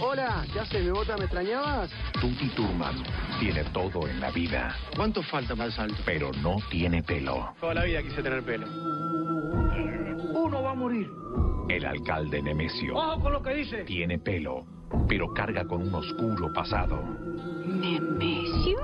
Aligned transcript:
Hola, 0.00 0.44
¿qué 0.52 0.60
haces? 0.60 0.84
¿Me 0.84 0.90
bota? 0.90 1.16
¿Me 1.16 1.24
extrañabas? 1.24 1.90
Tuti 2.20 2.48
Turman 2.50 2.96
tiene 3.38 3.62
todo 3.64 4.08
en 4.08 4.20
la 4.20 4.30
vida, 4.30 4.74
¿Cuánto 4.96 5.22
falta 5.22 5.54
más 5.54 5.78
alto? 5.78 5.96
pero 6.04 6.30
no 6.42 6.56
tiene 6.70 7.02
pelo. 7.02 7.54
Toda 7.60 7.74
la 7.74 7.84
vida 7.84 8.02
quise 8.02 8.22
tener 8.22 8.42
pelo. 8.42 8.66
Uno 10.34 10.62
va 10.62 10.72
a 10.72 10.74
morir. 10.74 11.10
El 11.68 11.84
alcalde 11.86 12.42
Nemesio 12.42 12.94
Ojo 12.94 13.20
con 13.22 13.32
lo 13.32 13.42
que 13.42 13.54
dice. 13.54 13.84
tiene 13.84 14.18
pelo, 14.18 14.66
pero 15.08 15.32
carga 15.32 15.64
con 15.64 15.82
un 15.86 15.94
oscuro 15.94 16.52
pasado. 16.52 17.00
¿Nemesio? 17.64 18.78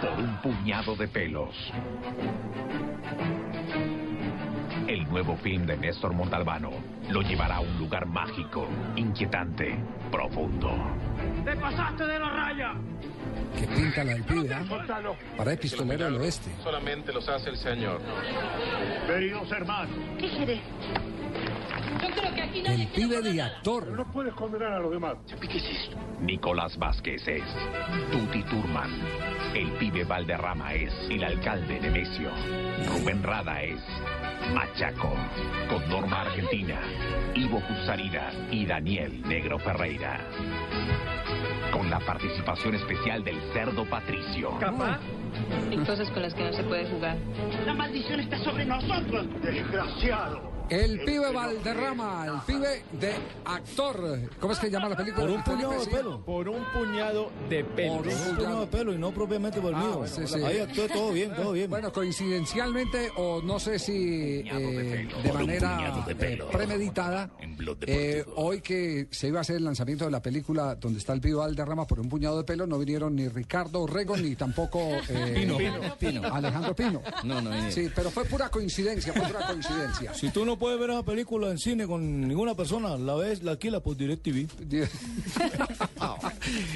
Por 0.00 0.10
un 0.18 0.36
puñado 0.42 0.96
de 0.96 1.08
pelos. 1.08 1.54
El 4.86 5.08
nuevo 5.08 5.36
film 5.36 5.64
de 5.64 5.76
Néstor 5.78 6.12
Montalbano 6.12 6.70
lo 7.10 7.22
llevará 7.22 7.56
a 7.56 7.60
un 7.60 7.78
lugar 7.78 8.06
mágico, 8.06 8.68
inquietante, 8.96 9.78
profundo. 10.10 10.70
¡Te 11.44 11.56
pasaste 11.56 12.06
de 12.06 12.18
la 12.18 12.28
raya! 12.28 12.74
que 13.58 13.66
pinta 13.66 14.04
la. 14.04 14.16
Sótalo. 14.66 15.16
Para 15.36 15.52
el 15.52 15.58
pistolero 15.58 16.04
del 16.04 16.16
oeste. 16.16 16.50
Solamente 16.62 17.12
los 17.12 17.28
hace 17.28 17.50
el 17.50 17.56
Señor. 17.56 18.00
Queridos 19.06 19.50
hermanos, 19.52 19.96
¿Qué 20.18 20.60
quiere? 22.52 22.74
El 22.74 22.86
pibe 22.88 23.22
de 23.22 23.42
actor. 23.42 23.88
no 23.88 24.04
puedes 24.12 24.34
condenar 24.34 24.72
a 24.72 24.80
los 24.80 24.90
demás. 24.90 25.16
Nicolás 26.20 26.76
Vázquez 26.78 27.26
es 27.26 27.44
Tuti 28.10 28.42
Turman. 28.44 28.90
El 29.54 29.70
pibe 29.72 30.04
Valderrama 30.04 30.74
es 30.74 30.92
el 31.10 31.22
alcalde 31.24 31.80
Nemesio. 31.80 32.30
Rubén 32.88 33.22
Rada 33.22 33.62
es 33.62 33.80
Machaco. 34.54 35.12
Con 35.68 35.88
Norma 35.88 36.22
Argentina, 36.22 36.80
Ivo 37.34 37.60
Pulsarida 37.60 38.30
y 38.50 38.66
Daniel 38.66 39.22
Negro 39.22 39.58
Ferreira. 39.58 40.20
Con 41.72 41.90
la 41.90 41.98
participación 42.00 42.74
especial 42.74 43.24
del 43.24 43.40
cerdo 43.52 43.84
Patricio. 43.84 44.58
¿Capaz? 44.58 45.00
Y 45.70 45.76
cosas 45.78 46.10
con 46.10 46.22
las 46.22 46.34
que 46.34 46.44
no 46.44 46.52
se 46.52 46.62
puede 46.62 46.86
jugar. 46.88 47.16
La 47.66 47.74
maldición 47.74 48.20
está 48.20 48.38
sobre 48.38 48.64
nosotros. 48.64 49.26
Desgraciado. 49.42 50.53
El 50.70 51.00
pibe 51.04 51.30
Valderrama, 51.32 52.26
el 52.26 52.40
pibe 52.46 52.82
de 52.92 53.12
actor. 53.44 54.18
¿Cómo 54.40 54.52
es 54.54 54.58
que 54.58 54.70
llama 54.70 54.88
la 54.88 54.96
película? 54.96 55.26
Por 55.26 55.30
un 55.36 55.44
puñado 55.44 55.80
de 55.80 55.86
pelo. 55.86 56.24
Por 56.24 56.48
un 56.48 56.64
puñado 56.72 57.30
de 57.50 57.64
Por 57.64 57.76
Por 58.02 58.06
un 58.08 58.36
puñado 58.36 58.60
de 58.60 58.66
pelo 58.68 58.92
y 58.94 58.98
no 58.98 59.12
propiamente 59.12 59.60
por 59.60 59.70
el 59.70 59.76
Ah, 59.76 59.80
mío. 59.80 60.06
sí, 60.06 60.22
sí. 60.26 60.42
Ahí 60.42 60.58
actué 60.60 60.88
todo 60.88 61.12
bien, 61.12 61.34
todo 61.34 61.52
bien. 61.52 61.68
Bueno, 61.68 61.92
coincidencialmente, 61.92 63.10
o 63.16 63.42
no 63.42 63.58
sé 63.60 63.78
si 63.78 64.40
eh, 64.50 65.06
pelo, 65.10 65.22
de 65.22 65.32
manera 65.32 66.04
eh, 66.08 66.14
pelo. 66.14 66.48
premeditada, 66.48 67.30
eh, 67.86 68.24
hoy 68.36 68.60
que 68.60 69.08
se 69.10 69.28
iba 69.28 69.38
a 69.38 69.42
hacer 69.42 69.56
el 69.56 69.64
lanzamiento 69.64 70.06
de 70.06 70.10
la 70.10 70.22
película 70.22 70.74
donde 70.76 70.98
está 70.98 71.12
el 71.12 71.20
pibe 71.20 71.34
Valderrama 71.36 71.86
por 71.86 72.00
un 72.00 72.08
puñado 72.08 72.38
de 72.38 72.44
pelo, 72.44 72.66
no 72.66 72.78
vinieron 72.78 73.14
ni 73.14 73.28
Ricardo 73.28 73.82
Orrego 73.82 74.16
ni 74.16 74.34
tampoco 74.34 74.80
eh, 75.10 75.46
Alejandro 76.32 76.74
Pino. 76.74 77.02
No, 77.22 77.40
no, 77.42 77.50
ni- 77.50 77.70
Sí, 77.70 77.90
pero 77.94 78.10
fue 78.10 78.24
pura 78.24 78.48
coincidencia, 78.50 79.12
fue 79.12 79.22
pura 79.26 79.46
coincidencia. 79.46 80.14
Si 80.14 80.30
tú 80.30 80.44
no 80.44 80.53
puedes 80.58 80.78
ver 80.78 80.90
esa 80.90 81.02
película 81.02 81.50
en 81.50 81.58
cine 81.58 81.86
con 81.86 82.20
ninguna 82.26 82.54
persona, 82.54 82.96
la 82.96 83.14
ves, 83.14 83.42
la 83.42 83.52
alquila 83.52 83.80
por 83.80 83.96
DirecTV. 83.96 84.48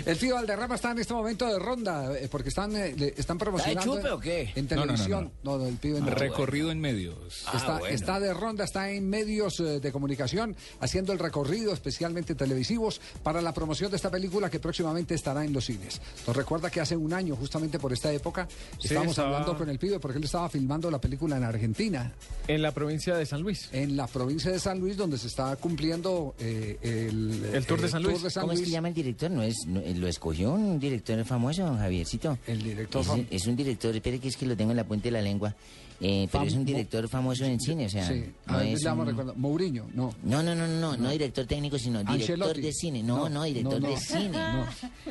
El 0.07 0.19
tío 0.19 0.35
Valderrama 0.35 0.75
está 0.77 0.91
en 0.93 0.99
este 0.99 1.13
momento 1.15 1.47
de 1.47 1.59
ronda 1.59 2.17
eh, 2.19 2.29
porque 2.31 2.49
están, 2.49 2.75
eh, 2.77 2.95
le- 2.97 3.15
están 3.17 3.39
promocionando 3.39 3.97
chupe 3.97 4.09
en- 4.09 4.15
o 4.15 4.19
qué? 4.21 4.53
en 4.55 4.67
No, 4.67 4.77
no, 4.77 4.77
no, 4.77 4.83
televisión. 4.93 5.33
No, 5.43 5.59
no, 5.59 5.67
el 5.67 5.77
pibe 5.77 6.01
no. 6.01 6.11
Recorrido 6.11 6.71
en 6.71 6.81
medios. 6.81 7.45
Está, 7.55 7.79
bueno. 7.79 7.95
está 7.95 8.21
de 8.21 8.33
ronda, 8.35 8.65
está 8.65 8.91
en 8.91 9.09
medios 9.09 9.61
eh, 9.61 9.81
de 9.81 9.93
comunicación 9.93 10.57
haciendo 10.81 11.13
el 11.13 11.19
recorrido, 11.19 11.73
especialmente 11.73 12.35
televisivos, 12.35 13.01
para 13.23 13.43
la 13.43 13.53
promoción 13.53 13.91
de 13.91 13.97
esta 13.97 14.11
película 14.11 14.49
que 14.51 14.61
próximamente 14.61 15.15
estará 15.15 15.45
en 15.45 15.53
los 15.53 15.65
cines. 15.67 16.01
Nos 16.27 16.37
recuerda 16.37 16.71
que 16.71 16.81
hace 16.81 16.97
un 16.97 17.13
año, 17.13 17.37
justamente 17.37 17.79
por 17.79 17.93
esta 17.93 18.13
época, 18.13 18.49
estábamos 18.83 19.11
estaba- 19.11 19.29
hablando 19.29 19.57
con 19.57 19.69
el 19.69 19.79
pibe 19.79 19.99
porque 20.01 20.19
él 20.19 20.25
estaba 20.25 20.49
filmando 20.49 20.91
la 20.91 21.01
película 21.01 21.37
en 21.37 21.45
Argentina, 21.45 22.13
En 22.47 22.63
la 22.63 22.73
provincia 22.73 23.15
de 23.17 23.27
San 23.27 23.43
Luis. 23.43 23.68
En 23.73 23.97
la 23.97 24.07
provincia 24.07 24.51
de 24.51 24.59
San 24.59 24.79
Luis, 24.81 24.97
donde 24.97 25.19
se 25.19 25.27
está 25.27 25.55
cumpliendo 25.57 26.35
eh, 26.39 26.79
el, 26.83 27.45
El 27.55 27.67
Tour 27.67 27.81
de 27.81 27.89
San 27.89 28.03
Luis. 28.03 28.23
de 28.23 28.31
San 28.31 28.43
¿Cómo 28.43 28.53
es 28.53 28.61
que 28.61 28.71
llama 28.71 28.89
el 28.89 28.95
director? 28.95 29.31
¿No 29.31 29.43
es, 29.43 29.57
no- 29.67 29.81
lo 29.81 30.07
escogió 30.09 30.53
un 30.53 30.79
director 30.81 31.23
famoso, 31.25 31.63
Javiercito? 31.77 32.39
El 32.47 32.63
director 32.63 33.05
es, 33.31 33.47
un 33.47 33.57
director, 33.57 33.95
espere 33.95 34.19
que 34.19 34.29
es 34.29 34.37
que 34.37 34.47
lo 34.47 34.57
tengo 34.57 34.71
en 34.73 34.77
la 34.77 34.85
punta 34.85 35.05
de 35.05 35.11
la 35.13 35.23
lengua. 35.23 35.55
Eh, 36.01 36.29
pero 36.31 36.45
Fam- 36.45 36.47
es 36.47 36.53
un 36.53 36.61
mo- 36.61 36.65
director 36.67 37.09
famoso 37.09 37.45
en 37.45 37.59
cine, 37.59 37.87
o 37.87 37.89
sea, 37.89 38.07
Sí, 38.07 38.25
no 38.47 38.59
ver, 38.59 38.67
es 38.69 38.85
un- 38.85 39.07
recuerdo. 39.07 39.35
Mourinho, 39.35 39.87
no. 39.95 40.15
No, 40.23 40.43
no, 40.45 40.55
no, 40.55 40.67
no, 40.69 40.79
no, 40.93 40.97
no 40.97 41.11
director 41.11 41.45
técnico, 41.45 41.77
sino 41.77 41.99
director 42.05 42.35
Ancelotti. 42.35 42.61
de 42.61 42.73
cine. 42.73 43.03
No, 43.03 43.17
No, 43.17 43.29
no, 43.29 43.43
director 43.45 43.81
no, 43.81 43.89
no. 43.89 43.95
de 43.95 44.01
cine. 44.01 44.39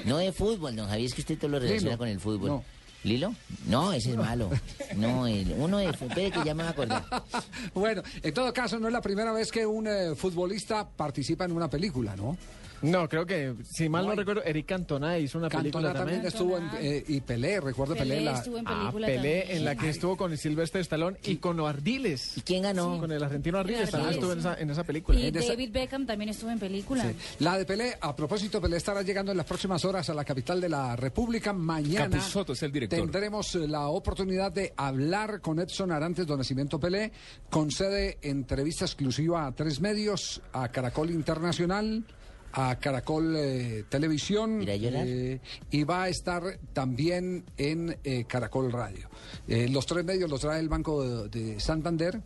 No. 0.06 0.18
de 0.18 0.32
fútbol, 0.32 0.76
don 0.78 0.88
Javier, 0.88 1.08
es 1.08 1.14
que 1.14 1.22
usted 1.22 1.38
todo 1.38 1.50
lo 1.52 1.60
relaciona 1.60 1.98
con 1.98 2.08
el 2.08 2.20
fútbol. 2.22 2.62
¿Lilo? 3.08 3.34
No, 3.68 3.94
ese 3.94 4.12
es 4.12 4.18
malo. 4.18 4.50
No, 4.96 5.28
el, 5.28 5.54
uno 5.58 5.78
de... 5.78 5.90
Espere 5.90 6.32
que 6.32 6.44
ya 6.44 6.54
me 6.54 6.64
voy 6.64 6.68
a 6.68 6.70
acordar. 6.70 7.06
bueno, 7.74 8.04
en 8.22 8.34
todo 8.34 8.54
caso, 8.54 8.80
no 8.80 8.88
es 8.88 8.94
la 8.94 9.02
primera 9.02 9.32
vez 9.32 9.52
que 9.52 9.66
un 9.66 9.88
eh, 9.88 10.16
futbolista 10.16 10.88
participa 10.88 11.46
en 11.46 11.54
una 11.54 11.70
película, 11.70 12.16
¿no? 12.16 12.38
No, 12.82 13.08
creo 13.10 13.26
que, 13.26 13.56
si 13.64 13.90
mal 13.90 14.06
No 14.06 14.14
recuerdo, 14.16 14.44
Eric 14.44 14.66
Cantona 14.68 15.18
hizo 15.18 15.38
una 15.38 15.50
película 15.50 15.94
Cantona 15.94 16.00
también 16.00 16.22
también. 16.22 16.28
estuvo 16.34 16.58
en, 16.58 16.86
eh, 16.86 17.04
y 17.08 17.22
Pelé, 17.22 17.60
recuerdo 17.60 17.96
Pelé, 17.96 18.22
la, 18.22 18.44
Ah, 18.66 18.92
Pelé, 18.94 19.56
en 19.56 19.66
la 19.66 19.76
que 19.76 19.90
estuvo 19.90 20.16
con 20.16 20.32
el 20.32 20.38
Silvestre 20.38 20.82
Stallone 20.82 21.18
y 21.24 21.38
con 21.38 21.60
Ardiles. 21.60 22.38
¿Y 22.38 22.42
quién 22.42 22.64
ganó? 22.64 23.00
Con 23.00 23.12
el 23.12 23.24
argentino 23.24 23.58
Ardiles 23.58 23.90
también 23.90 24.14
estuvo 24.14 24.32
en 24.34 24.40
esa, 24.40 24.54
en 24.60 24.70
esa 24.70 24.84
película. 24.84 25.20
Y 25.20 25.28
En 25.28 25.36
esa- 25.36 25.50
David 25.50 25.72
Beckham 25.72 26.06
también 26.06 26.30
estuvo 26.30 26.52
en 26.52 26.60
película. 26.60 27.04
Sí. 27.04 27.16
La 27.40 27.58
de 27.58 27.66
Pelé, 27.66 27.98
a 28.00 28.16
propósito, 28.16 28.62
Pelé 28.62 28.78
estará 28.78 29.02
llegando 29.02 29.32
en 29.32 29.38
las 29.38 29.46
próximas 29.46 29.84
horas 29.86 30.10
a 30.10 30.14
la 30.14 30.24
capital 30.24 30.62
de 30.62 30.70
la 30.70 30.96
República. 30.96 31.54
Mañana 31.54 32.18
es 32.18 32.64
el 32.64 32.72
director. 32.72 33.00
tendremos 33.00 33.56
la 33.56 33.88
oportunidad 33.88 34.52
de 34.52 34.74
hablar 34.78 35.42
con 35.42 35.60
Edson 35.60 35.92
Arantes 35.92 36.28
de 36.28 36.38
Nacimiento 36.38 36.80
Pelé. 36.80 37.12
Concede 37.50 38.18
entrevista 38.22 38.86
exclusiva 38.86 39.48
a 39.48 39.52
tres 39.54 39.80
medios, 39.82 40.42
a 40.54 40.68
Caracol 40.70 41.10
Internacional, 41.12 42.04
a 42.54 42.78
Caracol 42.80 43.36
eh, 43.36 43.84
Televisión 43.90 44.64
eh, 44.68 45.40
y 45.72 45.84
va 45.84 46.04
a 46.04 46.10
estar 46.10 46.60
también 46.74 47.46
en 47.58 47.98
eh, 48.04 48.26
Caracol 48.28 48.72
Radio. 48.72 49.10
Los 49.48 49.86
tres 49.86 50.04
medios 50.04 50.30
los 50.30 50.42
trae 50.42 50.60
el 50.60 50.70
Banco 50.70 51.28
de, 51.28 51.30
de 51.30 51.60
Santander 51.60 52.22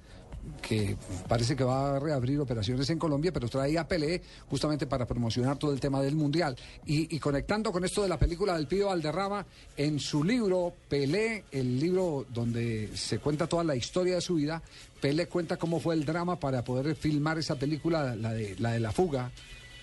que 0.62 0.98
parece 1.28 1.56
que 1.56 1.64
va 1.64 1.96
a 1.96 2.00
reabrir 2.00 2.40
operaciones 2.40 2.90
en 2.90 2.98
Colombia, 2.98 3.32
pero 3.32 3.48
trae 3.48 3.78
a 3.78 3.88
Pelé 3.88 4.22
justamente 4.50 4.88
para 4.88 5.06
promocionar 5.06 5.58
todo 5.58 5.72
el 5.72 5.80
tema 5.80 6.02
del 6.02 6.16
Mundial. 6.16 6.56
Y, 6.86 7.16
y 7.16 7.20
conectando 7.20 7.72
con 7.72 7.84
esto 7.86 8.02
de 8.02 8.10
la 8.10 8.18
película 8.18 8.56
del 8.56 8.68
Pío 8.68 8.88
Valderrama, 8.88 9.46
en 9.78 10.00
su 10.00 10.24
libro 10.24 10.74
Pelé, 10.90 11.46
el 11.52 11.80
libro 11.80 12.26
donde 12.30 12.90
se 12.96 13.20
cuenta 13.20 13.48
toda 13.48 13.64
la 13.64 13.76
historia 13.76 14.16
de 14.16 14.22
su 14.22 14.36
vida, 14.36 14.62
Pelé 15.00 15.28
cuenta 15.28 15.58
cómo 15.58 15.80
fue 15.80 15.96
el 15.96 16.06
drama 16.06 16.40
para 16.40 16.64
poder 16.64 16.96
filmar 16.96 17.38
esa 17.38 17.56
película, 17.56 18.16
la 18.16 18.34
de 18.34 18.56
la, 18.60 18.72
de 18.72 18.80
la 18.80 18.92
fuga. 18.92 19.32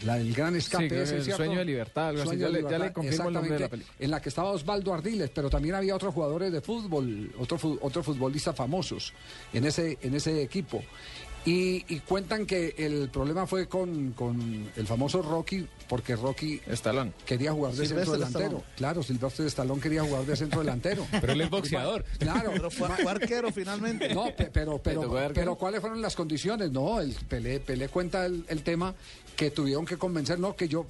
La 0.04 0.16
del 0.16 0.32
gran 0.32 0.54
escape, 0.54 0.88
Sí, 0.88 0.94
ese, 0.94 1.16
el 1.16 1.24
¿cierto? 1.24 1.42
sueño 1.44 1.58
de 1.58 1.64
libertad, 1.64 2.08
algo 2.10 2.22
así. 2.22 2.30
Ya 2.38 2.48
le- 2.48 2.52
ya 2.54 2.58
libertad, 2.60 2.78
le 2.86 2.92
confirmo 2.92 3.28
el 3.28 3.34
nombre 3.34 3.52
de 3.54 3.60
la 3.60 3.68
película. 3.68 3.94
En 3.98 4.10
la 4.12 4.22
que 4.22 4.28
estaba 4.28 4.50
Osvaldo 4.52 4.94
Ardiles, 4.94 5.30
pero 5.34 5.50
también 5.50 5.74
había 5.74 5.94
otros 5.96 6.14
jugadores 6.14 6.52
de 6.52 6.60
fútbol, 6.60 7.32
otro, 7.38 7.58
otros 7.80 8.06
futbolistas 8.06 8.54
famosos 8.54 9.12
en 9.52 9.64
ese, 9.64 9.98
en 10.00 10.14
ese 10.14 10.40
equipo. 10.42 10.82
Y, 11.48 11.84
y 11.88 12.00
cuentan 12.00 12.44
que 12.44 12.74
el 12.76 13.08
problema 13.08 13.46
fue 13.46 13.66
con, 13.68 14.12
con 14.12 14.68
el 14.76 14.86
famoso 14.86 15.22
Rocky, 15.22 15.66
porque 15.88 16.14
Rocky 16.14 16.60
Estalón. 16.66 17.14
quería 17.24 17.52
jugar 17.52 17.72
de 17.72 17.86
Silvestre 17.86 18.18
centro 18.18 18.40
delantero. 18.40 18.64
Claro, 18.76 19.02
Silvestre 19.02 19.46
Stallone 19.46 19.80
quería 19.80 20.02
jugar 20.02 20.24
de 20.26 20.36
centro 20.36 20.60
delantero. 20.60 21.06
Pero 21.20 21.32
él 21.32 21.40
es 21.40 21.50
boxeador. 21.50 22.04
Claro. 22.18 22.50
Pero 22.52 22.70
fue, 22.70 22.88
fue 22.88 23.10
arquero 23.10 23.50
finalmente. 23.52 24.12
No, 24.14 24.26
pe- 24.36 24.50
pero, 24.52 24.78
pero, 24.78 25.10
pero 25.32 25.54
¿cuáles 25.56 25.80
fueron 25.80 26.02
las 26.02 26.14
condiciones? 26.14 26.70
No, 26.70 27.00
el 27.00 27.14
Pelé, 27.28 27.60
Pelé 27.60 27.88
cuenta 27.88 28.26
el, 28.26 28.44
el 28.48 28.62
tema 28.62 28.94
que 29.36 29.50
tuvieron 29.50 29.86
que 29.86 29.96
convencer, 29.96 30.38
no, 30.38 30.54
que 30.56 30.68
yo, 30.68 30.84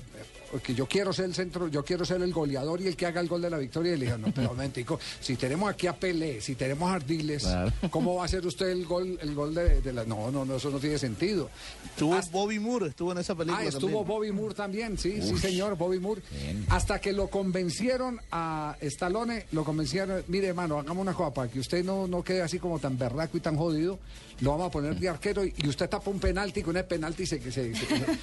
eh, 0.52 0.58
que 0.62 0.74
yo 0.74 0.86
quiero 0.86 1.12
ser 1.12 1.26
el 1.26 1.34
centro, 1.34 1.68
yo 1.68 1.84
quiero 1.84 2.04
ser 2.04 2.22
el 2.22 2.32
goleador 2.32 2.80
y 2.80 2.86
el 2.86 2.96
que 2.96 3.06
haga 3.06 3.20
el 3.20 3.28
gol 3.28 3.42
de 3.42 3.50
la 3.50 3.58
victoria. 3.58 3.94
Y 3.94 3.96
le 3.96 4.04
dijeron, 4.06 4.22
no, 4.22 4.28
pero 4.34 4.50
un 4.50 4.56
momentico, 4.56 4.98
si 5.20 5.36
tenemos 5.36 5.70
aquí 5.70 5.86
a 5.86 5.94
Pelé, 5.94 6.40
si 6.40 6.54
tenemos 6.54 6.90
a 6.90 6.94
Ardiles, 6.94 7.46
¿cómo 7.90 8.16
va 8.16 8.24
a 8.24 8.28
ser 8.28 8.46
usted 8.46 8.68
el 8.68 8.86
gol, 8.86 9.18
el 9.20 9.34
gol 9.34 9.54
de, 9.54 9.80
de 9.80 9.92
la. 9.92 10.04
No, 10.04 10.30
no, 10.30 10.44
no, 10.44 10.56
eso 10.56 10.70
no 10.70 10.78
tiene 10.78 10.98
sentido. 10.98 11.50
Estuvo 11.84 12.18
Bobby 12.30 12.58
Moore, 12.58 12.88
estuvo 12.88 13.12
en 13.12 13.18
esa 13.18 13.34
película. 13.34 13.62
Ah, 13.62 13.66
estuvo 13.66 13.88
también. 13.88 14.06
Bobby 14.06 14.32
Moore 14.32 14.54
también, 14.54 14.98
sí, 14.98 15.20
sí, 15.22 15.36
señor, 15.38 15.76
Bobby 15.76 15.98
Moore. 15.98 16.22
Hasta 16.68 17.00
que 17.00 17.12
lo 17.12 17.28
convencieron 17.28 18.20
a 18.30 18.76
Stallone, 18.80 19.46
lo 19.52 19.64
convencieron, 19.64 20.22
mire, 20.28 20.48
hermano, 20.48 20.78
hagamos 20.78 21.02
una 21.02 21.14
cosa 21.14 21.34
para 21.34 21.50
que 21.50 21.60
usted 21.60 21.84
no, 21.84 22.06
no 22.06 22.22
quede 22.22 22.42
así 22.42 22.58
como 22.58 22.78
tan 22.78 22.98
berraco 22.98 23.36
y 23.36 23.40
tan 23.40 23.56
jodido, 23.56 23.98
lo 24.40 24.50
vamos 24.52 24.68
a 24.68 24.70
poner 24.70 24.94
de 24.98 25.08
arquero 25.08 25.44
y, 25.44 25.52
y 25.56 25.68
usted 25.68 25.88
tapa 25.88 26.10
un 26.10 26.18
penalti, 26.20 26.62
con 26.62 26.76
el 26.76 26.84
penalti 26.84 27.26
se, 27.26 27.40
se, 27.50 27.74
se, 27.74 27.74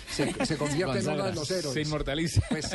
se- 0.10 0.46
se 0.46 0.58
convierte 0.58 1.00
en 1.00 1.10
uno 1.10 1.24
de 1.26 1.34
los 1.34 1.50
héroes. 1.52 1.74
Se 1.74 1.82
inmortaliza. 1.82 2.42
Pues 2.50 2.70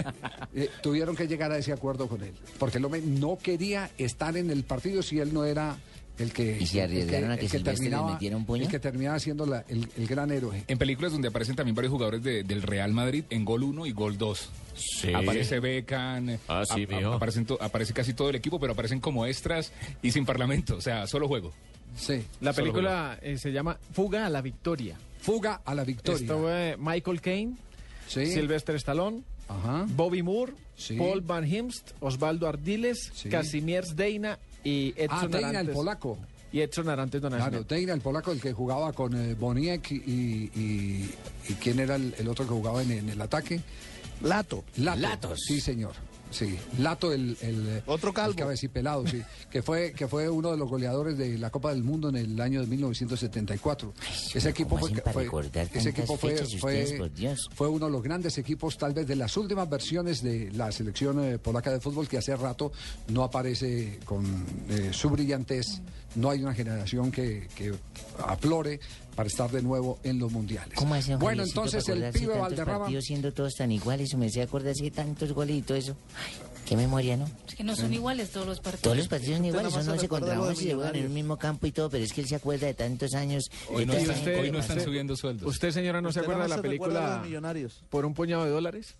eh, 0.54 0.68
tuvieron 0.82 1.16
que 1.16 1.26
llegar 1.26 1.50
a 1.52 1.58
ese 1.58 1.72
acuerdo 1.72 2.08
con 2.08 2.22
él, 2.22 2.32
porque 2.58 2.78
el 2.78 2.84
hombre 2.84 3.00
no 3.02 3.38
quería 3.38 3.90
estar 3.98 4.36
en 4.36 4.50
el 4.50 4.64
partido 4.64 5.02
si 5.02 5.18
él 5.20 5.32
no 5.32 5.44
era 5.44 5.76
el 6.18 6.34
que, 6.34 6.58
¿Y 6.60 6.66
se 6.66 6.82
el 6.82 6.90
que- 6.90 6.96
arriesgaron 7.00 7.30
a 7.30 7.36
que 7.38 7.46
el 7.46 7.50
que 7.50 7.60
terminaba, 7.60 8.12
metiera 8.12 8.36
un 8.36 8.44
puño? 8.44 8.64
el 8.64 8.68
que 8.68 8.78
terminaba 8.78 9.18
siendo 9.18 9.46
la- 9.46 9.64
el, 9.68 9.88
el 9.96 10.06
gran 10.06 10.30
héroe. 10.30 10.64
En 10.68 10.76
películas 10.76 11.12
donde 11.12 11.28
aparecen 11.28 11.56
también 11.56 11.74
varios 11.74 11.92
jugadores 11.92 12.22
de- 12.22 12.42
del 12.44 12.60
Real 12.60 12.92
Madrid 12.92 13.24
en 13.30 13.46
gol 13.46 13.62
1 13.62 13.86
y 13.86 13.92
gol 13.92 14.18
2. 14.18 14.50
Sí. 14.74 15.14
Aparece 15.14 15.60
Beckham, 15.60 16.36
Ah, 16.46 16.64
sí, 16.66 16.86
a- 16.90 16.94
a- 16.96 16.98
mijo. 16.98 17.12
aparecen 17.14 17.46
to- 17.46 17.56
aparece 17.62 17.94
casi 17.94 18.12
todo 18.12 18.28
el 18.28 18.36
equipo, 18.36 18.60
pero 18.60 18.74
aparecen 18.74 19.00
como 19.00 19.24
extras 19.24 19.72
y 20.02 20.10
sin 20.10 20.26
parlamento, 20.26 20.76
o 20.76 20.80
sea, 20.82 21.06
solo 21.06 21.26
juego. 21.26 21.52
Sí. 22.00 22.24
La 22.40 22.52
película 22.52 23.18
eh, 23.22 23.36
se 23.38 23.52
llama 23.52 23.78
Fuga 23.92 24.26
a 24.26 24.30
la 24.30 24.40
Victoria. 24.40 24.96
Fuga 25.20 25.60
a 25.64 25.74
la 25.74 25.84
victoria. 25.84 26.20
Esto 26.20 26.38
fue 26.40 26.76
Michael 26.78 27.20
Caine, 27.20 27.56
Sí. 28.08 28.26
Sylvester 28.26 28.74
Stallone, 28.76 29.22
Ajá. 29.48 29.84
Bobby 29.90 30.22
Moore, 30.22 30.54
Sí. 30.76 30.96
Paul 30.96 31.20
Van 31.20 31.46
Himst, 31.46 31.90
Osvaldo 32.00 32.48
Ardiles, 32.48 33.10
Sí. 33.14 33.28
Deina 33.94 34.38
y 34.64 34.92
Ah, 34.96 35.02
Edson 35.04 35.30
Deina, 35.30 35.48
el 35.50 35.54
Arantes. 35.56 35.74
polaco. 35.74 36.18
Y 36.52 36.60
Edson 36.62 36.88
Arantes 36.88 37.20
Claro, 37.20 37.36
Donasio. 37.36 37.64
Deina, 37.64 37.92
el 37.92 38.00
polaco, 38.00 38.32
el 38.32 38.40
que 38.40 38.52
jugaba 38.52 38.92
con 38.92 39.14
eh, 39.14 39.34
Boniek 39.34 39.90
y, 39.92 39.94
y, 39.96 41.10
y 41.48 41.54
quién 41.54 41.78
era 41.78 41.96
el, 41.96 42.14
el 42.18 42.26
otro 42.28 42.44
que 42.46 42.52
jugaba 42.52 42.82
en, 42.82 42.90
en 42.92 43.08
el 43.10 43.20
ataque. 43.20 43.60
Lato. 44.22 44.64
Lato. 44.78 45.00
Latos. 45.00 45.40
Sí, 45.46 45.60
señor. 45.60 45.92
Sí, 46.30 46.58
Lato, 46.78 47.12
el, 47.12 47.36
el 47.40 47.82
Otro 47.86 48.12
calvo. 48.12 48.30
el 48.30 48.36
cabecipelado, 48.36 49.06
sí, 49.06 49.22
que 49.50 49.62
fue 49.62 49.92
que 49.92 50.06
fue 50.06 50.28
uno 50.28 50.50
de 50.52 50.56
los 50.56 50.68
goleadores 50.68 51.18
de 51.18 51.38
la 51.38 51.50
Copa 51.50 51.70
del 51.70 51.82
Mundo 51.82 52.08
en 52.08 52.16
el 52.16 52.40
año 52.40 52.60
de 52.60 52.66
1974. 52.66 53.92
ese 54.34 54.48
equipo 54.48 54.78
¿cómo 54.78 54.86
fue, 54.86 55.50
ese 55.74 55.88
equipo 55.90 56.16
fue, 56.16 56.36
fue 57.54 57.68
uno 57.68 57.86
de 57.86 57.92
los 57.92 58.02
grandes 58.02 58.38
equipos, 58.38 58.78
tal 58.78 58.94
vez 58.94 59.06
de 59.06 59.16
las 59.16 59.36
últimas 59.36 59.68
versiones 59.68 60.22
de 60.22 60.50
la 60.52 60.70
selección 60.72 61.22
eh, 61.24 61.38
polaca 61.38 61.70
de 61.70 61.80
fútbol 61.80 62.08
que 62.08 62.18
hace 62.18 62.34
rato 62.36 62.72
no 63.08 63.24
aparece 63.24 63.98
con 64.04 64.24
eh, 64.68 64.90
su 64.92 65.10
brillantez. 65.10 65.80
No 66.16 66.30
hay 66.30 66.42
una 66.42 66.54
generación 66.54 67.12
que, 67.12 67.46
que 67.54 67.72
aflore 68.26 68.80
para 69.20 69.28
estar 69.28 69.50
de 69.50 69.60
nuevo 69.60 69.98
en 70.02 70.18
los 70.18 70.32
mundiales. 70.32 70.72
¿Cómo 70.76 70.94
hacen, 70.94 71.18
Bueno, 71.18 71.42
entonces 71.42 71.86
el 71.90 72.10
pibe 72.10 72.38
Valderrama. 72.38 72.88
siendo 73.02 73.30
todos 73.34 73.52
tan 73.54 73.70
iguales, 73.70 74.14
me 74.14 74.30
se 74.30 74.40
acordarse 74.40 74.82
de 74.84 74.90
tantos 74.90 75.34
goles 75.34 75.56
y 75.56 75.60
todo 75.60 75.76
eso. 75.76 75.94
Ay, 76.16 76.32
qué 76.64 76.74
memoria, 76.74 77.18
¿no? 77.18 77.28
Es 77.46 77.54
que 77.54 77.62
no 77.62 77.76
son 77.76 77.92
iguales 77.92 78.30
todos 78.30 78.46
los 78.46 78.60
partidos. 78.60 78.80
Todos 78.80 78.96
los 78.96 79.08
partidos 79.08 79.36
son 79.36 79.44
Usted 79.44 79.58
iguales, 79.58 79.72
son 79.74 79.84
se 79.84 79.90
11 79.90 80.02
recuerda 80.04 80.26
contra 80.26 80.36
lo 80.36 80.44
de 80.44 80.50
11 80.52 80.64
y 80.64 80.72
juegan 80.72 80.96
en 80.96 81.06
un 81.06 81.12
mismo 81.12 81.36
campo 81.36 81.66
y 81.66 81.72
todo, 81.72 81.90
pero 81.90 82.02
es 82.02 82.14
que 82.14 82.22
él 82.22 82.28
se 82.28 82.36
acuerda 82.36 82.66
de 82.66 82.72
tantos 82.72 83.12
años. 83.12 83.44
Hoy 83.70 83.84
no, 83.84 83.92
gente 83.92 84.40
hoy 84.40 84.50
no 84.50 84.58
están 84.60 84.80
subiendo 84.80 85.14
sueldos. 85.14 85.46
¿Usted, 85.46 85.70
señora, 85.70 86.00
no 86.00 86.10
se 86.12 86.20
Usted 86.20 86.22
acuerda 86.32 86.44
de 86.44 86.48
la 86.56 86.62
película 86.62 87.20
Millonarios. 87.22 87.82
Por 87.90 88.06
un 88.06 88.14
puñado 88.14 88.46
de 88.46 88.50
dólares? 88.52 88.94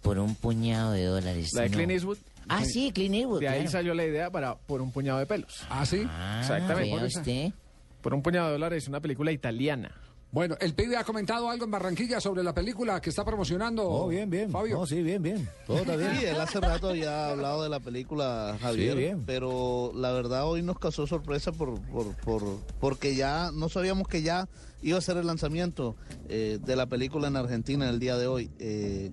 Por 0.00 0.18
un 0.18 0.34
puñado 0.34 0.92
de 0.92 1.04
dólares. 1.04 1.50
La 1.52 1.64
de 1.64 1.68
no. 1.68 1.76
Clint 1.76 1.92
Eastwood. 1.92 2.16
Ah, 2.48 2.64
sí, 2.64 2.90
Clint 2.90 3.16
Eastwood. 3.16 3.40
De 3.40 3.48
ahí 3.48 3.68
salió 3.68 3.92
la 3.92 4.06
idea 4.06 4.30
para 4.30 4.54
Por 4.54 4.80
un 4.80 4.92
puñado 4.92 5.18
de 5.18 5.26
pelos. 5.26 5.66
Ah, 5.68 5.84
sí. 5.84 6.04
Ah, 6.08 6.38
Exactamente. 6.40 7.04
usted. 7.04 7.52
Por 8.00 8.14
un 8.14 8.22
puñado 8.22 8.46
de 8.46 8.52
dólares, 8.52 8.88
una 8.88 9.00
película 9.00 9.32
italiana. 9.32 9.92
Bueno, 10.30 10.56
el 10.60 10.74
pibe 10.74 10.94
ha 10.98 11.04
comentado 11.04 11.48
algo 11.48 11.64
en 11.64 11.70
Barranquilla 11.70 12.20
sobre 12.20 12.42
la 12.42 12.52
película 12.54 13.00
que 13.00 13.08
está 13.08 13.24
promocionando. 13.24 13.88
Oh, 13.88 14.08
bien, 14.08 14.28
bien. 14.28 14.50
Fabio. 14.50 14.76
No, 14.76 14.86
sí, 14.86 15.02
bien, 15.02 15.22
bien. 15.22 15.48
Todo 15.66 15.78
está 15.78 15.96
bien. 15.96 16.16
Sí, 16.18 16.26
él 16.26 16.38
hace 16.38 16.60
rato 16.60 16.94
ya 16.94 17.28
ha 17.28 17.30
hablado 17.30 17.62
de 17.62 17.70
la 17.70 17.80
película 17.80 18.58
Javier, 18.60 18.92
Sí, 18.92 18.98
bien. 18.98 19.22
pero 19.24 19.90
la 19.94 20.12
verdad 20.12 20.46
hoy 20.46 20.60
nos 20.60 20.78
causó 20.78 21.06
sorpresa 21.06 21.50
por, 21.52 21.80
por, 21.80 22.14
por- 22.16 22.58
porque 22.78 23.14
ya 23.16 23.50
no 23.54 23.70
sabíamos 23.70 24.06
que 24.06 24.20
ya 24.20 24.48
iba 24.82 24.98
a 24.98 25.00
ser 25.00 25.16
el 25.16 25.26
lanzamiento 25.26 25.96
eh, 26.28 26.58
de 26.64 26.76
la 26.76 26.86
película 26.86 27.28
en 27.28 27.36
Argentina 27.36 27.88
el 27.88 27.98
día 27.98 28.16
de 28.16 28.26
hoy. 28.26 28.50
Eh, 28.58 29.10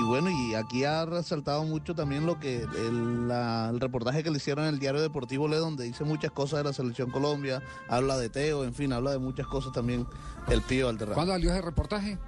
y 0.00 0.02
bueno, 0.08 0.28
y 0.30 0.54
aquí 0.54 0.84
ha 0.84 1.04
resaltado 1.06 1.64
mucho 1.64 1.94
también 1.94 2.26
lo 2.26 2.40
que 2.40 2.62
el, 2.62 3.28
la- 3.28 3.68
el 3.70 3.80
reportaje 3.80 4.22
que 4.22 4.30
le 4.30 4.38
hicieron 4.38 4.64
en 4.66 4.74
el 4.74 4.80
diario 4.80 5.00
Deportivo 5.00 5.46
Le, 5.48 5.56
donde 5.56 5.84
dice 5.84 6.04
muchas 6.04 6.32
cosas 6.32 6.58
de 6.58 6.64
la 6.64 6.72
selección 6.72 7.10
Colombia, 7.10 7.62
habla 7.88 8.16
de 8.18 8.28
Teo, 8.28 8.64
en 8.64 8.74
fin, 8.74 8.92
habla 8.92 9.12
de 9.12 9.18
muchas 9.18 9.46
cosas 9.46 9.72
también 9.72 10.06
el 10.48 10.62
Pío 10.62 10.86
Valderrama. 10.86 11.14
¿Cuándo 11.14 11.32
salió 11.32 11.50
ese 11.52 11.62
reportaje? 11.62 12.18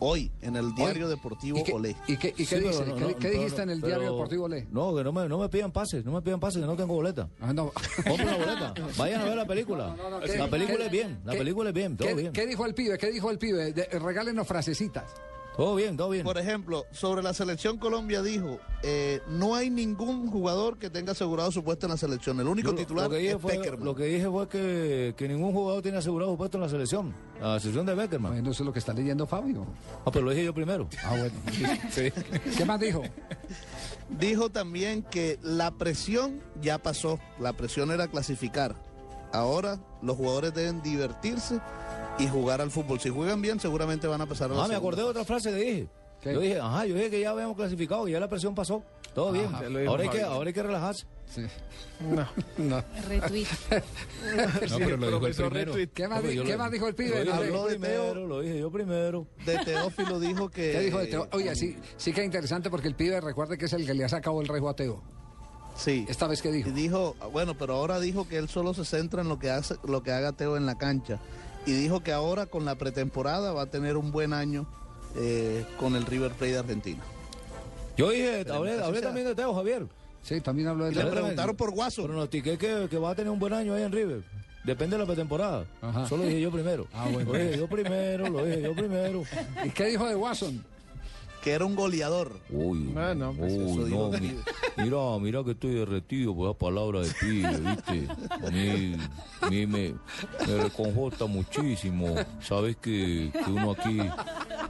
Hoy, 0.00 0.30
en 0.42 0.56
el 0.56 0.74
diario 0.74 1.06
Hoy. 1.06 1.10
Deportivo 1.10 1.58
¿Y 1.58 1.62
qué, 1.64 1.72
Olé. 1.72 1.96
¿Y 2.06 2.16
qué, 2.16 2.28
y 2.28 2.32
qué 2.32 2.44
Sí, 2.46 2.60
dice? 2.60 2.78
pero 2.78 2.86
no, 2.86 2.94
¿Qué, 2.94 3.00
no, 3.00 3.08
qué 3.08 3.14
pero 3.20 3.32
dijiste 3.34 3.56
no, 3.56 3.62
en 3.64 3.70
el 3.70 3.80
pero- 3.80 3.86
diario 3.96 4.12
Deportivo 4.12 4.48
Le? 4.48 4.66
No, 4.70 4.94
que 4.96 5.04
no 5.04 5.12
me, 5.12 5.28
no 5.28 5.38
me 5.38 5.48
pidan 5.48 5.72
pases, 5.72 6.04
no 6.04 6.12
me 6.12 6.22
pidan 6.22 6.38
pases, 6.40 6.60
que 6.60 6.66
no 6.66 6.76
tengo 6.76 6.94
boleta. 6.94 7.28
Ah, 7.40 7.52
no. 7.52 7.72
Una 8.06 8.36
boleta. 8.36 8.74
Vayan 8.96 9.20
a 9.22 9.24
ver 9.24 9.36
la 9.36 9.46
película. 9.46 9.94
No, 9.96 10.10
no, 10.10 10.20
¿qué- 10.20 10.38
la 10.38 10.48
película 10.48 10.78
qué- 10.78 10.84
es 10.86 10.90
bien, 10.90 11.20
la 11.24 11.32
película 11.32 11.68
es 11.70 11.74
bien, 11.74 11.96
todo 11.96 12.08
¿Qué, 12.08 12.14
bien. 12.14 12.32
qué 12.32 12.46
dijo 12.46 12.64
el 12.64 12.74
pibe? 12.74 12.96
¿Qué 12.98 13.10
dijo 13.10 13.30
el 13.30 13.38
pibe? 13.38 13.72
De- 13.72 13.86
regálenos 13.98 14.46
frasecitas. 14.46 15.04
Todo 15.58 15.74
bien, 15.74 15.96
todo 15.96 16.10
bien. 16.10 16.22
Por 16.22 16.38
ejemplo, 16.38 16.86
sobre 16.92 17.20
la 17.20 17.34
selección 17.34 17.78
Colombia 17.78 18.22
dijo, 18.22 18.60
eh, 18.84 19.20
no 19.26 19.56
hay 19.56 19.70
ningún 19.70 20.30
jugador 20.30 20.78
que 20.78 20.88
tenga 20.88 21.10
asegurado 21.10 21.50
su 21.50 21.64
puesto 21.64 21.86
en 21.86 21.90
la 21.90 21.96
selección. 21.96 22.38
El 22.38 22.46
único 22.46 22.70
Yo 22.70 22.76
titular 22.76 23.06
lo 23.06 23.10
que 23.10 23.16
dije 23.16 23.32
es 23.32 23.42
fue, 23.42 23.54
Peckerman. 23.54 23.84
Lo 23.84 23.96
que 23.96 24.04
dije 24.04 24.30
fue 24.30 24.48
que, 24.48 25.14
que 25.16 25.26
ningún 25.26 25.52
jugador 25.52 25.82
tiene 25.82 25.98
asegurado 25.98 26.30
su 26.30 26.38
puesto 26.38 26.58
en 26.58 26.62
la 26.62 26.68
selección. 26.68 27.12
La 27.40 27.58
selección 27.58 27.86
de 27.86 27.96
Beckerman. 27.96 28.34
Bueno, 28.34 28.52
eso 28.52 28.62
es 28.62 28.66
lo 28.66 28.72
que 28.72 28.78
está 28.78 28.92
leyendo 28.92 29.26
Fabio. 29.26 29.66
Ah, 30.06 30.12
pero 30.12 30.26
lo 30.26 30.30
dije 30.30 30.44
yo 30.44 30.54
primero. 30.54 30.88
Ah, 31.02 31.16
bueno. 31.18 31.34
¿Qué 32.56 32.64
más 32.64 32.78
dijo? 32.78 33.02
Dijo 34.10 34.50
también 34.50 35.02
que 35.02 35.40
la 35.42 35.72
presión 35.72 36.40
ya 36.62 36.78
pasó. 36.78 37.18
La 37.40 37.52
presión 37.54 37.90
era 37.90 38.06
clasificar. 38.06 38.76
Ahora 39.32 39.80
los 40.02 40.16
jugadores 40.16 40.54
deben 40.54 40.82
divertirse 40.82 41.58
y 42.18 42.26
jugar 42.28 42.60
al 42.60 42.70
fútbol. 42.70 43.00
Si 43.00 43.08
juegan 43.10 43.40
bien, 43.42 43.58
seguramente 43.60 44.06
van 44.06 44.20
a 44.20 44.26
pasar 44.26 44.50
a 44.50 44.54
la 44.54 44.64
Ah, 44.64 44.68
me 44.68 44.74
acordé 44.74 45.02
de 45.02 45.08
otra 45.08 45.24
frase 45.24 45.50
que 45.50 45.56
dije. 45.56 45.88
¿Qué? 46.20 46.32
Yo 46.34 46.40
dije, 46.40 46.58
ajá, 46.58 46.84
yo 46.86 46.94
dije 46.96 47.10
que 47.10 47.20
ya 47.20 47.30
habíamos 47.30 47.56
clasificado, 47.56 48.04
que 48.04 48.10
ya 48.12 48.18
la 48.20 48.28
presión 48.28 48.54
pasó. 48.54 48.82
Todo 49.14 49.32
bien. 49.32 49.50
lo 49.52 49.78
dijo 49.78 49.90
Ahora 49.90 50.02
hay, 50.02 50.08
que, 50.10 50.22
ahora 50.22 50.48
hay 50.48 50.52
que 50.54 50.62
relajarse. 50.62 51.06
Sí. 51.26 51.42
No. 52.00 52.26
No. 52.58 52.82
Retweet. 53.08 53.46
No, 54.70 54.78
pero 54.78 54.96
lo 54.96 55.06
dijo 55.20 55.26
el 55.26 55.34
primero. 55.34 55.72
¿Qué 55.94 56.08
más, 56.08 56.22
di- 56.22 56.28
qué 56.42 56.56
dijo 56.72 56.88
el 56.88 56.94
pibe? 56.94 57.30
Habló 57.32 57.64
de 57.66 57.70
primero, 57.78 58.12
Teo. 58.12 58.26
lo 58.26 58.40
dije 58.40 58.58
yo 58.58 58.70
primero. 58.70 59.26
De 59.44 59.58
Teófilo 59.58 60.18
dijo 60.20 60.48
que... 60.48 60.72
¿Qué 60.72 60.80
dijo 60.80 60.98
de 60.98 61.06
Teo? 61.06 61.28
Oye, 61.32 61.54
sí, 61.54 61.76
sí 61.96 62.12
que 62.12 62.20
es 62.20 62.26
interesante 62.26 62.68
porque 62.70 62.88
el 62.88 62.94
pibe 62.94 63.20
recuerde 63.20 63.56
que 63.58 63.66
es 63.66 63.72
el 63.72 63.86
que 63.86 63.94
le 63.94 64.04
ha 64.04 64.08
sacado 64.08 64.40
el 64.40 64.48
rejo 64.48 64.68
a 64.68 64.74
Teo. 64.74 65.02
Sí. 65.76 66.04
Esta 66.08 66.26
vez 66.26 66.42
que 66.42 66.50
dijo. 66.50 66.68
Y 66.70 66.72
dijo, 66.72 67.14
bueno, 67.32 67.56
pero 67.56 67.74
ahora 67.74 68.00
dijo 68.00 68.26
que 68.28 68.36
él 68.38 68.48
solo 68.48 68.74
se 68.74 68.84
centra 68.84 69.22
en 69.22 69.28
lo 69.28 69.38
que 69.38 69.50
hace, 69.50 69.76
lo 69.84 70.02
que 70.02 70.10
haga 70.12 70.32
Teo 70.32 70.56
en 70.56 70.66
la 70.66 70.76
cancha. 70.76 71.20
Y 71.68 71.72
dijo 71.72 72.00
que 72.00 72.12
ahora 72.12 72.46
con 72.46 72.64
la 72.64 72.76
pretemporada 72.76 73.52
va 73.52 73.62
a 73.62 73.66
tener 73.66 73.98
un 73.98 74.10
buen 74.10 74.32
año 74.32 74.66
eh, 75.16 75.66
con 75.78 75.96
el 75.96 76.06
River 76.06 76.30
Plate 76.32 76.52
de 76.54 76.58
Argentina. 76.60 77.02
Yo 77.94 78.08
dije, 78.08 78.46
hablé, 78.50 78.78
también 79.02 79.26
de 79.26 79.34
Teo, 79.34 79.54
Javier. 79.54 79.86
Sí, 80.22 80.40
también 80.40 80.68
habló 80.68 80.84
de 80.86 80.92
Y 80.92 80.94
le 80.94 81.02
Teo. 81.02 81.10
preguntaron 81.10 81.56
por 81.56 81.70
Guaso. 81.72 82.04
Pronostiqué 82.04 82.56
que, 82.56 82.86
que 82.88 82.96
va 82.96 83.10
a 83.10 83.14
tener 83.14 83.30
un 83.30 83.38
buen 83.38 83.52
año 83.52 83.74
ahí 83.74 83.82
en 83.82 83.92
River. 83.92 84.22
Depende 84.64 84.96
de 84.96 85.00
la 85.02 85.06
pretemporada. 85.06 85.66
Ajá. 85.82 86.06
Solo 86.08 86.22
dije 86.24 86.40
yo 86.40 86.50
primero. 86.50 86.86
Ah, 86.94 87.06
bueno. 87.12 87.32
Lo 87.34 87.38
dije 87.38 87.58
yo 87.58 87.66
primero, 87.68 88.28
lo 88.30 88.44
dije 88.46 88.62
yo 88.62 88.74
primero. 88.74 89.22
¿Y 89.64 89.68
qué 89.70 89.84
dijo 89.86 90.06
de 90.08 90.14
Watson? 90.16 90.64
Que 91.48 91.54
era 91.54 91.64
un 91.64 91.74
goleador. 91.74 92.38
Uy, 92.50 92.92
Ah, 92.94 93.14
no, 93.16 93.32
pues 93.32 93.52
uy, 93.54 93.90
no, 93.90 94.10
mi- 94.10 94.34
mira, 94.76 95.18
mira 95.18 95.42
que 95.44 95.52
estoy 95.52 95.74
derretido 95.76 96.34
por 96.36 96.50
esa 96.50 96.58
palabra 96.58 97.00
de 97.00 97.08
pibe, 97.20 97.58
¿viste? 97.60 98.08
A 98.46 98.50
mí, 98.50 98.96
a 99.40 99.48
mí 99.50 99.66
me, 99.66 99.94
me 100.46 100.62
reconforta 100.64 101.24
muchísimo. 101.24 102.14
Sabes 102.42 102.76
que, 102.76 103.30
que 103.32 103.50
uno 103.50 103.70
aquí 103.72 103.98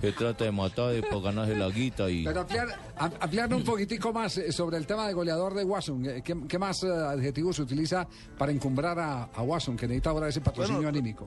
Se 0.00 0.12
trata 0.12 0.44
de 0.44 0.52
matar 0.52 0.94
y 0.94 1.02
para 1.02 1.20
ganarse 1.20 1.56
la 1.56 1.68
guita 1.70 2.08
y... 2.08 2.24
Pero 2.24 2.42
ampliar, 2.42 2.68
am- 2.96 3.12
ampliar 3.18 3.52
un 3.52 3.64
poquitico 3.64 4.12
más 4.12 4.38
eh, 4.38 4.52
sobre 4.52 4.76
el 4.76 4.86
tema 4.86 5.08
de 5.08 5.14
goleador 5.14 5.54
de 5.54 5.64
Watson. 5.64 6.04
Eh, 6.06 6.22
¿Qué, 6.24 6.36
qué 6.46 6.56
más 6.58 6.84
eh, 6.84 6.88
adjetivos 6.88 7.56
se 7.56 7.62
utiliza 7.62 8.06
para 8.38 8.52
encumbrar 8.52 8.96
a, 9.00 9.24
a 9.24 9.42
Watson, 9.42 9.76
que 9.76 9.88
necesita 9.88 10.10
ahora 10.10 10.28
ese 10.28 10.40
patrocinio 10.40 10.82
Bueno, 10.82 10.90
anímico? 10.90 11.26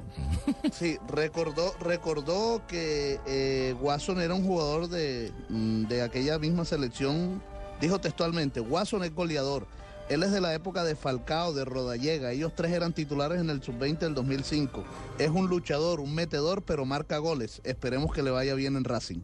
Sí, 0.71 0.97
recordó, 1.09 1.73
recordó 1.81 2.61
que 2.65 3.19
eh, 3.27 3.75
Watson 3.81 4.21
era 4.21 4.33
un 4.33 4.45
jugador 4.45 4.87
de, 4.87 5.33
de 5.49 6.01
aquella 6.01 6.39
misma 6.39 6.65
selección. 6.65 7.41
Dijo 7.79 7.99
textualmente, 7.99 8.59
Watson 8.59 9.03
es 9.03 9.13
goleador. 9.13 9.65
Él 10.09 10.23
es 10.23 10.31
de 10.31 10.41
la 10.41 10.53
época 10.53 10.83
de 10.83 10.95
Falcao, 10.95 11.53
de 11.53 11.63
Rodallega. 11.63 12.31
Ellos 12.31 12.51
tres 12.53 12.71
eran 12.73 12.93
titulares 12.93 13.39
en 13.39 13.49
el 13.49 13.63
sub-20 13.63 13.99
del 13.99 14.13
2005. 14.13 14.83
Es 15.17 15.29
un 15.29 15.47
luchador, 15.47 15.99
un 15.99 16.13
metedor, 16.13 16.63
pero 16.63 16.85
marca 16.85 17.17
goles. 17.17 17.61
Esperemos 17.63 18.11
que 18.13 18.21
le 18.21 18.29
vaya 18.29 18.53
bien 18.53 18.75
en 18.75 18.83
Racing. 18.83 19.19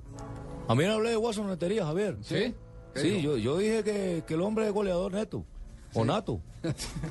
A 0.68 0.76
mí 0.76 0.86
no 0.86 0.94
hablé 0.94 1.10
de 1.10 1.18
Watson 1.18 1.48
Netería, 1.48 1.86
Javier. 1.86 2.18
¿Sí? 2.22 2.56
Sí, 2.96 3.22
yo, 3.22 3.38
yo 3.38 3.58
dije 3.58 3.84
que, 3.84 4.24
que 4.26 4.34
el 4.34 4.42
hombre 4.42 4.66
es 4.66 4.74
goleador 4.74 5.14
neto. 5.14 5.44
O 6.02 6.06
nato. 6.06 6.40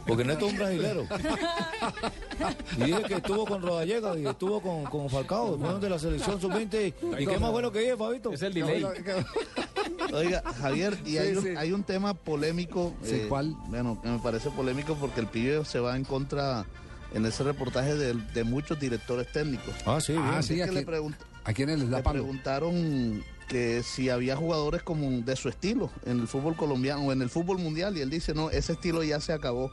Porque 0.06 0.24
neto 0.24 0.46
es 0.46 0.52
un 0.52 0.58
brasilero. 0.58 1.06
Y 2.76 2.84
dije 2.84 3.02
que 3.04 3.14
estuvo 3.14 3.46
con 3.46 3.62
Rodallega 3.62 4.18
y 4.18 4.26
estuvo 4.26 4.60
con, 4.60 4.84
con 4.84 5.08
Falcao, 5.08 5.58
fueron 5.58 5.80
de 5.80 5.88
la 5.88 5.98
selección 5.98 6.40
sub-20. 6.40 6.92
¿Y 7.18 7.26
qué 7.26 7.38
más 7.38 7.50
bueno 7.50 7.72
que 7.72 7.80
dije, 7.80 7.96
Fabito? 7.96 8.32
Es 8.32 8.42
el 8.42 8.52
delay. 8.54 8.84
Oiga, 10.12 10.42
Javier, 10.60 10.98
y 11.04 11.10
Sí, 11.12 11.18
hay, 11.18 11.32
un, 11.36 11.42
sí. 11.42 11.48
hay 11.56 11.72
un 11.72 11.82
tema 11.84 12.14
polémico. 12.14 12.92
Sí, 13.02 13.14
eh, 13.14 13.26
¿cuál? 13.28 13.54
Bueno, 13.68 13.98
que 14.02 14.08
me 14.08 14.18
parece 14.18 14.50
polémico 14.50 14.94
porque 14.96 15.20
el 15.20 15.26
pibe 15.28 15.64
se 15.64 15.80
va 15.80 15.96
en 15.96 16.04
contra 16.04 16.66
en 17.14 17.24
ese 17.24 17.42
reportaje 17.44 17.94
de, 17.94 18.14
de 18.14 18.44
muchos 18.44 18.78
directores 18.78 19.30
técnicos. 19.32 19.74
Ah, 19.86 20.00
sí, 20.00 20.14
Ah, 20.18 20.42
sí, 20.42 20.60
Es 20.60 20.62
¿a, 20.62 20.66
que 20.66 20.72
le, 20.72 20.84
quién- 20.84 20.94
pregunt- 20.94 21.16
a 21.44 21.52
quiénes 21.52 21.78
les 21.78 21.88
da 21.90 21.98
le 21.98 22.02
palo? 22.02 22.22
preguntaron 22.22 23.24
que 23.48 23.82
si 23.82 24.10
había 24.10 24.36
jugadores 24.36 24.82
como 24.82 25.08
de 25.22 25.36
su 25.36 25.48
estilo 25.48 25.90
en 26.04 26.20
el 26.20 26.28
fútbol 26.28 26.56
colombiano 26.56 27.02
o 27.02 27.12
en 27.12 27.22
el 27.22 27.30
fútbol 27.30 27.58
mundial 27.58 27.96
y 27.96 28.00
él 28.00 28.10
dice, 28.10 28.34
no, 28.34 28.50
ese 28.50 28.72
estilo 28.72 29.02
ya 29.04 29.20
se 29.20 29.32
acabó. 29.32 29.70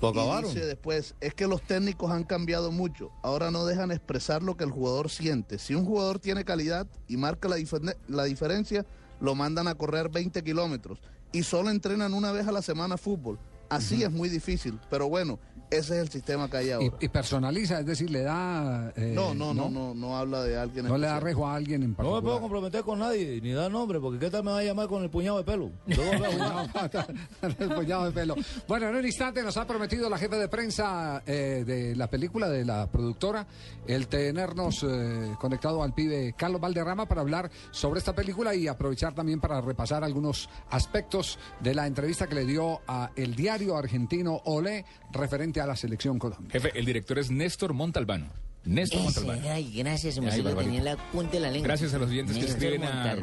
Lo 0.00 0.08
Y 0.08 0.12
acabaron. 0.12 0.52
dice 0.54 0.64
después, 0.64 1.14
es 1.20 1.34
que 1.34 1.46
los 1.48 1.60
técnicos 1.62 2.10
han 2.12 2.22
cambiado 2.24 2.70
mucho. 2.70 3.10
Ahora 3.22 3.50
no 3.50 3.64
dejan 3.66 3.90
expresar 3.90 4.42
lo 4.42 4.56
que 4.56 4.64
el 4.64 4.70
jugador 4.70 5.10
siente. 5.10 5.58
Si 5.58 5.74
un 5.74 5.84
jugador 5.84 6.18
tiene 6.20 6.44
calidad 6.44 6.86
y 7.08 7.16
marca 7.16 7.48
la, 7.48 7.56
difer- 7.58 7.96
la 8.06 8.24
diferencia, 8.24 8.86
lo 9.20 9.34
mandan 9.34 9.66
a 9.66 9.74
correr 9.74 10.08
20 10.08 10.44
kilómetros. 10.44 11.00
Y 11.32 11.42
solo 11.42 11.70
entrenan 11.70 12.14
una 12.14 12.30
vez 12.32 12.46
a 12.46 12.52
la 12.52 12.62
semana 12.62 12.96
fútbol. 12.96 13.38
Así 13.68 14.02
es 14.02 14.10
muy 14.10 14.28
difícil. 14.28 14.78
Pero 14.90 15.08
bueno, 15.08 15.38
ese 15.70 15.96
es 15.96 16.02
el 16.02 16.08
sistema 16.08 16.48
que 16.48 16.56
hay 16.56 16.70
ahora. 16.70 16.86
Y, 17.00 17.04
y 17.04 17.08
personaliza, 17.08 17.80
es 17.80 17.86
decir, 17.86 18.10
le 18.10 18.22
da... 18.22 18.90
eh, 18.96 19.12
no, 19.14 19.34
no, 19.34 19.52
no, 19.52 19.68
no, 19.68 19.94
no 19.94 20.16
habla 20.16 20.42
de 20.42 20.56
alguien 20.56 20.86
No 20.86 20.96
le 20.96 21.06
da 21.06 21.20
rejo 21.20 21.46
a 21.46 21.54
alguien 21.54 21.82
en 21.82 21.90
No 21.90 21.96
me 21.96 21.96
puedo 21.96 22.12
particular. 22.14 22.40
comprometer 22.40 22.82
con 22.82 22.98
nadie, 23.00 23.38
ni 23.42 23.52
dar 23.52 23.70
nombre, 23.70 24.00
porque 24.00 24.18
qué 24.18 24.30
tal 24.30 24.44
me 24.44 24.52
va 24.52 24.58
a 24.60 24.62
llamar 24.64 24.88
con 24.88 25.02
el 25.02 25.10
puñado 25.10 25.36
de 25.36 25.44
pelo. 25.44 25.70
Yo 25.86 25.96
voy 26.02 26.14
a 26.24 26.32
jugar. 26.32 27.14
El 27.42 27.68
puñado 27.74 28.04
de 28.06 28.12
pelo. 28.12 28.34
Bueno, 28.66 28.88
en 28.88 28.96
un 28.96 29.04
instante 29.04 29.42
nos 29.42 29.56
ha 29.58 29.66
prometido 29.66 30.08
la 30.08 30.16
jefe 30.16 30.36
de 30.36 30.48
prensa 30.48 31.22
eh, 31.26 31.64
de 31.66 31.94
la 31.94 32.08
película, 32.08 32.48
de 32.48 32.64
la 32.64 32.86
productora, 32.90 33.46
el 33.86 34.06
tenernos 34.08 34.82
eh, 34.88 35.34
conectado 35.38 35.82
al 35.82 35.92
pibe 35.92 36.34
Carlos 36.38 36.60
Valderrama 36.62 37.06
para 37.06 37.20
hablar 37.20 37.50
sobre 37.72 37.98
esta 37.98 38.14
película 38.14 38.54
y 38.54 38.68
aprovechar 38.68 39.14
también 39.14 39.38
para 39.40 39.60
repasar 39.60 40.02
algunos 40.02 40.48
aspectos 40.70 41.38
de 41.60 41.74
la 41.74 41.86
entrevista 41.86 42.26
que 42.26 42.34
le 42.36 42.46
dio 42.46 42.80
a 42.88 43.10
el 43.14 43.34
diario 43.34 43.57
argentino 43.76 44.40
Olé 44.44 44.84
referente 45.12 45.60
a 45.60 45.66
la 45.66 45.76
selección 45.76 46.18
Colombia. 46.18 46.50
Jefe, 46.52 46.70
el 46.78 46.84
director 46.84 47.18
es 47.18 47.30
Néstor 47.30 47.72
Montalbano. 47.74 48.26
Néstor 48.64 48.98
Ese, 49.00 49.20
Montalbano. 49.20 49.50
ay, 49.54 49.72
gracias, 49.78 50.14
se 50.16 50.20
me 50.20 50.26
Ay, 50.28 50.32
se 50.32 50.38
lo 50.38 50.44
Barbarito. 50.44 50.74
tenía 50.74 50.78
en 50.90 50.96
la 50.96 51.10
punta 51.10 51.32
de 51.32 51.40
la 51.40 51.50
lengua. 51.50 51.68
Gracias 51.68 51.94
a 51.94 51.98
los 51.98 52.10
oyentes 52.10 52.36
que 52.36 52.44
escriben 52.44 52.84
a 52.84 53.14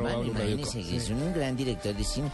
es 0.95 1.09
un 1.09 1.33
gran 1.33 1.55
director 1.55 1.95
de 1.95 2.03
cine. 2.03 2.29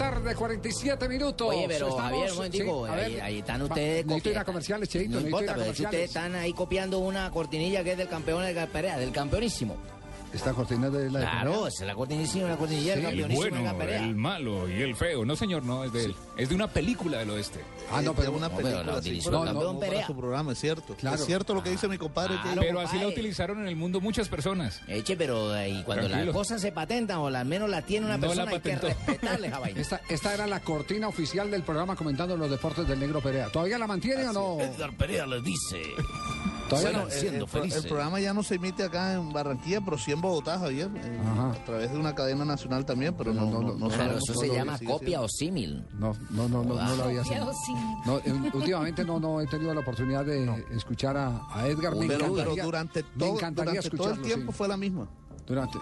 Tarde, 0.00 0.34
47 0.34 1.08
minutos. 1.08 1.48
Oye, 1.50 1.64
pero 1.68 1.88
Estamos- 1.88 2.10
Javier, 2.10 2.30
sí, 2.30 2.60
a 3.20 3.24
ahí, 3.24 3.38
están 3.38 3.60
Va, 3.60 3.64
ustedes 3.66 4.06
Necesito 4.06 4.28
ir 4.30 4.38
a 4.38 4.40
copiando. 4.40 4.46
comerciales, 4.46 4.88
Cheito, 4.88 5.20
No 5.20 5.20
importa, 5.20 5.54
pero 5.56 5.70
ustedes 5.70 6.04
están 6.08 6.34
ahí 6.34 6.52
copiando 6.52 6.98
una 7.00 7.30
cortinilla 7.30 7.84
que 7.84 7.92
es 7.92 7.98
del 7.98 8.08
campeón 8.08 8.44
de 8.44 8.54
Galperea, 8.54 8.98
del 8.98 9.12
campeonísimo. 9.12 9.76
Esta 10.32 10.52
cortina 10.52 10.88
de 10.90 11.10
la 11.10 11.20
Claro, 11.20 11.66
es 11.66 11.80
la 11.80 11.94
cortinilla, 11.94 12.46
la 12.48 12.56
cortinilla 12.56 12.94
del 12.94 12.98
El 13.00 13.04
campeonísimo 13.06 13.44
de 13.44 13.50
bueno, 13.72 13.94
el 14.04 14.14
malo 14.14 14.68
y 14.68 14.80
el 14.82 14.94
feo. 14.94 15.24
No, 15.24 15.34
señor, 15.34 15.64
no, 15.64 15.82
es 15.82 15.92
de 15.92 16.04
él. 16.04 16.16
Es 16.36 16.48
de 16.48 16.54
una 16.54 16.68
película 16.68 17.18
del 17.18 17.30
oeste. 17.30 17.60
Ah, 17.92 18.00
no, 18.00 18.12
Es 18.12 18.16
pero 18.18 18.32
una 18.32 18.48
no, 18.48 18.56
pero 18.56 18.68
película 18.68 18.92
la 18.92 18.98
así, 18.98 19.08
utilizó 19.08 19.30
no, 19.32 19.44
campeón 19.44 19.74
no 19.74 19.80
para 19.80 19.90
Perea. 19.92 20.06
su 20.06 20.16
programa, 20.16 20.52
es 20.52 20.58
cierto. 20.60 20.94
Claro. 20.94 21.16
Es 21.16 21.24
cierto 21.26 21.52
lo 21.54 21.62
que 21.64 21.70
dice 21.70 21.88
mi 21.88 21.98
compadre. 21.98 22.36
que- 22.36 22.42
Claro. 22.42 22.60
Pero 22.62 22.80
así 22.80 22.98
la 22.98 23.08
utilizaron 23.08 23.60
en 23.60 23.66
el 23.66 23.74
mundo 23.76 24.00
muchas 24.00 24.28
personas. 24.28 24.80
Eche, 24.86 25.16
pero 25.16 25.54
eh, 25.56 25.68
y 25.70 25.82
cuando 25.82 26.06
Tranquilo. 26.06 26.32
las 26.32 26.34
cosas 26.36 26.60
se 26.60 26.70
patentan 26.70 27.18
o 27.18 27.26
al 27.26 27.44
menos 27.44 27.68
la 27.68 27.82
tiene 27.82 28.06
una 28.06 28.16
No 28.16 28.22
la 28.34 28.44
persona, 28.46 28.50
hay 28.52 28.60
que 28.60 28.76
respetarle 28.76 29.48
esa 29.48 29.58
vaina. 29.58 29.80
Esta, 29.80 30.00
esta 30.08 30.32
era 30.34 30.46
la 30.46 30.60
cortina 30.60 31.08
oficial 31.08 31.50
del 31.50 31.62
programa 31.64 31.96
comentando 31.96 32.36
los 32.36 32.48
deportes 32.50 32.86
del 32.86 33.00
negro 33.00 33.20
Perea. 33.20 33.48
¿Todavía 33.48 33.78
la 33.78 33.88
mantiene 33.88 34.28
o 34.28 34.32
no? 34.32 34.60
Edgar 34.60 34.92
Perea 34.96 35.26
les 35.26 35.42
dice. 35.42 35.82
Todavía 36.70 36.90
Bueno, 36.92 37.04
no. 37.08 37.12
El- 37.14 37.20
siendo 37.20 37.44
el, 37.44 37.50
pro- 37.50 37.60
felices. 37.60 37.82
el 37.84 37.88
programa 37.90 38.20
ya 38.20 38.32
no 38.32 38.42
se 38.42 38.54
emite 38.54 38.82
acá 38.84 39.12
en 39.14 39.32
Barranquilla, 39.32 39.80
pero 39.82 39.98
sí 39.98 40.12
en 40.12 40.20
Bogotá, 40.20 40.58
Javier. 40.58 40.88
Ajá. 41.32 41.50
a 41.50 41.64
través 41.64 41.92
de 41.92 41.98
una 41.98 42.14
cadena 42.14 42.44
nacional 42.44 42.84
también, 42.86 43.14
pero 43.14 43.34
no, 43.34 43.46
No, 43.50 43.60
no, 43.62 43.74
no, 43.74 43.88
Claro, 43.88 44.16
eso 44.18 44.34
se 44.34 44.48
llama 44.48 44.78
copia 44.78 44.98
siendo. 45.08 45.22
o 45.24 45.28
símil. 45.28 45.84
No, 45.98 46.12
no, 46.30 46.48
no, 46.48 46.62
no, 46.64 46.74
no 46.74 46.96
lo 46.96 47.04
había 47.04 47.22
Copia 47.22 47.38
sido. 47.40 47.50
o 47.50 47.54
símil. 47.66 47.96
No, 48.06 48.18
eh, 48.18 48.50
últimamente 48.54 49.04
no, 49.04 49.20
no 49.20 49.40
he 49.40 49.46
tenido 49.46 49.74
la 49.74 49.80
oportunidad 49.80 50.24
de 50.24 50.64
escuchar 50.74 51.16
a, 51.16 51.42
a 51.52 51.66
Edgar. 51.66 51.94
Me 51.96 52.06
Pero, 52.06 52.18
pero 52.20 52.32
encantaría, 52.34 52.64
durante, 52.64 53.02
me 53.02 53.08
todo, 53.18 53.34
encantaría 53.36 53.72
durante 53.80 53.96
todo 53.96 54.10
el 54.10 54.22
tiempo 54.22 54.52
sí. 54.52 54.58
fue 54.58 54.68
la 54.68 54.76
misma. 54.76 55.08
Durante. 55.50 55.78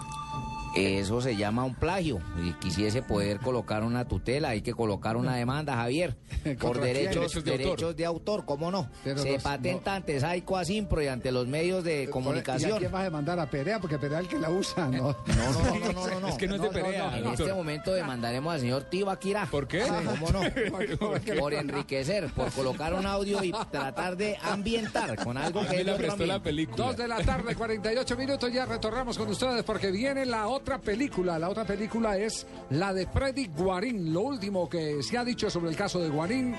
Eso 0.75 1.19
se 1.19 1.35
llama 1.35 1.63
un 1.63 1.73
plagio. 1.73 2.19
Y 2.43 2.53
quisiese 2.53 3.01
poder 3.01 3.39
colocar 3.39 3.83
una 3.83 4.05
tutela, 4.07 4.49
hay 4.49 4.61
que 4.61 4.71
colocar 4.73 5.17
una 5.17 5.35
demanda, 5.35 5.75
Javier, 5.75 6.15
por 6.61 6.79
derechos, 6.79 7.15
Derechos 7.15 7.43
de 7.43 7.51
autor. 7.51 7.65
derechos 7.65 7.95
de 7.95 8.05
autor, 8.05 8.45
¿cómo 8.45 8.69
no? 8.69 8.87
Pero 9.03 9.19
se 9.19 9.33
los- 9.33 9.43
patenta 9.43 9.95
ante 9.95 10.19
Saico 10.19 10.57
Asimpro 10.57 11.01
y 11.01 11.07
ante 11.07 11.31
los 11.31 11.47
medios 11.47 11.83
de 11.83 12.03
¿Y 12.03 12.05
a 12.05 12.11
comunicación. 12.11 12.77
quién 12.77 12.91
vas 12.91 13.01
a 13.01 13.03
demandar 13.05 13.39
a 13.39 13.49
Perea? 13.49 13.79
Porque 13.79 13.97
Perea 13.97 14.19
es 14.19 14.25
el 14.25 14.29
que 14.29 14.37
la 14.39 14.51
usa, 14.51 14.87
¿no? 14.89 15.15
No, 15.27 15.51
no, 15.53 15.63
no, 15.63 15.79
no, 15.79 15.91
no, 15.91 16.07
no, 16.07 16.19
no. 16.19 16.27
Es 16.27 16.35
que 16.35 16.47
no 16.47 16.55
es 16.55 16.61
de 16.61 16.69
Perea, 16.69 17.17
En 17.17 17.25
este 17.27 17.51
momento 17.51 17.91
demandaremos 17.91 18.53
al 18.53 18.59
señor 18.59 18.83
Tibaquirá. 18.83 19.47
¿Por 19.47 19.67
qué? 19.67 19.81
¿Cómo 19.81 20.29
no? 20.31 20.41
por 21.39 21.53
enriquecer, 21.55 22.27
por 22.33 22.51
colocar 22.51 22.93
un 22.93 23.07
audio 23.07 23.43
y 23.43 23.51
tratar 23.71 24.15
de 24.15 24.37
ambientar 24.43 25.15
con 25.23 25.35
algo 25.35 25.61
A 25.61 25.63
que 25.65 25.69
mí 25.71 25.77
es 25.79 25.85
de 25.87 25.91
la 25.93 25.97
prestó 25.97 26.25
la 26.27 26.39
película. 26.43 26.77
Dos 26.85 26.95
de 26.95 27.07
la 27.07 27.17
tarde, 27.23 27.55
48 27.55 28.15
minutos, 28.17 28.53
ya 28.53 28.65
retornamos 28.67 29.17
con 29.17 29.27
ustedes 29.29 29.58
porque 29.63 29.91
viene 29.91 30.25
la 30.25 30.47
otra 30.47 30.79
película. 30.79 31.39
La 31.39 31.49
otra 31.49 31.65
película 31.65 32.17
es 32.17 32.45
la 32.69 32.93
de 32.93 33.07
Freddy 33.07 33.47
Guarín. 33.47 34.13
Lo 34.13 34.21
último 34.21 34.69
que 34.69 35.01
se 35.03 35.17
ha 35.17 35.23
dicho 35.23 35.49
sobre 35.49 35.69
el 35.69 35.75
caso 35.75 35.99
de 35.99 36.09
Guarín 36.09 36.55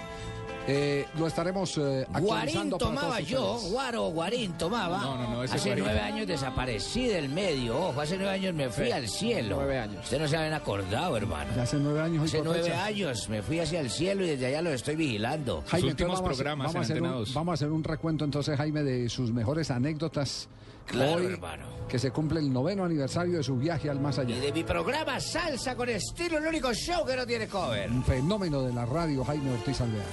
eh, 0.67 1.07
lo 1.19 1.27
estaremos 1.27 1.79
eh, 1.79 2.07
Guarín 2.21 2.71
para 2.71 2.79
tomaba 2.79 3.21
yo, 3.21 3.55
ustedes. 3.55 3.73
Guaro 3.73 4.03
Guarín 4.11 4.53
tomaba. 4.53 4.99
No, 4.99 5.17
no, 5.17 5.31
no, 5.31 5.41
hace 5.41 5.59
Guarín. 5.59 5.85
nueve 5.85 6.01
años 6.01 6.27
desaparecí 6.27 7.07
del 7.09 7.29
medio, 7.29 7.89
ojo, 7.89 8.01
hace 8.01 8.17
nueve 8.17 8.33
años 8.33 8.55
me 8.55 8.69
fui 8.69 8.91
al 8.93 9.09
cielo. 9.09 9.57
nueve 9.57 9.79
años. 9.79 10.05
Usted 10.05 10.21
no 10.21 10.29
se 10.29 10.37
habían 10.37 10.53
acordado, 10.53 11.17
hermano. 11.17 11.51
Ya 11.57 11.63
hace 11.63 11.77
nueve 11.79 12.01
años. 12.01 12.25
Hace 12.25 12.43
nueve 12.45 12.63
fecha. 12.63 12.85
años 12.85 13.29
me 13.29 13.43
fui 13.43 13.59
hacia 13.59 13.81
el 13.81 13.91
cielo 13.91 14.25
y 14.25 14.29
desde 14.29 14.47
allá 14.47 14.63
lo 14.63 14.71
estoy 14.71 14.97
vigilando. 14.97 15.65
Jaime, 15.67 15.81
Sus 15.81 15.91
últimos 15.91 16.21
entonces 16.21 16.23
vamos, 16.23 16.37
programas 16.37 16.67
vamos 16.67 16.75
a 16.75 16.79
en 16.79 16.99
hacer 16.99 17.03
un, 17.03 17.19
2. 17.19 17.35
vamos 17.35 17.51
a 17.51 17.55
hacer 17.55 17.71
un 17.71 17.85
recuento 17.85 18.25
entonces, 18.25 18.57
Jaime, 18.57 18.83
de 18.83 19.09
sus 19.09 19.33
mejores 19.33 19.71
anécdotas. 19.71 20.49
Claro, 20.91 21.13
hoy, 21.15 21.27
hermano. 21.27 21.65
que 21.89 21.99
se 21.99 22.11
cumple 22.11 22.41
el 22.41 22.53
noveno 22.53 22.85
aniversario 22.85 23.39
de 23.39 23.43
su 23.43 23.57
viaje 23.57 23.89
al 23.91 24.01
más 24.01 24.19
allá. 24.19 24.37
Y 24.37 24.41
de 24.41 24.53
mi 24.53 24.65
programa 24.65 25.19
Salsa 25.21 25.75
con 25.77 25.89
estilo, 25.89 26.39
el 26.39 26.47
único 26.47 26.73
show 26.75 27.05
que 27.07 27.17
no 27.17 27.27
tiene 27.27 27.47
cover. 27.49 27.91
Un 27.91 28.05
fenómeno 28.05 28.63
de 28.63 28.73
la 28.73 28.87
radio, 28.87 29.25
Jaime 29.25 29.53
Ortiz 29.53 29.81
Alvear. 29.81 30.05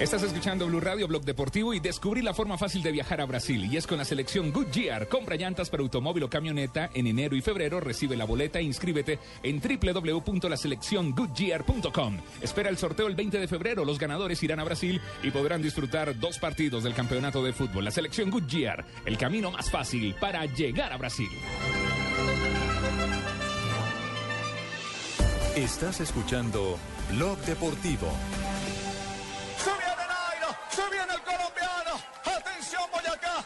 Estás 0.00 0.22
escuchando 0.22 0.64
Blue 0.68 0.78
Radio, 0.78 1.08
Blog 1.08 1.24
Deportivo 1.24 1.74
y 1.74 1.80
descubrí 1.80 2.22
la 2.22 2.32
forma 2.32 2.56
fácil 2.56 2.84
de 2.84 2.92
viajar 2.92 3.20
a 3.20 3.26
Brasil. 3.26 3.64
Y 3.64 3.76
es 3.76 3.84
con 3.84 3.98
la 3.98 4.04
selección 4.04 4.52
Goodyear. 4.52 5.08
Compra 5.08 5.34
llantas 5.34 5.70
para 5.70 5.82
automóvil 5.82 6.22
o 6.22 6.30
camioneta 6.30 6.88
en 6.94 7.08
enero 7.08 7.34
y 7.34 7.42
febrero. 7.42 7.80
Recibe 7.80 8.16
la 8.16 8.24
boleta 8.24 8.60
e 8.60 8.62
inscríbete 8.62 9.18
en 9.42 9.60
www.laselecciongoodyear.com. 9.60 12.16
Espera 12.40 12.70
el 12.70 12.78
sorteo 12.78 13.08
el 13.08 13.16
20 13.16 13.40
de 13.40 13.48
febrero. 13.48 13.84
Los 13.84 13.98
ganadores 13.98 14.40
irán 14.44 14.60
a 14.60 14.64
Brasil 14.64 15.00
y 15.24 15.32
podrán 15.32 15.62
disfrutar 15.62 16.16
dos 16.20 16.38
partidos 16.38 16.84
del 16.84 16.94
campeonato 16.94 17.42
de 17.42 17.52
fútbol. 17.52 17.84
La 17.84 17.90
selección 17.90 18.30
Goodyear, 18.30 18.84
el 19.04 19.18
camino 19.18 19.50
más 19.50 19.68
fácil 19.68 20.14
para 20.20 20.46
llegar 20.46 20.92
a 20.92 20.96
Brasil. 20.96 21.30
Estás 25.56 26.00
escuchando 26.00 26.78
Blog 27.10 27.38
Deportivo. 27.40 28.08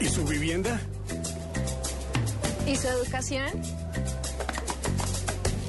¿Y 0.00 0.06
su 0.06 0.24
vivienda? 0.24 0.80
¿Y 2.66 2.76
su 2.76 2.88
educación? 2.88 3.48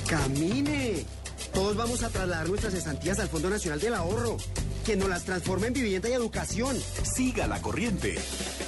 ¡Camine! 0.08 1.06
Todos 1.54 1.78
vamos 1.78 2.04
a 2.04 2.10
trasladar 2.10 2.50
nuestras 2.50 2.74
estantías 2.74 3.20
al 3.20 3.30
Fondo 3.30 3.50
Nacional 3.50 3.80
del 3.80 3.94
Ahorro, 3.94 4.38
que 4.86 4.96
nos 4.96 5.08
las 5.08 5.24
transforma 5.24 5.68
en 5.68 5.74
vivienda 5.74 6.10
y 6.10 6.14
educación. 6.14 6.76
Siga 7.04 7.48
la 7.48 7.62
corriente. 7.62 8.16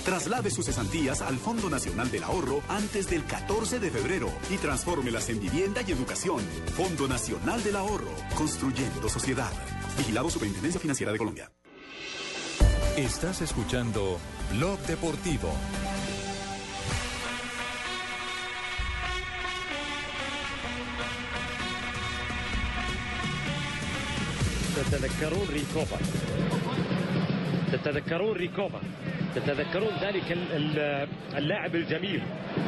Traslade 0.06 0.50
sus 0.50 0.66
cesantías 0.66 1.22
al 1.22 1.38
Fondo 1.38 1.70
Nacional 1.70 2.10
del 2.10 2.24
Ahorro 2.24 2.62
antes 2.70 3.10
del 3.10 3.26
14 3.26 3.80
de 3.80 3.92
febrero 3.92 4.30
y 4.50 4.58
transfórmelas 4.58 5.28
en 5.30 5.42
vivienda 5.42 5.82
y 5.86 5.92
educación. 5.92 6.42
Fondo 6.78 7.08
Nacional 7.08 7.62
del 7.64 7.76
Ahorro, 7.76 8.12
construyendo 8.36 9.10
sociedad. 9.10 9.52
Vigilado 9.98 10.30
Superintendencia 10.30 10.80
Financiera 10.80 11.12
de 11.12 11.18
Colombia. 11.18 11.52
Estás 12.97 13.41
escuchando 13.43 14.19
Blog 14.53 14.79
Deportivo. 14.87 15.53
تتذكرون 24.77 25.49
ريكوبا 25.51 25.99
تتذكرون 27.73 28.33
ريكوبا 28.33 28.81
تتذكرون 29.40 29.92
ذلك 30.02 30.32
ال- 30.32 30.52
ال- 30.56 31.08
اللاعب 31.38 31.76
الجميل. 31.76 32.22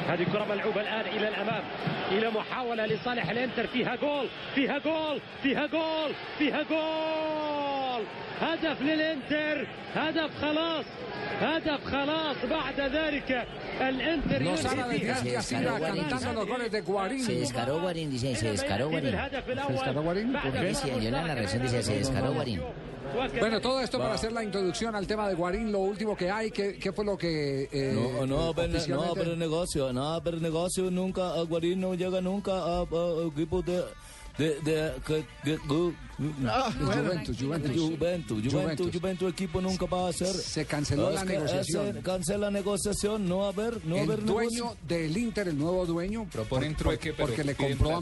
هذه 0.07 0.23
كرة 0.33 0.45
ملعوبة 0.49 0.81
الآن 0.81 1.05
إلى 1.17 1.27
الأمام. 1.27 1.63
إلى 2.11 2.29
محاولة 2.29 2.85
لصالح 2.85 3.29
الإنتر. 3.29 3.67
فيها 3.67 3.95
جول 3.95 4.27
فيها 4.55 4.77
جول 4.77 5.19
فيها 5.43 5.65
جول 5.67 6.11
فيها 6.37 6.63
جول. 6.63 8.03
هدف 8.41 8.81
للإنتر. 8.81 9.67
هدف 9.95 10.41
خلاص. 10.41 10.85
هدف 11.40 11.84
خلاص 11.84 12.36
بعد 12.50 12.80
ذلك 12.80 13.46
الإنتر 13.80 14.42
Nos 14.44 14.64
habla 14.64 14.86
de 14.88 14.98
Se 14.98 15.04
Díaz 15.24 15.44
Sira 15.46 15.60
descaró 15.60 15.78
Guarín. 15.78 16.04
cantando 16.04 16.32
los 16.40 16.48
goles 16.48 16.70
de 16.72 16.80
Guarín. 16.80 17.24
Se 17.24 17.34
descaró 17.34 17.80
Guarín, 17.80 18.10
dice, 18.10 18.36
se 18.36 18.50
descaró 18.52 18.88
Guarín. 18.88 19.10
¿Se 19.66 19.72
descaró 19.72 20.02
Guarín? 20.02 20.32
¿Por 20.32 20.52
qué? 20.52 20.74
Sí, 20.74 20.90
yo 21.02 21.10
la 21.10 21.22
narración 21.22 21.62
dice, 21.62 21.82
se 21.82 21.98
descaró 21.98 22.32
Guarín. 22.32 22.60
Bueno, 23.40 23.60
todo 23.60 23.80
esto 23.80 23.98
para 23.98 24.14
hacer 24.14 24.32
la 24.32 24.42
introducción 24.44 24.94
al 24.94 25.06
tema 25.06 25.28
de 25.28 25.34
Guarín, 25.34 25.70
lo 25.72 25.80
último 25.80 26.16
que 26.16 26.30
hay, 26.30 26.50
¿qué, 26.50 26.78
qué 26.78 26.92
fue 26.92 27.04
lo 27.04 27.16
que... 27.16 27.68
eh, 27.70 27.92
No, 27.94 28.26
no, 28.26 28.52
pero, 28.54 28.68
no, 28.68 28.74
oficialmente- 28.78 29.14
pero 29.20 29.36
negocio, 29.36 29.92
no, 29.92 30.20
pero 30.24 30.38
negocio 30.38 30.90
nunca, 30.90 31.34
a 31.34 31.42
Guarín 31.42 31.80
no 31.80 31.94
llega 31.94 32.20
nunca 32.20 32.52
a, 32.52 32.80
a 32.80 33.26
equipos 33.32 33.64
de... 33.66 33.82
De, 34.39 34.59
de, 34.61 34.93
que- 35.05 35.25
que- 35.43 35.59
gu- 35.67 35.93
Ah, 36.47 36.69
Juventus, 36.77 37.37
Juventus. 37.37 37.37
Juventus, 37.39 37.75
Juventus, 37.77 38.51
Juventus. 38.51 38.91
Juventus, 38.93 39.29
equipo 39.31 39.61
nunca 39.61 39.85
va 39.85 40.09
a 40.09 40.13
ser. 40.13 40.27
Se 40.33 40.65
canceló 40.65 41.09
la 41.11 41.21
Es 41.21 41.25
que 41.27 41.33
negociación. 41.33 41.87
ese- 41.89 41.99
cancela 42.01 42.37
la 42.47 42.51
negociación, 42.51 43.27
no 43.29 43.37
va 43.39 43.45
a 43.45 43.49
haber, 43.49 43.85
no 43.85 43.95
a 43.97 44.01
haber 44.01 44.19
el 44.19 44.25
dueño 44.25 44.49
negocio. 44.49 44.77
del 44.87 45.17
Inter, 45.17 45.47
el 45.49 45.57
nuevo 45.57 45.85
dueño, 45.85 46.25
Proponen 46.31 46.73
por- 46.73 46.83
trueque, 46.83 47.13
pero 47.13 47.27
porque 47.27 47.43
le 47.43 47.55
compró 47.55 47.89
a 47.95 48.01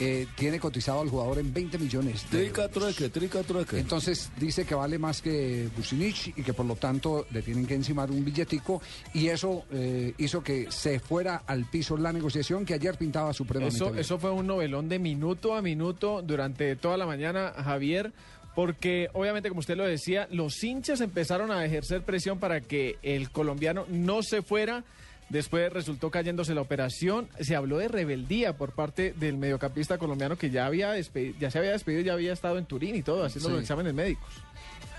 Eh, 0.00 0.26
tiene 0.36 0.60
cotizado 0.60 1.00
al 1.00 1.08
jugador 1.08 1.38
en 1.38 1.52
20 1.52 1.76
millones. 1.78 2.30
de 2.30 2.44
Trica 2.44 2.62
euros. 2.62 2.72
trueque, 2.94 3.08
trica 3.08 3.42
trueque. 3.42 3.78
Entonces 3.80 4.30
dice 4.38 4.64
que 4.64 4.74
vale 4.74 4.96
más 4.98 5.20
que 5.20 5.68
Bucinich 5.76 6.28
y 6.36 6.42
que 6.44 6.52
por 6.54 6.66
lo 6.66 6.76
tanto 6.76 7.26
le 7.32 7.42
tienen 7.42 7.66
que 7.66 7.74
encimar 7.74 8.10
un 8.10 8.24
billetico 8.24 8.80
y 9.12 9.26
eso 9.28 9.64
eh, 9.72 10.14
hizo 10.18 10.42
que 10.42 10.70
se 10.70 11.00
fuera 11.00 11.42
al 11.46 11.64
piso 11.64 11.96
la 11.96 12.12
negociación 12.12 12.64
que 12.64 12.74
ayer 12.74 12.96
pintaba 12.96 13.32
supremamente 13.32 13.76
Eso, 13.76 13.86
bien. 13.86 13.98
eso 13.98 14.18
fue 14.20 14.30
un 14.30 14.46
novelón 14.46 14.88
de 14.88 14.98
minuto 15.00 15.54
a 15.56 15.62
minuto 15.62 16.22
durante 16.22 16.76
toda 16.76 16.96
la 16.96 17.06
mañana, 17.06 17.52
Javier, 17.56 18.12
porque 18.54 19.08
obviamente, 19.14 19.48
como 19.48 19.60
usted 19.60 19.76
lo 19.76 19.84
decía, 19.84 20.28
los 20.30 20.62
hinchas 20.62 21.00
empezaron 21.00 21.50
a 21.50 21.64
ejercer 21.64 22.02
presión 22.02 22.38
para 22.38 22.60
que 22.60 22.98
el 23.02 23.30
colombiano 23.30 23.84
no 23.88 24.22
se 24.22 24.42
fuera. 24.42 24.84
Después 25.28 25.70
resultó 25.72 26.10
cayéndose 26.10 26.54
la 26.54 26.62
operación. 26.62 27.28
Se 27.40 27.54
habló 27.54 27.78
de 27.78 27.88
rebeldía 27.88 28.56
por 28.56 28.72
parte 28.72 29.12
del 29.12 29.36
mediocampista 29.36 29.98
colombiano 29.98 30.36
que 30.38 30.50
ya 30.50 30.64
había 30.66 30.94
ya 31.38 31.50
se 31.50 31.58
había 31.58 31.72
despedido, 31.72 32.02
ya 32.02 32.14
había 32.14 32.32
estado 32.32 32.56
en 32.58 32.64
Turín 32.64 32.94
y 32.96 33.02
todo, 33.02 33.24
haciendo 33.24 33.48
Sí. 33.48 33.52
los 33.54 33.62
exámenes 33.62 33.92
médicos. 33.94 34.24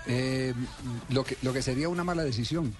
Eh, 0.06 0.54
lo, 1.10 1.24
que, 1.24 1.36
lo 1.42 1.52
que 1.52 1.62
sería 1.62 1.88
una 1.88 2.04
mala 2.04 2.22
decisión. 2.24 2.74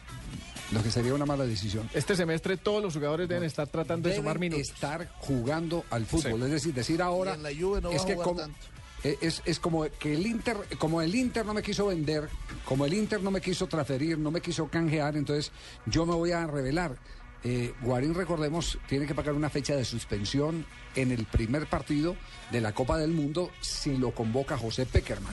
Lo 0.72 0.82
que 0.82 0.90
sería 0.92 1.12
una 1.12 1.26
mala 1.26 1.44
decisión. 1.44 1.90
Este 1.92 2.14
semestre 2.14 2.56
todos 2.56 2.80
los 2.82 2.94
jugadores 2.94 3.28
deben 3.28 3.42
estar 3.44 3.66
tratando 3.66 4.08
de 4.08 4.14
sumar 4.16 4.38
minutos. 4.38 4.68
estar 4.68 5.08
jugando 5.18 5.84
al 5.90 6.06
fútbol. 6.06 6.38
Sí. 6.38 6.44
Es 6.44 6.50
decir, 6.50 6.74
decir 6.74 7.02
ahora 7.02 7.32
Y 7.32 7.34
en 7.34 7.42
la 7.42 7.50
Juve 7.50 7.80
no 7.80 7.90
va 7.90 7.96
es 7.96 8.02
a 8.02 8.06
que 8.06 8.12
jugar 8.14 8.28
como, 8.28 8.40
tanto. 8.42 8.56
eh, 9.02 9.18
es, 9.20 9.42
es 9.44 9.58
como 9.58 9.82
que 9.98 10.14
el 10.14 10.24
Inter, 10.26 10.56
como 10.78 11.02
el 11.02 11.12
Inter 11.14 11.44
no 11.44 11.52
me 11.54 11.62
quiso 11.62 11.88
vender, 11.88 12.28
como 12.64 12.86
el 12.86 12.94
Inter 12.94 13.20
no 13.20 13.32
me 13.32 13.40
quiso 13.40 13.66
transferir, 13.66 14.16
no 14.18 14.30
me 14.30 14.40
quiso 14.40 14.68
canjear, 14.68 15.16
entonces 15.16 15.50
yo 15.86 16.06
me 16.06 16.14
voy 16.14 16.30
a 16.30 16.46
revelar. 16.46 16.96
Eh, 17.42 17.72
Guarín, 17.80 18.14
recordemos, 18.14 18.78
tiene 18.86 19.06
que 19.06 19.14
pagar 19.14 19.34
una 19.34 19.48
fecha 19.48 19.74
de 19.74 19.84
suspensión 19.84 20.66
en 20.94 21.10
el 21.10 21.24
primer 21.24 21.66
partido 21.66 22.16
de 22.50 22.60
la 22.60 22.72
Copa 22.72 22.98
del 22.98 23.12
Mundo 23.12 23.50
si 23.60 23.96
lo 23.96 24.10
convoca 24.10 24.58
José 24.58 24.84
Peckerman. 24.84 25.32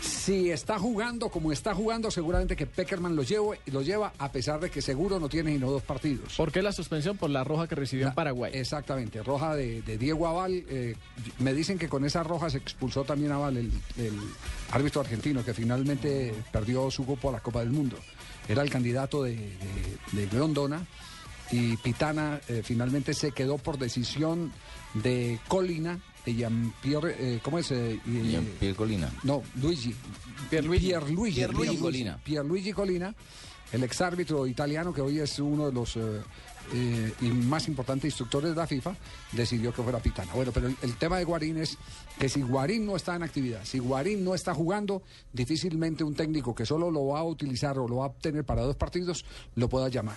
Si 0.00 0.50
está 0.50 0.78
jugando 0.78 1.28
como 1.28 1.52
está 1.52 1.74
jugando, 1.74 2.10
seguramente 2.10 2.56
que 2.56 2.66
Peckerman 2.66 3.14
lo, 3.14 3.22
llevo, 3.22 3.54
lo 3.66 3.82
lleva, 3.82 4.12
a 4.18 4.32
pesar 4.32 4.58
de 4.58 4.70
que 4.70 4.82
seguro 4.82 5.20
no 5.20 5.28
tiene 5.28 5.52
sino 5.52 5.70
dos 5.70 5.82
partidos. 5.82 6.34
¿Por 6.34 6.50
qué 6.50 6.62
la 6.62 6.72
suspensión? 6.72 7.16
Por 7.16 7.30
la 7.30 7.44
roja 7.44 7.68
que 7.68 7.74
recibió 7.76 8.08
en 8.08 8.14
Paraguay. 8.14 8.50
Exactamente, 8.54 9.22
roja 9.22 9.54
de, 9.54 9.82
de 9.82 9.98
Diego 9.98 10.26
Aval. 10.26 10.64
eh, 10.68 10.96
me 11.38 11.54
dicen 11.54 11.78
que 11.78 11.88
con 11.88 12.04
esa 12.04 12.22
roja 12.24 12.50
se 12.50 12.58
expulsó 12.58 13.04
también 13.04 13.30
a 13.32 13.36
Aval, 13.36 13.58
el, 13.58 13.70
el 13.98 14.18
árbitro 14.72 15.00
argentino, 15.02 15.44
que 15.44 15.54
finalmente 15.54 16.34
perdió 16.50 16.90
su 16.90 17.06
cupo 17.06 17.28
a 17.28 17.32
la 17.32 17.40
Copa 17.40 17.60
del 17.60 17.70
Mundo. 17.70 17.96
Era 18.48 18.62
el 18.62 18.70
candidato 18.70 19.22
de, 19.22 19.34
de, 19.36 19.56
de 20.12 20.26
Grondona 20.26 20.86
y 21.52 21.76
Pitana 21.76 22.40
eh, 22.48 22.62
finalmente 22.64 23.14
se 23.14 23.32
quedó 23.32 23.58
por 23.58 23.78
decisión 23.78 24.52
de 24.94 25.38
Colina, 25.48 26.00
de 26.24 26.34
Jean-Pierre, 26.34 27.16
eh, 27.18 27.40
¿cómo 27.42 27.58
es? 27.58 27.70
Eh, 27.70 28.00
y- 28.06 28.30
Jean-Pierre 28.32 28.74
Colina. 28.76 29.12
No, 29.22 29.42
Luigi. 29.60 29.94
Pierluigi. 30.50 30.86
Pierluigi. 30.88 31.36
Pierluigi 31.36 31.76
Colina. 31.76 32.18
Pierluigi 32.22 32.72
Colina, 32.72 33.14
el 33.72 33.82
exárbitro 33.84 34.46
italiano 34.46 34.92
que 34.92 35.00
hoy 35.00 35.18
es 35.20 35.38
uno 35.38 35.66
de 35.66 35.72
los 35.72 35.96
eh, 35.96 36.20
eh, 36.74 37.12
y 37.20 37.26
más 37.26 37.68
importantes 37.68 38.06
instructores 38.06 38.50
de 38.50 38.56
la 38.56 38.66
FIFA, 38.66 38.96
decidió 39.32 39.72
que 39.72 39.82
fuera 39.82 40.00
Pitana. 40.00 40.32
Bueno, 40.34 40.50
pero 40.52 40.66
el, 40.68 40.76
el 40.82 40.96
tema 40.96 41.18
de 41.18 41.24
Guarín 41.24 41.58
es 41.58 41.78
que 42.18 42.28
si 42.28 42.42
Guarín 42.42 42.86
no 42.86 42.96
está 42.96 43.14
en 43.14 43.22
actividad, 43.22 43.64
si 43.64 43.78
Guarín 43.78 44.24
no 44.24 44.34
está 44.34 44.52
jugando, 44.54 45.02
difícilmente 45.32 46.02
un 46.02 46.14
técnico 46.14 46.54
que 46.54 46.66
solo 46.66 46.90
lo 46.90 47.06
va 47.08 47.20
a 47.20 47.24
utilizar 47.24 47.78
o 47.78 47.86
lo 47.86 47.96
va 47.96 48.06
a 48.06 48.12
tener 48.12 48.44
para 48.44 48.62
dos 48.62 48.74
partidos, 48.76 49.24
lo 49.54 49.68
pueda 49.68 49.88
llamar 49.88 50.16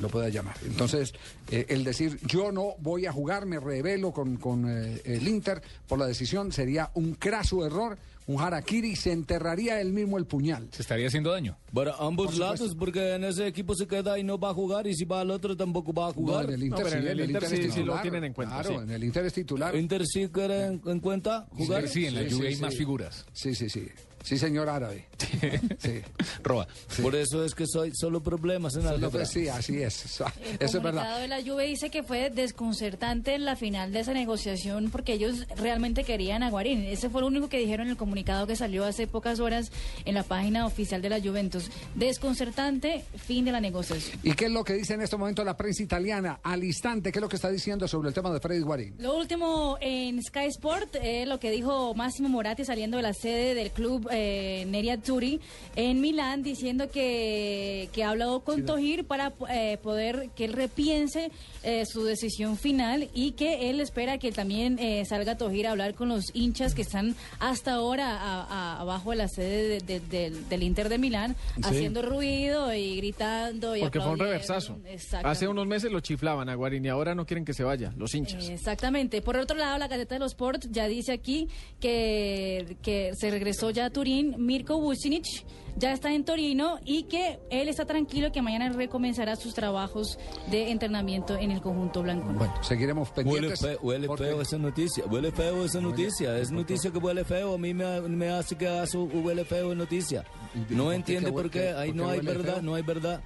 lo 0.00 0.08
pueda 0.08 0.28
llamar. 0.28 0.56
Entonces, 0.66 1.14
eh, 1.50 1.66
el 1.68 1.84
decir 1.84 2.18
yo 2.26 2.52
no 2.52 2.74
voy 2.78 3.06
a 3.06 3.12
jugar, 3.12 3.46
me 3.46 3.58
revelo 3.60 4.12
con, 4.12 4.36
con, 4.36 4.66
eh, 4.68 5.00
el 5.04 5.26
Inter 5.28 5.62
por 5.88 5.98
la 5.98 6.06
decisión 6.06 6.52
sería 6.52 6.90
un 6.94 7.14
craso 7.14 7.64
error, 7.66 7.98
un 8.28 8.40
harakiri, 8.40 8.96
se 8.96 9.12
enterraría 9.12 9.80
él 9.80 9.92
mismo 9.92 10.18
el 10.18 10.26
puñal. 10.26 10.68
Se 10.72 10.82
estaría 10.82 11.06
haciendo 11.06 11.30
daño. 11.30 11.56
Para 11.72 11.94
ambos 12.00 12.32
Por 12.32 12.38
lados, 12.38 12.74
porque 12.76 13.14
en 13.14 13.22
ese 13.22 13.46
equipo 13.46 13.76
se 13.76 13.86
queda 13.86 14.18
y 14.18 14.24
no 14.24 14.36
va 14.36 14.50
a 14.50 14.54
jugar, 14.54 14.86
y 14.88 14.94
si 14.96 15.04
va 15.04 15.20
al 15.20 15.30
otro 15.30 15.56
tampoco 15.56 15.92
va 15.92 16.06
a 16.06 16.08
No, 16.08 16.14
jugar. 16.14 16.46
en 16.46 16.54
el 16.54 16.64
Inter 16.64 16.90
sí, 16.90 16.96
en 16.96 17.06
el 17.06 17.20
Inter, 17.20 17.44
es 17.44 17.50
sí- 17.50 17.56
sí 17.56 17.62
lo 17.68 17.72
titular. 17.74 18.02
tienen 18.02 18.24
en 18.24 18.32
cuenta, 18.32 18.54
Claro, 18.62 18.78
sí. 18.78 18.84
en 18.84 18.90
el 18.90 19.04
Inter 19.04 19.26
es 19.26 19.32
titular. 19.32 19.76
Inter 19.76 20.06
sí 20.06 20.28
quiere 20.32 20.64
en, 20.66 20.82
en 20.86 20.98
cuenta 21.00 21.46
jugar. 21.52 21.86
Sí, 21.88 22.06
en 22.06 22.14
la 22.16 22.22
Sí, 22.22 22.30
lluvia 22.30 22.48
sí, 22.50 22.54
hay 22.56 22.60
más 22.60 22.74
figuras. 22.76 23.24
Sí, 23.32 23.54
sí, 23.54 23.70
sí. 23.70 23.86
Sí, 24.26 24.38
señor 24.38 24.68
árabe. 24.68 25.06
Sí. 25.78 26.00
Roa. 26.42 26.66
Por 27.00 27.14
eso 27.14 27.44
es 27.44 27.54
que 27.54 27.64
soy 27.66 27.92
solo 27.94 28.20
problemas 28.22 28.74
en 28.76 28.82
No, 28.82 28.88
álgebra. 28.90 29.10
pues 29.10 29.28
sí, 29.30 29.48
así 29.48 29.80
es. 29.82 30.04
Eso 30.04 30.24
El 30.44 30.56
es 30.66 30.72
comunicado 30.72 30.82
verdad. 30.82 31.20
de 31.20 31.28
la 31.28 31.42
Juve 31.42 31.66
dice 31.66 31.90
que 31.90 32.02
fue 32.02 32.30
desconcertante 32.30 33.34
en 33.34 33.44
la 33.44 33.54
final 33.56 33.92
de 33.92 34.00
esa 34.00 34.12
negociación 34.14 34.90
porque 34.90 35.12
ellos 35.12 35.46
realmente 35.56 36.02
querían 36.04 36.42
a 36.42 36.50
Guarín. 36.50 36.82
Ese 36.84 37.08
fue 37.08 37.20
lo 37.20 37.28
único 37.28 37.48
que 37.48 37.58
dijeron 37.58 37.86
en 37.86 37.92
el 37.92 37.96
comunicado 37.96 38.46
que 38.48 38.56
salió 38.56 38.84
hace 38.84 39.06
pocas 39.06 39.38
horas 39.40 39.70
en 40.04 40.14
la 40.14 40.22
página 40.24 40.66
oficial 40.66 41.00
de 41.02 41.08
la 41.10 41.20
Juventus. 41.20 41.70
Desconcertante, 41.94 43.04
fin 43.16 43.44
de 43.44 43.52
la 43.52 43.60
negociación. 43.60 44.18
¿Y 44.22 44.32
qué 44.32 44.46
es 44.46 44.50
lo 44.50 44.64
que 44.64 44.72
dice 44.72 44.94
en 44.94 45.02
este 45.02 45.16
momento 45.16 45.44
la 45.44 45.56
prensa 45.56 45.82
italiana? 45.82 46.40
Al 46.42 46.64
instante, 46.64 47.12
¿qué 47.12 47.18
es 47.18 47.22
lo 47.22 47.28
que 47.28 47.36
está 47.36 47.50
diciendo 47.50 47.86
sobre 47.86 48.08
el 48.08 48.14
tema 48.14 48.32
de 48.32 48.40
Freddy 48.40 48.62
Guarín? 48.62 48.94
Lo 48.98 49.16
último 49.16 49.76
en 49.80 50.22
Sky 50.22 50.46
Sport, 50.46 50.96
eh, 51.02 51.26
lo 51.26 51.38
que 51.38 51.50
dijo 51.50 51.94
Máximo 51.94 52.28
Moratti 52.28 52.64
saliendo 52.64 52.96
de 52.96 53.02
la 53.04 53.12
sede 53.12 53.54
del 53.54 53.70
club 53.70 54.08
eh, 54.16 54.64
Neria 54.66 54.96
Turi 54.98 55.40
en 55.76 56.00
Milán 56.00 56.42
diciendo 56.42 56.90
que, 56.90 57.88
que 57.92 58.02
ha 58.04 58.10
hablado 58.10 58.40
con 58.40 58.64
Tojir 58.64 59.04
para 59.04 59.32
eh, 59.50 59.78
poder 59.82 60.30
que 60.34 60.44
él 60.46 60.52
repiense 60.52 61.30
eh, 61.62 61.84
su 61.86 62.04
decisión 62.04 62.56
final 62.56 63.08
y 63.14 63.32
que 63.32 63.68
él 63.70 63.80
espera 63.80 64.18
que 64.18 64.32
también 64.32 64.78
eh, 64.78 65.04
salga 65.04 65.36
Tojir 65.36 65.66
a 65.66 65.72
hablar 65.72 65.94
con 65.94 66.08
los 66.08 66.24
hinchas 66.34 66.74
que 66.74 66.82
están 66.82 67.14
hasta 67.38 67.74
ahora 67.74 68.16
a- 68.16 68.42
a- 68.44 68.80
abajo 68.80 69.10
de 69.10 69.16
la 69.16 69.28
sede 69.28 69.80
de- 69.80 69.80
de- 69.80 70.00
del- 70.00 70.48
del 70.48 70.62
Inter 70.62 70.88
de 70.88 70.98
Milán 70.98 71.36
Sí. 71.56 71.62
haciendo 71.64 72.02
ruido 72.02 72.72
y 72.74 72.96
gritando 72.96 73.76
y 73.76 73.80
Porque 73.80 74.00
fue 74.00 74.10
un 74.12 74.18
reversazo. 74.18 74.78
Hace 75.24 75.48
unos 75.48 75.66
meses 75.66 75.90
lo 75.92 76.00
chiflaban 76.00 76.48
a 76.48 76.54
Guarín 76.54 76.84
y 76.84 76.88
ahora 76.88 77.14
no 77.14 77.26
quieren 77.26 77.44
que 77.44 77.52
se 77.52 77.64
vaya, 77.64 77.92
los 77.96 78.14
hinchas. 78.14 78.48
Exactamente. 78.48 79.20
Por 79.22 79.36
otro 79.36 79.56
lado, 79.56 79.76
la 79.78 79.88
Gaceta 79.88 80.14
de 80.14 80.20
los 80.20 80.32
Sports 80.32 80.68
ya 80.70 80.86
dice 80.88 81.12
aquí 81.12 81.48
que, 81.80 82.76
que 82.82 83.12
se 83.18 83.30
regresó 83.30 83.70
ya 83.70 83.86
a 83.86 83.90
Turín 83.90 84.05
Mirko 84.38 84.78
Vucinic, 84.80 85.24
ya 85.76 85.92
está 85.92 86.12
en 86.12 86.24
Torino 86.24 86.78
y 86.84 87.02
que 87.04 87.38
él 87.50 87.68
está 87.68 87.84
tranquilo 87.84 88.32
que 88.32 88.40
mañana 88.40 88.70
recomenzará 88.70 89.36
sus 89.36 89.52
trabajos 89.52 90.18
de 90.50 90.70
entrenamiento 90.70 91.36
en 91.36 91.50
el 91.50 91.60
conjunto 91.60 92.02
blanco. 92.02 92.32
Bueno, 92.32 92.54
seguiremos 92.62 93.10
Huele, 93.10 93.24
pendientes. 93.30 93.60
fe- 93.60 93.76
huele 93.82 94.06
porque- 94.06 94.24
feo 94.24 94.40
esa 94.40 94.58
noticia, 94.58 95.04
huele 95.06 95.32
feo 95.32 95.64
esa 95.64 95.80
noticia, 95.80 96.38
es 96.38 96.50
noticia 96.50 96.90
que 96.90 96.98
huele 96.98 97.24
feo, 97.24 97.54
a 97.54 97.58
mí 97.58 97.74
me, 97.74 98.00
me 98.02 98.28
hace 98.30 98.56
que 98.56 98.66
huele 98.94 99.44
feo 99.44 99.74
noticia. 99.74 100.24
No 100.70 100.92
entiende 100.92 101.30
por 101.30 101.50
qué, 101.50 101.70
ahí 101.70 101.92
no 101.92 102.08
hay 102.08 102.20
verdad, 102.20 102.62
no 102.62 102.74
hay 102.74 102.82
verdad. 102.82 103.22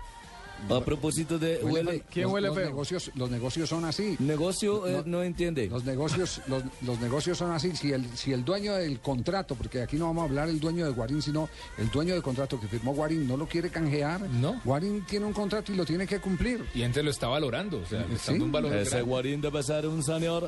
A 0.69 0.81
propósito 0.85 1.39
de 1.39 1.59
huele, 1.63 2.05
los- 2.15 2.43
los 2.43 2.57
Negocios, 2.57 3.11
los 3.15 3.31
negocios 3.31 3.69
son 3.69 3.85
así. 3.85 4.17
Negocio 4.19 4.87
eh, 4.87 5.03
no, 5.07 5.23
entiende. 5.23 5.69
Los 5.69 5.85
negocios, 5.85 6.41
los, 6.47 6.63
los 6.83 7.01
negocios 7.01 7.39
son 7.39 7.51
así. 7.53 7.75
Si 7.77 7.93
el, 7.93 8.05
si 8.17 8.33
el 8.33 8.45
dueño 8.45 8.75
del 8.75 9.01
contrato, 9.01 9.55
porque 9.55 9.83
aquí 9.83 9.97
no 9.97 10.07
vamos 10.07 10.23
a 10.23 10.25
hablar 10.27 10.49
el 10.49 10.61
dueño 10.61 10.85
de 10.85 10.93
Guarín, 10.93 11.23
sino 11.23 11.49
el 11.79 11.89
dueño 11.91 12.15
del 12.15 12.23
contrato 12.23 12.61
que 12.61 12.69
firmó 12.69 12.93
Guarín 12.95 13.27
no 13.27 13.37
lo 13.37 13.47
quiere 13.47 13.71
canjear. 13.71 14.21
No. 14.23 14.61
Guarín 14.65 15.05
tiene 15.07 15.27
un 15.27 15.33
contrato 15.33 15.73
y 15.73 15.77
lo 15.77 15.85
tiene 15.85 16.07
que 16.07 16.21
cumplir. 16.21 16.65
Y 16.75 16.83
antes 16.83 17.03
lo 17.05 17.11
está 17.11 17.27
valorando, 17.29 17.79
o 17.79 17.87
sea, 17.87 18.03
está 18.13 18.33
Sí. 18.33 18.39
un 18.39 18.53
valor 18.53 18.75
Ese 18.75 18.91
grande. 18.91 19.09
guarín 19.11 19.41
debe 19.41 19.63
ser 19.63 19.87
un 19.87 20.03
señor. 20.03 20.45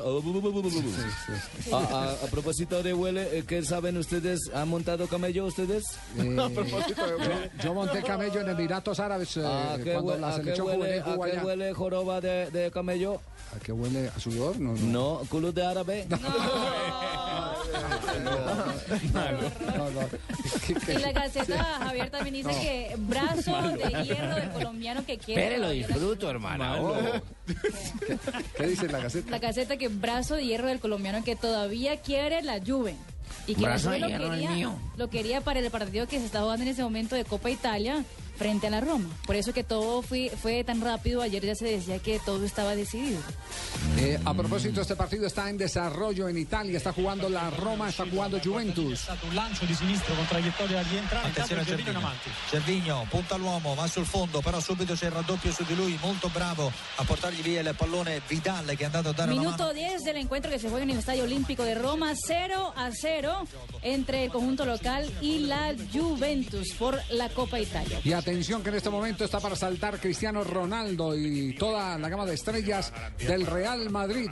A, 1.71 1.77
a- 1.77 2.11
a 2.13 2.27
propósito 2.29 2.81
de 2.83 2.93
huele, 2.93 3.39
eh, 3.39 3.43
¿qué 3.47 3.63
saben 3.63 3.97
ustedes? 3.97 4.39
¿Han 4.53 4.69
montado 4.69 5.07
camello 5.07 5.45
ustedes? 5.45 5.83
Eh, 6.23 6.35
yo, 6.35 7.63
yo 7.63 7.73
monté 7.73 8.01
camello 8.03 8.41
en 8.41 8.49
Emiratos 8.49 8.99
Árabes 8.99 9.37
eh, 9.37 9.41
¿A 10.11 10.15
qué, 10.15 10.17
hue- 10.17 10.19
la 10.19 10.29
qué 10.29 10.35
selección 10.37 10.67
huele, 10.67 11.01
juvenil 11.01 11.37
a 11.37 11.41
qué 11.41 11.45
huele 11.45 11.73
joroba 11.73 12.21
de, 12.21 12.49
de 12.51 12.71
camello? 12.71 13.21
¿A 13.55 13.59
qué 13.59 13.71
huele 13.71 14.09
a 14.15 14.19
sudor? 14.19 14.59
No, 14.59 14.73
no. 14.73 15.19
No, 15.19 15.21
culo 15.29 15.51
de 15.51 15.65
árabe. 15.65 16.05
no, 16.09 16.17
no. 16.21 16.23
Y 20.87 20.93
la 20.97 21.11
Gaceta, 21.11 21.63
Javier, 21.63 22.09
también 22.09 22.33
dice 22.35 22.51
No. 22.51 22.59
que 22.61 22.95
brazo 22.97 23.51
Malo. 23.51 23.69
de 23.77 24.03
hierro 24.03 24.35
del 24.35 24.49
colombiano 24.51 25.05
que 25.05 25.17
quiere. 25.17 25.47
Pero 25.49 25.61
lo 25.63 25.69
disfruto, 25.71 26.29
hermano. 26.29 26.93
¿Qué 28.55 28.67
dice 28.67 28.87
la 28.87 28.99
Gaceta? 28.99 29.29
La 29.31 29.39
Gaceta 29.39 29.75
que 29.77 29.87
brazo 29.89 30.35
de 30.35 30.45
hierro 30.45 30.67
del 30.67 30.79
colombiano 30.79 31.23
que 31.23 31.35
todavía 31.35 31.97
quiere 32.01 32.41
la 32.43 32.59
Juve. 32.65 32.95
Y 33.47 33.55
que 33.55 33.61
Brazo 33.61 33.91
lo 33.91 34.07
quería, 34.07 34.51
mío. 34.51 34.75
lo 34.97 35.09
quería 35.09 35.41
para 35.41 35.59
el 35.59 35.69
partido 35.71 36.07
que 36.07 36.19
se 36.19 36.25
está 36.25 36.41
jugando 36.41 36.63
en 36.63 36.69
ese 36.69 36.83
momento 36.83 37.15
de 37.15 37.25
Copa 37.25 37.49
Italia 37.49 38.03
frente 38.35 38.67
a 38.67 38.69
la 38.69 38.81
Roma. 38.81 39.09
Por 39.25 39.35
eso 39.35 39.53
que 39.53 39.63
todo 39.63 40.01
fue, 40.01 40.29
fue 40.29 40.63
tan 40.63 40.81
rápido. 40.81 41.21
Ayer 41.21 41.45
ya 41.45 41.55
se 41.55 41.65
decía 41.65 41.99
que 41.99 42.19
todo 42.19 42.43
estaba 42.45 42.75
decidido. 42.75 43.19
Eh, 43.97 44.19
a 44.25 44.33
propósito, 44.33 44.81
este 44.81 44.95
partido 44.95 45.27
está 45.27 45.49
en 45.49 45.57
desarrollo 45.57 46.27
en 46.27 46.37
Italia. 46.37 46.77
Está 46.77 46.91
jugando 46.93 47.29
la 47.29 47.49
Roma, 47.51 47.89
está 47.89 48.05
jugando 48.09 48.39
Juventus. 48.43 49.07
un 49.27 49.35
lancio 49.35 49.67
di 49.67 49.75
sinistro 49.75 50.15
con 50.15 50.25
traiettoria 50.25 50.79
a 50.79 50.83
rientrare 50.83 51.27
Attenzione 51.27 51.61
a 51.61 51.63
intanto 51.63 51.83
Gervinho 51.83 51.89
in 51.89 51.93
Gervinho. 51.93 51.99
avanti 51.99 52.29
Gervigno 52.49 53.07
punta 53.09 53.35
l'uomo, 53.35 53.75
va 53.75 53.87
sul 53.87 54.05
fondo, 54.05 54.41
però 54.41 54.59
subito 54.59 54.93
c'è 54.93 55.05
il 55.05 55.11
raddoppio 55.11 55.51
su 55.51 55.63
di 55.63 55.75
lui, 55.75 55.97
molto 56.01 56.29
bravo 56.29 56.71
a 56.95 57.03
portargli 57.03 57.41
via 57.41 57.61
il 57.61 57.73
pallone 57.77 58.21
Vidal 58.27 58.65
che 58.75 58.83
è 58.83 58.85
andato 58.85 59.09
a 59.09 59.13
dare 59.13 59.31
una 59.31 59.41
mano. 59.41 59.55
Minuto 59.55 59.73
10 59.73 60.03
del 60.03 60.17
encuentro 60.17 60.49
que 60.49 60.59
se 60.59 60.67
juega 60.67 60.83
en 60.83 60.89
el 60.89 60.97
Estadio 60.97 61.23
Olímpico 61.23 61.63
de 61.63 61.75
Roma, 61.75 62.11
0 62.15 62.73
a 62.75 62.89
0 62.91 63.12
entre 63.81 64.25
el 64.25 64.31
conjunto 64.31 64.65
local 64.65 65.09
y 65.21 65.39
la 65.39 65.73
Juventus 65.93 66.71
por 66.73 66.99
la 67.11 67.29
Copa 67.29 67.59
Italia. 67.59 67.99
Y 68.03 68.13
atención 68.13 68.63
que 68.63 68.69
en 68.69 68.75
este 68.75 68.89
momento 68.89 69.23
está 69.25 69.39
para 69.39 69.55
saltar 69.55 69.99
Cristiano 69.99 70.43
Ronaldo 70.43 71.15
y 71.17 71.53
toda 71.53 71.97
la 71.97 72.09
gama 72.09 72.25
de 72.25 72.33
estrellas 72.35 72.91
del 73.19 73.45
Real 73.45 73.89
Madrid. 73.89 74.29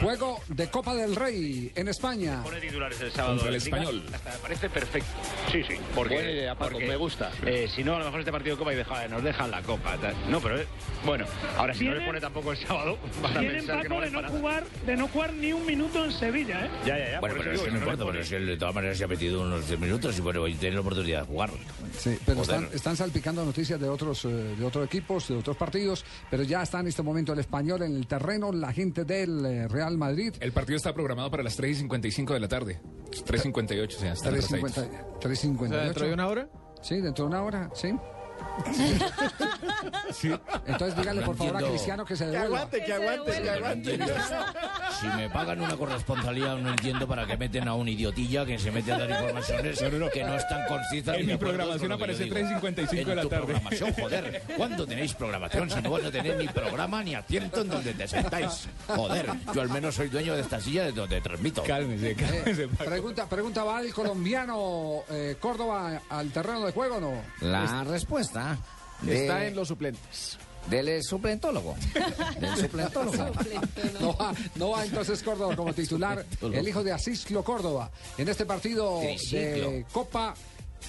Juego 0.00 0.40
de 0.48 0.68
Copa 0.70 0.94
del 0.94 1.16
Rey 1.16 1.72
en 1.74 1.88
España. 1.88 2.42
Pone 2.42 2.60
titulares 2.60 3.00
el 3.00 3.10
sábado. 3.12 3.34
Contra 3.34 3.48
el. 3.50 3.56
Español. 3.56 4.02
Me 4.10 4.18
parece 4.42 4.70
perfecto. 4.70 5.08
Sí, 5.50 5.62
sí. 5.66 5.74
Porque, 5.94 6.14
Buena 6.14 6.30
idea, 6.30 6.54
Paco, 6.54 6.72
porque, 6.72 6.86
me 6.88 6.96
gusta. 6.96 7.30
eh, 7.46 7.68
si 7.74 7.82
no, 7.84 7.94
a 7.96 7.98
lo 7.98 8.04
mejor 8.06 8.20
este 8.20 8.32
partido 8.32 8.56
de 8.56 8.58
Copa 8.58 8.72
y 8.72 8.76
deja- 8.76 9.08
nos 9.08 9.22
dejan 9.22 9.50
la 9.50 9.62
Copa. 9.62 9.96
No, 10.28 10.40
pero 10.40 10.60
eh, 10.60 10.66
bueno, 11.04 11.24
ahora 11.56 11.74
si 11.74 11.84
no 11.84 11.94
le 11.94 12.04
pone 12.06 12.20
tampoco 12.20 12.52
el 12.52 12.58
sábado, 12.58 12.98
van 13.22 13.36
a 13.36 13.40
Tienen 13.40 13.58
pensar 13.58 13.82
que 13.82 13.88
Paco 13.88 14.00
no 14.00 14.06
de 14.06 14.10
no 14.10 14.28
jugar, 14.28 14.64
de 14.86 14.96
no 14.96 15.08
jugar 15.08 15.32
ni 15.34 15.52
un 15.52 15.64
minuto 15.66 16.04
en 16.04 16.12
Sevilla, 16.12 16.66
¿eh? 16.66 16.70
Ya, 16.86 16.98
ya, 16.98 17.10
ya. 17.12 17.20
Bueno, 17.20 17.36
pero 17.38 17.52
eso 17.52 17.62
es 17.62 17.68
que 17.68 17.74
digo, 17.74 17.84
no 17.86 17.92
importa, 17.92 18.11
él 18.16 18.46
de 18.46 18.56
todas 18.56 18.74
maneras 18.74 18.98
se 18.98 19.04
ha 19.04 19.08
metido 19.08 19.42
unos 19.42 19.66
10 19.66 19.80
minutos 19.80 20.18
y 20.18 20.20
bueno, 20.20 20.42
hoy 20.42 20.54
tiene 20.54 20.74
la 20.76 20.80
oportunidad 20.80 21.20
de 21.20 21.26
jugar. 21.26 21.50
Sí, 21.98 22.18
pero 22.24 22.42
están, 22.42 22.68
están 22.72 22.96
salpicando 22.96 23.44
noticias 23.44 23.80
de 23.80 23.88
otros, 23.88 24.24
eh, 24.24 24.28
de 24.28 24.64
otros 24.64 24.84
equipos, 24.84 25.28
de 25.28 25.36
otros 25.36 25.56
partidos, 25.56 26.04
pero 26.30 26.42
ya 26.42 26.62
está 26.62 26.80
en 26.80 26.88
este 26.88 27.02
momento 27.02 27.32
el 27.32 27.38
español 27.38 27.82
en 27.82 27.96
el 27.96 28.06
terreno, 28.06 28.52
la 28.52 28.72
gente 28.72 29.04
del 29.04 29.44
eh, 29.44 29.68
Real 29.68 29.96
Madrid. 29.96 30.34
El 30.40 30.52
partido 30.52 30.76
está 30.76 30.92
programado 30.92 31.30
para 31.30 31.42
las 31.42 31.56
3 31.56 31.70
y 31.70 31.80
55 31.80 32.34
de 32.34 32.40
la 32.40 32.48
tarde. 32.48 32.80
3.58, 33.10 33.96
o 33.96 34.00
sea, 34.00 34.12
está 34.12 34.30
3.50 34.30 35.20
3.58. 35.20 35.62
O 35.62 35.68
sea, 35.68 35.84
¿dentro 35.84 36.06
de 36.06 36.14
una 36.14 36.28
hora? 36.28 36.48
Sí, 36.82 37.00
dentro 37.00 37.24
de 37.24 37.28
una 37.28 37.42
hora, 37.42 37.70
sí. 37.74 37.92
Entonces 40.66 40.96
dígale 40.96 41.20
No 41.20 41.26
por 41.26 41.36
favor 41.36 41.56
a 41.56 41.58
entiendo. 41.58 41.68
Cristiano 41.70 42.04
que 42.04 42.16
se 42.16 42.26
devuelva. 42.26 42.68
que 42.70 42.92
aguante, 42.92 43.42
que 43.42 43.50
aguante. 43.50 43.98
Si 45.00 45.06
me 45.08 45.30
pagan 45.30 45.60
una 45.60 45.76
corresponsalía, 45.76 46.54
no 46.54 46.70
entiendo 46.70 47.06
para 47.06 47.26
qué 47.26 47.36
meten 47.36 47.68
a 47.68 47.74
un 47.74 47.88
idiotilla 47.88 48.44
que 48.44 48.58
se 48.58 48.70
mete 48.70 48.92
a 48.92 48.98
dar 48.98 49.10
informaciones 49.10 49.78
que 50.12 50.24
no 50.24 50.34
están 50.36 50.66
concisas. 50.66 51.16
En 51.16 51.26
mi 51.26 51.36
programación 51.36 51.88
que 51.88 51.94
aparece 51.94 52.28
yo 52.28 52.34
digo. 52.34 52.48
3:55 52.60 53.04
de 53.04 53.14
la 53.14 53.22
tarde. 53.22 53.36
programación, 53.46 53.92
joder. 53.94 54.42
¿Cuándo 54.56 54.86
tenéis 54.86 55.14
programación 55.14 55.70
si 55.70 55.80
no 55.80 55.90
vas 55.90 56.04
a 56.04 56.10
tener 56.10 56.36
ni 56.36 56.48
programa 56.48 57.02
ni 57.02 57.14
asiento 57.14 57.60
en 57.62 57.68
donde 57.68 57.94
te 57.94 58.06
sentáis? 58.08 58.68
Joder, 58.86 59.26
yo 59.54 59.60
al 59.60 59.68
menos 59.70 59.94
soy 59.94 60.08
dueño 60.08 60.34
de 60.34 60.42
esta 60.42 60.60
silla 60.60 60.84
de 60.84 60.92
donde 60.92 61.20
transmito. 61.20 61.62
Cálmese, 61.64 62.12
Eh, 62.12 62.68
pregunta, 62.78 63.26
pregunta, 63.28 63.64
¿va 63.64 63.80
el 63.80 63.92
colombiano 63.92 65.02
eh, 65.10 65.36
Córdoba 65.40 66.00
al 66.08 66.30
terreno 66.30 66.64
de 66.66 66.72
juego 66.72 66.96
o 66.96 67.00
no? 67.00 67.12
La 67.40 67.84
respuesta 67.84 68.41
de- 69.02 69.22
Está 69.22 69.46
en 69.46 69.56
los 69.56 69.68
suplentes. 69.68 70.38
del 70.70 71.02
suplentólogo. 71.02 71.74
Del 72.40 72.56
suplentólogo. 72.56 73.32
No 74.00 74.16
va, 74.16 74.32
no 74.54 74.70
va 74.70 74.84
entonces 74.84 75.22
Córdoba 75.22 75.56
como 75.56 75.72
titular, 75.72 76.24
el 76.40 76.68
hijo 76.68 76.84
de 76.84 76.92
Asislo 76.92 77.42
Córdoba, 77.42 77.90
en 78.16 78.28
este 78.28 78.46
partido 78.46 79.00
de. 79.30 79.84
Copa 79.92 80.34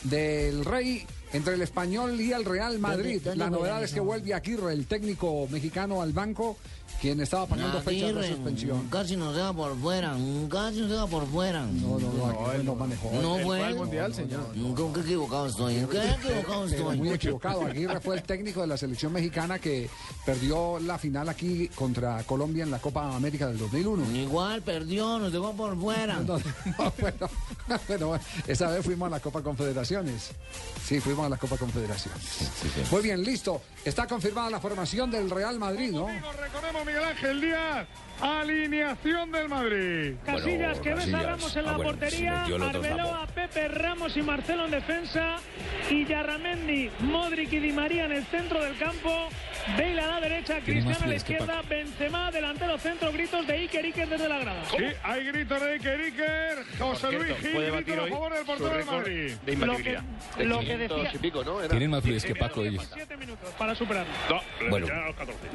del 0.04 0.66
Rey 0.66 1.06
entre 1.34 1.54
el 1.56 1.62
Español 1.62 2.20
y 2.20 2.32
el 2.34 2.46
Real 2.46 2.78
Madrid. 2.80 3.16
¿Dónde- 3.16 3.30
dónde 3.32 3.40
La 3.46 3.50
novedad 3.50 3.84
es 3.84 3.94
que 3.94 4.00
vuelve 4.00 4.34
Aguirre, 4.34 4.74
el 4.74 4.86
técnico 4.86 5.48
mexicano, 5.50 6.02
al 6.02 6.14
banco, 6.14 6.58
quien 7.02 7.20
estaba 7.22 7.46
pagando 7.46 7.82
fechas 7.82 8.16
de 8.16 8.28
suspensión. 8.30 8.88
Casi 8.90 9.16
nos 9.18 9.36
deja 9.36 9.52
por 9.54 9.78
fuera, 9.78 10.16
casi 10.50 10.82
nos 10.82 10.90
deja 10.90 11.08
por 11.08 11.28
fuera. 11.28 11.62
No, 11.66 12.00
no, 12.00 12.14
no, 12.14 12.26
Aguirre 12.28 12.64
no 12.64 12.76
manejó. 12.76 13.12
No 13.22 13.38
Él 13.38 13.44
fue. 13.44 13.58
fue 13.58 13.66
al 13.66 13.76
mundial, 13.76 14.14
señor. 14.14 14.46
¿Con 14.76 14.94
qué 14.94 15.02
equivocado 15.02 15.48
estoy? 15.48 15.78
¿En 15.78 15.88
qué 15.88 15.98
equivocado 16.10 16.66
estoy? 16.66 16.98
muy 16.98 17.10
equivocado. 17.10 17.66
Aguirre 17.66 18.00
fue 18.00 18.16
el 18.16 18.24
técnico 18.24 18.62
de 18.62 18.68
la 18.68 18.78
selección 18.78 19.12
mexicana 19.12 19.60
que 19.60 19.90
perdió 20.26 20.80
la 20.80 20.98
final 20.98 21.28
aquí 21.30 21.68
contra 21.70 22.24
Colombia 22.24 22.64
en 22.64 22.72
la 22.72 22.80
Copa 22.80 23.16
América 23.16 23.48
del 23.48 23.58
2001. 23.58 24.12
Igual 24.16 24.62
perdió, 24.62 25.20
nos 25.20 25.32
dejó 25.32 25.54
por 25.54 25.78
fuera. 25.80 26.16
No, 26.20 26.38
no, 26.38 26.94
bueno, 27.00 27.30
bueno, 27.88 28.20
esa 28.48 28.70
vez 28.70 28.86
fuimos 28.86 29.08
a 29.08 29.10
la 29.10 29.20
Copa 29.20 29.42
Confederaciones. 29.42 30.32
Sí, 30.86 31.00
fuimos 31.00 31.26
a 31.26 31.30
la 31.30 31.38
Copa 31.38 31.58
Confederaciones. 31.58 32.22
Muy 32.92 33.02
bien, 33.02 33.24
listo. 33.24 33.62
Está 33.84 34.08
confirmada 34.08 34.50
la 34.50 34.60
formación 34.60 35.12
del 35.12 35.30
Real 35.30 35.60
Madrid, 35.60 35.92
¿no? 35.92 36.08
Recordemos 36.08 36.83
Miguel 36.86 37.04
Ángel 37.04 37.40
Díaz, 37.42 37.88
alineación 38.22 39.32
del 39.32 39.50
Madrid. 39.50 40.16
Casillas, 40.26 40.80
que 40.80 40.94
ves 40.94 41.14
a. 41.14 41.24
Ramos 41.24 41.56
en 41.56 41.66
la 41.66 41.72
Ah, 41.72 41.76
bueno, 41.78 41.92
portería, 41.92 42.44
Arbeloa, 42.44 43.28
Pepe 43.34 43.68
Ramos 43.68 44.16
y 44.18 44.22
Marcelo 44.22 44.66
en 44.66 44.72
defensa, 44.72 45.38
y 45.90 46.06
Yarramendi, 46.06 46.90
Modric 47.00 47.52
y 47.54 47.60
Di 47.60 47.72
María 47.72 48.06
en 48.06 48.12
el 48.14 48.26
centro 48.26 48.64
del 48.64 48.78
campo, 48.78 49.30
Bale 49.78 50.02
a 50.02 50.08
la 50.08 50.20
derecha, 50.20 50.60
Cristiano 50.60 50.98
a 51.04 51.08
la 51.08 51.16
izquierda, 51.16 51.62
Benzema 51.70 52.32
delantero 52.32 52.78
centro, 52.78 53.12
gritos 53.14 53.48
de 53.48 53.54
Iker 53.54 53.86
Iker 53.86 54.10
desde 54.10 54.28
la 54.30 54.38
grada. 54.40 54.64
Sí, 54.66 54.84
hay 55.04 55.26
gritos 55.26 55.62
de 55.62 55.72
Iker 55.72 56.00
Iker, 56.02 56.58
José 56.80 57.12
Luis 57.14 57.34
cierto, 57.40 57.60
Gil, 57.62 57.72
grito 57.84 58.04
a 58.04 58.08
favor 58.08 58.34
del 58.34 58.46
portero 58.46 58.76
del 58.76 58.86
Madrid. 58.86 59.34
de. 59.46 59.56
Lo 59.66 59.78
que, 59.78 60.00
lo 60.44 60.60
que 60.60 60.78
decía, 60.78 61.12
y 61.14 61.18
pico, 61.18 61.44
¿no? 61.46 61.60
Era- 61.62 61.70
Tienen 61.70 61.92
más 61.92 62.02
fluidez 62.04 62.26
que 62.26 62.36
Paco 62.36 62.64
ellos. 62.64 62.90
Para 63.58 63.74
superar. 63.74 64.06
Bueno. 64.70 64.88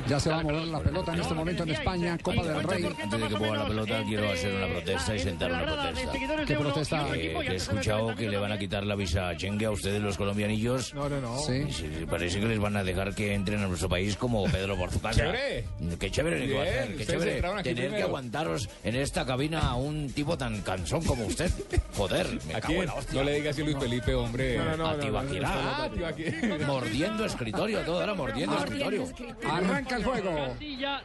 Ya 0.06 0.18
se 0.18 0.30
va 0.30 0.38
a 0.38 0.42
mover 0.42 0.62
la 0.68 0.80
pelota 0.80 1.12
en 1.12 1.20
este 1.20 1.34
momento 1.34 1.62
en 1.64 1.70
España, 1.70 2.16
Copa 2.22 2.42
del 2.48 2.64
Rey. 2.64 2.84
Antes 3.02 3.20
de 3.20 3.28
que 3.28 3.36
ponga 3.36 3.56
la 3.56 3.68
pelota, 3.68 4.02
quiero 4.06 4.30
hacer 4.30 4.54
una 4.54 4.66
protesta 4.66 5.14
y 5.14 5.18
sentar 5.18 5.52
una 5.52 5.64
protesta. 5.64 6.44
¿Qué 6.46 6.54
protesta? 6.56 7.16
Eh, 7.16 7.36
que 7.46 7.52
he 7.52 7.56
escuchado 7.56 8.14
que 8.14 8.28
le 8.28 8.38
van 8.38 8.52
a 8.52 8.58
quitar 8.58 8.84
la 8.84 8.94
visa 8.94 9.32
Schengen 9.34 9.68
a 9.68 9.70
ustedes 9.70 10.00
los 10.00 10.16
colombianillos. 10.16 10.94
No, 10.94 11.08
no, 11.08 11.20
no. 11.20 11.38
Sí. 11.38 11.66
parece 12.08 12.40
que 12.40 12.46
les 12.46 12.58
van 12.58 12.76
a 12.76 12.84
dejar 12.84 13.14
que 13.14 13.34
entren 13.34 13.62
a 13.62 13.68
nuestro 13.68 13.88
país 13.88 14.16
como 14.16 14.44
Pedro 14.44 14.76
por 14.76 14.90
su 14.90 15.00
casa. 15.00 15.20
Chévere. 15.20 15.64
Qué 15.98 16.10
chévere, 16.10 16.46
Nicolás, 16.46 16.88
qué 16.96 17.06
chévere 17.06 17.42
tener 17.62 17.90
que 17.90 18.02
aguantaros 18.02 18.68
en 18.84 18.96
esta 18.96 19.24
cabina 19.24 19.60
a 19.60 19.74
un 19.74 20.12
tipo 20.12 20.36
tan 20.36 20.60
cansón 20.62 21.04
como 21.04 21.26
usted. 21.26 21.50
Joder, 21.96 22.26
me 22.46 22.54
¿A 22.54 22.60
cago 22.60 22.82
en 22.82 22.86
la 22.86 22.94
hostia. 22.94 23.14
No 23.18 23.24
le 23.24 23.34
digas 23.34 23.54
así 23.54 23.62
a 23.62 23.64
Luis 23.64 23.78
Felipe, 23.78 24.14
hombre. 24.14 24.58
No, 24.58 24.76
no, 24.76 24.76
no, 24.76 25.18
a. 25.18 25.24
Ah. 25.44 25.90
Mordiendo 26.66 27.24
escritorio, 27.24 27.80
todo 27.80 28.02
era 28.02 28.14
mordiendo 28.14 28.56
escritorio. 28.58 29.04
Arranca 29.48 29.96
el 29.96 30.04
juego. 30.04 30.56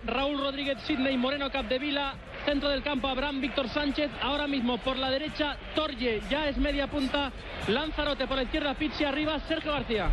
Raúl 0.06 0.39
Rodríguez, 0.39 0.77
Sidney 0.86 1.17
Moreno, 1.17 1.32
Capdevila, 1.39 2.13
centro 2.45 2.69
del 2.69 2.83
campo, 2.83 3.07
Abraham 3.07 3.41
Víctor 3.41 3.67
Sánchez, 3.69 4.11
ahora 4.21 4.47
mismo 4.47 4.77
por 4.77 4.97
la 4.97 5.09
derecha, 5.09 5.57
Torje, 5.75 6.21
ya 6.29 6.47
es 6.47 6.57
media 6.57 6.87
punta, 6.87 7.31
Lanzarote 7.67 8.27
por 8.27 8.37
la 8.37 8.43
izquierda, 8.43 8.75
Pizzi 8.75 9.03
arriba, 9.03 9.39
Sergio 9.47 9.71
García. 9.71 10.09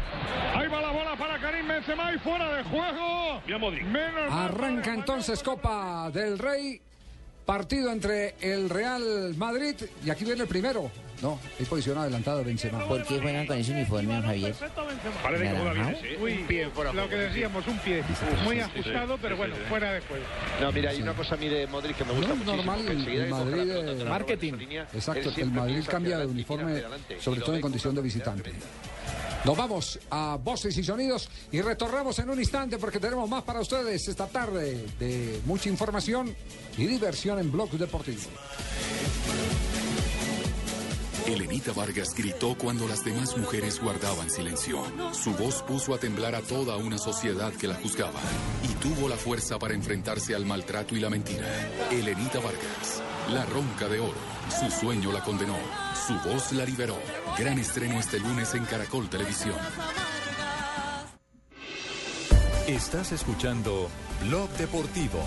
Ahí 0.54 0.68
va 0.68 0.80
la 0.80 0.90
bola 0.90 1.16
para 1.16 1.38
Karim 1.38 1.68
Benzema 1.68 2.12
y 2.12 2.18
fuera 2.18 2.54
de 2.54 2.62
juego. 2.64 3.42
Menos 3.92 4.32
Arranca 4.32 4.94
entonces 4.94 5.42
Copa 5.42 6.10
del 6.10 6.38
Rey. 6.38 6.80
Partido 7.50 7.90
entre 7.90 8.36
el 8.42 8.70
Real 8.70 9.34
Madrid 9.36 9.74
y 10.06 10.10
aquí 10.10 10.24
viene 10.24 10.42
el 10.42 10.46
primero. 10.46 10.88
No, 11.20 11.36
hay 11.58 11.66
posición 11.66 11.98
adelantada 11.98 12.44
Benzema. 12.44 12.86
¿Por 12.86 13.04
qué 13.04 13.18
juegan 13.18 13.44
con 13.44 13.58
ese 13.58 13.72
uniforme, 13.72 14.22
Javier? 14.22 14.54
Parece 15.20 15.42
que 15.42 15.50
juega 15.50 15.72
bien, 15.72 15.96
sí. 16.00 16.38
un 16.40 16.46
pie 16.46 16.70
fuera 16.70 16.92
Lo 16.92 17.08
que 17.08 17.16
decíamos, 17.16 17.66
un 17.66 17.78
pie. 17.80 18.04
Muy 18.44 18.60
ajustado, 18.60 19.18
pero 19.20 19.36
bueno, 19.36 19.56
fuera 19.68 19.94
de 19.94 20.00
juego. 20.02 20.24
No, 20.60 20.70
mira, 20.70 20.90
hay 20.90 21.02
una 21.02 21.12
cosa 21.12 21.34
a 21.34 21.38
mí 21.38 21.48
de 21.48 21.66
Modric 21.66 21.96
que 21.96 22.04
me 22.04 22.12
gusta 22.12 22.28
No, 22.28 22.36
muchísimo. 22.36 22.56
normal, 22.56 22.88
el, 22.88 23.28
Madrid, 23.28 23.70
eh, 23.72 24.04
marketing. 24.04 24.52
Exacto, 24.94 25.32
el 25.36 25.50
Madrid 25.50 25.84
cambia 25.88 26.18
de 26.18 26.26
uniforme, 26.26 26.84
sobre 27.18 27.40
todo 27.40 27.56
en 27.56 27.62
condición 27.62 27.96
de 27.96 28.02
visitante. 28.02 28.52
Nos 29.44 29.56
vamos 29.56 29.98
a 30.10 30.36
voces 30.42 30.76
y 30.76 30.84
sonidos 30.84 31.28
y 31.50 31.62
retornamos 31.62 32.18
en 32.18 32.28
un 32.28 32.38
instante 32.38 32.76
porque 32.76 33.00
tenemos 33.00 33.28
más 33.28 33.42
para 33.42 33.60
ustedes 33.60 34.06
esta 34.06 34.26
tarde 34.26 34.86
de 34.98 35.40
mucha 35.46 35.70
información 35.70 36.34
y 36.76 36.86
diversión 36.86 37.38
en 37.38 37.50
Blog 37.50 37.70
Deportivo. 37.70 38.20
Elenita 41.26 41.72
Vargas 41.72 42.14
gritó 42.14 42.54
cuando 42.58 42.86
las 42.86 43.04
demás 43.04 43.36
mujeres 43.36 43.80
guardaban 43.80 44.28
silencio. 44.28 44.82
Su 45.12 45.32
voz 45.32 45.62
puso 45.62 45.94
a 45.94 45.98
temblar 45.98 46.34
a 46.34 46.42
toda 46.42 46.76
una 46.76 46.98
sociedad 46.98 47.52
que 47.52 47.68
la 47.68 47.76
juzgaba 47.76 48.20
y 48.64 48.68
tuvo 48.74 49.08
la 49.08 49.16
fuerza 49.16 49.58
para 49.58 49.74
enfrentarse 49.74 50.34
al 50.34 50.44
maltrato 50.44 50.96
y 50.96 51.00
la 51.00 51.08
mentira. 51.08 51.46
Elenita 51.90 52.40
Vargas, 52.40 53.02
la 53.32 53.46
ronca 53.46 53.88
de 53.88 54.00
oro. 54.00 54.39
Su 54.50 54.68
sueño 54.70 55.12
la 55.12 55.22
condenó, 55.22 55.56
su 55.94 56.12
voz 56.28 56.52
la 56.52 56.64
liberó. 56.64 56.98
Gran 57.38 57.58
estreno 57.58 57.98
este 57.98 58.18
lunes 58.18 58.54
en 58.54 58.64
Caracol 58.64 59.08
Televisión. 59.08 59.56
Estás 62.66 63.12
escuchando 63.12 63.88
Blog 64.26 64.50
Deportivo. 64.50 65.20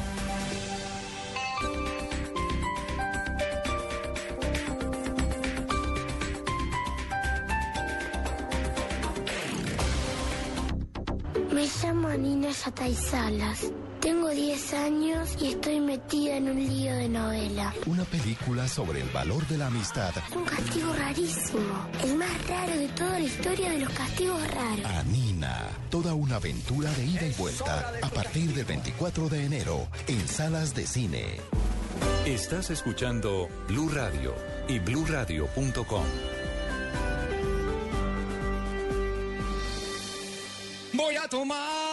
Me 11.54 11.68
llamo 11.82 12.10
Nina 12.10 12.50
Yatay 12.52 12.94
Salas. 12.94 13.72
Tengo 14.04 14.30
10 14.30 14.74
años 14.74 15.30
y 15.40 15.48
estoy 15.54 15.80
metida 15.80 16.36
en 16.36 16.50
un 16.50 16.58
lío 16.58 16.94
de 16.94 17.08
novela. 17.08 17.74
Una 17.86 18.04
película 18.04 18.68
sobre 18.68 19.00
el 19.00 19.10
valor 19.12 19.48
de 19.48 19.58
la 19.58 19.68
amistad. 19.68 20.12
Un 20.36 20.44
castigo 20.44 20.94
rarísimo. 20.94 21.88
El 22.04 22.18
más 22.18 22.48
raro 22.50 22.76
de 22.76 22.90
toda 22.90 23.18
la 23.18 23.26
historia 23.26 23.72
de 23.72 23.80
los 23.80 23.90
castigos 23.94 24.46
raros. 24.52 24.86
Anina. 24.86 25.70
Toda 25.90 26.16
una 26.16 26.36
aventura 26.36 26.92
de 26.92 27.06
ida 27.06 27.26
y 27.26 27.32
vuelta. 27.36 27.94
A 28.02 28.10
partir 28.10 28.54
del 28.54 28.66
24 28.66 29.30
de 29.30 29.46
enero 29.46 29.88
en 30.08 30.28
salas 30.28 30.76
de 30.76 30.86
cine. 30.86 31.24
Estás 32.26 32.72
escuchando 32.72 33.48
Blue 33.70 33.88
Radio 33.88 34.36
y 34.68 34.80
bluradio.com. 34.80 36.04
Voy 40.94 41.16
a 41.16 41.28
tomar, 41.28 41.93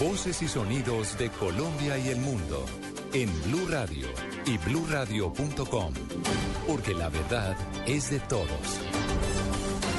Voces 0.00 0.42
y 0.42 0.48
sonidos 0.48 1.16
de 1.18 1.30
Colombia 1.30 1.96
y 1.98 2.08
el 2.08 2.18
mundo 2.18 2.64
en 3.12 3.30
Blue 3.44 3.66
Radio 3.70 4.08
y 4.44 4.58
bluradio.com. 4.58 5.94
Porque 6.66 6.94
la 6.94 7.08
verdad 7.08 7.56
es 7.86 8.10
de 8.10 8.20
todos. 8.20 8.80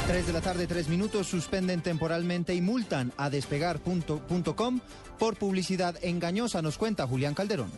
3 0.07 0.27
de 0.27 0.33
la 0.33 0.41
tarde, 0.41 0.67
3 0.67 0.89
minutos, 0.89 1.27
suspenden 1.27 1.81
temporalmente 1.81 2.53
y 2.53 2.61
multan 2.61 3.11
a 3.17 3.31
despegar.com 3.31 4.79
por 5.17 5.37
publicidad 5.37 5.95
engañosa, 6.03 6.61
nos 6.61 6.77
cuenta 6.77 7.07
Julián 7.07 7.33
Calderón. 7.33 7.71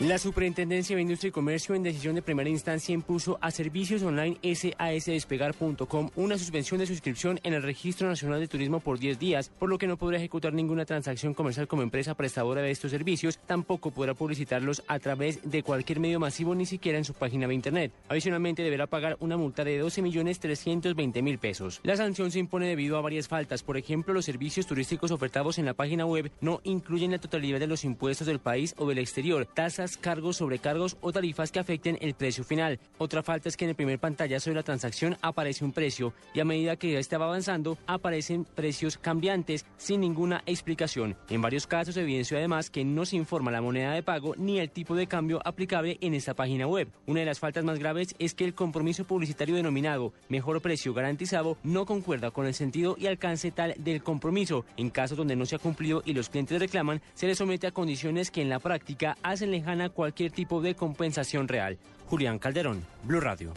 La 0.00 0.18
Superintendencia 0.18 0.96
de 0.96 1.02
Industria 1.02 1.28
y 1.28 1.32
Comercio, 1.32 1.72
en 1.72 1.84
decisión 1.84 2.16
de 2.16 2.22
primera 2.22 2.50
instancia, 2.50 2.92
impuso 2.92 3.38
a 3.40 3.52
Servicios 3.52 4.02
Online 4.02 4.36
SASDespegar.com 4.42 6.10
una 6.16 6.36
suspensión 6.36 6.80
de 6.80 6.86
suscripción 6.86 7.38
en 7.44 7.54
el 7.54 7.62
Registro 7.62 8.08
Nacional 8.08 8.40
de 8.40 8.48
Turismo 8.48 8.80
por 8.80 8.98
10 8.98 9.20
días, 9.20 9.52
por 9.56 9.68
lo 9.68 9.78
que 9.78 9.86
no 9.86 9.96
podrá 9.96 10.16
ejecutar 10.16 10.52
ninguna 10.52 10.84
transacción 10.84 11.32
comercial 11.32 11.68
como 11.68 11.82
empresa 11.82 12.16
prestadora 12.16 12.60
de 12.60 12.72
estos 12.72 12.90
servicios, 12.90 13.38
tampoco 13.46 13.92
podrá 13.92 14.14
publicitarlos 14.14 14.82
a 14.88 14.98
través 14.98 15.38
de 15.48 15.62
cualquier 15.62 16.00
medio 16.00 16.18
masivo, 16.18 16.56
ni 16.56 16.66
siquiera 16.66 16.98
en 16.98 17.04
su 17.04 17.14
página 17.14 17.46
de 17.46 17.54
Internet. 17.54 17.92
Adicionalmente, 18.08 18.64
deberá 18.64 18.88
pagar 18.88 19.16
una 19.20 19.36
multa 19.36 19.62
de 19.62 19.80
12.320.000 19.80 21.38
pesos. 21.38 21.80
La 21.84 21.96
sanción 21.96 22.32
se 22.32 22.40
impone 22.40 22.66
debido 22.66 22.98
a 22.98 23.00
varias 23.00 23.28
faltas. 23.28 23.62
Por 23.62 23.76
ejemplo, 23.76 24.12
los 24.12 24.24
servicios 24.24 24.66
turísticos 24.66 25.12
ofertados 25.12 25.58
en 25.58 25.66
la 25.66 25.74
página 25.74 26.04
web 26.04 26.32
no 26.40 26.60
incluyen 26.64 27.12
la 27.12 27.18
totalidad 27.18 27.60
de 27.60 27.68
los 27.68 27.84
impuestos 27.84 28.26
del 28.26 28.40
país 28.40 28.74
o 28.76 28.88
del 28.88 28.98
exterior, 28.98 29.46
tasas, 29.46 29.83
cargos, 29.96 30.38
sobrecargos 30.38 30.96
o 31.00 31.12
tarifas 31.12 31.52
que 31.52 31.58
afecten 31.58 31.98
el 32.00 32.14
precio 32.14 32.44
final. 32.44 32.80
Otra 32.98 33.22
falta 33.22 33.48
es 33.48 33.56
que 33.56 33.64
en 33.64 33.70
el 33.70 33.76
primer 33.76 33.98
pantallazo 33.98 34.50
de 34.50 34.56
la 34.56 34.62
transacción 34.62 35.16
aparece 35.22 35.64
un 35.64 35.72
precio 35.72 36.12
y 36.34 36.40
a 36.40 36.44
medida 36.44 36.76
que 36.76 36.98
este 36.98 37.16
va 37.16 37.26
avanzando 37.26 37.78
aparecen 37.86 38.44
precios 38.44 38.98
cambiantes 38.98 39.64
sin 39.76 40.00
ninguna 40.00 40.42
explicación. 40.46 41.16
En 41.28 41.42
varios 41.42 41.66
casos 41.66 41.96
evidenció 41.96 42.38
además 42.38 42.70
que 42.70 42.84
no 42.84 43.04
se 43.04 43.16
informa 43.16 43.50
la 43.50 43.62
moneda 43.62 43.92
de 43.92 44.02
pago 44.02 44.34
ni 44.36 44.58
el 44.58 44.70
tipo 44.70 44.94
de 44.94 45.06
cambio 45.06 45.40
aplicable 45.44 45.98
en 46.00 46.14
esta 46.14 46.34
página 46.34 46.66
web. 46.66 46.88
Una 47.06 47.20
de 47.20 47.26
las 47.26 47.38
faltas 47.38 47.64
más 47.64 47.78
graves 47.78 48.14
es 48.18 48.34
que 48.34 48.44
el 48.44 48.54
compromiso 48.54 49.04
publicitario 49.04 49.56
denominado 49.56 50.12
mejor 50.28 50.60
precio 50.60 50.94
garantizado 50.94 51.58
no 51.62 51.86
concuerda 51.86 52.30
con 52.30 52.46
el 52.46 52.54
sentido 52.54 52.96
y 52.98 53.06
alcance 53.06 53.50
tal 53.50 53.74
del 53.78 54.02
compromiso. 54.02 54.64
En 54.76 54.90
casos 54.90 55.18
donde 55.18 55.36
no 55.36 55.46
se 55.46 55.56
ha 55.56 55.58
cumplido 55.58 56.02
y 56.04 56.12
los 56.12 56.28
clientes 56.28 56.58
reclaman, 56.58 57.02
se 57.14 57.26
les 57.26 57.38
somete 57.38 57.66
a 57.66 57.72
condiciones 57.72 58.30
que 58.30 58.42
en 58.42 58.48
la 58.48 58.58
práctica 58.58 59.16
hacen 59.22 59.50
lejana 59.74 59.90
cualquier 59.90 60.30
tipo 60.30 60.60
de 60.60 60.74
compensación 60.74 61.48
real. 61.48 61.78
Julián 62.06 62.38
Calderón, 62.38 62.84
Blue 63.04 63.20
Radio. 63.20 63.52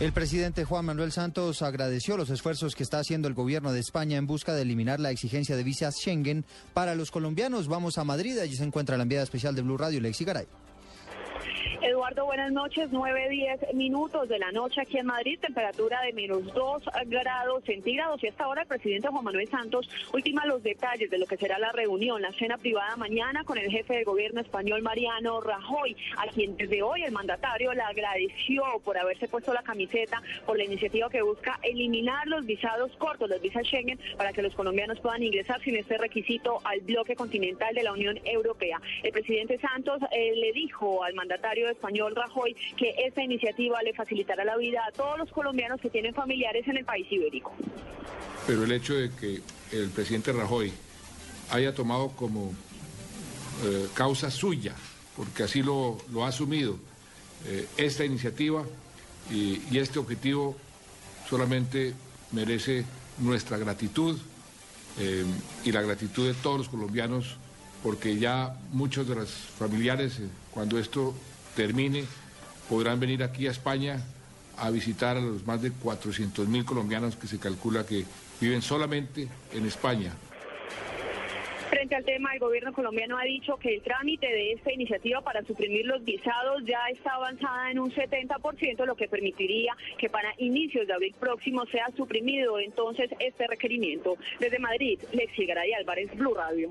El 0.00 0.12
presidente 0.12 0.64
Juan 0.64 0.84
Manuel 0.84 1.12
Santos 1.12 1.62
agradeció 1.62 2.16
los 2.16 2.28
esfuerzos 2.28 2.74
que 2.74 2.82
está 2.82 2.98
haciendo 2.98 3.28
el 3.28 3.34
gobierno 3.34 3.72
de 3.72 3.80
España 3.80 4.18
en 4.18 4.26
busca 4.26 4.52
de 4.52 4.62
eliminar 4.62 5.00
la 5.00 5.10
exigencia 5.10 5.56
de 5.56 5.62
visas 5.62 5.96
Schengen 5.96 6.44
para 6.74 6.94
los 6.94 7.10
colombianos. 7.10 7.68
Vamos 7.68 7.96
a 7.96 8.04
Madrid, 8.04 8.38
allí 8.38 8.56
se 8.56 8.64
encuentra 8.64 8.96
la 8.96 9.04
enviada 9.04 9.24
especial 9.24 9.54
de 9.54 9.62
Blue 9.62 9.78
Radio, 9.78 10.00
Lexi 10.00 10.24
Garay. 10.24 10.46
Eduardo, 11.82 12.24
buenas 12.24 12.52
noches. 12.52 12.88
9, 12.90 13.28
10 13.28 13.74
minutos 13.74 14.28
de 14.28 14.38
la 14.38 14.52
noche 14.52 14.80
aquí 14.80 14.98
en 14.98 15.06
Madrid, 15.06 15.38
temperatura 15.40 16.00
de 16.02 16.12
menos 16.12 16.44
2 16.54 16.82
grados 17.06 17.64
centígrados. 17.64 18.22
Y 18.22 18.28
hasta 18.28 18.44
ahora 18.44 18.62
el 18.62 18.68
presidente 18.68 19.08
Juan 19.08 19.24
Manuel 19.24 19.48
Santos 19.48 19.88
ultima 20.12 20.46
los 20.46 20.62
detalles 20.62 21.10
de 21.10 21.18
lo 21.18 21.26
que 21.26 21.36
será 21.36 21.58
la 21.58 21.72
reunión, 21.72 22.22
la 22.22 22.32
cena 22.32 22.56
privada 22.58 22.96
mañana 22.96 23.44
con 23.44 23.58
el 23.58 23.70
jefe 23.70 23.94
de 23.94 24.04
gobierno 24.04 24.40
español 24.40 24.82
Mariano 24.82 25.40
Rajoy, 25.40 25.96
a 26.16 26.26
quien 26.28 26.56
desde 26.56 26.82
hoy 26.82 27.02
el 27.02 27.12
mandatario 27.12 27.72
le 27.72 27.82
agradeció 27.82 28.62
por 28.84 28.98
haberse 28.98 29.28
puesto 29.28 29.52
la 29.52 29.62
camiseta 29.62 30.22
por 30.44 30.56
la 30.56 30.64
iniciativa 30.64 31.10
que 31.10 31.22
busca 31.22 31.58
eliminar 31.62 32.26
los 32.26 32.46
visados 32.46 32.92
cortos, 32.96 33.28
los 33.28 33.40
visas 33.40 33.66
Schengen, 33.66 33.98
para 34.16 34.32
que 34.32 34.42
los 34.42 34.54
colombianos 34.54 35.00
puedan 35.00 35.22
ingresar 35.22 35.60
sin 35.62 35.76
este 35.76 35.98
requisito 35.98 36.60
al 36.64 36.80
bloque 36.80 37.16
continental 37.16 37.74
de 37.74 37.82
la 37.82 37.92
Unión 37.92 38.18
Europea. 38.24 38.80
El 39.02 39.12
presidente 39.12 39.58
Santos 39.58 40.00
eh, 40.10 40.32
le 40.36 40.52
dijo 40.52 41.02
al 41.02 41.14
mandatario 41.14 41.55
español 41.70 42.14
Rajoy 42.14 42.54
que 42.76 42.94
esta 43.06 43.22
iniciativa 43.22 43.82
le 43.82 43.94
facilitará 43.94 44.44
la 44.44 44.56
vida 44.56 44.80
a 44.86 44.92
todos 44.92 45.18
los 45.18 45.30
colombianos 45.30 45.80
que 45.80 45.90
tienen 45.90 46.14
familiares 46.14 46.66
en 46.68 46.76
el 46.76 46.84
país 46.84 47.06
ibérico. 47.10 47.52
Pero 48.46 48.64
el 48.64 48.72
hecho 48.72 48.94
de 48.94 49.10
que 49.10 49.40
el 49.72 49.90
presidente 49.90 50.32
Rajoy 50.32 50.72
haya 51.50 51.74
tomado 51.74 52.08
como 52.10 52.52
eh, 53.64 53.88
causa 53.94 54.30
suya, 54.30 54.74
porque 55.16 55.44
así 55.44 55.62
lo, 55.62 55.98
ha 56.22 56.28
asumido, 56.28 56.78
eh, 57.46 57.66
esta 57.76 58.04
iniciativa 58.04 58.64
y, 59.30 59.78
este 59.78 59.98
objetivo 59.98 60.56
solamente 61.28 61.94
merece 62.32 62.84
nuestra 63.18 63.56
gratitud 63.58 64.18
eh, 64.98 65.24
y 65.64 65.72
la 65.72 65.82
gratitud 65.82 66.26
de 66.26 66.34
todos 66.34 66.58
los 66.58 66.68
colombianos, 66.68 67.36
porque 67.82 68.18
ya 68.18 68.56
muchos 68.72 69.08
de 69.08 69.14
los 69.14 69.30
familiares, 69.30 70.20
cuando 70.52 70.78
esto 70.78 71.14
termine, 71.56 72.04
podrán 72.68 73.00
venir 73.00 73.24
aquí 73.24 73.48
a 73.48 73.50
España 73.50 73.98
a 74.58 74.70
visitar 74.70 75.16
a 75.16 75.20
los 75.20 75.46
más 75.46 75.60
de 75.62 75.72
400 75.72 76.46
mil 76.48 76.64
colombianos 76.64 77.16
que 77.16 77.26
se 77.26 77.38
calcula 77.38 77.84
que 77.84 78.04
viven 78.40 78.62
solamente 78.62 79.26
en 79.52 79.66
España. 79.66 80.12
Frente 81.70 81.96
al 81.96 82.04
tema, 82.04 82.32
el 82.32 82.38
gobierno 82.38 82.72
colombiano 82.72 83.18
ha 83.18 83.24
dicho 83.24 83.56
que 83.56 83.74
el 83.74 83.82
trámite 83.82 84.26
de 84.26 84.52
esta 84.52 84.72
iniciativa 84.72 85.20
para 85.20 85.42
suprimir 85.42 85.84
los 85.84 86.04
visados 86.04 86.62
ya 86.64 86.78
está 86.92 87.14
avanzada 87.14 87.70
en 87.72 87.80
un 87.80 87.90
70%, 87.90 88.84
lo 88.84 88.94
que 88.94 89.08
permitiría 89.08 89.76
que 89.98 90.08
para 90.08 90.32
inicios 90.38 90.86
de 90.86 90.92
abril 90.92 91.14
próximo 91.18 91.66
sea 91.66 91.90
suprimido 91.96 92.60
entonces 92.60 93.10
este 93.18 93.48
requerimiento. 93.48 94.16
Desde 94.38 94.60
Madrid, 94.60 95.00
Lexi 95.12 95.44
Garay 95.44 95.72
Álvarez, 95.72 96.16
Blue 96.16 96.34
Radio. 96.34 96.70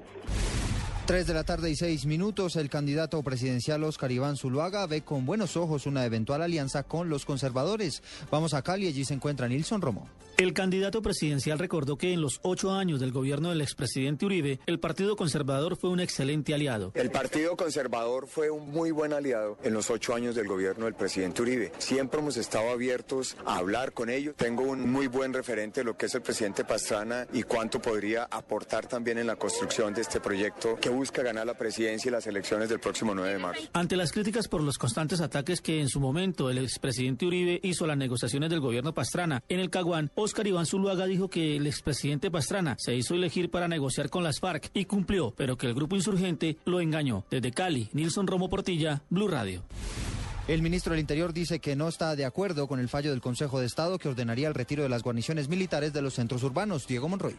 3 1.05 1.27
de 1.27 1.33
la 1.35 1.43
tarde 1.43 1.69
y 1.69 1.75
6 1.75 2.07
minutos, 2.07 2.55
el 2.55 2.67
candidato 2.67 3.21
presidencial 3.21 3.83
Oscar 3.83 4.11
Iván 4.11 4.37
Zuluaga 4.37 4.87
ve 4.87 5.01
con 5.01 5.27
buenos 5.27 5.55
ojos 5.55 5.85
una 5.85 6.03
eventual 6.03 6.41
alianza 6.41 6.81
con 6.81 7.09
los 7.09 7.25
conservadores. 7.25 8.01
Vamos 8.31 8.55
a 8.55 8.63
Cali, 8.63 8.87
allí 8.87 9.05
se 9.05 9.13
encuentra 9.13 9.47
Nilson 9.47 9.81
Romo. 9.81 10.09
El 10.37 10.51
candidato 10.51 11.01
presidencial 11.01 11.59
recordó 11.59 11.95
que 11.97 12.11
en 12.11 12.19
los 12.19 12.41
ocho 12.43 12.73
años 12.73 12.99
del 12.99 13.13
gobierno 13.13 13.49
del 13.49 13.61
expresidente 13.61 14.25
Uribe, 14.25 14.59
el 14.65 14.81
Partido 14.81 15.15
Conservador 15.15 15.77
fue 15.77 15.89
un 15.89 16.01
excelente 16.01 16.53
aliado. 16.53 16.91
El 16.93 17.09
Partido 17.09 17.55
Conservador 17.55 18.27
fue 18.27 18.49
un 18.49 18.69
muy 18.69 18.91
buen 18.91 19.13
aliado 19.13 19.57
en 19.63 19.73
los 19.73 19.89
ocho 19.89 20.13
años 20.13 20.35
del 20.35 20.49
gobierno 20.49 20.85
del 20.85 20.93
presidente 20.93 21.41
Uribe. 21.41 21.71
Siempre 21.77 22.19
hemos 22.19 22.35
estado 22.35 22.69
abiertos 22.69 23.37
a 23.45 23.59
hablar 23.59 23.93
con 23.93 24.09
ellos. 24.09 24.35
Tengo 24.35 24.63
un 24.63 24.91
muy 24.91 25.07
buen 25.07 25.31
referente 25.31 25.79
de 25.79 25.85
lo 25.85 25.95
que 25.95 26.07
es 26.07 26.15
el 26.15 26.21
presidente 26.21 26.65
Pastrana 26.65 27.25
y 27.31 27.43
cuánto 27.43 27.81
podría 27.81 28.25
aportar 28.25 28.87
también 28.87 29.17
en 29.17 29.27
la 29.27 29.37
construcción 29.37 29.93
de 29.93 30.01
este 30.01 30.19
proyecto 30.19 30.75
que 30.81 30.89
busca 30.89 31.23
ganar 31.23 31.47
la 31.47 31.53
presidencia 31.53 32.09
y 32.09 32.11
las 32.11 32.27
elecciones 32.27 32.67
del 32.67 32.81
próximo 32.81 33.15
9 33.15 33.31
de 33.31 33.39
marzo. 33.39 33.69
Ante 33.71 33.95
las 33.95 34.11
críticas 34.11 34.49
por 34.49 34.61
los 34.61 34.77
constantes 34.77 35.21
ataques 35.21 35.61
que 35.61 35.79
en 35.79 35.87
su 35.87 36.01
momento 36.01 36.49
el 36.49 36.57
expresidente 36.57 37.25
Uribe 37.25 37.61
hizo 37.63 37.85
a 37.85 37.87
las 37.87 37.97
negociaciones 37.97 38.49
del 38.49 38.59
gobierno 38.59 38.93
Pastrana 38.93 39.41
en 39.47 39.61
el 39.61 39.69
Caguán, 39.69 40.11
Oscar 40.25 40.47
Iván 40.47 40.65
Zuluaga 40.65 41.05
dijo 41.05 41.29
que 41.29 41.55
el 41.55 41.67
expresidente 41.67 42.31
Pastrana 42.31 42.75
se 42.79 42.95
hizo 42.95 43.13
elegir 43.13 43.51
para 43.51 43.67
negociar 43.67 44.09
con 44.09 44.23
las 44.23 44.39
FARC 44.39 44.71
y 44.73 44.85
cumplió, 44.85 45.31
pero 45.37 45.55
que 45.55 45.67
el 45.67 45.75
grupo 45.75 45.95
insurgente 45.95 46.57
lo 46.65 46.81
engañó. 46.81 47.25
Desde 47.29 47.51
Cali, 47.51 47.89
Nilson 47.93 48.25
Romo 48.25 48.49
Portilla, 48.49 49.03
Blue 49.11 49.27
Radio. 49.27 49.63
El 50.47 50.63
ministro 50.63 50.93
del 50.93 51.01
Interior 51.01 51.31
dice 51.31 51.59
que 51.59 51.75
no 51.75 51.87
está 51.87 52.15
de 52.15 52.25
acuerdo 52.25 52.67
con 52.67 52.79
el 52.79 52.89
fallo 52.89 53.11
del 53.11 53.21
Consejo 53.21 53.59
de 53.59 53.67
Estado 53.67 53.99
que 53.99 54.09
ordenaría 54.09 54.47
el 54.47 54.55
retiro 54.55 54.81
de 54.81 54.89
las 54.89 55.03
guarniciones 55.03 55.47
militares 55.47 55.93
de 55.93 56.01
los 56.01 56.15
centros 56.15 56.41
urbanos. 56.41 56.87
Diego 56.87 57.07
Monroy. 57.07 57.35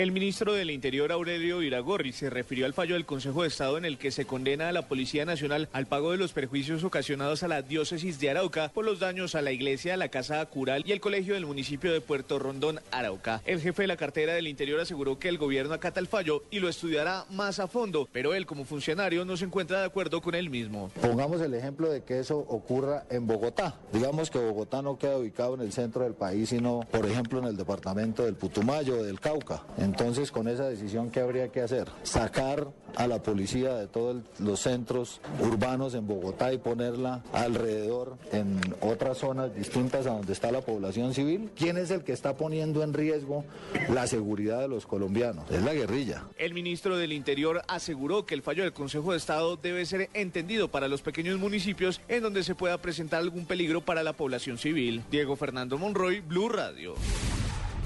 El 0.00 0.12
ministro 0.12 0.54
del 0.54 0.70
Interior, 0.70 1.12
Aurelio 1.12 1.60
Iragorri, 1.60 2.12
se 2.12 2.30
refirió 2.30 2.64
al 2.64 2.72
fallo 2.72 2.94
del 2.94 3.04
Consejo 3.04 3.42
de 3.42 3.48
Estado 3.48 3.76
en 3.76 3.84
el 3.84 3.98
que 3.98 4.10
se 4.10 4.24
condena 4.24 4.70
a 4.70 4.72
la 4.72 4.88
Policía 4.88 5.26
Nacional 5.26 5.68
al 5.74 5.84
pago 5.84 6.12
de 6.12 6.16
los 6.16 6.32
perjuicios 6.32 6.84
ocasionados 6.84 7.42
a 7.42 7.48
la 7.48 7.60
diócesis 7.60 8.18
de 8.18 8.30
Arauca 8.30 8.70
por 8.72 8.86
los 8.86 8.98
daños 8.98 9.34
a 9.34 9.42
la 9.42 9.52
iglesia, 9.52 9.98
la 9.98 10.08
casa 10.08 10.42
cural 10.46 10.84
y 10.86 10.92
el 10.92 11.02
colegio 11.02 11.34
del 11.34 11.44
municipio 11.44 11.92
de 11.92 12.00
Puerto 12.00 12.38
Rondón, 12.38 12.80
Arauca. 12.90 13.42
El 13.44 13.60
jefe 13.60 13.82
de 13.82 13.88
la 13.88 13.98
cartera 13.98 14.32
del 14.32 14.46
Interior 14.46 14.80
aseguró 14.80 15.18
que 15.18 15.28
el 15.28 15.36
gobierno 15.36 15.74
acata 15.74 16.00
el 16.00 16.06
fallo 16.06 16.44
y 16.50 16.60
lo 16.60 16.70
estudiará 16.70 17.26
más 17.28 17.58
a 17.58 17.68
fondo, 17.68 18.08
pero 18.10 18.32
él 18.32 18.46
como 18.46 18.64
funcionario 18.64 19.26
no 19.26 19.36
se 19.36 19.44
encuentra 19.44 19.80
de 19.80 19.84
acuerdo 19.84 20.22
con 20.22 20.34
él 20.34 20.48
mismo. 20.48 20.90
Pongamos 21.02 21.42
el 21.42 21.52
ejemplo 21.52 21.90
de 21.90 22.04
que 22.04 22.20
eso 22.20 22.38
ocurra 22.38 23.04
en 23.10 23.26
Bogotá. 23.26 23.78
Digamos 23.92 24.30
que 24.30 24.38
Bogotá 24.38 24.80
no 24.80 24.96
queda 24.96 25.18
ubicado 25.18 25.56
en 25.56 25.60
el 25.60 25.74
centro 25.74 26.04
del 26.04 26.14
país, 26.14 26.48
sino, 26.48 26.88
por 26.90 27.04
ejemplo, 27.04 27.38
en 27.40 27.48
el 27.48 27.56
departamento 27.58 28.24
del 28.24 28.36
Putumayo 28.36 29.02
del 29.02 29.20
Cauca. 29.20 29.62
Entonces, 29.90 30.30
con 30.30 30.46
esa 30.46 30.68
decisión, 30.68 31.10
¿qué 31.10 31.18
habría 31.18 31.48
que 31.48 31.60
hacer? 31.60 31.88
Sacar 32.04 32.68
a 32.94 33.08
la 33.08 33.20
policía 33.20 33.74
de 33.74 33.88
todos 33.88 34.22
los 34.38 34.60
centros 34.60 35.20
urbanos 35.40 35.94
en 35.94 36.06
Bogotá 36.06 36.52
y 36.52 36.58
ponerla 36.58 37.24
alrededor 37.32 38.16
en 38.30 38.60
otras 38.80 39.18
zonas 39.18 39.52
distintas 39.52 40.06
a 40.06 40.10
donde 40.10 40.32
está 40.32 40.52
la 40.52 40.60
población 40.60 41.12
civil. 41.12 41.50
¿Quién 41.56 41.76
es 41.76 41.90
el 41.90 42.04
que 42.04 42.12
está 42.12 42.36
poniendo 42.36 42.84
en 42.84 42.94
riesgo 42.94 43.44
la 43.92 44.06
seguridad 44.06 44.60
de 44.60 44.68
los 44.68 44.86
colombianos? 44.86 45.50
Es 45.50 45.62
la 45.64 45.74
guerrilla. 45.74 46.22
El 46.38 46.54
ministro 46.54 46.96
del 46.96 47.12
Interior 47.12 47.62
aseguró 47.66 48.24
que 48.26 48.36
el 48.36 48.42
fallo 48.42 48.62
del 48.62 48.72
Consejo 48.72 49.10
de 49.10 49.18
Estado 49.18 49.56
debe 49.56 49.84
ser 49.86 50.08
entendido 50.14 50.68
para 50.68 50.86
los 50.86 51.02
pequeños 51.02 51.40
municipios 51.40 52.00
en 52.06 52.22
donde 52.22 52.44
se 52.44 52.54
pueda 52.54 52.78
presentar 52.78 53.18
algún 53.18 53.44
peligro 53.44 53.80
para 53.80 54.04
la 54.04 54.12
población 54.12 54.56
civil. 54.56 55.02
Diego 55.10 55.34
Fernando 55.34 55.78
Monroy, 55.78 56.20
Blue 56.20 56.48
Radio. 56.48 56.94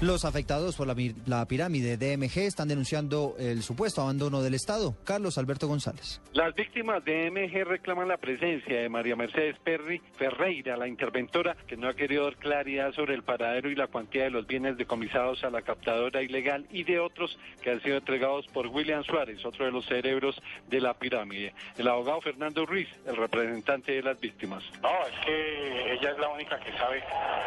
Los 0.01 0.25
afectados 0.25 0.75
por 0.75 0.87
la, 0.87 0.95
la, 1.25 1.45
pirámide 1.45 1.95
DMG 1.95 2.39
están 2.39 2.67
denunciando 2.67 3.33
el 3.39 3.63
supuesto 3.63 4.01
abandono 4.01 4.41
del 4.41 4.53
Estado. 4.53 4.93
Carlos 5.05 5.37
Alberto 5.37 5.69
González. 5.69 6.21
Las 6.33 6.53
víctimas 6.53 7.03
de 7.05 7.29
DMG 7.29 7.63
reclaman 7.63 8.09
la 8.09 8.17
presencia 8.17 8.81
de 8.81 8.89
María 8.89 9.15
Mercedes 9.15 9.55
Perry 9.63 10.01
Ferreira, 10.17 10.75
la 10.75 10.89
interventora, 10.89 11.55
que 11.65 11.77
no 11.77 11.87
ha 11.87 11.93
querido 11.93 12.25
dar 12.25 12.35
claridad 12.35 12.91
sobre 12.91 13.13
el 13.13 13.23
paradero 13.23 13.69
y 13.69 13.75
la 13.75 13.87
cuantía 13.87 14.25
de 14.25 14.31
los 14.31 14.45
bienes 14.45 14.75
decomisados 14.75 15.45
a 15.45 15.49
la 15.49 15.61
captadora 15.61 16.21
ilegal 16.21 16.67
y 16.71 16.83
de 16.83 16.99
otros 16.99 17.39
que 17.61 17.71
han 17.71 17.81
sido 17.81 17.95
entregados 17.95 18.47
por 18.47 18.67
William 18.67 19.01
Suárez, 19.05 19.45
otro 19.45 19.63
de 19.63 19.71
los 19.71 19.85
cerebros 19.85 20.35
de 20.67 20.81
la 20.81 20.93
pirámide. 20.93 21.53
El 21.77 21.87
abogado 21.87 22.19
Fernando 22.19 22.65
Ruiz, 22.65 22.89
el 23.07 23.15
representante 23.15 23.93
de 23.93 24.03
las 24.03 24.19
víctimas. 24.19 24.61
No, 24.81 24.89
es 25.07 25.25
que 25.25 25.93
ella 25.93 26.11
es 26.11 26.19
la 26.19 26.27
única 26.27 26.59
que 26.59 26.77
sabe 26.77 27.01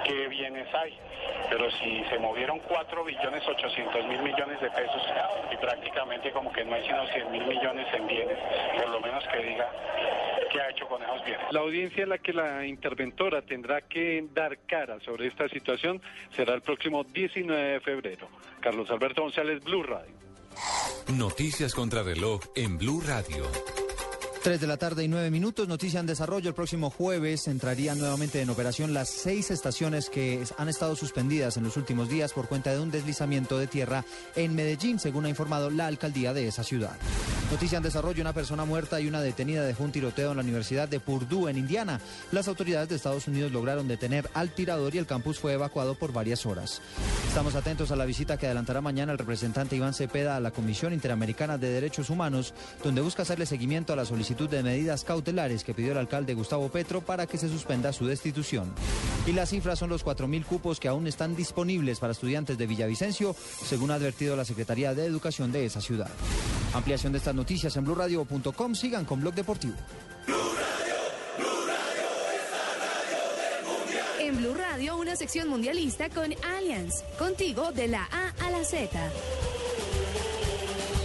qué 0.07 0.29
bienes 0.29 0.67
hay, 0.75 0.95
pero 1.51 1.71
si 1.73 2.03
se 2.09 2.19
movió 2.19 2.38
movieron 2.39 2.61
4 2.61 3.05
billones 3.05 3.43
800 3.49 4.07
mil 4.07 4.23
millones 4.23 4.61
de 4.61 4.71
pesos 4.71 5.03
y 5.53 5.57
prácticamente 5.57 6.31
como 6.31 6.53
que 6.53 6.65
no 6.65 6.77
hay 6.77 6.85
sino 6.85 7.05
100 7.09 7.33
mil 7.33 7.45
millones 7.45 7.87
en 7.93 8.07
bienes, 8.07 8.39
por 8.77 8.91
lo 8.91 9.01
menos 9.01 9.25
que 9.25 9.39
diga 9.43 9.69
qué 10.53 10.61
ha 10.61 10.71
hecho 10.71 10.87
con 10.87 11.03
esos 11.03 11.25
bienes. 11.25 11.45
La 11.51 11.61
audiencia 11.61 12.05
en 12.05 12.11
la 12.11 12.19
que 12.19 12.33
la 12.33 12.65
interventora 12.65 13.43
tendrá 13.43 13.81
que 13.81 14.25
dar 14.33 14.57
cara 14.69 15.01
sobre 15.01 15.27
esta 15.27 15.49
situación 15.49 16.01
será 16.31 16.55
el 16.55 16.63
próximo 16.63 17.03
19 17.03 17.61
de 17.61 17.81
febrero. 17.81 18.29
Carlos 18.61 18.89
Alberto 18.93 19.23
González, 19.23 19.61
Blue 19.65 19.83
Radio. 19.83 20.15
Noticias 21.09 21.75
contra 21.75 22.05
reloj 22.05 22.41
en 22.55 22.79
Blue 22.79 23.03
Radio. 23.05 23.43
3 24.43 24.61
de 24.61 24.67
la 24.67 24.77
tarde 24.77 25.05
y 25.05 25.09
9 25.09 25.31
minutos, 25.31 25.69
noticia 25.69 26.01
en 26.01 26.07
desarrollo. 26.07 26.49
El 26.49 26.55
próximo 26.55 26.91
jueves 26.91 27.49
entrarían 27.49 27.99
nuevamente 27.99 28.41
en 28.41 28.51
operación 28.51 28.95
las 28.95 29.09
seis 29.09 29.51
estaciones 29.51 30.11
que 30.11 30.45
han 30.57 30.69
estado 30.69 30.97
suspendidas 30.97 31.57
en 31.57 31.65
los 31.65 31.77
últimos 31.77 32.09
días 32.09 32.33
por 32.33 32.49
cuenta 32.49 32.73
de 32.73 32.81
un 32.81 32.91
deslizamiento 32.91 33.59
de 33.59 33.67
tierra 33.67 34.05
en 34.37 34.55
Medellín, 34.55 34.99
según 34.99 35.27
ha 35.27 35.29
informado 35.29 35.71
la 35.71 35.87
alcaldía 35.87 36.33
de 36.33 36.49
esa 36.49 36.63
ciudad. 36.63 36.97
Noticia 37.51 37.79
en 37.79 37.83
desarrollo, 37.83 38.21
una 38.21 38.35
persona 38.35 38.67
muerta 38.67 39.01
y 39.01 39.09
una 39.09 39.23
detenida 39.23 39.63
dejó 39.63 39.85
un 39.85 39.91
tiroteo 39.91 40.33
en 40.33 40.37
la 40.37 40.43
Universidad 40.43 40.87
de 40.87 41.01
Purdue, 41.01 41.49
en 41.49 41.57
Indiana. 41.57 41.99
Las 42.31 42.47
autoridades 42.47 42.91
de 42.91 42.97
Estados 42.97 43.27
Unidos 43.27 43.53
lograron 43.53 43.89
detener 43.89 44.29
al 44.35 44.51
tirador 44.51 44.95
y 44.95 44.99
el 44.99 45.07
campus 45.07 45.39
fue 45.39 45.55
evacuado 45.55 45.95
por 45.95 46.13
varias 46.13 46.45
horas. 46.45 46.83
Estamos 47.27 47.55
atentos 47.55 47.91
a 47.91 47.97
la 47.97 48.05
visita 48.05 48.37
que 48.37 48.45
adelantará 48.45 48.83
mañana 48.83 49.13
el 49.13 49.19
representante 49.19 49.77
Iván 49.77 49.95
Cepeda 49.95 50.37
a 50.37 50.41
la 50.41 50.51
Comisión 50.51 50.93
Interamericana 50.93 51.57
de 51.57 51.71
Derechos 51.71 52.11
Humanos, 52.11 52.53
donde 52.85 53.01
busca 53.01 53.23
hacerle 53.23 53.47
seguimiento 53.47 53.95
a 53.95 53.97
la 53.97 54.05
solicitud 54.05 54.51
de 54.51 54.63
medidas 54.63 55.05
cautelares 55.05 55.65
que 55.65 55.73
pidió 55.73 55.93
el 55.93 55.99
alcalde 55.99 56.35
Gustavo 56.35 56.69
Petro 56.69 57.01
para 57.01 57.27
que 57.27 57.39
se 57.39 57.49
suspenda 57.49 57.95
su 57.95 58.07
destitución. 58.07 58.75
Y 59.27 59.33
las 59.33 59.49
cifras 59.49 59.79
son 59.79 59.89
los 59.89 60.05
4.000 60.05 60.45
cupos 60.45 60.81
que 60.81 60.89
aún 60.89 61.07
están 61.07 61.35
disponibles 61.35 61.99
para 61.99 62.13
estudiantes 62.13 62.59
de 62.59 62.67
Villavicencio, 62.67 63.35
según 63.35 63.91
ha 63.91 63.95
advertido 63.95 64.37
la 64.37 64.45
Secretaría 64.45 64.93
de 64.93 65.07
Educación 65.07 65.51
de 65.51 65.65
esa 65.65 65.81
ciudad. 65.81 66.11
Ampliación 66.75 67.13
de 67.13 67.19
estas 67.19 67.35
noticias 67.39 67.75
en 67.77 67.85
blurradio.com. 67.85 68.75
Sigan 68.75 69.05
con 69.07 69.21
Blog 69.21 69.35
Deportivo. 69.35 69.75
Blue 70.27 70.37
Blue 71.39 71.67
Radio, 71.67 72.05
es 72.35 72.51
la 72.53 72.67
radio 72.85 74.19
del 74.19 74.29
en 74.29 74.37
Blue 74.37 74.55
Radio, 74.55 74.97
una 74.99 75.17
sección 75.17 75.49
mundialista 75.49 76.11
con 76.11 76.35
Allianz, 76.57 77.03
contigo 77.19 77.73
de 77.73 77.89
la 77.89 78.05
A 78.05 78.47
a 78.47 78.51
la 78.51 78.65
Z. 78.65 78.89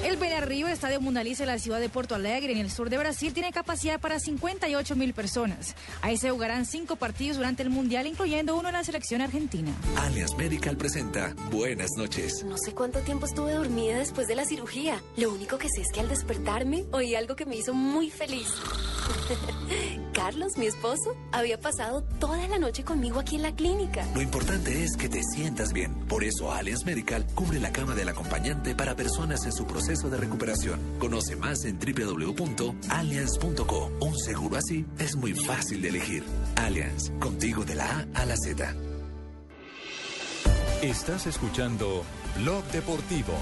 El 0.04 0.18
Beira-Rio, 0.18 0.68
estadio 0.68 1.00
mundialista 1.00 1.46
de 1.46 1.52
la 1.54 1.60
ciudad 1.60 1.80
de 1.80 1.88
Porto 1.88 2.14
Alegre, 2.14 2.52
en 2.52 2.58
el 2.58 2.70
sur 2.70 2.90
de 2.90 2.98
Brasil, 2.98 3.34
tiene 3.34 3.54
capacidad 3.54 4.02
para 4.02 4.20
58 4.20 4.98
mil 4.98 5.14
personas. 5.14 5.76
Ahí 6.02 6.18
se 6.18 6.30
jugarán 6.30 6.66
cinco 6.66 6.98
partidos 6.98 7.38
durante 7.38 7.64
el 7.64 7.70
mundial, 7.70 8.06
incluyendo 8.06 8.58
uno 8.58 8.68
en 8.68 8.74
la 8.74 8.84
selección 8.84 9.22
argentina. 9.22 9.72
Alias 9.96 10.36
Medical 10.36 10.76
presenta 10.76 11.34
Buenas 11.50 11.92
noches. 11.96 12.44
No 12.44 12.58
sé 12.58 12.74
cuánto 12.74 13.00
tiempo 13.00 13.26
estuve 13.28 13.54
dormida 13.54 13.98
después 13.98 14.28
de 14.28 14.36
la 14.36 14.44
cirugía. 14.44 15.02
Lo 15.16 15.32
único 15.32 15.58
que 15.58 15.70
sé 15.70 15.82
es 15.82 15.88
que 15.94 16.02
al 16.02 16.10
despertarme 16.10 16.84
oí 16.92 17.16
algo 17.16 17.38
que 17.38 17.46
me 17.46 17.56
hizo 17.56 17.74
muy 17.74 18.10
feliz. 18.10 18.50
Carlos, 20.14 20.58
mi 20.58 20.68
esposo, 20.68 21.16
había 21.32 21.60
pasado 21.60 22.04
toda 22.20 22.46
la 22.48 22.60
noche 22.60 22.84
conmigo 22.84 23.20
aquí 23.20 23.38
en 23.38 23.42
la 23.42 23.56
clínica. 23.56 24.06
Lo 24.14 24.22
importante 24.22 24.84
es 24.84 24.96
que 24.98 25.10
te 25.10 25.24
sientas 25.24 25.72
bien. 25.72 25.94
Por 26.08 26.24
eso 26.24 26.52
Alias 26.52 26.86
Medical 26.86 27.26
cubre 27.34 27.60
la 27.60 27.72
cama 27.72 27.96
del 27.96 28.10
acompañante 28.10 28.76
para 28.76 28.96
personas 28.96 29.46
en 29.46 29.54
su 29.54 29.66
proceso 29.66 29.93
de 30.02 30.18
recuperación. 30.18 30.80
Conoce 30.98 31.36
más 31.36 31.66
en 31.66 31.78
www.allianz.co. 31.78 33.92
Un 34.00 34.18
seguro 34.18 34.58
así 34.58 34.88
es 34.98 35.16
muy 35.16 35.34
fácil 35.34 35.84
de 35.84 35.90
elegir. 35.90 36.24
Allianz, 36.56 37.12
contigo 37.20 37.64
de 37.64 37.76
la 37.76 37.86
A 37.86 38.08
a 38.22 38.26
la 38.26 38.36
Z. 38.36 38.74
Estás 40.82 41.28
escuchando 41.28 42.04
Blog 42.38 42.64
Deportivo. 42.72 43.38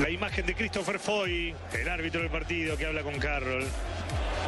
La 0.00 0.10
imagen 0.10 0.44
de 0.44 0.54
Christopher 0.54 0.98
Foy, 0.98 1.54
el 1.72 1.88
árbitro 1.88 2.20
del 2.20 2.28
partido 2.28 2.76
que 2.76 2.84
habla 2.84 3.02
con 3.02 3.18
Carroll. 3.18 3.64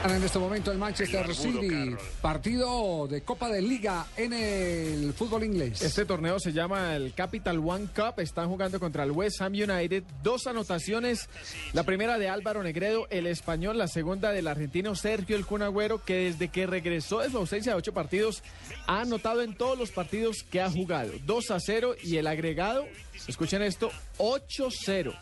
En 0.04 0.22
este 0.22 0.38
momento 0.38 0.70
el 0.70 0.78
Manchester 0.78 1.20
El 1.20 1.26
barbudo 1.26 1.60
City, 1.60 1.68
Carroll. 1.68 1.98
partido 2.22 3.08
de 3.08 3.22
Copa 3.22 3.48
de 3.48 3.60
Liga 3.60 4.06
en 4.16 4.32
el 4.32 5.12
fútbol 5.12 5.44
inglés. 5.44 5.82
Este 5.82 6.04
torneo 6.04 6.38
se 6.38 6.52
llama 6.52 6.94
el 6.94 7.12
Capital 7.14 7.58
One 7.58 7.88
Cup. 7.94 8.20
Están 8.20 8.48
jugando 8.48 8.78
contra 8.80 9.02
el 9.04 9.10
West 9.10 9.40
Ham 9.42 9.52
United. 9.52 10.04
Dos 10.22 10.46
anotaciones. 10.46 11.28
La 11.72 11.82
primera 11.82 12.18
de 12.18 12.28
Álvaro 12.28 12.62
Negredo, 12.62 13.06
el 13.10 13.26
español. 13.26 13.76
La 13.76 13.88
segunda 13.88 14.30
del 14.30 14.46
argentino 14.46 14.94
Sergio 14.94 15.36
El 15.36 15.46
Kun 15.46 15.62
Agüero, 15.62 16.02
que 16.04 16.30
desde 16.30 16.48
que 16.48 16.66
regresó 16.66 17.18
de 17.20 17.30
su 17.30 17.38
ausencia 17.38 17.72
de 17.72 17.78
ocho 17.78 17.92
partidos, 17.92 18.42
ha 18.86 19.00
anotado 19.00 19.42
en 19.42 19.56
todos 19.56 19.78
los 19.78 19.90
partidos 19.90 20.44
que 20.44 20.60
ha 20.60 20.70
jugado. 20.70 21.12
2 21.26 21.50
a 21.50 21.60
0 21.60 21.96
y 22.02 22.16
el 22.16 22.26
agregado, 22.26 22.86
escuchen 23.26 23.62
esto, 23.62 23.90
8-0. 24.18 25.12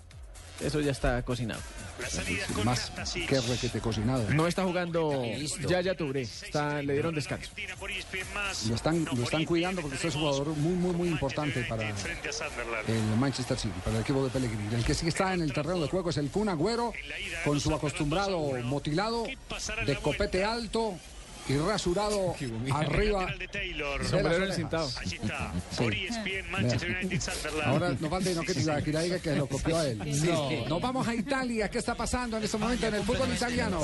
Eso 0.60 0.80
ya 0.80 0.92
está 0.92 1.22
cocinado. 1.22 1.60
Más 2.64 2.92
que 3.14 3.40
requete 3.40 3.80
cocinado. 3.80 4.28
No 4.30 4.46
está 4.46 4.64
jugando 4.64 5.22
Listo. 5.22 5.68
Yaya 5.68 5.96
Touré. 5.96 6.22
Está, 6.22 6.82
le 6.82 6.92
dieron 6.92 7.14
descanso. 7.14 7.50
Lo 8.68 8.74
están, 8.74 9.04
lo 9.04 9.22
están 9.22 9.44
cuidando 9.44 9.80
porque 9.82 9.96
este 9.96 10.08
es 10.08 10.14
un 10.14 10.22
jugador 10.22 10.48
muy, 10.48 10.74
muy, 10.74 10.92
muy 10.94 11.08
importante 11.08 11.64
para 11.64 11.88
el 11.88 13.02
Manchester 13.18 13.58
City, 13.58 13.74
para 13.84 13.96
el 13.96 14.02
equipo 14.02 14.24
de 14.24 14.30
Pellegrini. 14.30 14.74
El 14.74 14.84
que 14.84 14.94
sí 14.94 15.08
está 15.08 15.34
en 15.34 15.42
el 15.42 15.52
terreno 15.52 15.80
de 15.80 15.88
juego 15.88 16.10
es 16.10 16.16
el 16.16 16.30
Kun 16.30 16.48
Agüero, 16.48 16.92
con 17.44 17.60
su 17.60 17.74
acostumbrado 17.74 18.52
motilado 18.62 19.26
de 19.86 19.96
copete 19.96 20.44
alto 20.44 20.94
y 21.48 21.56
rasurado 21.56 22.34
arriba. 22.72 23.26
de 23.52 23.74
las 23.74 24.08
Sombrero 24.08 24.46
encintado. 24.46 24.90
Allí 25.00 25.16
está. 25.22 25.52
Sí. 25.70 25.76
Por 25.82 25.94
ESPN, 25.94 26.50
Manchester 26.50 26.90
United 26.90 27.20
Sunderland. 27.20 27.68
Ahora 27.68 27.96
no 28.00 28.10
falta 28.10 28.30
no 28.30 28.42
que 28.42 28.54
Tibaquira 28.54 29.00
diga 29.00 29.18
que 29.18 29.34
lo 29.34 29.46
copió 29.46 29.78
a 29.78 29.86
él. 29.88 29.98
No. 30.24 30.66
Nos 30.68 30.80
vamos 30.82 31.06
a 31.08 31.14
Italia. 31.14 31.68
¿Qué 31.70 31.78
está 31.78 31.94
pasando 31.94 32.36
en 32.36 32.44
este 32.44 32.58
momento 32.58 32.86
en 32.86 32.94
el 32.94 33.02
fútbol 33.02 33.32
italiano? 33.32 33.80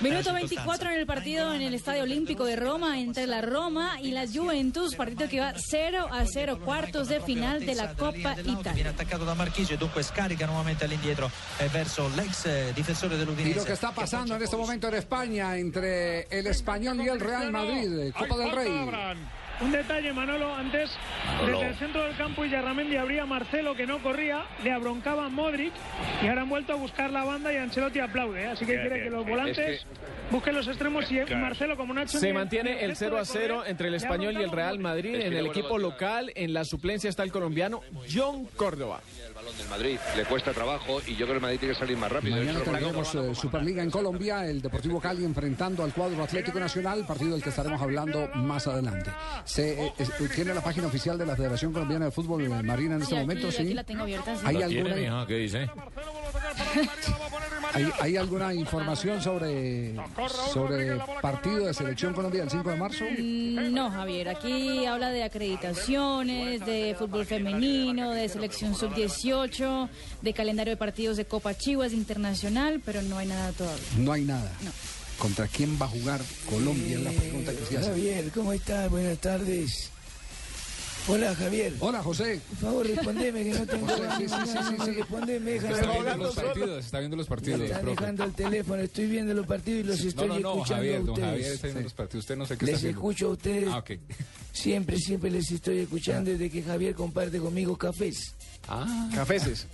Minuto 0.00 0.32
24 0.32 0.90
en 0.90 1.00
el 1.00 1.06
partido 1.06 1.54
en 1.54 1.62
el 1.62 1.74
Estadio 1.74 2.02
Olímpico 2.02 2.44
de 2.44 2.56
Roma 2.56 3.00
entre 3.00 3.26
la 3.26 3.40
Roma 3.40 4.00
y 4.02 4.10
la 4.12 4.26
Juventus, 4.26 4.94
partido 4.94 5.28
que 5.28 5.40
va 5.40 5.54
0 5.56 6.08
a 6.10 6.24
0, 6.26 6.60
cuartos 6.64 7.08
de 7.08 7.20
final 7.20 7.64
de 7.64 7.74
la 7.74 7.94
Copa 7.94 8.34
Viene 8.34 8.60
Italia. 8.60 8.90
attaccato 8.90 9.24
da 9.24 9.34
Marchisio 9.34 9.74
e 9.74 9.78
dunque 9.78 10.02
scarica 10.02 10.46
nuovamente 10.46 10.84
all'indietro 10.84 11.30
eh, 11.58 11.68
verso 11.68 12.08
l'ex 12.16 12.46
eh, 12.46 12.72
difensore 12.74 13.16
dell'Udinese. 13.16 13.69
Que 13.70 13.74
está 13.74 13.92
pasando 13.92 14.34
en 14.34 14.42
este 14.42 14.56
momento 14.56 14.88
en 14.88 14.94
España 14.94 15.56
entre 15.56 16.22
el 16.22 16.48
Español 16.48 17.00
y 17.00 17.08
el 17.08 17.20
Real 17.20 17.52
Madrid, 17.52 18.12
Copa 18.18 18.36
del 18.36 18.50
Rey. 18.50 18.68
Un 19.60 19.70
detalle, 19.72 20.12
Manolo, 20.12 20.52
antes 20.52 20.90
Manolo. 21.26 21.58
desde 21.58 21.70
el 21.70 21.78
centro 21.78 22.02
del 22.02 22.16
campo 22.16 22.44
y 22.44 22.50
Yarramendi 22.50 22.96
abría 22.96 23.26
Marcelo 23.26 23.76
que 23.76 23.86
no 23.86 24.02
corría, 24.02 24.44
le 24.64 24.72
abroncaba 24.72 25.26
a 25.26 25.28
Modric 25.28 25.72
y 26.22 26.26
ahora 26.26 26.42
han 26.42 26.48
vuelto 26.48 26.72
a 26.72 26.76
buscar 26.76 27.10
la 27.10 27.24
banda 27.24 27.52
y 27.52 27.58
Ancelotti 27.58 28.00
aplaude. 28.00 28.42
¿eh? 28.42 28.46
Así 28.46 28.64
que 28.64 28.72
Bien, 28.72 28.80
quiere 28.80 28.94
bien, 28.96 29.10
que 29.10 29.16
los 29.16 29.26
volantes 29.26 29.80
Es 29.82 29.86
busquen 30.30 30.54
los 30.54 30.66
extremos 30.66 31.12
y 31.12 31.20
Claro. 31.20 31.42
Marcelo 31.42 31.76
como 31.76 31.96
hecho 32.00 32.18
Se 32.18 32.32
mantiene 32.32 32.82
el 32.82 32.90
gesto 32.90 33.04
0 33.04 33.16
a 33.16 33.20
de 33.20 33.26
0 33.26 33.54
correr, 33.56 33.70
entre 33.70 33.88
el 33.88 33.94
español 33.94 34.34
y 34.40 34.42
el 34.42 34.50
Real 34.50 34.78
Madrid. 34.78 35.14
En 35.14 35.34
el 35.34 35.46
equipo 35.46 35.78
local, 35.78 36.32
en 36.34 36.54
la 36.54 36.64
suplencia 36.64 37.10
está 37.10 37.22
el 37.22 37.30
colombiano 37.30 37.82
John 38.12 38.46
Córdoba. 38.56 39.00
Balón 39.50 39.58
del 39.58 39.68
Madrid 39.68 39.98
le 40.16 40.24
cuesta 40.24 40.52
trabajo 40.52 41.00
y 41.06 41.12
yo 41.12 41.26
creo 41.26 41.28
que 41.28 41.32
el 41.34 41.40
Madrid 41.40 41.58
tiene 41.58 41.74
que 41.74 41.80
salir 41.80 41.96
más 41.96 42.10
rápido. 42.12 42.36
Mañana 42.36 42.60
tendremos 42.60 43.14
eh, 43.14 43.34
Superliga 43.34 43.82
en 43.82 43.90
Colombia, 43.90 44.46
el 44.46 44.62
Deportivo 44.62 45.00
Cali 45.00 45.24
enfrentando 45.24 45.82
al 45.82 45.92
cuadro 45.92 46.22
Atlético 46.22 46.58
Nacional, 46.60 47.04
partido 47.06 47.32
del 47.32 47.42
que 47.42 47.48
estaremos 47.50 47.80
hablando 47.80 48.28
más 48.36 48.66
adelante. 48.66 49.10
Se, 49.44 49.86
eh, 49.86 49.92
es- 49.98 50.10
tiene 50.34 50.54
la 50.54 50.60
página 50.62 50.86
oficial 50.86 51.18
de 51.18 51.26
la 51.26 51.34
Federación 51.36 51.72
Colombiana 51.72 52.06
de 52.06 52.10
Fútbol, 52.10 52.44
eh, 52.44 52.48
Marina, 52.62 52.94
en 52.96 53.02
este 53.02 53.14
Sí, 53.14 53.20
momento, 53.20 53.48
aquí, 53.48 53.56
sí. 53.56 53.74
la 53.74 53.84
tengo 53.84 54.02
abierta. 54.02 54.36
sí. 54.36 54.42
¿Hay 54.46 54.62
alguna, 54.62 55.26
¿Qué 55.26 55.34
dice? 55.34 55.70
hay, 57.72 57.90
hay 58.00 58.16
alguna 58.16 58.54
información 58.54 59.20
sobre, 59.22 59.94
sobre 60.52 60.98
partido 61.20 61.66
de 61.66 61.74
Selección 61.74 62.14
Colombia 62.14 62.42
el 62.42 62.50
5 62.50 62.70
de 62.70 62.76
marzo? 62.76 63.04
No, 63.18 63.90
Javier, 63.90 64.28
aquí 64.28 64.86
habla 64.86 65.10
de 65.10 65.22
acreditaciones, 65.22 66.64
de 66.64 66.94
fútbol 66.98 67.26
femenino, 67.26 68.10
de 68.12 68.28
selección 68.28 68.74
sub-18, 68.74 69.88
de 70.22 70.32
calendario 70.32 70.72
de 70.72 70.76
partidos 70.76 71.16
de 71.16 71.24
Copa 71.24 71.56
Chihuas 71.56 71.92
Internacional, 71.92 72.80
pero 72.84 73.02
no 73.02 73.18
hay 73.18 73.26
nada 73.26 73.52
todavía. 73.52 73.84
No 73.98 74.12
hay 74.12 74.24
nada. 74.24 74.50
¿Contra 75.18 75.46
quién 75.46 75.78
va 75.80 75.84
a 75.86 75.88
jugar 75.88 76.20
Colombia? 76.48 76.96
Es 76.96 77.02
la 77.04 77.10
pregunta 77.10 77.52
que 77.52 77.66
se 77.66 77.78
hace. 77.78 77.88
Javier, 77.90 78.30
¿cómo 78.34 78.52
estás? 78.52 78.90
Buenas 78.90 79.18
tardes. 79.18 79.90
Hola, 81.08 81.34
Javier. 81.34 81.72
Hola, 81.80 82.02
José. 82.02 82.40
Por 82.50 82.58
favor, 82.58 82.86
respondeme 82.86 83.42
que 83.42 83.50
no 83.58 83.66
tengo... 83.66 83.86
José, 83.88 84.02
sí, 84.18 84.28
sí, 84.28 84.34
sí, 84.46 84.58
sí, 84.68 84.76
sí. 84.84 84.90
Respondeme, 84.92 85.56
Está 85.56 85.68
Javier. 85.74 86.02
viendo 86.04 86.24
los 86.24 86.34
partidos, 86.36 86.84
está 86.84 86.98
viendo 87.00 87.16
los 87.16 87.26
Me 87.26 87.36
partidos, 87.36 87.60
están 87.62 87.80
profe. 87.80 88.00
dejando 88.00 88.24
el 88.24 88.32
teléfono, 88.32 88.82
estoy 88.82 89.06
viendo 89.06 89.34
los 89.34 89.46
partidos 89.46 89.80
y 89.80 89.82
los 89.84 90.00
estoy 90.00 90.28
No, 90.28 90.34
no, 90.34 90.40
no, 90.40 90.48
escuchando 90.52 90.74
Javier, 90.76 90.94
a 90.94 90.98
don 91.00 91.10
ustedes. 91.10 91.28
Javier 91.30 91.52
está 91.52 91.66
viendo 91.66 91.82
los 91.82 91.92
partidos. 91.94 92.22
Usted 92.24 92.36
no 92.36 92.46
sé 92.46 92.56
qué 92.58 92.66
Les 92.66 92.74
está 92.74 92.78
haciendo. 92.78 92.98
escucho 93.00 93.26
a 93.26 93.30
ustedes. 93.30 93.68
Ah, 93.70 93.78
ok. 93.78 93.90
Siempre, 94.52 94.98
siempre 94.98 95.30
les 95.30 95.50
estoy 95.50 95.78
escuchando 95.80 96.30
desde 96.30 96.50
que 96.50 96.62
Javier 96.62 96.94
comparte 96.94 97.38
conmigo 97.38 97.76
cafés. 97.76 98.34
Ah. 98.68 99.10
Cafeses. 99.14 99.66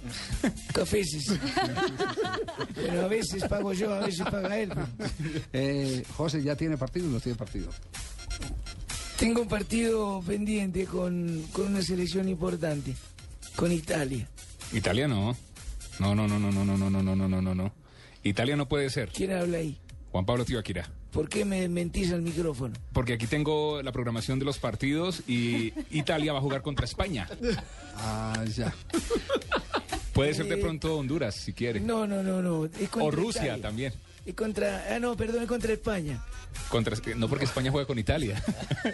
Cafeses. 0.72 1.32
Pero 2.74 3.02
a 3.04 3.08
veces 3.08 3.44
pago 3.44 3.72
yo, 3.74 3.92
a 3.92 4.00
veces 4.06 4.24
paga 4.30 4.58
él. 4.58 4.72
Eh, 5.52 6.02
José, 6.16 6.42
¿ya 6.42 6.56
tiene 6.56 6.78
partido 6.78 7.08
o 7.08 7.10
no 7.10 7.20
tiene 7.20 7.36
partido? 7.36 7.68
Tengo 9.18 9.40
un 9.42 9.48
partido 9.48 10.22
pendiente 10.26 10.84
con, 10.84 11.42
con 11.52 11.68
una 11.68 11.82
selección 11.82 12.28
importante, 12.28 12.94
con 13.56 13.72
Italia. 13.72 14.28
Italia 14.72 15.08
no. 15.08 15.36
No, 15.98 16.14
no, 16.14 16.28
no, 16.28 16.38
no, 16.38 16.50
no, 16.52 16.64
no, 16.64 16.76
no, 16.76 16.90
no, 16.90 17.02
no, 17.02 17.28
no, 17.28 17.42
no, 17.42 17.54
no. 17.54 17.72
Italia 18.22 18.56
no 18.56 18.68
puede 18.68 18.90
ser. 18.90 19.08
¿Quién 19.14 19.32
habla 19.32 19.58
ahí? 19.58 19.78
Juan 20.12 20.26
Pablo 20.26 20.44
Tibaquira. 20.44 20.90
¿Por 21.12 21.30
qué 21.30 21.46
me 21.46 21.66
mentís 21.68 22.12
al 22.12 22.20
micrófono? 22.20 22.74
Porque 22.92 23.14
aquí 23.14 23.26
tengo 23.26 23.80
la 23.82 23.90
programación 23.92 24.38
de 24.38 24.44
los 24.44 24.58
partidos 24.58 25.22
y 25.26 25.72
Italia 25.90 26.32
va 26.34 26.40
a 26.40 26.42
jugar 26.42 26.60
contra 26.60 26.84
España. 26.84 27.26
Ah, 27.96 28.44
ya. 28.54 28.74
Puede 30.12 30.34
ser 30.34 30.46
de 30.46 30.56
Eh, 30.56 30.58
pronto 30.58 30.98
Honduras, 30.98 31.34
si 31.36 31.54
quiere. 31.54 31.80
No, 31.80 32.06
no, 32.06 32.22
no, 32.22 32.42
no. 32.42 32.66
Es 32.66 32.90
O 33.00 33.10
Rusia 33.10 33.44
Italia. 33.44 33.62
también. 33.62 33.92
Es 34.26 34.34
contra. 34.34 34.84
Ah, 34.90 34.98
no, 34.98 35.16
perdón, 35.16 35.42
es 35.42 35.48
contra 35.48 35.72
España. 35.72 36.20
Contra, 36.68 36.96
no 37.16 37.28
porque 37.28 37.44
España 37.44 37.70
juega 37.70 37.86
con 37.86 37.98
Italia. 37.98 38.42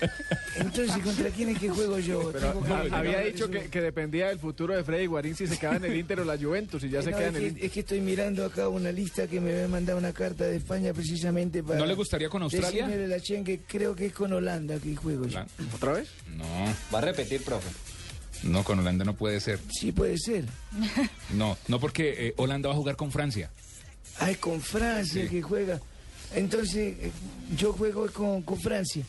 Entonces, 0.57 1.03
¿contra 1.03 1.31
quién 1.31 1.49
es 1.51 1.59
que 1.59 1.71
juego 1.71 1.99
yo? 1.99 2.31
Pero 2.33 2.63
que- 2.63 2.95
había 2.95 3.21
dicho 3.21 3.49
que, 3.49 3.71
que 3.71 3.81
dependía 3.81 4.29
del 4.29 4.39
futuro 4.39 4.75
de 4.77 4.85
Freddy 4.85 5.07
Guarín 5.07 5.35
si 5.35 5.47
se 5.47 5.57
quedaba 5.59 5.77
en 5.77 5.85
el 5.87 5.97
Inter 5.97 6.21
o 6.21 6.25
la 6.25 6.37
Juventus 6.37 6.85
y 6.85 6.91
ya 6.91 7.03
se 7.03 7.11
queda 7.11 7.29
es, 7.29 7.29
en 7.29 7.37
el 7.37 7.47
Inter. 7.49 7.65
es 7.65 7.73
que 7.73 7.81
estoy 7.81 8.01
mirando 8.01 8.45
acá 8.45 8.69
una 8.69 8.93
lista 8.93 9.27
que 9.27 9.41
me 9.41 9.53
había 9.53 9.69
mandado 9.69 9.99
una 9.99 10.13
carta 10.13 10.45
de 10.45 10.57
España 10.57 10.93
precisamente 10.93 11.63
para. 11.63 11.79
¿No 11.79 11.87
le 11.87 11.95
gustaría 11.95 12.29
con 12.29 12.43
Australia? 12.43 12.87
la 12.89 13.21
Chen 13.21 13.43
que 13.45 13.61
creo 13.61 13.97
que 13.97 14.07
es 14.07 14.13
con 14.13 14.33
Holanda 14.33 14.79
que 14.79 14.95
juego 14.95 15.27
yo. 15.27 15.43
¿Otra 15.75 15.93
vez? 15.93 16.09
No. 16.37 16.45
Va 16.93 16.99
a 16.99 17.03
repetir, 17.03 17.43
profe. 17.43 17.69
No, 18.43 18.65
con 18.65 18.79
Holanda 18.81 19.05
no 19.05 19.15
puede 19.15 19.41
ser. 19.41 19.61
Sí, 19.71 19.93
puede 19.93 20.19
ser. 20.19 20.45
No, 21.33 21.57
no 21.69 21.79
porque 21.81 22.29
eh, 22.29 22.35
Holanda 22.37 22.69
va 22.69 22.75
a 22.75 22.77
jugar 22.77 22.97
con 22.97 23.13
Francia. 23.13 23.51
Ah, 24.25 24.31
es 24.31 24.39
con 24.39 24.61
Francia 24.61 25.23
Sí. 25.23 25.29
que 25.29 25.43
juega. 25.43 25.81
Entonces, 26.35 26.97
eh, 26.99 27.13
yo 27.59 27.75
juego 27.75 28.07
con, 28.11 28.41
con 28.41 28.59
Francia. 28.59 29.05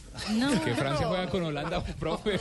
Que 0.66 0.76
Francia 0.76 1.08
juega 1.08 1.30
con 1.30 1.44
Holanda, 1.44 1.82
profe. 1.98 2.38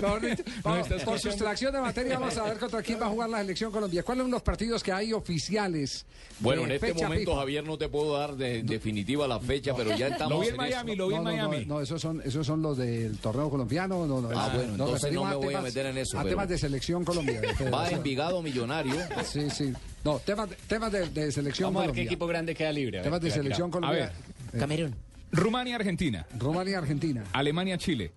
No, 0.00 0.18
no, 0.20 1.04
por 1.04 1.18
sustracción 1.18 1.72
de 1.72 1.80
materia, 1.80 2.20
vamos 2.20 2.36
a 2.36 2.44
ver 2.44 2.58
contra 2.58 2.80
quién 2.82 3.00
va 3.00 3.06
a 3.06 3.08
jugar 3.08 3.28
la 3.30 3.38
selección 3.40 3.72
Colombia. 3.72 4.04
¿Cuáles 4.04 4.22
son 4.22 4.30
los 4.30 4.42
partidos 4.42 4.82
que 4.84 4.92
hay 4.92 5.12
oficiales? 5.12 6.06
Bueno, 6.38 6.62
en 6.62 6.70
este 6.72 6.92
fecha 6.92 7.08
momento, 7.08 7.30
FIFA? 7.32 7.40
Javier, 7.40 7.64
no 7.64 7.78
te 7.78 7.88
puedo 7.88 8.16
dar 8.16 8.36
de 8.36 8.62
definitiva 8.62 9.26
la 9.26 9.40
fecha, 9.40 9.74
pero 9.74 9.96
ya 9.96 10.06
estamos 10.12 10.32
Lo 10.34 10.40
vi 10.40 10.46
en 10.46 10.52
en 10.52 10.56
Miami, 10.56 10.92
eso. 10.92 10.98
lo 10.98 11.08
vi 11.08 11.14
en 11.16 11.24
No, 11.24 11.30
no, 11.30 11.36
no, 11.36 11.48
Miami. 11.48 11.66
No, 11.66 11.80
esos 11.80 12.00
son, 12.00 12.22
esos 12.24 12.46
son 12.46 12.62
los 12.62 12.76
del 12.78 13.18
torneo 13.18 13.50
colombiano. 13.50 14.06
No, 14.06 14.20
no, 14.20 14.30
Ah, 14.38 14.52
bueno, 14.54 14.72
entonces 14.74 15.12
no 15.12 15.24
me 15.24 15.34
voy 15.34 15.46
a 15.46 15.58
temas- 15.58 15.62
meter 15.64 15.86
en 15.86 15.98
eso, 15.98 16.16
A 16.16 16.22
pero- 16.22 16.34
temas 16.34 16.48
de 16.48 16.58
selección 16.58 17.04
Colombia. 17.04 17.40
de 17.40 17.70
Va. 17.70 17.90
Envigado 17.90 18.40
Millonario. 18.40 18.94
Sí, 19.24 19.50
sí. 19.50 19.72
No, 20.04 20.18
temas, 20.18 20.48
de- 20.50 20.56
temas 20.66 20.90
de, 20.92 21.08
de 21.10 21.30
selección 21.32 21.68
Vamos 21.68 21.82
a 21.82 21.86
ver 21.86 21.90
qué 21.90 22.00
Colombia. 22.00 22.02
equipo 22.04 22.26
grande 22.26 22.54
queda 22.54 22.72
libre. 22.72 22.98
a 22.98 23.00
ver, 23.02 23.04
Temas 23.04 23.20
de 23.20 23.28
tira, 23.28 23.34
tira. 23.34 23.42
selección 23.44 23.68
A 23.68 23.72
Colombia. 23.72 23.98
ver, 24.06 24.12
Eh, 24.54 24.58
Camerún. 24.58 24.94
Rumania, 25.32 25.76
Argentina. 25.76 26.26
Rumania, 26.38 26.78
Argentina. 26.78 27.24
Alemania, 27.32 27.78
Chile. 27.78 28.12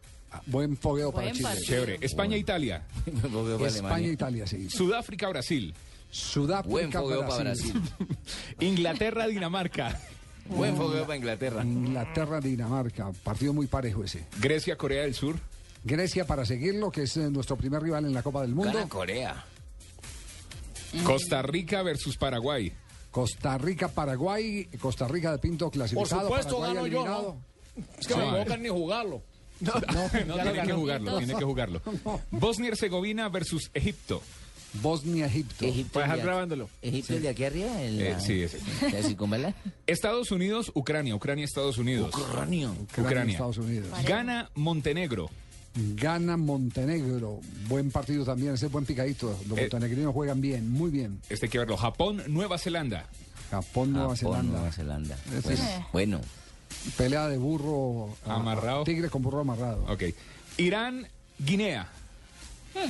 Buen 0.47 0.75
fogueo 0.77 1.11
Buen 1.11 1.25
para 1.25 1.31
Chile. 1.36 1.43
partido. 1.49 1.65
Chévere. 1.67 1.97
España, 2.01 2.38
Italia. 2.38 2.84
España, 3.67 4.07
Italia, 4.07 4.47
sí. 4.47 4.69
Sudáfrica, 4.69 5.27
Brasil. 5.29 5.73
Sudáfrica, 6.09 6.69
Buen 6.69 6.91
fogueo 6.91 7.27
para 7.27 7.43
Brasil. 7.43 7.73
Inglaterra, 8.59 9.27
Dinamarca. 9.27 9.99
Buen 10.49 10.75
fogueo 10.75 11.03
para 11.05 11.17
Inglaterra. 11.17 11.63
Inglaterra, 11.63 12.39
Dinamarca. 12.41 13.11
Partido 13.23 13.53
muy 13.53 13.67
parejo 13.67 14.03
ese. 14.03 14.25
Grecia, 14.39 14.75
Corea 14.77 15.03
del 15.03 15.13
Sur. 15.13 15.36
Grecia 15.84 16.25
para 16.25 16.45
seguirlo, 16.45 16.91
que 16.91 17.03
es 17.03 17.17
eh, 17.17 17.29
nuestro 17.29 17.55
primer 17.57 17.81
rival 17.81 18.05
en 18.05 18.13
la 18.13 18.23
Copa 18.23 18.41
del 18.41 18.55
Mundo. 18.55 18.73
Gana 18.73 18.88
Corea. 18.89 19.45
Costa 21.03 21.41
Rica 21.41 21.81
versus 21.81 22.17
Paraguay. 22.17 22.71
Costa 23.11 23.57
Rica, 23.57 23.87
Paraguay. 23.89 24.67
Costa 24.79 25.07
Rica 25.07 25.31
de 25.31 25.37
Pinto 25.39 25.69
clasificado. 25.69 26.29
Paraguay 26.29 26.77
eliminado. 26.77 27.37
Es 27.99 28.07
que 28.07 28.13
Sí. 28.13 28.19
no 28.19 28.31
me 28.31 28.43
tocan 28.43 28.61
ni 28.61 28.69
jugarlo. 28.69 29.21
No, 29.59 29.73
tiene 30.43 30.63
que 30.63 30.73
jugarlo, 30.73 31.17
tiene 31.19 31.35
que 31.35 31.45
jugarlo. 31.45 31.81
Bosnia 32.31 32.69
Herzegovina 32.69 33.29
versus 33.29 33.69
Egipto. 33.73 34.21
Bosnia, 34.81 35.27
Egipto. 35.27 35.65
Egipto. 35.65 35.93
Para 35.93 36.05
dejar 36.05 36.17
de- 36.17 36.23
grabándolo. 36.25 36.69
Egipto 36.81 37.13
de 37.19 37.29
aquí 37.29 37.43
arriba. 37.45 37.79
El, 37.81 38.01
Eh, 38.01 38.15
sí, 38.19 38.41
ese. 38.41 38.59
¿La 38.91 39.03
circunvala? 39.03 39.53
Estados 39.85 40.31
Unidos, 40.31 40.71
Ucrania. 40.73 41.15
Ucrania, 41.15 41.45
Estados 41.45 41.77
Unidos. 41.77 42.09
Ucrania. 42.09 42.71
Ucrania, 42.71 42.87
Ucrania. 43.09 43.31
Estados 43.33 43.57
Unidos. 43.59 43.87
Gana 44.05 44.49
Montenegro. 44.55 45.29
Gana 45.76 46.38
Montenegro. 46.38 47.39
Buen 47.67 47.89
partido 47.91 48.24
también, 48.26 48.53
ese 48.53 48.67
es 48.67 48.71
buen 48.71 48.86
picadito. 48.86 49.38
Los 49.47 49.57
Eh. 49.57 49.61
montenegrinos 49.61 50.13
juegan 50.13 50.39
bien, 50.41 50.69
muy 50.69 50.91
bien. 50.91 51.19
Este 51.30 51.47
hay 51.47 51.49
que 51.49 51.57
verlo. 51.59 51.78
Japón, 51.78 52.21
Nueva 52.28 52.57
Zelanda. 52.57 53.07
Japón, 53.49 53.91
Nueva 53.93 54.15
Japón, 54.15 54.17
Zelanda. 54.36 54.51
Nueva 54.59 54.71
Zelanda. 54.71 55.17
Bueno, 55.43 55.49
es- 55.51 55.91
bueno. 55.91 56.21
Pelea 56.97 57.28
de 57.28 57.38
burro. 57.38 58.15
ah, 58.26 58.36
Amarrado. 58.36 58.84
Tigre 58.84 59.09
con 59.09 59.21
burro 59.21 59.41
amarrado. 59.41 59.86
Ok. 59.88 60.03
Irán, 60.57 61.07
Guinea. 61.39 61.88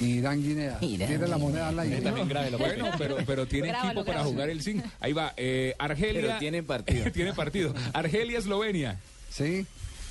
Irán, 0.02 0.42
Guinea. 0.42 0.78
Irán, 0.82 1.10
Tiene 1.10 1.28
la 1.28 1.38
moneda 1.38 1.68
al 1.70 1.80
aire. 1.80 2.00
También 2.02 2.28
grábelo, 2.30 2.58
Bueno, 2.58 2.86
pero, 2.98 3.18
pero 3.26 3.46
tiene 3.46 3.70
equipo 3.72 4.06
para 4.06 4.24
jugar 4.24 4.50
el 4.50 4.62
zinc. 4.64 4.84
Ahí 5.02 5.12
va. 5.14 5.34
eh, 5.36 5.76
Argelia. 5.78 6.22
Pero 6.22 6.38
tienen 6.40 6.66
partido. 6.66 7.12
tiene 7.14 7.34
partido. 7.34 7.74
Argelia, 7.94 8.40
Eslovenia. 8.40 9.00
Sí. 9.30 9.66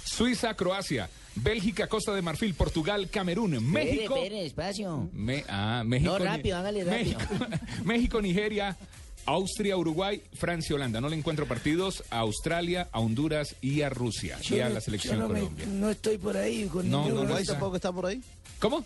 Suiza, 0.05 0.55
Croacia. 0.55 1.09
Bélgica, 1.35 1.87
Costa 1.87 2.13
de 2.15 2.23
Marfil. 2.23 2.55
Portugal, 2.55 3.09
Camerún. 3.11 3.53
México. 3.71 4.03
Espere, 4.17 4.25
espere, 4.27 4.43
despacio. 4.43 5.11
Me- 5.13 5.45
ah, 5.49 5.83
México. 5.85 6.19
No, 6.19 6.25
rápido, 6.25 6.57
hágale 6.59 6.85
rápido. 6.85 7.19
México, 7.19 7.47
México, 7.85 8.23
Nigeria, 8.23 8.77
Austria, 9.25 9.77
Uruguay, 9.77 10.21
Francia, 10.35 10.75
Holanda. 10.75 11.01
No 11.01 11.09
le 11.09 11.17
encuentro 11.17 11.47
partidos 11.47 12.05
a 12.11 12.19
Australia, 12.19 12.89
a 12.93 13.01
Honduras 13.01 13.57
y 13.61 13.83
a 13.83 13.89
Rusia. 13.89 14.39
y 14.51 14.61
a 14.61 14.65
no- 14.69 14.75
la 14.75 14.81
yo 14.81 14.85
selección 14.85 15.19
me- 15.21 15.27
Colombia. 15.41 15.67
no 15.67 15.91
estoy 15.91 16.19
por 16.19 16.37
ahí 16.37 16.67
con 16.67 16.91
No, 16.91 17.09
no, 17.09 17.15
no 17.15 17.21
Uruguay 17.23 17.43
está. 17.43 17.55
tampoco 17.55 17.77
está 17.77 17.93
por 17.93 18.07
ahí. 18.07 18.21
¿Cómo? 18.59 18.85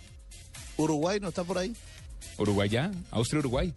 Uruguay 0.76 1.18
no 1.20 1.28
está 1.28 1.42
por 1.42 1.58
ahí. 1.58 1.74
Uruguay 2.38 2.68
ya. 2.68 2.90
Austria, 3.10 3.40
Uruguay. 3.40 3.72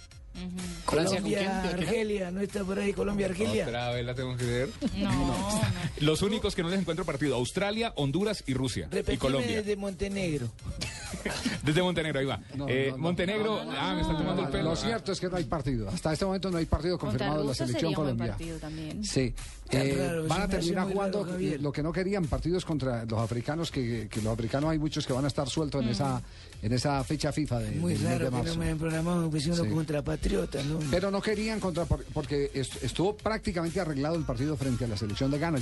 Francia, 0.86 1.22
¿con 1.22 1.32
Colombia. 1.32 1.62
Argelia, 1.70 2.32
no 2.32 2.42
está 2.42 2.64
por 2.64 2.80
ahí 2.80 2.94
Colombia, 2.94 3.28
Argelia. 3.28 3.66
Otra 3.68 3.92
vez 3.92 4.06
la 4.06 4.16
tengo 4.16 4.36
que 4.38 4.46
ver. 4.46 4.70
No, 4.98 5.12
no. 5.12 5.62
Los 6.00 6.22
únicos 6.22 6.56
que 6.56 6.64
no 6.64 6.70
les 6.70 6.80
encuentro 6.80 7.06
partido, 7.06 7.36
Australia, 7.36 7.94
Honduras 7.96 8.44
y 8.48 8.54
Rusia. 8.54 8.90
y 9.08 9.18
Colombia. 9.18 9.58
desde 9.58 9.76
Montenegro. 9.76 10.50
Desde 11.64 11.82
Montenegro, 11.82 12.20
ahí 12.20 12.26
va. 12.26 12.40
No, 12.56 12.68
Eh, 12.70 12.88
no, 12.92 12.98
no. 12.98 13.04
Montenegro, 13.04 13.60
ah, 13.78 13.94
me 13.94 14.02
están 14.02 14.18
tomando 14.18 14.44
el 14.44 14.50
pelo. 14.50 14.70
Lo 14.70 14.76
cierto 14.76 15.12
es 15.12 15.20
que 15.20 15.28
no 15.28 15.36
hay 15.38 15.44
partido. 15.44 15.90
Hasta 15.90 16.14
este 16.14 16.24
momento 16.26 16.50
no 16.50 16.58
hay 16.58 16.66
partido 16.66 16.98
confirmado 16.98 17.42
de 17.42 17.48
la 17.48 17.54
selección 17.54 17.80
sería 17.82 17.90
un 17.90 17.96
buen 17.96 18.06
Colombia. 18.18 18.32
partido 18.38 18.58
también. 18.60 19.04
Sí. 19.04 19.34
Eh, 19.72 19.96
raro, 19.98 20.28
van 20.28 20.42
a 20.42 20.48
terminar 20.48 20.88
jugando 20.92 21.24
raro, 21.26 21.38
lo 21.60 21.72
que 21.72 21.84
no 21.84 21.92
querían, 21.94 22.26
partidos 22.26 22.66
contra 22.66 23.06
los 23.06 23.20
africanos, 23.20 23.70
que, 23.72 24.08
que 24.10 24.22
los 24.22 24.34
africanos 24.34 24.72
hay 24.72 24.80
muchos 24.80 25.06
que 25.06 25.14
van 25.14 25.26
a 25.26 25.28
estar 25.28 25.48
sueltos 25.50 25.84
en 25.84 25.90
esa 25.90 26.22
en 26.62 26.74
esa 26.74 27.02
fecha 27.06 27.32
FIFA 27.32 27.60
de, 27.60 27.72
Muy 27.72 27.94
mes 27.94 28.02
de 28.02 28.10
raro 28.10 28.26
que 28.26 28.32
marzo. 28.32 28.54
no 28.56 28.60
me 28.60 28.66
hayan 28.66 28.78
programado 28.80 29.32
Sí. 29.40 29.50
contra 29.74 30.02
Patriota, 30.04 30.62
¿no? 30.64 30.80
Pero 30.92 31.10
no 31.10 31.22
querían 31.22 31.60
contra 31.62 31.86
por- 31.86 32.04
porque 32.06 32.52
est- 32.54 32.84
estuvo 32.84 33.16
prácticamente 33.16 33.80
arreglado 33.80 34.16
el 34.16 34.24
partido 34.26 34.58
frente 34.58 34.84
a 34.84 34.88
la 34.90 34.98
selección 34.98 35.32
de 35.32 35.40
Ghana. 35.40 35.58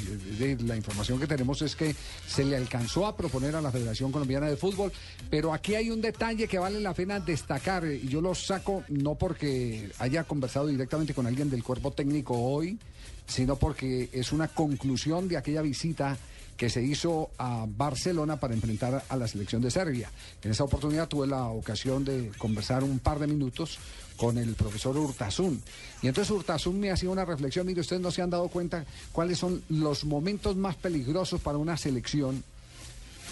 La 0.65 0.75
información 0.75 1.19
que 1.19 1.27
tenemos 1.27 1.61
es 1.61 1.75
que 1.75 1.93
se 2.27 2.43
le 2.45 2.57
alcanzó 2.57 3.05
a 3.05 3.15
proponer 3.15 3.55
a 3.55 3.61
la 3.61 3.71
Federación 3.71 4.11
Colombiana 4.11 4.47
de 4.49 4.57
Fútbol, 4.57 4.91
pero 5.29 5.53
aquí 5.53 5.75
hay 5.75 5.91
un 5.91 6.01
detalle 6.01 6.47
que 6.47 6.57
vale 6.57 6.79
la 6.79 6.93
pena 6.95 7.19
destacar 7.19 7.85
eh, 7.85 7.99
y 8.03 8.07
yo 8.07 8.19
lo 8.21 8.33
saco 8.33 8.83
no 8.89 9.13
porque 9.15 9.91
haya 9.99 10.23
conversado 10.23 10.65
directamente 10.65 11.13
con 11.13 11.27
alguien 11.27 11.49
del 11.51 11.63
cuerpo 11.63 11.91
técnico 11.91 12.33
hoy, 12.35 12.79
sino 13.27 13.57
porque 13.57 14.09
es 14.13 14.31
una 14.31 14.47
conclusión 14.47 15.27
de 15.27 15.37
aquella 15.37 15.61
visita 15.61 16.17
que 16.57 16.69
se 16.69 16.81
hizo 16.81 17.29
a 17.37 17.65
Barcelona 17.67 18.39
para 18.39 18.55
enfrentar 18.55 19.03
a 19.07 19.15
la 19.15 19.27
selección 19.27 19.61
de 19.61 19.69
Serbia. 19.69 20.09
En 20.41 20.51
esa 20.51 20.63
oportunidad 20.63 21.07
tuve 21.07 21.27
la 21.27 21.45
ocasión 21.45 22.03
de 22.03 22.31
conversar 22.37 22.83
un 22.83 22.97
par 22.97 23.19
de 23.19 23.27
minutos 23.27 23.77
con 24.17 24.39
el 24.39 24.55
profesor 24.55 24.97
Hurtasun. 24.97 25.61
Y 26.01 26.07
entonces 26.07 26.31
Hurtasun 26.31 26.79
me 26.79 26.89
hacía 26.89 27.11
una 27.11 27.25
reflexión, 27.25 27.67
mire, 27.67 27.81
ustedes 27.81 28.01
no 28.01 28.09
se 28.09 28.23
han 28.23 28.31
dado 28.31 28.47
cuenta 28.47 28.85
cuáles 29.11 29.37
son 29.37 29.61
los 29.69 30.03
momentos 30.03 30.55
más 30.55 30.75
peligrosos 30.75 31.39
para 31.39 31.59
una 31.59 31.77
selección 31.77 32.43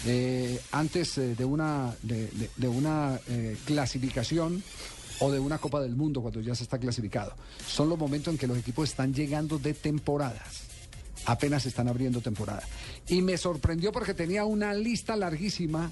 eh, 0.04 0.60
antes 0.72 1.18
eh, 1.18 1.34
de 1.34 1.44
una, 1.44 1.96
de 2.02 2.68
una 2.68 3.18
eh, 3.28 3.56
clasificación 3.64 4.62
o 5.20 5.30
de 5.30 5.40
una 5.40 5.58
Copa 5.58 5.80
del 5.80 5.96
Mundo 5.96 6.20
cuando 6.20 6.40
ya 6.40 6.54
se 6.54 6.64
está 6.64 6.78
clasificado. 6.78 7.34
Son 7.66 7.88
los 7.88 7.98
momentos 7.98 8.32
en 8.32 8.38
que 8.38 8.46
los 8.46 8.58
equipos 8.58 8.88
están 8.88 9.14
llegando 9.14 9.58
de 9.58 9.74
temporadas. 9.74 10.62
Apenas 11.26 11.66
están 11.66 11.88
abriendo 11.88 12.20
temporada. 12.20 12.62
Y 13.08 13.22
me 13.22 13.36
sorprendió 13.36 13.92
porque 13.92 14.14
tenía 14.14 14.44
una 14.44 14.74
lista 14.74 15.16
larguísima 15.16 15.90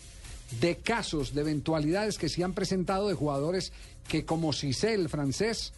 de 0.61 0.77
casos, 0.77 1.35
de 1.35 1.41
eventualidades 1.41 2.19
que 2.19 2.29
se 2.29 2.45
han 2.45 2.53
presentado 2.53 3.09
de 3.09 3.15
jugadores 3.15 3.73
que 4.09 4.25
como 4.25 4.53
Cissé, 4.53 4.95
el 4.95 5.09
francés, 5.09 5.73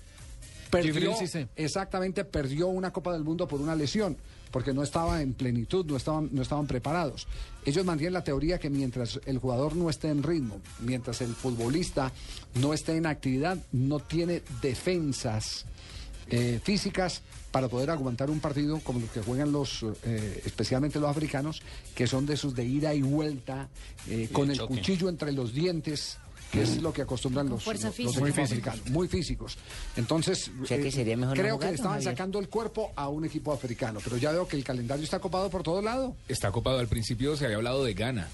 perdió, 0.71 1.15
exactamente 1.55 2.25
perdió 2.25 2.69
una 2.69 2.93
Copa 2.93 3.13
del 3.13 3.25
Mundo 3.25 3.47
por 3.49 3.61
una 3.61 3.75
lesión, 3.75 4.17
porque 4.57 4.73
no 4.73 4.83
estaba 4.83 5.21
en 5.21 5.35
plenitud, 5.35 5.85
no 5.85 5.99
estaban, 5.99 6.31
no 6.33 6.41
estaban 6.41 6.67
preparados. 6.67 7.27
Ellos 7.67 7.85
mantienen 7.85 8.15
la 8.15 8.25
teoría 8.25 8.59
que 8.59 8.71
mientras 8.71 9.21
el 9.27 9.37
jugador 9.37 9.77
no 9.77 9.91
esté 9.91 10.09
en 10.09 10.23
ritmo, 10.23 10.63
mientras 10.81 11.21
el 11.21 11.35
futbolista 11.35 12.11
no 12.55 12.73
esté 12.73 12.97
en 12.97 13.05
actividad, 13.05 13.59
no 13.73 13.99
tiene 13.99 14.43
defensas 14.63 15.67
eh, 16.31 16.59
físicas 16.65 17.21
para 17.51 17.69
poder 17.69 17.91
aguantar 17.91 18.31
un 18.31 18.41
partido 18.41 18.81
como 18.81 19.01
los 19.01 19.11
que 19.11 19.21
juegan 19.21 19.53
los, 19.53 19.85
eh, 20.05 20.41
especialmente 20.47 20.99
los 21.01 21.11
africanos, 21.11 21.61
que 21.95 22.07
son 22.07 22.25
de 22.25 22.33
esos 22.33 22.55
de 22.55 22.65
ida 22.65 22.95
y 22.95 23.03
vuelta, 23.03 23.69
eh, 24.09 24.31
con 24.33 24.51
el 24.51 24.59
cuchillo 24.63 25.11
entre 25.11 25.33
los 25.33 25.53
dientes, 25.53 26.17
que 26.53 26.63
es 26.63 26.81
lo 26.81 26.93
que 26.93 27.03
acostumbran 27.03 27.49
los, 27.49 27.63
fuerza 27.63 27.89
los- 27.89 27.99
los 27.99 28.17
Muy 28.19 28.31
africanos, 28.31 28.89
muy 28.91 29.09
físicos. 29.09 29.59
Entonces, 29.97 30.51
O 30.63 30.67
sea 30.67 30.79
que 30.79 30.89
eh, 30.89 30.93
sería 30.93 31.17
mejor 31.17 31.37
no 31.37 31.43
creo 31.43 31.55
que 31.55 31.67
jugar, 31.67 31.71
le 31.71 31.75
estaban 31.77 31.99
Javier. 31.99 32.13
sacando 32.13 32.39
el 32.39 32.49
cuerpo 32.49 32.93
a 32.97 33.09
un 33.09 33.25
equipo 33.25 33.53
africano, 33.53 34.01
pero 34.03 34.17
ya 34.17 34.33
veo 34.33 34.47
que 34.49 34.57
el 34.57 34.65
calendario 34.65 35.05
está 35.05 35.19
copado 35.19 35.51
por 35.51 35.63
todo 35.63 35.83
lado. 35.83 36.17
Está 36.29 36.51
copado. 36.53 36.79
Al 36.79 36.89
principio 36.89 37.37
se 37.37 37.45
había 37.47 37.57
hablado 37.57 37.85
de 37.85 37.95
Ghana. 37.95 38.29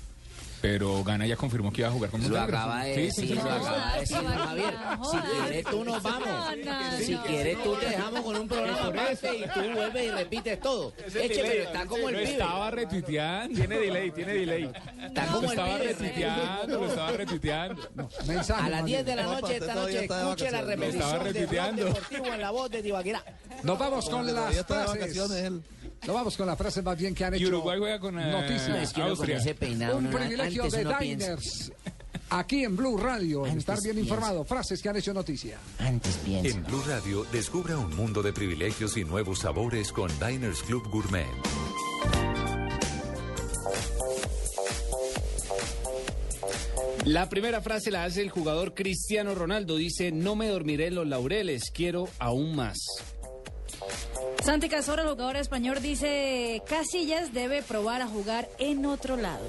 Pero 0.62 1.02
Ghana 1.02 1.26
ya 1.26 1.34
confirmó 1.36 1.72
que 1.72 1.80
iba 1.80 1.88
a 1.88 1.92
jugar 1.92 2.10
con 2.10 2.20
Lo 2.22 2.28
Montenegro. 2.28 2.56
acaba 2.56 2.84
de 2.84 2.96
decir, 2.96 3.12
sí, 3.12 3.26
sí, 3.28 3.34
lo 3.34 3.40
acaba 3.42 3.94
de 3.94 4.00
decir, 4.00 4.16
Javier. 4.16 4.74
Si 5.10 5.16
quieres 5.18 5.64
tú 5.64 5.84
nos 5.84 6.02
vamos. 6.02 6.28
Si 7.00 7.16
quieres 7.16 7.62
tú 7.64 7.74
te 7.74 7.86
dejamos 7.86 8.20
con 8.20 8.36
un 8.36 8.48
programa 8.48 8.86
aparte 8.86 9.36
y 9.38 9.42
tú 9.42 9.60
vuelves 9.74 10.04
y 10.06 10.10
repites 10.10 10.60
todo. 10.60 10.92
Eche, 11.14 11.42
pero 11.42 11.62
está 11.64 11.84
como 11.86 12.08
el 12.08 12.14
Lo 12.14 12.20
pibe. 12.20 12.32
estaba 12.32 12.70
retuiteando. 12.70 13.56
Tiene 13.58 13.76
delay, 13.78 14.10
tiene 14.12 14.32
delay. 14.34 14.72
Está 15.04 15.26
Lo 15.26 15.32
como 15.32 15.42
el 15.52 15.58
estaba 15.58 15.78
pibe. 15.78 15.88
retuiteando, 15.92 16.78
lo 16.78 16.86
estaba 16.86 17.10
retuiteando. 17.12 18.08
Mensaje, 18.26 18.62
A 18.62 18.68
las 18.68 18.84
10 18.84 19.04
de 19.04 19.16
la 19.16 19.22
noche 19.24 19.56
esta 19.56 19.74
noche 19.74 20.04
escuche 20.04 20.50
la 20.52 20.62
Lo 20.62 20.70
estaba 20.70 20.74
repetición 20.76 20.94
de 21.02 21.18
Blog 21.18 21.22
retuiteando. 21.24 21.84
Deportivo 21.86 22.26
en 22.26 22.40
la 22.40 22.50
voz 22.52 22.70
de 22.70 22.82
Tibaquirá. 22.82 23.24
Nos 23.64 23.78
vamos 23.78 24.08
con 24.08 24.26
Todavía 24.28 24.40
las 24.50 24.56
está 24.56 24.78
de 24.92 25.00
frases. 25.00 25.52
Nos 26.06 26.16
vamos 26.16 26.36
con 26.36 26.46
las 26.46 26.58
frases 26.58 26.82
más 26.82 26.98
bien 26.98 27.14
que 27.14 27.24
han 27.24 27.34
Y 27.34 27.36
hecho 27.36 27.48
Uruguay 27.48 27.78
juega 27.78 28.00
con, 28.00 28.18
eh, 28.18 28.30
noticias. 28.30 28.82
Es 28.82 28.92
que 28.92 29.00
uno 29.00 29.10
con 29.10 29.18
Austria. 29.18 29.36
ese 29.36 29.54
peinado 29.54 29.98
Un 29.98 30.10
privilegio 30.10 30.64
antes 30.64 30.84
de. 30.84 30.94
Diners. 31.00 31.72
aquí 32.30 32.64
en 32.64 32.76
Blue 32.76 32.96
Radio. 32.96 33.46
en 33.46 33.58
estar 33.58 33.80
bien 33.80 33.98
informado. 33.98 34.44
Frases 34.44 34.82
que 34.82 34.88
han 34.88 34.96
hecho 34.96 35.14
noticia. 35.14 35.58
Antes 35.78 36.16
piensa. 36.24 36.56
En 36.56 36.64
Blue 36.64 36.82
Radio, 36.86 37.24
descubra 37.30 37.78
un 37.78 37.94
mundo 37.94 38.20
de 38.22 38.32
privilegios 38.32 38.96
y 38.96 39.04
nuevos 39.04 39.40
sabores 39.40 39.92
con 39.92 40.10
Diners 40.18 40.62
Club 40.64 40.88
Gourmet. 40.90 41.26
La 47.04 47.28
primera 47.28 47.60
frase 47.60 47.90
la 47.90 48.04
hace 48.04 48.22
el 48.22 48.30
jugador 48.30 48.74
Cristiano 48.74 49.34
Ronaldo. 49.34 49.76
Dice, 49.76 50.12
no 50.12 50.36
me 50.36 50.48
dormiré 50.48 50.86
en 50.86 50.94
los 50.94 51.06
laureles, 51.06 51.70
quiero 51.72 52.08
aún 52.18 52.54
más. 52.54 52.78
Santi 54.42 54.68
Cazorla, 54.68 55.04
el 55.04 55.10
jugador 55.10 55.36
español, 55.36 55.78
dice 55.80 56.62
Casillas 56.66 57.32
debe 57.32 57.62
probar 57.62 58.02
a 58.02 58.08
jugar 58.08 58.48
en 58.58 58.84
otro 58.86 59.16
lado. 59.16 59.44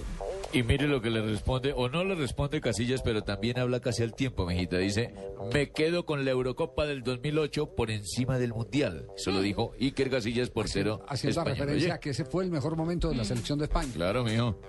Y 0.52 0.62
mire 0.62 0.88
lo 0.88 1.02
que 1.02 1.10
le 1.10 1.20
responde, 1.22 1.74
o 1.76 1.90
no 1.90 2.04
le 2.04 2.14
responde 2.14 2.62
Casillas, 2.62 3.02
pero 3.02 3.24
también 3.24 3.58
habla 3.58 3.80
casi 3.80 4.04
al 4.04 4.14
tiempo, 4.14 4.46
mijita. 4.46 4.78
Dice, 4.78 5.12
me 5.52 5.72
quedo 5.72 6.06
con 6.06 6.26
la 6.26 6.32
Eurocopa 6.32 6.86
del 6.86 7.02
2008 7.02 7.76
por 7.76 7.90
encima 7.90 8.38
del 8.38 8.54
Mundial. 8.54 9.08
Eso 9.18 9.32
lo 9.32 9.42
dijo 9.42 9.74
Iker 9.80 10.12
Casillas, 10.12 10.52
portero 10.52 11.04
Haciendo 11.08 11.40
español. 11.40 11.58
referencia 11.58 11.88
Oye, 11.88 11.96
a 11.96 12.00
que 12.00 12.12
ese 12.12 12.24
fue 12.24 12.44
el 12.44 12.52
mejor 12.52 12.78
momento 12.78 13.10
de 13.10 13.16
la 13.16 13.24
selección 13.24 13.58
de 13.58 13.66
España. 13.66 13.92
Claro, 13.96 14.24
mijo. 14.24 14.60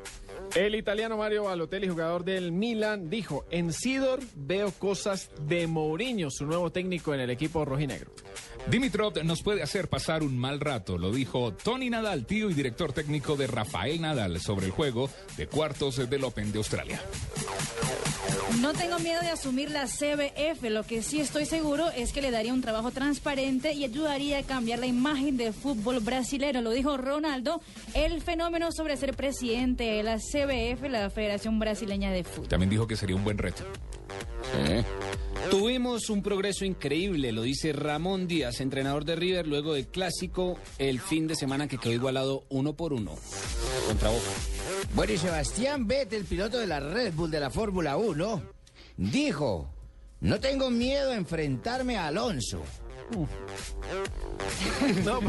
El 0.57 0.75
italiano 0.75 1.17
Mario 1.17 1.45
Balotelli, 1.45 1.89
jugador 1.89 2.25
del 2.25 2.53
Milan, 2.53 3.11
dijo, 3.11 3.45
en 3.51 3.73
Sidor 3.73 4.21
veo 4.37 4.71
cosas 4.71 5.31
de 5.49 5.67
Mourinho, 5.67 6.31
su 6.31 6.47
nuevo 6.47 6.71
técnico 6.71 7.13
en 7.13 7.21
el 7.21 7.31
equipo 7.31 7.65
rojinegro. 7.65 8.13
Dimitrov 8.71 9.23
nos 9.25 9.43
puede 9.43 9.63
hacer 9.63 9.89
pasar 9.89 10.23
un 10.23 10.39
mal 10.39 10.59
rato, 10.59 10.97
lo 10.97 11.13
dijo 11.13 11.53
Tony 11.53 11.91
Nadal, 11.91 12.25
tío 12.25 12.51
y 12.51 12.55
director 12.55 12.93
técnico 12.93 13.37
de 13.37 13.47
Rafael 13.47 14.01
Nadal, 14.01 14.41
sobre 14.41 14.67
el 14.67 14.73
juego 14.73 15.11
de 15.37 15.47
cuartos 15.47 16.09
del 16.09 16.25
Open 16.25 16.51
de 16.51 16.59
Australia. 16.59 17.01
No 18.61 18.73
tengo 18.73 18.99
miedo 19.01 19.21
de 19.21 19.29
asumir 19.29 19.71
la 19.71 19.87
CBF, 19.87 20.63
lo 20.71 20.85
que 20.85 21.03
sí 21.03 21.21
estoy 21.21 21.45
seguro 21.45 21.91
es 21.91 22.13
que 22.13 22.23
le 22.23 22.31
daría 22.31 22.55
un 22.55 22.63
trabajo 22.63 22.91
transparente 22.91 23.73
y 23.75 23.85
ayudaría 23.85 24.39
a 24.39 24.43
cambiar 24.43 24.79
la 24.79 24.87
imagen 24.87 25.37
del 25.37 25.53
fútbol 25.53 26.01
brasileño, 26.01 26.63
lo 26.63 26.71
dijo 26.71 26.97
Ronaldo, 26.97 27.61
el 27.93 28.23
fenómeno 28.23 28.73
sobre 28.73 28.97
ser 28.97 29.15
presidente 29.15 29.85
de 29.85 30.03
la 30.03 30.19
CBF, 30.19 30.89
la 30.89 31.11
Federación 31.11 31.59
Brasileña 31.59 32.11
de 32.11 32.25
Fútbol. 32.25 32.49
También 32.49 32.71
dijo 32.71 32.87
que 32.87 32.97
sería 32.97 33.17
un 33.17 33.25
buen 33.25 33.37
reto. 33.37 33.65
Tuvimos 35.51 36.11
un 36.11 36.23
progreso 36.23 36.65
increíble, 36.65 37.31
lo 37.31 37.43
dice 37.43 37.73
Ramón 37.73 38.27
Díaz, 38.27 38.61
entrenador 38.61 39.05
de 39.05 39.15
River, 39.15 39.47
luego 39.47 39.75
del 39.75 39.87
clásico 39.87 40.59
el 40.79 41.01
fin 41.01 41.27
de 41.27 41.37
semana 41.37 41.69
que 41.69 41.79
quedó 41.79 41.93
igualado 41.93 42.45
uno 42.49 42.75
por 42.75 42.93
uno 42.93 43.15
contra 43.87 44.09
Boca. 44.09 44.23
Bueno, 44.95 45.13
y 45.13 45.19
Sebastián 45.19 45.87
Vettel, 45.87 46.25
piloto 46.25 46.59
de 46.59 46.67
la 46.67 46.81
Red 46.81 47.15
Bull 47.15 47.31
de 47.31 47.41
la 47.41 47.51
Fórmula 47.51 47.97
1, 47.97 48.43
dijo, 48.97 49.69
no 50.21 50.41
tengo 50.41 50.71
miedo 50.71 51.11
a 51.11 51.17
enfrentarme 51.17 51.99
a 51.99 52.07
Alonso. 52.07 52.63
No, 55.05 55.21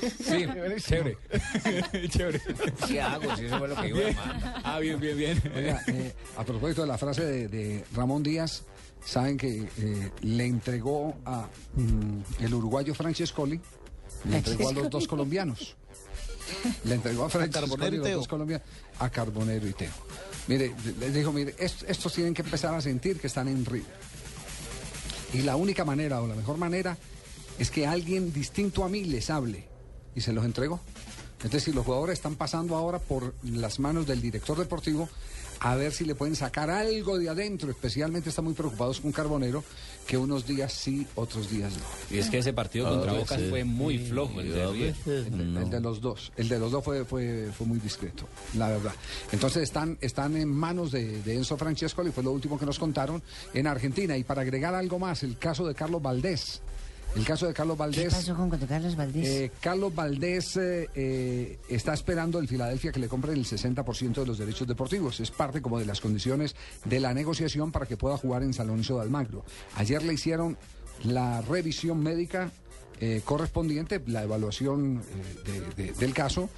sí, 0.00 0.46
chévere. 0.78 1.16
chévere. 2.08 2.40
¿Qué 2.86 3.00
hago 3.00 3.36
si 3.36 3.46
eso 3.46 3.58
fue 3.58 3.68
lo 3.68 3.76
que 3.76 3.88
iba 3.88 3.98
Bien. 4.00 4.18
a 4.18 4.60
Ah, 4.64 4.78
bien, 4.80 5.00
bien, 5.00 5.16
bien. 5.16 5.42
Oiga, 5.54 5.82
eh, 5.88 6.12
a 6.36 6.44
propósito 6.44 6.82
de 6.82 6.88
la 6.88 6.98
frase 6.98 7.24
de, 7.24 7.48
de 7.48 7.84
Ramón 7.94 8.22
Díaz, 8.22 8.64
saben 9.04 9.36
que 9.36 9.68
eh, 9.78 10.10
le 10.22 10.44
entregó 10.46 11.16
a 11.24 11.48
mm, 11.74 12.44
el 12.44 12.54
uruguayo 12.54 12.94
Francescoli, 12.94 13.60
le 14.28 14.36
entregó 14.36 14.68
a 14.68 14.72
los 14.72 14.90
dos 14.90 15.06
colombianos. 15.08 15.76
Le 16.84 16.94
entregó 16.94 17.24
a 17.24 17.28
Francescoli 17.30 17.68
Carbonero 17.70 17.94
y 17.94 17.98
los 17.98 18.06
Teo. 18.06 18.16
dos 18.18 18.28
colombianos, 18.28 18.66
a 19.00 19.10
Carbonero 19.10 19.66
y 19.66 19.72
Teo. 19.72 19.90
Mire, 20.48 20.72
les 21.00 21.12
dijo, 21.12 21.32
mire, 21.32 21.54
est- 21.58 21.82
estos 21.88 22.12
tienen 22.14 22.32
que 22.34 22.42
empezar 22.42 22.72
a 22.74 22.80
sentir 22.80 23.18
que 23.18 23.26
están 23.26 23.48
en 23.48 23.64
River. 23.64 23.90
Y 25.32 25.42
la 25.42 25.56
única 25.56 25.84
manera 25.84 26.22
o 26.22 26.26
la 26.26 26.34
mejor 26.34 26.56
manera 26.56 26.96
es 27.58 27.70
que 27.70 27.86
alguien 27.86 28.32
distinto 28.32 28.84
a 28.84 28.88
mí 28.88 29.04
les 29.04 29.30
hable. 29.30 29.66
Y 30.14 30.20
se 30.20 30.32
los 30.32 30.44
entregó. 30.44 30.80
Entonces, 31.36 31.64
si 31.64 31.72
los 31.72 31.84
jugadores 31.84 32.14
están 32.14 32.36
pasando 32.36 32.76
ahora 32.76 32.98
por 32.98 33.34
las 33.42 33.78
manos 33.78 34.06
del 34.06 34.22
director 34.22 34.58
deportivo, 34.58 35.08
a 35.60 35.74
ver 35.74 35.92
si 35.92 36.04
le 36.04 36.14
pueden 36.14 36.36
sacar 36.36 36.70
algo 36.70 37.18
de 37.18 37.28
adentro. 37.28 37.70
Especialmente 37.70 38.30
están 38.30 38.44
muy 38.44 38.54
preocupados 38.54 39.00
con 39.00 39.12
Carbonero, 39.12 39.62
que 40.06 40.16
unos 40.16 40.46
días 40.46 40.72
sí, 40.72 41.06
otros 41.14 41.50
días 41.50 41.72
no. 41.76 42.16
Y 42.16 42.18
es 42.20 42.30
que 42.30 42.38
ese 42.38 42.52
partido 42.52 42.88
contra 42.88 43.12
A 43.12 43.14
Boca 43.14 43.36
fue 43.50 43.64
muy 43.64 43.98
flojo 43.98 44.40
el 44.40 44.52
de 44.52 44.62
a 44.62 44.66
River. 44.68 44.92
veces 44.94 45.26
El, 45.26 45.54
no. 45.54 45.60
el 45.60 45.70
de 45.70 45.80
los 45.80 46.00
dos. 46.00 46.32
El 46.36 46.48
de 46.48 46.58
los 46.58 46.70
dos 46.72 46.84
fue, 46.84 47.04
fue, 47.04 47.50
fue 47.56 47.66
muy 47.66 47.78
discreto, 47.78 48.28
la 48.54 48.68
verdad. 48.68 48.94
Entonces 49.32 49.64
están, 49.64 49.98
están 50.00 50.36
en 50.36 50.48
manos 50.48 50.92
de, 50.92 51.22
de 51.22 51.34
Enzo 51.34 51.56
Francesco 51.56 52.06
y 52.06 52.12
fue 52.12 52.22
lo 52.22 52.32
último 52.32 52.58
que 52.58 52.66
nos 52.66 52.78
contaron 52.78 53.22
en 53.52 53.66
Argentina. 53.66 54.16
Y 54.16 54.24
para 54.24 54.42
agregar 54.42 54.74
algo 54.74 54.98
más, 54.98 55.22
el 55.22 55.38
caso 55.38 55.66
de 55.66 55.74
Carlos 55.74 56.00
Valdés. 56.02 56.62
El 57.14 57.24
caso 57.24 57.46
de 57.46 57.54
Carlos 57.54 57.76
¿Qué 57.76 57.80
Valdés. 57.80 58.14
pasó 58.14 58.36
con 58.36 58.50
Carlos 58.50 58.94
Valdés? 58.96 59.26
Eh, 59.26 59.50
Carlos 59.60 59.94
Valdés 59.94 60.56
eh, 60.58 60.88
eh, 60.94 61.58
está 61.68 61.94
esperando 61.94 62.38
el 62.38 62.46
Filadelfia 62.48 62.92
que 62.92 63.00
le 63.00 63.08
compren 63.08 63.34
el 63.38 63.46
60% 63.46 64.12
de 64.14 64.26
los 64.26 64.36
derechos 64.38 64.66
deportivos. 64.68 65.20
Es 65.20 65.30
parte 65.30 65.62
como 65.62 65.78
de 65.78 65.86
las 65.86 66.00
condiciones 66.02 66.54
de 66.84 67.00
la 67.00 67.14
negociación 67.14 67.72
para 67.72 67.86
que 67.86 67.96
pueda 67.96 68.18
jugar 68.18 68.42
en 68.42 68.52
San 68.52 68.66
Lorenzo 68.66 68.96
de 68.96 69.02
Almagro. 69.02 69.44
Ayer 69.76 70.02
le 70.02 70.12
hicieron 70.12 70.58
la 71.04 71.40
revisión 71.42 72.02
médica 72.02 72.50
correspondiente, 73.24 74.02
la 74.06 74.22
evaluación 74.22 75.02
de- 75.76 75.84
de- 75.84 75.92
del 75.92 76.12
caso. 76.14 76.48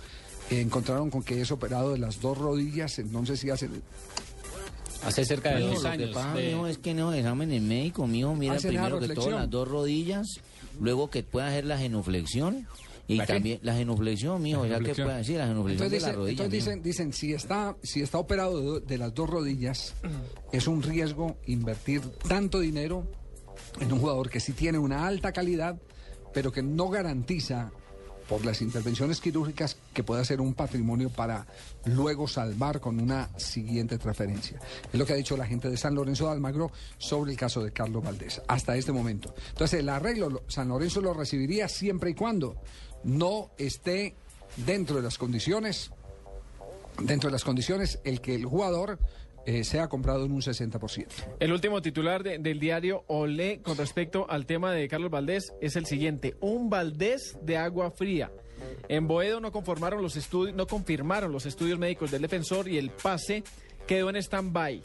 Encontraron 0.50 1.10
con 1.10 1.22
que 1.22 1.40
es 1.40 1.50
operado 1.50 1.92
de 1.92 1.98
las 1.98 2.20
dos 2.20 2.38
rodillas, 2.38 2.98
entonces 2.98 3.38
sí 3.40 3.50
hace... 3.50 3.68
Hace 5.04 5.24
cerca 5.24 5.54
de 5.54 5.60
dos 5.60 5.74
lo 5.74 5.80
que 5.82 5.88
años. 5.88 6.10
pasa, 6.14 6.34
de- 6.34 6.48
mijo, 6.48 6.66
es 6.66 6.78
que 6.78 6.94
no, 6.94 7.12
exámenes 7.12 7.62
médicos, 7.62 8.08
mijo, 8.08 8.34
mira 8.34 8.54
la 8.54 8.60
primero 8.60 8.98
que 9.00 9.08
todo 9.08 9.30
las 9.30 9.48
dos 9.50 9.68
rodillas, 9.68 10.26
luego 10.80 11.08
que 11.10 11.22
pueda 11.22 11.48
hacer 11.48 11.64
la 11.64 11.78
genuflexión 11.78 12.66
y 13.06 13.16
¿La 13.16 13.26
qué? 13.26 13.32
también 13.34 13.58
la 13.62 13.74
genuflexión, 13.74 14.42
mijo, 14.42 14.66
ya 14.66 14.80
que 14.80 14.94
pueda 14.94 15.16
decir 15.18 15.38
la 15.38 15.46
genuflexión 15.46 15.86
Entonces, 15.86 16.02
de 16.06 16.12
la 16.12 16.16
rodilla. 16.16 16.44
entonces 16.44 16.52
mijo. 16.66 16.70
dicen, 16.82 16.82
dicen, 16.82 17.12
si 17.12 17.32
está, 17.32 17.76
si 17.82 18.02
está 18.02 18.18
operado 18.18 18.80
de, 18.80 18.86
de 18.86 18.98
las 18.98 19.14
dos 19.14 19.30
rodillas, 19.30 19.94
es 20.52 20.66
un 20.66 20.82
riesgo 20.82 21.36
invertir 21.46 22.00
tanto 22.28 22.58
dinero 22.60 23.06
en 23.80 23.92
un 23.92 24.00
jugador 24.00 24.28
que 24.28 24.40
sí 24.40 24.52
tiene 24.52 24.78
una 24.78 25.06
alta 25.06 25.32
calidad, 25.32 25.80
pero 26.34 26.52
que 26.52 26.62
no 26.62 26.88
garantiza 26.90 27.70
por 28.28 28.44
las 28.44 28.60
intervenciones 28.60 29.20
quirúrgicas 29.20 29.76
que 29.94 30.04
pueda 30.04 30.24
ser 30.24 30.40
un 30.40 30.52
patrimonio 30.54 31.08
para 31.10 31.46
luego 31.86 32.28
salvar 32.28 32.78
con 32.80 33.00
una 33.00 33.30
siguiente 33.38 33.96
transferencia. 33.98 34.60
Es 34.92 34.98
lo 34.98 35.06
que 35.06 35.14
ha 35.14 35.16
dicho 35.16 35.36
la 35.36 35.46
gente 35.46 35.70
de 35.70 35.76
San 35.76 35.94
Lorenzo 35.94 36.26
de 36.26 36.32
Almagro 36.32 36.70
sobre 36.98 37.32
el 37.32 37.38
caso 37.38 37.62
de 37.62 37.72
Carlos 37.72 38.04
Valdés, 38.04 38.42
hasta 38.46 38.76
este 38.76 38.92
momento. 38.92 39.34
Entonces, 39.50 39.80
el 39.80 39.88
arreglo, 39.88 40.28
lo- 40.28 40.42
San 40.48 40.68
Lorenzo 40.68 41.00
lo 41.00 41.14
recibiría 41.14 41.68
siempre 41.68 42.10
y 42.10 42.14
cuando 42.14 42.56
no 43.04 43.50
esté 43.56 44.14
dentro 44.66 44.96
de 44.96 45.02
las 45.02 45.16
condiciones, 45.18 45.90
dentro 47.02 47.28
de 47.28 47.32
las 47.32 47.44
condiciones, 47.44 47.98
el 48.04 48.20
que 48.20 48.34
el 48.34 48.44
jugador 48.44 48.98
eh, 49.48 49.64
sea 49.64 49.88
comprado 49.88 50.26
en 50.26 50.32
un 50.32 50.42
60%. 50.42 51.06
El 51.40 51.52
último 51.52 51.80
titular 51.80 52.22
de- 52.22 52.38
del 52.38 52.60
diario 52.60 53.04
Olé 53.06 53.60
con 53.62 53.78
respecto 53.78 54.26
al 54.28 54.44
tema 54.44 54.72
de 54.72 54.86
Carlos 54.88 55.10
Valdés 55.10 55.54
es 55.62 55.76
el 55.76 55.86
siguiente: 55.86 56.36
un 56.40 56.68
Valdés 56.68 57.38
de 57.42 57.56
agua 57.56 57.90
fría. 57.90 58.30
En 58.88 59.06
Boedo 59.08 59.40
no 59.40 59.50
conformaron 59.52 60.02
los 60.02 60.16
estudios, 60.16 60.54
no 60.54 60.66
confirmaron 60.66 61.32
los 61.32 61.46
estudios 61.46 61.78
médicos 61.78 62.10
del 62.10 62.22
defensor 62.22 62.68
y 62.68 62.76
el 62.76 62.90
pase 62.90 63.42
quedó 63.86 64.10
en 64.10 64.16
stand-by. 64.16 64.82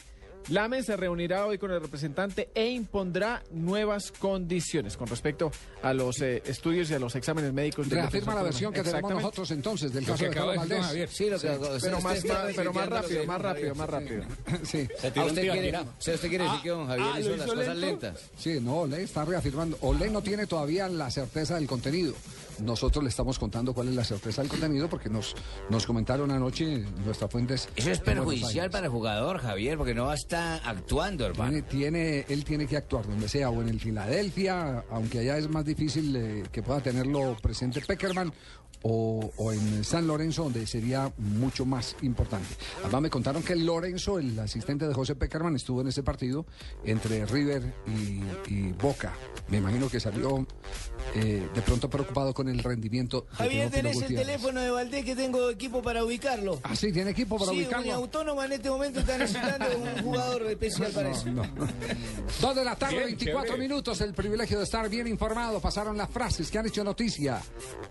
Lamen 0.50 0.84
se 0.84 0.98
reunirá 0.98 1.46
hoy 1.46 1.58
con 1.58 1.72
el 1.72 1.82
representante 1.82 2.50
e 2.54 2.70
impondrá 2.70 3.44
nuevas 3.52 4.12
condiciones 4.12 4.98
con 4.98 5.08
respecto 5.08 5.52
a 5.82 5.94
los 5.94 6.22
eh, 6.22 6.44
estudios 6.46 6.90
y 6.92 6.94
a 6.94 7.00
los 7.00 7.16
exámenes 7.16 7.54
médicos. 7.54 7.90
del 7.90 8.00
Reafirma 8.00 8.36
la 8.36 8.44
versión 8.44 8.74
que 8.74 8.84
tenemos 8.84 9.12
nosotros 9.12 9.52
entonces 9.52 9.94
del 9.94 10.06
caso 10.06 10.24
de 10.24 10.30
Carlos 10.30 10.68
de 10.68 10.76
Valdés. 10.76 11.10
Sí, 11.12 11.30
lo 11.30 11.40
que 11.40 11.48
Pero 11.82 12.02
más, 12.02 12.24
pero 12.56 12.74
más 12.74 12.90
rápido, 12.90 13.26
más 13.26 13.42
rápido, 13.42 13.76
más 13.76 13.90
rápido. 13.90 14.24
Sí. 14.64 14.88
Ah, 15.16 15.26
usted 15.26 15.52
quiere, 15.52 15.78
o 15.78 15.86
sea, 15.98 16.16
usted 16.16 16.30
quiere 16.30 16.44
decir 16.44 16.62
que 16.62 16.70
don 16.70 16.88
Javier 16.88 17.08
ah, 17.14 17.20
hizo 17.20 17.30
¿lo 17.30 17.36
las 17.38 17.46
hizo 17.48 17.56
cosas 17.56 17.78
lentas. 17.78 18.20
Sí, 18.38 18.60
no, 18.62 18.82
Ole 18.82 19.04
está 19.04 19.26
reafirmando. 19.26 19.78
Ole 19.82 20.10
no 20.10 20.22
tiene 20.22 20.48
todavía 20.48 20.88
la 20.90 21.10
certeza 21.10 21.56
del 21.56 21.68
contenido. 21.68 22.14
Nosotros 22.60 23.04
le 23.04 23.10
estamos 23.10 23.40
contando 23.40 23.74
cuál 23.74 23.88
es 23.90 23.96
la 23.96 24.04
certeza 24.04 24.42
del 24.42 24.50
contenido 24.50 24.90
porque 24.90 25.10
nos, 25.10 25.36
nos 25.70 25.86
comentaron 25.86 26.32
anoche 26.32 26.80
nuestras 27.06 27.30
fuentes. 27.32 27.70
Eso 27.76 27.92
es 27.92 28.00
perjudicial 28.00 28.70
para 28.70 28.86
el 28.88 28.92
jugador, 28.92 29.40
Javier, 29.40 29.78
porque 29.78 29.94
no 29.94 30.06
va 30.06 30.12
a 30.14 30.16
estar 30.16 30.62
actuando, 30.66 31.26
hermano. 31.26 31.52
Tiene, 31.52 31.62
tiene- 31.64 32.26
él 32.30 32.44
tiene 32.44 32.68
que 32.68 32.78
actuar 32.78 33.08
donde 33.08 33.28
sea, 33.30 33.50
o 33.50 33.62
en 33.62 33.70
el 33.70 33.80
Filadelfia, 33.80 34.86
aunque 34.92 35.20
allá 35.20 35.38
es 35.38 35.50
más 35.50 35.66
difícil 35.66 36.16
eh, 36.16 36.44
que 36.52 36.62
pueda 36.64 36.80
tenerlo 36.82 37.36
presente 37.42 37.82
Peckerman, 37.82 38.34
o, 38.82 39.32
o 39.38 39.52
en 39.54 39.84
San 39.84 40.08
Lorenzo, 40.08 40.44
donde 40.44 40.66
sería 40.68 41.12
mucho 41.18 41.66
más 41.66 41.96
importante. 42.02 42.48
Además, 42.84 43.02
me 43.04 43.10
contaron 43.10 43.44
que 43.44 43.56
Lorenzo, 43.56 44.20
el 44.20 44.38
asistente 44.40 44.88
de 44.88 44.94
José 44.94 45.16
Peckerman, 45.16 45.56
estuvo 45.56 45.82
en 45.82 45.88
ese 45.88 46.04
partido 46.04 46.46
entre 46.84 47.26
River 47.26 47.74
y, 47.88 48.54
y 48.54 48.72
Boca. 48.74 49.14
Me 49.50 49.58
imagino 49.58 49.90
que 49.90 50.00
salió 50.00 50.46
eh, 51.16 51.48
de 51.54 51.62
pronto 51.62 51.90
preocupado 51.90 52.34
con 52.34 52.50
el 52.50 52.60
rendimiento 52.60 53.22
de 53.32 53.38
Javier, 53.38 53.70
tenés 53.70 54.02
el 54.02 54.16
teléfono 54.16 54.62
de 54.62 54.72
Valdés 54.72 55.06
que 55.06 55.16
tengo 55.16 55.50
equipo 55.50 55.82
para 55.82 56.04
ubicarlo. 56.04 56.60
Ah, 56.64 56.76
sí, 56.76 56.92
tiene 56.92 57.12
equipo 57.12 57.38
para 57.38 57.52
sí, 57.52 57.58
ubicarlo. 57.58 57.94
Autónoma 57.94 58.46
en 58.46 58.54
este 58.54 58.70
momento 58.70 59.00
está 59.00 59.18
necesitando 59.18 59.66
un 59.78 60.04
jugador 60.04 60.44
especial 60.44 60.92
para 60.92 61.12
eso. 61.12 61.26
Dos 62.42 62.56
de 62.56 62.64
la 62.64 62.76
tarde, 62.76 62.96
Bien, 62.96 63.06
24 63.08 63.44
chévere. 63.44 63.62
minutos. 63.62 64.02
El 64.02 64.14
privilegio 64.14 64.58
de 64.58 64.64
estar 64.64 64.90
bien 64.90 65.08
informado. 65.08 65.60
Pasaron 65.60 65.98
las 65.98 66.10
frases 66.10 66.50
que 66.50 66.58
han 66.58 66.66
hecho 66.68 66.84
noticia 66.84 67.42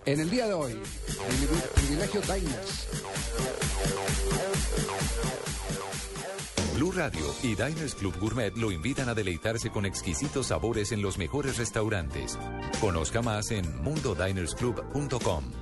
en 0.05 0.21
el 0.21 0.31
día 0.31 0.47
de 0.47 0.55
hoy. 0.55 0.72
El 0.73 1.69
privilegio 1.75 2.21
Diners. 2.23 2.89
Blue 6.75 6.93
Radio 6.93 7.35
y 7.43 7.55
Diners 7.55 7.95
Club 7.95 8.19
Gourmet 8.19 8.57
lo 8.57 8.73
invitan 8.73 9.09
a 9.09 9.15
deleitarse 9.15 9.71
con 9.71 9.87
exquisitos 9.87 10.49
sabores 10.49 10.93
en 10.93 11.03
los 11.03 11.19
mejores 11.19 11.59
restaurantes. 11.59 12.39
Conozca 12.81 13.23
más 13.23 13.51
en 13.51 13.83
mundodinersclub.com. 13.83 15.62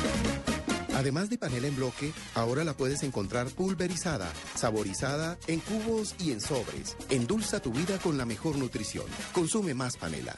Además 1.01 1.31
de 1.31 1.39
panela 1.39 1.65
en 1.65 1.75
bloque, 1.75 2.13
ahora 2.35 2.63
la 2.63 2.75
puedes 2.75 3.01
encontrar 3.01 3.47
pulverizada, 3.49 4.31
saborizada, 4.53 5.35
en 5.47 5.59
cubos 5.59 6.13
y 6.19 6.31
en 6.31 6.39
sobres. 6.39 6.95
Endulza 7.09 7.59
tu 7.59 7.71
vida 7.71 7.97
con 7.97 8.19
la 8.19 8.25
mejor 8.25 8.55
nutrición. 8.55 9.07
Consume 9.33 9.73
más 9.73 9.97
panela. 9.97 10.35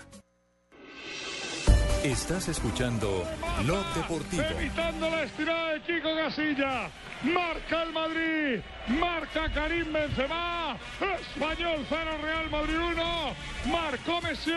Estás 2.04 2.50
escuchando 2.50 3.24
Blog 3.64 3.86
Deportivo. 3.96 4.44
Evitando 4.44 5.10
la 5.10 5.24
estirada 5.24 5.74
de 5.74 5.84
Chico 5.84 6.10
Casilla. 6.14 6.90
Marca 7.24 7.84
el 7.84 7.94
Madrid. 7.94 8.60
Marca 9.00 9.50
Karim 9.54 9.94
Benzema. 9.94 10.78
Español 11.00 11.86
0, 11.88 12.12
Real 12.22 12.50
Madrid 12.50 12.78
1. 12.78 13.36
Marcó 13.72 14.22
Messi. 14.22 14.52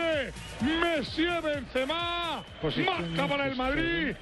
Messi 0.59 1.23
Benzema. 1.23 2.43
Marca 2.61 3.27
para 3.29 3.47
el 3.47 3.55
Madrid. 3.55 4.15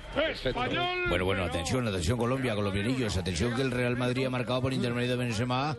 Español. 0.43 1.05
Bueno, 1.09 1.26
bueno, 1.26 1.43
atención, 1.45 1.88
atención 1.88 2.19
Colombia, 2.19 2.53
colombianillos, 2.53 3.17
atención 3.17 3.55
que 3.55 3.63
el 3.63 3.71
Real 3.71 3.97
Madrid 3.97 4.28
ha 4.28 4.30
marcado 4.30 4.61
por 4.61 4.71
intermedio 4.71 5.09
de 5.09 5.15
Benzema 5.15 5.76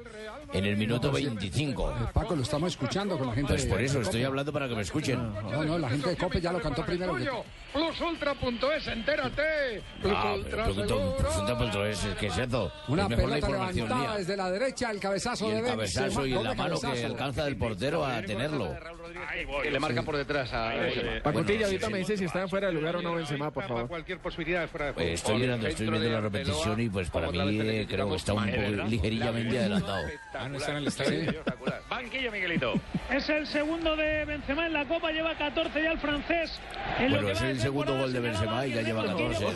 en 0.53 0.65
el 0.65 0.77
minuto 0.77 1.11
25. 1.13 2.11
Paco, 2.13 2.37
lo 2.37 2.43
estamos 2.43 2.73
escuchando 2.73 3.19
con 3.19 3.29
la 3.29 3.35
gente 3.35 3.49
Pues 3.53 3.65
de- 3.65 3.71
por 3.71 3.81
eso 3.81 3.99
de 3.99 4.05
estoy 4.05 4.25
hablando 4.25 4.53
para 4.53 4.69
que 4.69 4.75
me 4.75 4.83
escuchen. 4.83 5.19
No, 5.51 5.65
no, 5.65 5.79
la 5.79 5.89
gente 5.91 6.11
de 6.11 6.17
Cope 6.17 6.41
ya 6.41 6.53
lo 6.53 6.61
cantó 6.61 6.85
primero. 6.85 7.15
que- 7.17 7.29
Plusultra.es, 7.77 8.87
entérate. 8.89 9.83
Ah, 10.05 10.35
Plusultra 10.51 11.89
eso, 11.91 12.09
¿qué 12.19 12.27
es 12.29 12.39
eso? 12.39 12.73
Una 12.89 13.03
es 13.03 13.09
mejor 13.11 13.25
la 13.29 13.35
pelota 13.37 13.47
información 13.49 13.89
levantada 13.89 14.11
mía. 14.13 14.19
desde 14.19 14.37
la 14.37 14.51
derecha, 14.51 14.91
el 14.91 15.01
cabezazo 15.01 15.47
Y 15.47 15.51
de 15.51 15.57
el 15.57 15.63
Benzema. 15.63 15.77
cabezazo 15.77 16.27
y 16.27 16.31
la 16.31 16.55
mano 16.55 16.81
que 16.81 17.05
alcanza 17.05 17.45
del 17.45 17.57
portero 17.57 18.05
a 18.05 18.23
tenerlo. 18.23 18.75
Que 19.63 19.71
le 19.71 19.79
marca 19.81 20.03
por 20.03 20.17
detrás 20.17 20.53
a 20.53 20.69
Benzema. 20.71 21.23
Pacotilla, 21.23 21.67
ahorita 21.67 21.91
me 21.91 21.99
dice 21.99 22.17
si 22.17 22.25
está 22.25 22.49
fuera 22.49 22.69
de 22.69 22.73
lugar 22.73 22.97
o 22.97 23.03
no 23.03 23.15
Benzema, 23.15 23.51
por 23.51 23.67
favor. 23.69 23.89
Cualquier 23.89 24.19
posibilidad 24.21 24.63
de 24.63 24.69
fuera 24.69 24.87
de 24.87 24.93
juego. 24.95 25.09
Eh, 25.11 25.13
Estoy 25.13 25.37
viendo, 25.41 25.67
estoy 25.67 25.89
viendo 25.91 26.09
la 26.11 26.21
repetición 26.21 26.81
y 26.81 26.89
pues 26.89 27.11
para 27.11 27.31
mí 27.31 27.39
eh, 27.61 27.87
creo 27.89 28.09
que 28.09 28.17
está 28.17 28.33
un 28.33 28.47
poco 28.47 28.85
ligeríamente 28.89 29.59
adelantado. 29.59 30.07
Ah, 30.35 30.49
no 30.49 30.57
está 30.57 30.71
en 30.73 30.77
el 30.79 30.87
estadio. 30.87 31.35
Banquillo, 31.91 32.33
Miguelito. 32.33 32.75
Es 33.11 33.29
el 33.29 33.47
segundo 33.47 33.97
de 33.97 34.25
Benzema 34.25 34.67
en 34.67 34.73
la 34.73 34.85
Copa, 34.87 35.11
lleva 35.13 35.35
14 35.37 35.83
ya 35.83 35.93
el 35.93 35.99
francés. 35.99 36.59
En 36.99 37.11
lo 37.13 37.17
Bueno, 37.23 37.27
que 37.27 37.33
es 37.33 37.41
va 37.43 37.47
de 37.47 37.53
segundo 37.67 37.99
gol 37.99 38.13
de 38.13 38.21
Benzema 38.21 38.65
y 38.65 38.75
ya 38.75 38.83
lleva 38.83 39.05
14. 39.05 39.47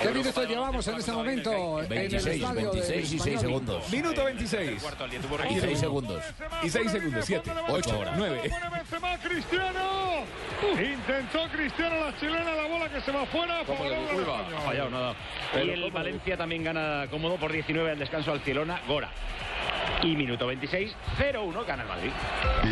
¿Qué 0.00 0.08
minutos 0.08 0.48
llevamos 0.48 0.88
en 0.88 0.94
este 0.94 1.12
momento? 1.12 1.78
en 1.80 1.84
el 1.84 1.88
26, 1.90 2.34
estadio 2.34 2.72
del 2.72 2.80
26 2.80 3.04
y 3.04 3.18
6 3.18 3.20
Español? 3.20 3.40
segundos. 3.40 3.92
Minuto 3.92 4.24
26. 4.24 4.82
Y 5.50 5.60
6 5.60 5.78
segundos. 5.78 6.22
Y 6.62 6.70
6 6.70 6.90
segundos. 6.92 7.24
7, 7.26 7.50
8, 7.68 7.98
horas. 7.98 8.14
9. 8.16 8.50
Benzema, 8.72 9.18
Cristiano. 9.18 10.22
Intentó 10.72 11.46
Cristiano 11.52 11.96
la 12.06 12.18
chilena, 12.18 12.54
la 12.54 12.66
bola 12.66 12.88
que 12.88 13.02
se 13.02 13.12
va 13.12 13.26
fuera. 13.26 13.60
a 13.60 13.64
favor 13.66 13.86
del 13.90 13.98
español. 14.00 14.24
fallado 14.64 14.90
nada. 14.90 15.14
y 15.62 15.68
el 15.68 15.90
Valencia 15.90 16.38
también 16.38 16.64
gana 16.64 17.06
cómodo 17.10 17.36
por 17.36 17.52
19 17.52 17.90
al 17.90 17.98
descanso 17.98 18.32
al 18.32 18.38
Barcelona, 18.38 18.80
Gora. 18.88 19.10
Y 20.02 20.16
minuto 20.16 20.46
26, 20.46 20.90
0-1 21.18 21.66
gana 21.66 21.82
el 21.82 21.88
Madrid. 21.88 22.10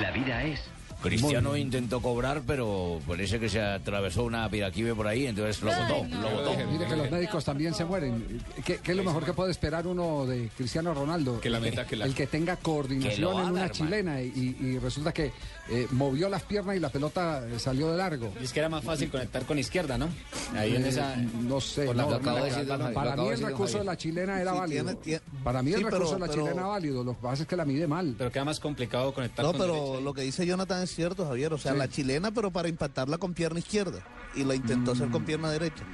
La 0.00 0.10
vida 0.10 0.42
es. 0.42 0.71
Cristiano 1.02 1.56
intentó 1.56 2.00
cobrar, 2.00 2.42
pero 2.46 3.00
parece 3.06 3.38
que 3.40 3.48
se 3.48 3.60
atravesó 3.60 4.24
una 4.24 4.48
piraquive 4.48 4.94
por 4.94 5.06
ahí, 5.06 5.26
entonces 5.26 5.60
lo 5.62 5.70
botó, 5.70 6.06
lo 6.20 6.30
botó. 6.30 6.56
Mire 6.70 6.86
que 6.86 6.96
los 6.96 7.10
médicos 7.10 7.44
también 7.44 7.74
se 7.74 7.84
mueren. 7.84 8.40
¿Qué, 8.64 8.78
qué 8.78 8.92
es 8.92 8.96
lo 8.96 9.04
mejor 9.04 9.24
que 9.24 9.32
puede 9.32 9.50
esperar 9.50 9.86
uno 9.86 10.24
de 10.26 10.48
Cristiano 10.56 10.94
Ronaldo? 10.94 11.40
Que 11.40 11.50
la 11.50 11.60
meta, 11.60 11.86
que 11.86 11.96
la- 11.96 12.04
El 12.06 12.14
que 12.14 12.26
tenga 12.26 12.56
Que 12.56 12.62
coordinación 12.62 13.30
en 13.32 13.36
una 13.36 13.46
hermano. 13.48 13.68
chilena 13.72 14.22
y, 14.22 14.56
y 14.60 14.78
resulta 14.78 15.12
que 15.12 15.32
eh, 15.68 15.86
movió 15.92 16.28
las 16.28 16.42
piernas 16.42 16.76
y 16.76 16.80
la 16.80 16.88
pelota 16.90 17.46
eh, 17.48 17.58
salió 17.58 17.90
de 17.92 17.96
largo. 17.98 18.32
Y 18.40 18.44
es 18.44 18.52
que 18.52 18.58
era 18.58 18.68
más 18.68 18.82
fácil 18.84 19.10
conectar 19.10 19.44
con 19.46 19.58
izquierda, 19.58 19.96
¿no? 19.96 20.08
Ahí 20.56 20.74
en 20.74 20.84
Eh, 20.84 20.88
esa. 20.88 21.16
No 21.16 21.60
sé, 21.60 21.84
no, 21.94 22.08
decir, 22.10 22.66
para 22.92 23.12
acabo 23.12 23.28
mí 23.28 23.34
el 23.34 23.40
recurso 23.42 23.78
de 23.78 23.84
la 23.84 23.96
chilena 23.96 24.40
era 24.40 24.52
Sí, 24.52 24.58
válido. 24.58 24.84
tiene- 24.84 25.00
tiene- 25.00 25.22
Para 25.44 25.62
mí 25.62 25.70
el 25.72 25.78
Sí, 25.78 25.84
pero- 25.84 25.96
recurso 25.98 26.14
de 26.14 26.20
la 26.20 26.26
pero- 26.26 26.38
chilena 26.42 26.60
era 26.60 26.66
válido, 26.68 27.04
lo 27.04 27.12
que 27.14 27.22
pasa 27.22 27.42
es 27.42 27.48
que 27.48 27.56
la 27.56 27.64
mide 27.64 27.86
mal. 27.86 28.14
Pero 28.18 28.30
queda 28.32 28.44
más 28.44 28.60
complicado 28.60 29.14
conectar 29.14 29.44
No, 29.44 29.52
con 29.52 29.60
pero 29.60 29.74
derecha. 29.74 30.00
lo 30.00 30.14
que 30.14 30.22
dice 30.22 30.46
Jonathan 30.46 30.82
es 30.82 30.94
cierto, 30.94 31.26
Javier. 31.26 31.52
O 31.52 31.58
sea, 31.58 31.72
Sí. 31.72 31.78
la 31.78 31.88
chilena, 31.88 32.30
pero 32.32 32.50
para 32.50 32.68
impactarla 32.68 33.18
con 33.18 33.32
pierna 33.34 33.58
izquierda. 33.60 34.00
Y 34.34 34.44
la 34.44 34.54
intentó 34.54 34.92
hacer 34.92 35.08
con 35.10 35.24
pierna 35.24 35.50
derecha. 35.50 35.84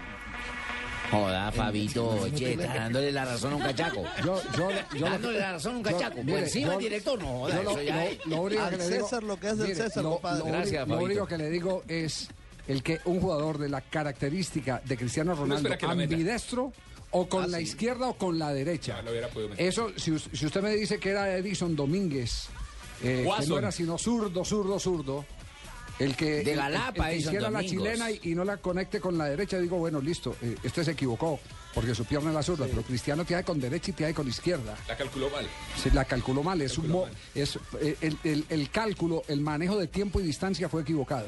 Joda, 1.11 1.51
Fabito, 1.53 2.09
oye, 2.11 2.53
está 2.53 2.75
dándole 2.75 3.11
la 3.13 3.25
razón 3.25 3.53
a 3.55 3.57
un 3.57 3.63
cachaco. 3.63 4.05
Yo, 4.25 4.43
yo, 4.57 4.71
yo 4.95 5.07
dándole 5.07 5.39
la 5.39 5.53
razón 5.53 5.75
a 5.75 5.79
un 5.79 5.85
yo- 5.85 5.91
cachaco. 5.93 6.17
mire, 6.23 6.33
por 6.33 6.39
encima 6.41 6.67
yo- 6.67 6.71
del 6.73 6.81
director, 6.81 7.19
no 7.19 7.27
joda, 7.41 7.57
yo 7.57 7.63
lo- 7.63 7.71
eso 7.71 7.83
ya 7.83 7.95
lo- 7.97 8.01
es. 8.03 8.27
lo 8.27 8.41
único 8.43 8.63
Al 8.63 8.71
que 8.71 8.77
le 8.77 8.89
digo- 8.91 9.05
César 9.09 9.23
lo 9.23 9.41
que 9.41 9.49
es 9.49 9.59
del 9.59 9.77
César, 9.77 10.03
lo, 10.05 10.11
compadre. 10.13 10.39
lo 10.41 10.45
Gracias, 10.47 10.67
único- 10.67 10.79
lo 10.81 10.87
Fabito. 10.95 11.05
único 11.05 11.27
que 11.27 11.39
le 11.39 11.51
digo 11.51 11.83
es 11.89 12.29
el 12.67 12.83
que 12.83 13.01
un 13.07 13.21
jugador 13.21 13.57
de 13.59 13.69
la 13.71 13.81
característica 13.81 14.83
de 14.85 14.97
Cristiano 14.99 15.35
Ronaldo, 15.35 15.71
ambidestro, 15.83 16.73
o 17.11 17.27
con 17.27 17.45
Ah, 17.45 17.47
la 17.47 17.59
sí. 17.59 17.65
izquierda 17.65 18.09
o 18.09 18.15
con 18.19 18.39
la 18.39 18.53
derecha. 18.53 18.97
Ya 18.97 19.03
lo 19.03 19.11
hubiera 19.13 19.29
podido 19.29 19.49
meter. 19.49 19.67
Eso, 19.67 19.91
si, 19.97 20.19
si 20.19 20.45
usted 20.47 20.61
me 20.61 20.75
dice 20.77 20.99
que 20.99 21.09
era 21.11 21.35
Edison 21.37 21.75
Domínguez, 21.75 22.49
eh, 23.03 23.27
que 23.41 23.47
no 23.47 23.59
era 23.59 23.73
sino 23.73 23.97
zurdo, 23.97 24.45
zurdo, 24.45 24.79
zurdo. 24.79 25.25
El 25.99 26.14
que, 26.16 26.44
De 26.44 26.53
el- 26.53 26.57
Galapa, 26.59 26.88
el 26.88 26.94
que 26.94 27.14
Edison 27.16 27.34
hiciera 27.34 27.51
la 27.51 27.64
chilena 27.64 28.11
y, 28.11 28.20
y 28.22 28.34
no 28.34 28.44
la 28.44 28.57
conecte 28.59 29.01
con 29.01 29.18
la 29.18 29.24
derecha, 29.26 29.59
digo, 29.59 29.78
bueno, 29.78 30.01
listo, 30.01 30.36
eh, 30.42 30.55
este 30.62 30.84
se 30.84 30.92
equivocó, 30.92 31.40
porque 31.74 31.94
su 31.94 32.05
pierna 32.05 32.28
es 32.30 32.34
la 32.36 32.42
zurda, 32.42 32.66
pero 32.70 32.82
Cristiano 32.82 33.24
te 33.24 33.34
hay 33.34 33.42
con 33.42 33.59
derecha 33.61 33.90
y 33.90 33.94
te 33.94 34.05
hay 34.05 34.12
con 34.14 34.28
izquierda. 34.28 34.76
La 34.86 34.96
calculó 34.96 35.28
mal. 35.30 35.46
Sí, 35.82 35.90
la 35.92 36.05
calculó 36.05 36.42
mal. 36.42 36.61
Es 36.62 36.78
un 36.78 36.84
Calculó 36.84 36.99
mo- 37.01 37.07
mal. 37.07 37.16
es, 37.34 37.59
eh, 37.80 37.96
el, 38.01 38.16
el- 38.24 38.44
el 38.49 38.70
cálculo, 38.70 39.22
el 39.28 39.40
manejo 39.40 39.76
de 39.76 39.88
tiempo 39.88 40.20
y 40.20 40.22
distancia 40.22 40.68
fue 40.68 40.82
equivocado. 40.82 41.26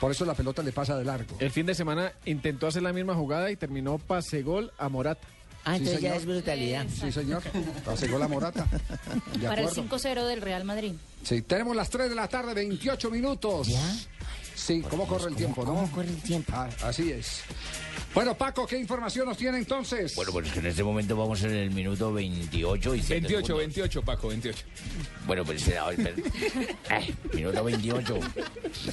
Por 0.00 0.12
eso 0.12 0.24
la 0.26 0.34
pelota 0.34 0.62
le 0.62 0.72
pasa 0.72 0.96
de 0.96 1.04
largo. 1.04 1.36
El 1.40 1.50
fin 1.50 1.64
de 1.66 1.74
semana 1.74 2.12
intentó 2.26 2.66
hacer 2.66 2.82
la 2.82 2.92
misma 2.92 3.14
jugada 3.14 3.50
y 3.50 3.56
terminó 3.56 3.98
pase 3.98 4.42
gol 4.42 4.70
a 4.78 4.88
Morata. 4.90 5.26
Ah, 5.68 5.72
Sí, 5.72 5.78
entonces 5.78 6.00
ya 6.00 6.08
señor. 6.10 6.16
es 6.16 6.26
brutalidad. 6.26 6.86
Sí, 6.88 7.10
señor. 7.12 7.42
Pasó 7.84 8.06
la 8.18 8.28
morata. 8.28 8.66
De 9.34 9.48
Para 9.48 9.60
el 9.62 9.68
acuerdo. 9.68 9.98
5-0 9.98 10.26
del 10.28 10.40
Real 10.40 10.62
Madrid. 10.64 10.92
Sí, 11.24 11.42
tenemos 11.42 11.74
las 11.74 11.90
3 11.90 12.08
de 12.08 12.14
la 12.14 12.28
tarde, 12.28 12.54
28 12.54 13.10
minutos. 13.10 13.68
Sí, 14.54 14.80
¿cómo 14.88 15.08
corre 15.08 15.28
el 15.30 15.34
tiempo, 15.36 15.64
no? 15.64 15.74
¿Cómo 15.74 15.90
corre 15.90 16.08
el 16.08 16.22
tiempo? 16.22 16.52
Ah, 16.54 16.68
así 16.84 17.10
es. 17.10 17.40
Bueno, 18.16 18.34
Paco, 18.34 18.66
¿qué 18.66 18.78
información 18.78 19.26
nos 19.26 19.36
tiene 19.36 19.58
entonces? 19.58 20.16
Bueno, 20.16 20.32
pues 20.32 20.50
que 20.50 20.60
en 20.60 20.66
este 20.68 20.82
momento 20.82 21.14
vamos 21.14 21.42
en 21.42 21.50
el 21.50 21.70
minuto 21.70 22.14
28 22.14 22.94
y 22.94 22.98
7 23.02 23.12
28, 23.20 23.46
segundos. 23.46 23.58
28, 23.58 24.02
Paco, 24.02 24.28
28. 24.28 24.64
Bueno, 25.26 25.44
pues 25.44 25.68
eh, 25.68 25.76
eh, 26.90 27.14
minuto 27.34 27.62
28. 27.62 28.18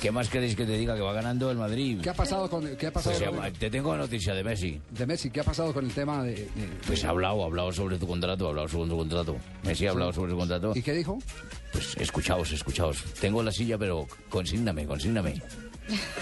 ¿Qué 0.02 0.12
más 0.12 0.28
queréis 0.28 0.58
que 0.58 0.66
te 0.66 0.78
diga? 0.78 0.94
Que 0.96 1.02
va 1.02 1.14
ganando 1.14 1.50
el 1.50 1.58
Madrid. 1.58 2.02
¿Qué 2.04 2.10
ha 2.10 2.14
pasado 2.14 2.50
con, 2.50 2.76
qué 2.76 2.88
ha 2.88 2.92
pasado 2.92 3.18
Pues, 3.18 3.30
con- 3.32 3.54
te 3.54 3.70
tengo 3.70 3.96
noticia 3.96 4.34
de 4.34 4.44
Messi. 4.44 4.82
de 4.90 5.06
Messi? 5.06 5.30
¿Qué 5.30 5.40
ha 5.40 5.46
pasado 5.46 5.74
con 5.74 5.86
el 5.86 5.94
tema 5.94 6.22
de, 6.22 6.32
de- 6.34 6.50
Pues 6.86 7.06
ha 7.06 7.10
hablado, 7.12 7.44
ha 7.44 7.46
hablado 7.46 7.72
sobre 7.72 7.98
tu 7.98 8.06
contrato, 8.06 8.48
ha 8.48 8.50
hablado 8.50 8.68
sobre 8.68 8.90
tu 8.90 8.98
contrato. 8.98 9.38
Messi 9.64 9.88
ha 9.88 9.92
hablado 9.92 10.12
sobre 10.12 10.32
su 10.34 10.38
contrato. 10.38 10.74
¿Y 10.76 10.82
qué 10.82 10.92
dijo? 10.92 11.18
Pues 11.72 11.96
escuchaos, 11.96 12.52
escuchaos. 12.52 13.02
Tengo 13.22 13.42
la 13.42 13.54
silla, 13.54 13.78
pero 13.78 14.06
consígname, 14.30 14.86
consígname. 14.86 15.42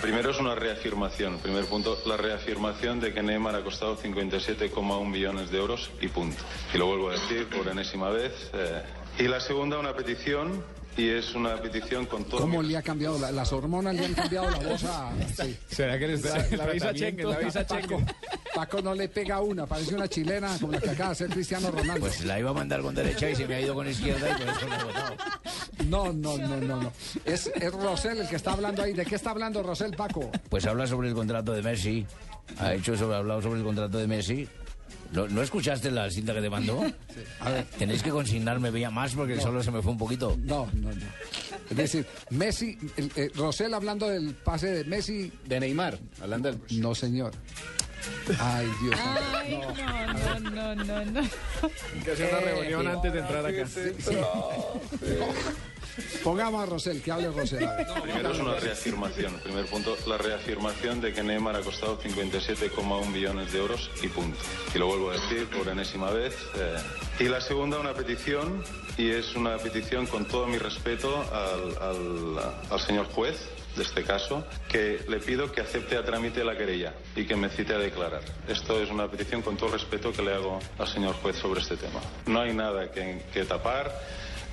Primero 0.01 0.32
es 0.32 0.39
una 0.39 0.55
reafirmación. 0.55 1.38
Primer 1.39 1.66
punto, 1.66 1.97
la 2.05 2.18
reafirmación 2.18 2.99
de 2.99 3.14
que 3.14 3.22
Neymar 3.22 3.55
ha 3.55 3.64
costado 3.64 3.97
57,1 3.97 5.05
millones 5.07 5.51
de 5.51 5.57
euros 5.57 5.91
y 6.01 6.07
punto. 6.07 6.41
Y 6.74 6.78
lo 6.78 6.88
vuelvo 6.88 7.09
a 7.09 7.14
decir 7.14 7.47
por 7.47 7.68
enésima 7.68 8.09
vez. 8.09 8.49
eh. 8.53 8.82
Y 9.20 9.28
la 9.28 9.39
segunda, 9.39 9.78
una 9.78 9.93
petición 9.93 10.64
y 10.97 11.09
es 11.09 11.33
una 11.35 11.55
petición 11.61 12.05
con 12.05 12.23
todo... 12.25 12.41
¿Cómo 12.41 12.61
le 12.61 12.75
ha 12.77 12.81
cambiado? 12.81 13.17
la- 13.19 13.31
las 13.31 13.51
hormonas 13.53 13.95
le 13.95 14.05
han 14.05 14.13
cambiado 14.13 14.49
la 14.49 14.57
voz 14.59 14.83
a... 14.83 15.11
sí. 15.43 15.57
¿Será 15.69 15.97
que 15.97 16.07
le 16.07 16.13
está 16.15 16.37
La 16.55 16.65
visa 16.67 16.91
Schengen, 16.93 17.29
la 17.29 17.37
visa 17.37 17.65
Paco, 17.65 17.81
Schengen. 17.87 18.05
Paco 18.53 18.81
no 18.81 18.93
le 18.93 19.07
pega 19.07 19.39
una, 19.41 19.65
parece 19.65 19.95
una 19.95 20.07
chilena 20.07 20.57
como 20.59 20.73
la 20.73 20.81
que 20.81 20.89
acaba 20.89 21.09
de 21.09 21.13
hacer 21.13 21.29
Cristiano 21.29 21.71
Ronaldo. 21.71 22.01
Pues 22.01 22.25
la 22.25 22.39
iba 22.39 22.49
a 22.49 22.53
mandar 22.53 22.81
con 22.81 22.93
derecha 22.93 23.29
y 23.29 23.35
se 23.35 23.47
me 23.47 23.55
ha 23.55 23.61
ido 23.61 23.73
con 23.73 23.87
izquierda 23.89 24.29
y 24.29 24.33
por 24.43 24.49
eso 24.55 24.67
la 24.67 24.77
he 24.79 24.83
votado. 24.83 25.15
No, 25.87 26.13
no, 26.13 26.37
no, 26.37 26.57
no, 26.57 26.81
no. 26.83 26.93
Es, 27.25 27.47
es 27.47 27.73
Rosel 27.73 28.19
el 28.19 28.27
que 28.27 28.35
está 28.35 28.51
hablando 28.51 28.83
ahí. 28.83 28.93
¿De 28.93 29.05
qué 29.05 29.15
está 29.15 29.31
hablando 29.31 29.63
Rosel, 29.63 29.91
Paco? 29.95 30.29
Pues 30.49 30.65
habla 30.65 30.85
sobre 30.87 31.07
el 31.09 31.15
contrato 31.15 31.53
de 31.53 31.61
Messi. 31.61 32.05
Ha 32.59 32.73
hecho 32.73 32.97
sobre, 32.97 33.15
ha 33.15 33.19
hablado 33.19 33.41
sobre 33.41 33.59
el 33.59 33.65
contrato 33.65 33.97
de 33.97 34.07
Messi. 34.07 34.47
¿No, 35.11 35.27
no 35.27 35.41
escuchaste 35.41 35.91
la 35.91 36.09
cinta 36.09 36.33
que 36.33 36.41
te 36.41 36.49
mandó? 36.49 36.81
A 37.41 37.49
ver. 37.49 37.65
Tenéis 37.77 38.01
que 38.01 38.09
consignarme 38.11 38.71
veía 38.71 38.89
más 38.89 39.13
porque 39.13 39.35
No. 39.35 39.41
solo 39.41 39.61
se 39.63 39.71
me 39.71 39.81
fue 39.81 39.91
un 39.91 39.97
poquito. 39.97 40.37
No, 40.43 40.67
no, 40.73 40.89
no. 40.89 41.05
Es 41.69 41.75
decir, 41.77 42.05
Messi, 42.29 42.77
el- 42.97 43.11
eh, 43.15 43.31
Rosel 43.35 43.73
hablando 43.73 44.07
del 44.07 44.33
pase 44.35 44.67
de 44.67 44.83
Messi. 44.85 45.31
De 45.45 45.59
Neymar, 45.59 45.97
hablando 46.21 46.51
del... 46.51 46.61
No, 46.81 46.95
señor. 46.95 47.33
Ay, 48.39 48.67
Dios. 48.81 48.95
Ay, 49.35 49.59
no, 49.59 50.39
no, 50.39 50.75
no, 50.75 50.85
no, 50.85 51.05
no. 51.05 51.21
Que 52.03 52.11
hacer 52.11 52.29
una 52.31 52.39
reunión 52.39 52.87
eh, 52.87 52.89
antes 52.91 53.13
de 53.13 53.19
entrar 53.19 53.45
acá. 53.45 53.65
Pongamos 56.23 56.63
a 56.63 56.65
Rosel, 56.65 57.01
que 57.01 57.11
hable 57.11 57.29
Rosel. 57.29 57.67
Primero 58.03 58.31
es 58.31 58.39
una 58.39 58.55
reafirmación. 58.55 59.33
Primer 59.43 59.65
punto, 59.65 59.97
la 60.07 60.17
reafirmación 60.17 61.01
de 61.01 61.13
que 61.13 61.23
Neymar 61.23 61.55
ha 61.55 61.61
costado 61.61 61.99
57,1 62.01 63.13
billones 63.13 63.51
de 63.51 63.59
euros 63.59 63.89
y 64.01 64.07
punto. 64.07 64.39
Y 64.73 64.77
lo 64.79 64.87
vuelvo 64.87 65.09
a 65.11 65.13
decir 65.13 65.47
por 65.47 65.67
enésima 65.67 66.11
vez. 66.11 66.35
eh. 66.55 66.77
Y 67.19 67.23
la 67.25 67.41
segunda, 67.41 67.79
una 67.79 67.93
petición, 67.93 68.63
y 68.97 69.09
es 69.11 69.35
una 69.35 69.57
petición 69.57 70.07
con 70.07 70.25
todo 70.25 70.47
mi 70.47 70.57
respeto 70.57 71.23
al, 71.31 71.77
al- 71.81 72.53
al 72.69 72.79
señor 72.79 73.05
juez 73.07 73.37
de 73.75 73.83
este 73.83 74.03
caso, 74.03 74.45
que 74.67 74.99
le 75.07 75.19
pido 75.19 75.49
que 75.51 75.61
acepte 75.61 75.95
a 75.95 76.03
trámite 76.03 76.43
la 76.43 76.57
querella 76.57 76.93
y 77.15 77.25
que 77.25 77.35
me 77.37 77.47
cite 77.49 77.73
a 77.73 77.77
declarar. 77.77 78.21
Esto 78.49 78.81
es 78.81 78.89
una 78.89 79.09
petición 79.09 79.41
con 79.41 79.55
todo 79.55 79.67
el 79.67 79.73
respeto 79.79 80.11
que 80.11 80.21
le 80.21 80.33
hago 80.33 80.59
al 80.77 80.87
señor 80.89 81.15
juez 81.21 81.37
sobre 81.37 81.61
este 81.61 81.77
tema. 81.77 82.01
No 82.25 82.41
hay 82.41 82.53
nada 82.53 82.91
que, 82.91 83.23
que 83.33 83.45
tapar. 83.45 83.91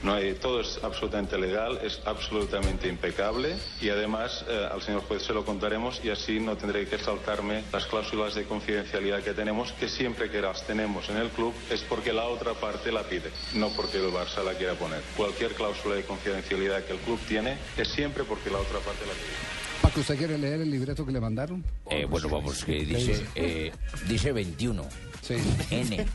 No 0.03 0.15
hay, 0.15 0.35
todo 0.35 0.61
es 0.61 0.79
absolutamente 0.83 1.37
legal, 1.39 1.81
es 1.83 2.01
absolutamente 2.05 2.89
impecable 2.89 3.57
y 3.81 3.89
además 3.89 4.45
eh, 4.49 4.69
al 4.71 4.81
señor 4.81 5.03
juez 5.03 5.23
se 5.23 5.33
lo 5.33 5.45
contaremos 5.45 6.01
y 6.05 6.11
así 6.11 6.39
no 6.39 6.57
tendré 6.57 6.87
que 6.87 6.99
saltarme 6.99 7.65
las 7.73 7.87
cláusulas 7.87 8.35
de 8.35 8.45
confidencialidad 8.45 9.23
que 9.23 9.35
tenemos, 9.35 9.73
que 9.73 9.89
siempre 9.89 10.31
que 10.31 10.41
las 10.41 10.65
tenemos 10.67 11.09
en 11.09 11.17
el 11.17 11.29
club 11.31 11.53
es 11.71 11.81
porque 11.83 12.13
la 12.13 12.25
otra 12.25 12.55
parte 12.55 12.93
la 12.93 13.03
pide, 13.03 13.31
no 13.55 13.71
porque 13.71 13.99
el 13.99 14.13
Barça 14.13 14.45
la 14.45 14.55
quiera 14.55 14.75
poner. 14.75 15.03
Cualquier 15.17 15.55
cláusula 15.55 15.97
de 15.97 16.05
confidencialidad 16.05 16.85
que 16.85 16.93
el 16.93 16.99
club 17.01 17.19
tiene 17.27 17.59
es 17.77 17.89
siempre 17.89 18.25
porque 18.25 18.51
la 18.51 18.59
otra 18.59 18.79
parte 18.79 19.05
la 19.05 19.13
pide. 19.13 19.59
Paco, 19.83 20.01
¿usted 20.01 20.17
quiere 20.17 20.39
leer 20.39 20.61
el 20.61 20.71
libreto 20.71 21.07
que 21.07 21.13
le 21.13 21.21
mandaron? 21.21 21.65
Eh, 21.91 22.05
bueno, 22.05 22.29
vamos, 22.29 22.65
que 22.65 22.85
dice, 22.85 23.27
eh, 23.35 23.73
dice 24.09 24.33
21. 24.33 24.85
Sí. 25.23 25.35
N. 25.71 26.07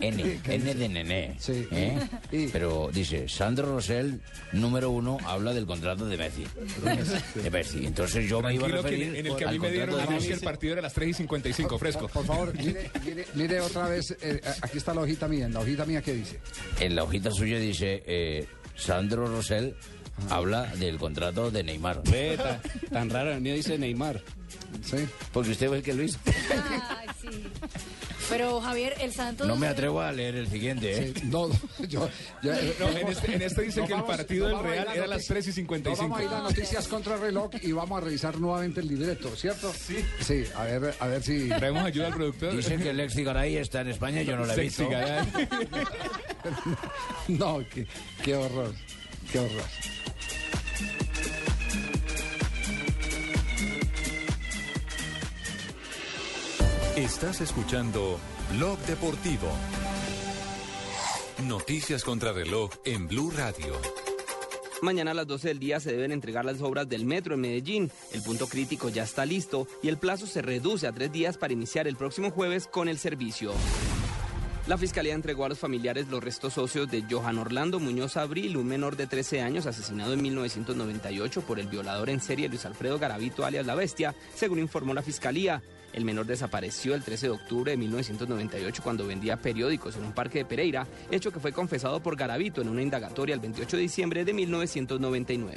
N. 0.00 0.40
N 0.46 0.74
de 0.74 0.88
nené. 0.88 1.36
Sí. 1.38 1.66
¿eh? 1.70 1.98
Pero 2.52 2.88
dice, 2.92 3.28
Sandro 3.28 3.66
Rosell, 3.74 4.20
número 4.52 4.90
uno, 4.90 5.18
habla 5.26 5.52
del 5.52 5.66
contrato 5.66 6.06
de 6.06 6.16
Messi. 6.16 6.44
De 7.42 7.50
Messi. 7.50 7.84
Entonces 7.86 8.28
yo 8.28 8.40
me 8.40 8.54
iba 8.54 8.66
a 8.66 8.70
Tranquilo 8.70 8.82
que 8.82 8.88
referir 8.96 9.16
en, 9.16 9.26
el 9.26 9.36
que 9.36 9.44
a 9.44 9.48
al 9.48 9.54
mí 9.54 9.60
me 9.60 9.70
dieron 9.70 9.88
contrato 9.90 10.10
de 10.12 10.16
Messi. 10.18 10.32
el 10.32 10.40
partido 10.40 10.72
era 10.72 10.80
a 10.80 10.82
las 10.84 10.94
3 10.94 11.08
y 11.10 11.12
55, 11.14 11.78
fresco. 11.78 12.08
Por 12.08 12.24
favor, 12.24 12.54
mire, 12.56 12.90
mire, 13.04 13.26
mire 13.34 13.60
otra 13.60 13.88
vez. 13.88 14.16
eh, 14.22 14.40
aquí 14.62 14.78
está 14.78 14.94
la 14.94 15.02
hojita 15.02 15.28
mía. 15.28 15.46
En 15.46 15.52
la 15.54 15.60
hojita 15.60 15.84
mía, 15.84 16.00
¿qué 16.00 16.14
dice? 16.14 16.40
En 16.80 16.96
la 16.96 17.02
hojita 17.04 17.30
suya 17.30 17.58
dice, 17.58 18.02
eh, 18.06 18.46
Sandro 18.76 19.26
Rosell 19.26 19.74
habla 20.30 20.66
del 20.76 20.96
contrato 20.96 21.50
de 21.50 21.62
Neymar. 21.62 22.02
Ve, 22.10 22.36
ta- 22.38 22.60
tan 22.90 23.10
raro, 23.10 23.32
el 23.32 23.40
mío 23.42 23.54
dice 23.54 23.76
Neymar. 23.76 24.22
Sí. 24.84 25.06
Porque 25.32 25.50
usted 25.50 25.68
fue 25.68 25.78
el 25.78 25.82
que 25.82 25.94
lo 25.94 26.02
hizo. 26.02 26.18
Ay, 26.88 27.08
sí. 27.20 27.28
Pero 28.28 28.60
Javier, 28.60 28.94
el 29.00 29.12
Santos. 29.12 29.46
No 29.46 29.54
me 29.56 29.68
atrevo 29.68 30.00
a 30.00 30.10
leer 30.10 30.34
el 30.34 30.48
siguiente, 30.48 30.98
¿eh? 31.10 31.14
No, 31.24 31.48
yo, 31.88 32.08
yo- 32.42 32.52
No, 32.80 32.88
en 32.88 33.08
este, 33.08 33.34
en 33.36 33.42
este 33.42 33.62
dice 33.62 33.80
Nos 33.80 33.86
que 33.88 33.94
el 33.94 34.00
vamos- 34.00 34.16
partido 34.16 34.48
nos 34.48 34.62
del 34.62 34.70
Real 34.72 34.88
a 34.88 34.94
era 34.94 35.04
a 35.04 35.06
las 35.06 35.28
noticias. 35.28 35.28
3 35.28 35.44
y 35.44 35.48
Nos 35.48 35.54
55. 35.56 36.02
vamos 36.02 36.18
a 36.18 36.22
ir 36.24 36.28
a 36.28 36.42
noticias 36.42 36.88
contra 36.88 37.16
reloj 37.16 37.50
y 37.62 37.70
vamos 37.72 37.98
a 38.02 38.04
revisar 38.04 38.38
nuevamente 38.40 38.80
el 38.80 38.88
libreto, 38.88 39.34
¿cierto? 39.36 39.72
Sí. 39.72 40.04
Sí, 40.20 40.44
a 40.56 40.64
ver, 40.64 40.94
a 40.98 41.06
ver 41.06 41.22
si. 41.22 41.48
Traemos 41.48 41.84
ayuda 41.84 42.08
al 42.08 42.14
productor. 42.14 42.56
Dicen 42.56 42.80
que 42.82 42.90
el 42.90 42.98
ex 43.00 43.14
Cigaray 43.14 43.56
está 43.58 43.82
en 43.82 43.88
España, 43.88 44.22
yo 44.22 44.36
no 44.36 44.44
lo 44.44 44.52
he 44.52 44.60
visto. 44.60 44.88
Garay. 44.88 45.26
No, 47.28 47.58
qué, 47.72 47.86
qué 48.24 48.34
horror, 48.36 48.72
qué 49.32 49.38
horror. 49.40 49.64
Estás 56.96 57.42
escuchando 57.42 58.18
Blog 58.54 58.78
Deportivo. 58.86 59.48
Noticias 61.46 62.02
contra 62.02 62.32
reloj 62.32 62.70
en 62.86 63.06
Blue 63.06 63.30
Radio. 63.36 63.74
Mañana 64.80 65.10
a 65.10 65.14
las 65.14 65.26
12 65.26 65.48
del 65.48 65.58
día 65.58 65.78
se 65.78 65.92
deben 65.92 66.10
entregar 66.10 66.46
las 66.46 66.62
obras 66.62 66.88
del 66.88 67.04
metro 67.04 67.34
en 67.34 67.42
Medellín. 67.42 67.90
El 68.14 68.22
punto 68.22 68.46
crítico 68.46 68.88
ya 68.88 69.02
está 69.02 69.26
listo 69.26 69.68
y 69.82 69.88
el 69.88 69.98
plazo 69.98 70.26
se 70.26 70.40
reduce 70.40 70.86
a 70.86 70.92
tres 70.92 71.12
días 71.12 71.36
para 71.36 71.52
iniciar 71.52 71.86
el 71.86 71.96
próximo 71.96 72.30
jueves 72.30 72.66
con 72.66 72.88
el 72.88 72.96
servicio. 72.96 73.52
La 74.66 74.78
fiscalía 74.78 75.12
entregó 75.12 75.44
a 75.44 75.50
los 75.50 75.58
familiares 75.58 76.08
los 76.08 76.24
restos 76.24 76.56
óseos 76.56 76.90
de 76.90 77.04
Johan 77.08 77.36
Orlando 77.36 77.78
Muñoz 77.78 78.16
Abril, 78.16 78.56
un 78.56 78.68
menor 78.68 78.96
de 78.96 79.06
13 79.06 79.42
años 79.42 79.66
asesinado 79.66 80.14
en 80.14 80.22
1998 80.22 81.42
por 81.42 81.60
el 81.60 81.68
violador 81.68 82.08
en 82.08 82.22
serie 82.22 82.48
Luis 82.48 82.64
Alfredo 82.64 82.98
Garavito 82.98 83.44
alias 83.44 83.66
La 83.66 83.74
Bestia, 83.74 84.14
según 84.34 84.60
informó 84.60 84.94
la 84.94 85.02
fiscalía. 85.02 85.62
El 85.96 86.04
menor 86.04 86.26
desapareció 86.26 86.94
el 86.94 87.02
13 87.02 87.28
de 87.28 87.32
octubre 87.32 87.70
de 87.70 87.78
1998 87.78 88.82
cuando 88.82 89.06
vendía 89.06 89.38
periódicos 89.38 89.96
en 89.96 90.04
un 90.04 90.12
parque 90.12 90.38
de 90.38 90.44
Pereira, 90.44 90.86
hecho 91.10 91.32
que 91.32 91.40
fue 91.40 91.52
confesado 91.52 92.00
por 92.00 92.16
Garavito 92.16 92.60
en 92.60 92.68
una 92.68 92.82
indagatoria 92.82 93.34
el 93.34 93.40
28 93.40 93.78
de 93.78 93.82
diciembre 93.82 94.24
de 94.26 94.34
1999. 94.34 95.56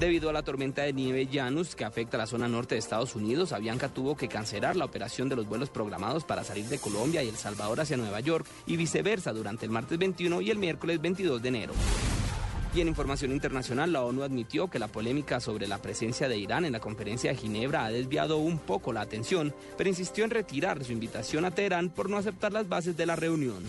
Debido 0.00 0.30
a 0.30 0.32
la 0.32 0.42
tormenta 0.42 0.82
de 0.82 0.94
nieve 0.94 1.28
Janus 1.30 1.76
que 1.76 1.84
afecta 1.84 2.16
la 2.16 2.26
zona 2.26 2.48
norte 2.48 2.74
de 2.74 2.78
Estados 2.78 3.14
Unidos, 3.14 3.52
Avianca 3.52 3.90
tuvo 3.90 4.16
que 4.16 4.28
cancelar 4.28 4.76
la 4.76 4.86
operación 4.86 5.28
de 5.28 5.36
los 5.36 5.46
vuelos 5.46 5.68
programados 5.68 6.24
para 6.24 6.42
salir 6.42 6.64
de 6.64 6.78
Colombia 6.78 7.22
y 7.22 7.28
El 7.28 7.36
Salvador 7.36 7.80
hacia 7.80 7.98
Nueva 7.98 8.20
York 8.20 8.46
y 8.66 8.78
viceversa 8.78 9.34
durante 9.34 9.66
el 9.66 9.72
martes 9.72 9.98
21 9.98 10.40
y 10.40 10.50
el 10.50 10.58
miércoles 10.58 11.02
22 11.02 11.42
de 11.42 11.48
enero. 11.48 11.74
Y 12.76 12.82
en 12.82 12.88
información 12.88 13.32
internacional, 13.32 13.90
la 13.90 14.04
ONU 14.04 14.22
admitió 14.22 14.68
que 14.68 14.78
la 14.78 14.88
polémica 14.88 15.40
sobre 15.40 15.66
la 15.66 15.80
presencia 15.80 16.28
de 16.28 16.36
Irán 16.36 16.66
en 16.66 16.72
la 16.72 16.78
conferencia 16.78 17.30
de 17.30 17.36
Ginebra 17.38 17.86
ha 17.86 17.90
desviado 17.90 18.36
un 18.36 18.58
poco 18.58 18.92
la 18.92 19.00
atención, 19.00 19.54
pero 19.78 19.88
insistió 19.88 20.24
en 20.24 20.30
retirar 20.30 20.84
su 20.84 20.92
invitación 20.92 21.46
a 21.46 21.50
Teherán 21.52 21.88
por 21.88 22.10
no 22.10 22.18
aceptar 22.18 22.52
las 22.52 22.68
bases 22.68 22.94
de 22.94 23.06
la 23.06 23.16
reunión. 23.16 23.64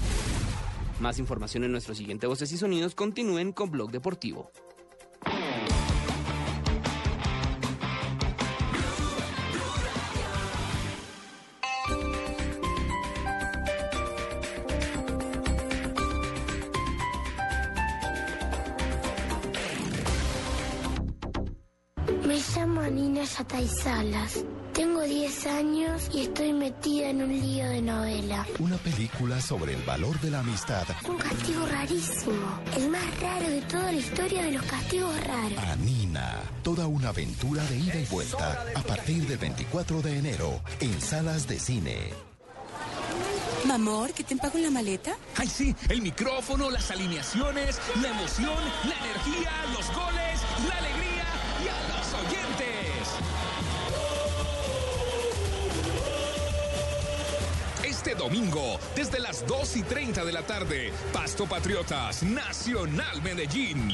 Más 1.00 1.20
información 1.20 1.64
en 1.64 1.72
nuestro 1.72 1.96
siguiente 1.96 2.28
Voces 2.28 2.52
y 2.52 2.58
Sonidos. 2.58 2.96
Continúen 2.96 3.54
con 3.54 3.72
Blog 3.72 3.92
Deportivo. 3.92 4.52
Llamo 22.78 22.90
Nina 22.90 23.24
Yatay 23.24 23.68
Salas. 23.68 24.44
Tengo 24.74 25.02
10 25.02 25.48
años 25.48 26.10
y 26.14 26.22
estoy 26.22 26.54
metida 26.54 27.10
en 27.10 27.24
un 27.24 27.30
lío 27.30 27.68
de 27.68 27.82
novela. 27.82 28.46
Una 28.60 28.78
película 28.78 29.42
sobre 29.42 29.74
el 29.74 29.82
valor 29.84 30.20
de 30.20 30.30
la 30.30 30.40
amistad. 30.40 30.86
Un 31.08 31.18
castigo 31.18 31.66
rarísimo. 31.66 32.60
El 32.76 32.90
más 32.90 33.20
raro 33.20 33.50
de 33.50 33.62
toda 33.62 33.92
la 33.92 33.98
historia 33.98 34.44
de 34.44 34.52
los 34.52 34.64
castigos 34.64 35.16
raros. 35.26 35.58
Anina. 35.72 36.36
Toda 36.64 36.86
una 36.86 37.10
aventura 37.10 37.64
de 37.66 37.78
ida 37.78 38.00
y 38.00 38.06
vuelta. 38.06 38.66
A 38.76 38.82
partir 38.82 39.26
del 39.26 39.40
24 39.40 40.02
de 40.02 40.18
enero. 40.18 40.62
En 40.80 41.02
salas 41.02 41.48
de 41.48 41.60
cine. 41.60 42.14
Mamor, 43.66 44.14
¿qué 44.14 44.24
te 44.24 44.34
empago 44.34 44.58
en 44.60 44.66
la 44.66 44.72
maleta? 44.72 45.18
Ay, 45.36 45.48
sí, 45.48 45.76
el 45.90 46.02
micrófono, 46.02 46.70
las 46.70 46.90
alineaciones, 46.92 47.80
la 48.02 48.10
emoción, 48.10 48.60
la 48.86 48.96
energía, 48.96 49.52
los 49.76 49.88
goles, 49.88 50.42
la 50.68 50.78
alegría 50.78 51.17
domingo, 58.28 58.78
desde 58.94 59.20
las 59.20 59.48
2 59.48 59.78
y 59.78 59.84
30 59.84 60.26
de 60.26 60.34
la 60.34 60.42
tarde, 60.42 60.92
Pasto 61.14 61.46
Patriotas, 61.46 62.24
Nacional 62.24 63.22
Medellín. 63.22 63.90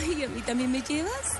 Ay, 0.00 0.24
¿a 0.24 0.28
mí 0.28 0.42
también 0.42 0.72
me 0.72 0.82
llevas? 0.82 1.38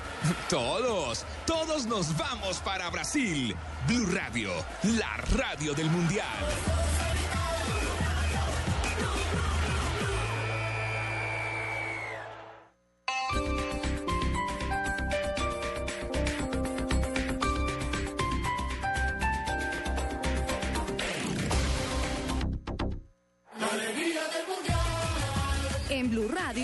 Todos, 0.49 1.25
todos 1.45 1.85
nos 1.85 2.15
vamos 2.15 2.59
para 2.59 2.89
Brasil. 2.89 3.53
Blue 3.87 4.05
Radio, 4.05 4.51
la 4.83 5.17
radio 5.35 5.73
del 5.73 5.89
Mundial. 5.89 6.27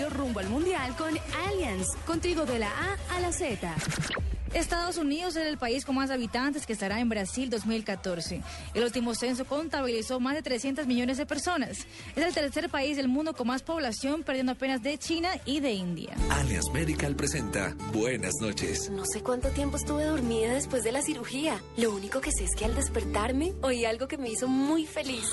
Rumbo 0.06 0.40
al 0.40 0.48
Mundial 0.48 0.94
con 0.96 1.14
Allianz, 1.46 1.86
contigo 2.06 2.46
de 2.46 2.58
la 2.60 2.68
A 2.68 3.16
a 3.16 3.20
la 3.20 3.32
Z. 3.32 4.27
Estados 4.54 4.96
Unidos 4.96 5.36
es 5.36 5.46
el 5.46 5.58
país 5.58 5.84
con 5.84 5.96
más 5.96 6.10
habitantes 6.10 6.66
que 6.66 6.72
estará 6.72 7.00
en 7.00 7.08
Brasil 7.08 7.50
2014. 7.50 8.42
El 8.74 8.84
último 8.84 9.14
censo 9.14 9.44
contabilizó 9.44 10.20
más 10.20 10.34
de 10.34 10.42
300 10.42 10.86
millones 10.86 11.18
de 11.18 11.26
personas. 11.26 11.86
Es 12.16 12.24
el 12.24 12.34
tercer 12.34 12.68
país 12.68 12.96
del 12.96 13.08
mundo 13.08 13.34
con 13.34 13.46
más 13.46 13.62
población, 13.62 14.22
perdiendo 14.22 14.52
apenas 14.52 14.82
de 14.82 14.96
China 14.98 15.30
y 15.44 15.60
de 15.60 15.72
India. 15.72 16.14
Alias 16.30 16.64
Medical 16.72 17.14
presenta 17.14 17.74
Buenas 17.92 18.34
noches. 18.40 18.90
No 18.90 19.04
sé 19.04 19.22
cuánto 19.22 19.48
tiempo 19.50 19.76
estuve 19.76 20.04
dormida 20.04 20.54
después 20.54 20.82
de 20.84 20.92
la 20.92 21.02
cirugía. 21.02 21.62
Lo 21.76 21.94
único 21.94 22.20
que 22.20 22.32
sé 22.32 22.44
es 22.44 22.54
que 22.56 22.64
al 22.64 22.74
despertarme 22.74 23.54
oí 23.62 23.84
algo 23.84 24.08
que 24.08 24.18
me 24.18 24.30
hizo 24.30 24.48
muy 24.48 24.86
feliz. 24.86 25.26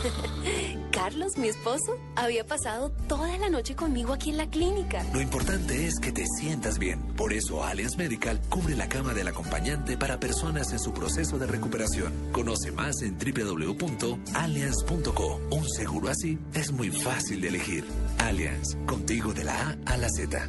Carlos, 0.92 1.36
mi 1.38 1.48
esposo, 1.48 1.98
había 2.16 2.44
pasado 2.44 2.90
toda 3.08 3.36
la 3.38 3.48
noche 3.48 3.74
conmigo 3.74 4.12
aquí 4.12 4.30
en 4.30 4.36
la 4.36 4.48
clínica. 4.48 5.04
Lo 5.12 5.20
importante 5.20 5.86
es 5.86 5.98
que 6.00 6.12
te 6.12 6.24
sientas 6.38 6.78
bien. 6.78 7.00
Por 7.16 7.32
eso 7.32 7.64
Alias 7.64 7.96
Medical 7.96 8.29
cubre 8.38 8.76
la 8.76 8.88
cama 8.88 9.12
del 9.14 9.28
acompañante 9.28 9.96
para 9.96 10.20
personas 10.20 10.72
en 10.72 10.78
su 10.78 10.92
proceso 10.92 11.38
de 11.38 11.46
recuperación. 11.46 12.12
Conoce 12.32 12.72
más 12.72 13.00
en 13.02 13.16
www.allianz.co. 13.18 15.40
Un 15.50 15.66
seguro 15.68 16.08
así 16.08 16.38
es 16.54 16.72
muy 16.72 16.90
fácil 16.90 17.40
de 17.40 17.48
elegir. 17.48 17.84
Allianz, 18.18 18.76
contigo 18.86 19.32
de 19.32 19.44
la 19.44 19.60
A 19.60 19.76
a 19.86 19.96
la 19.96 20.08
Z. 20.08 20.48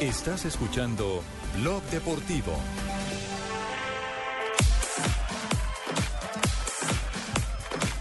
Estás 0.00 0.46
escuchando 0.46 1.22
Blog 1.58 1.82
Deportivo. 1.90 2.56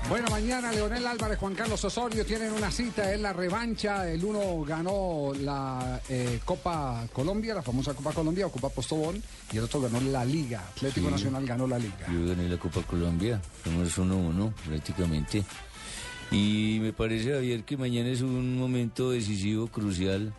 Bueno, 0.10 0.28
mañana 0.32 0.72
Leonel 0.72 1.06
Álvarez, 1.06 1.38
Juan 1.38 1.54
Carlos 1.54 1.86
Osorio 1.86 2.26
tienen 2.26 2.52
una 2.52 2.72
cita, 2.72 3.14
es 3.14 3.22
la 3.22 3.32
revancha. 3.32 4.10
El 4.10 4.26
uno 4.26 4.64
ganó 4.66 5.32
la 5.40 6.02
eh, 6.10 6.40
Copa 6.44 7.06
Colombia, 7.14 7.54
la 7.54 7.62
famosa 7.62 7.94
Copa 7.94 8.12
Colombia 8.12 8.48
o 8.48 8.52
Copa 8.52 8.70
Postobón, 8.70 9.22
y 9.52 9.58
el 9.58 9.66
otro 9.66 9.80
ganó 9.82 10.02
la 10.02 10.26
Liga. 10.26 10.62
Atlético 10.76 11.08
Sí. 11.08 11.12
Nacional 11.14 11.46
ganó 11.46 11.68
la 11.68 11.78
Liga. 11.78 12.08
Yo 12.12 12.26
gané 12.28 12.50
la 12.50 12.58
Copa 12.58 12.82
Colombia, 12.82 13.40
somos 13.64 13.96
1-1 14.00 14.52
prácticamente. 14.68 15.44
Y 16.32 16.80
me 16.82 16.92
parece, 16.92 17.32
Javier, 17.34 17.64
que 17.64 17.78
mañana 17.78 18.10
es 18.10 18.22
un 18.22 18.58
momento 18.58 19.12
decisivo, 19.12 19.68
crucial, 19.68 20.34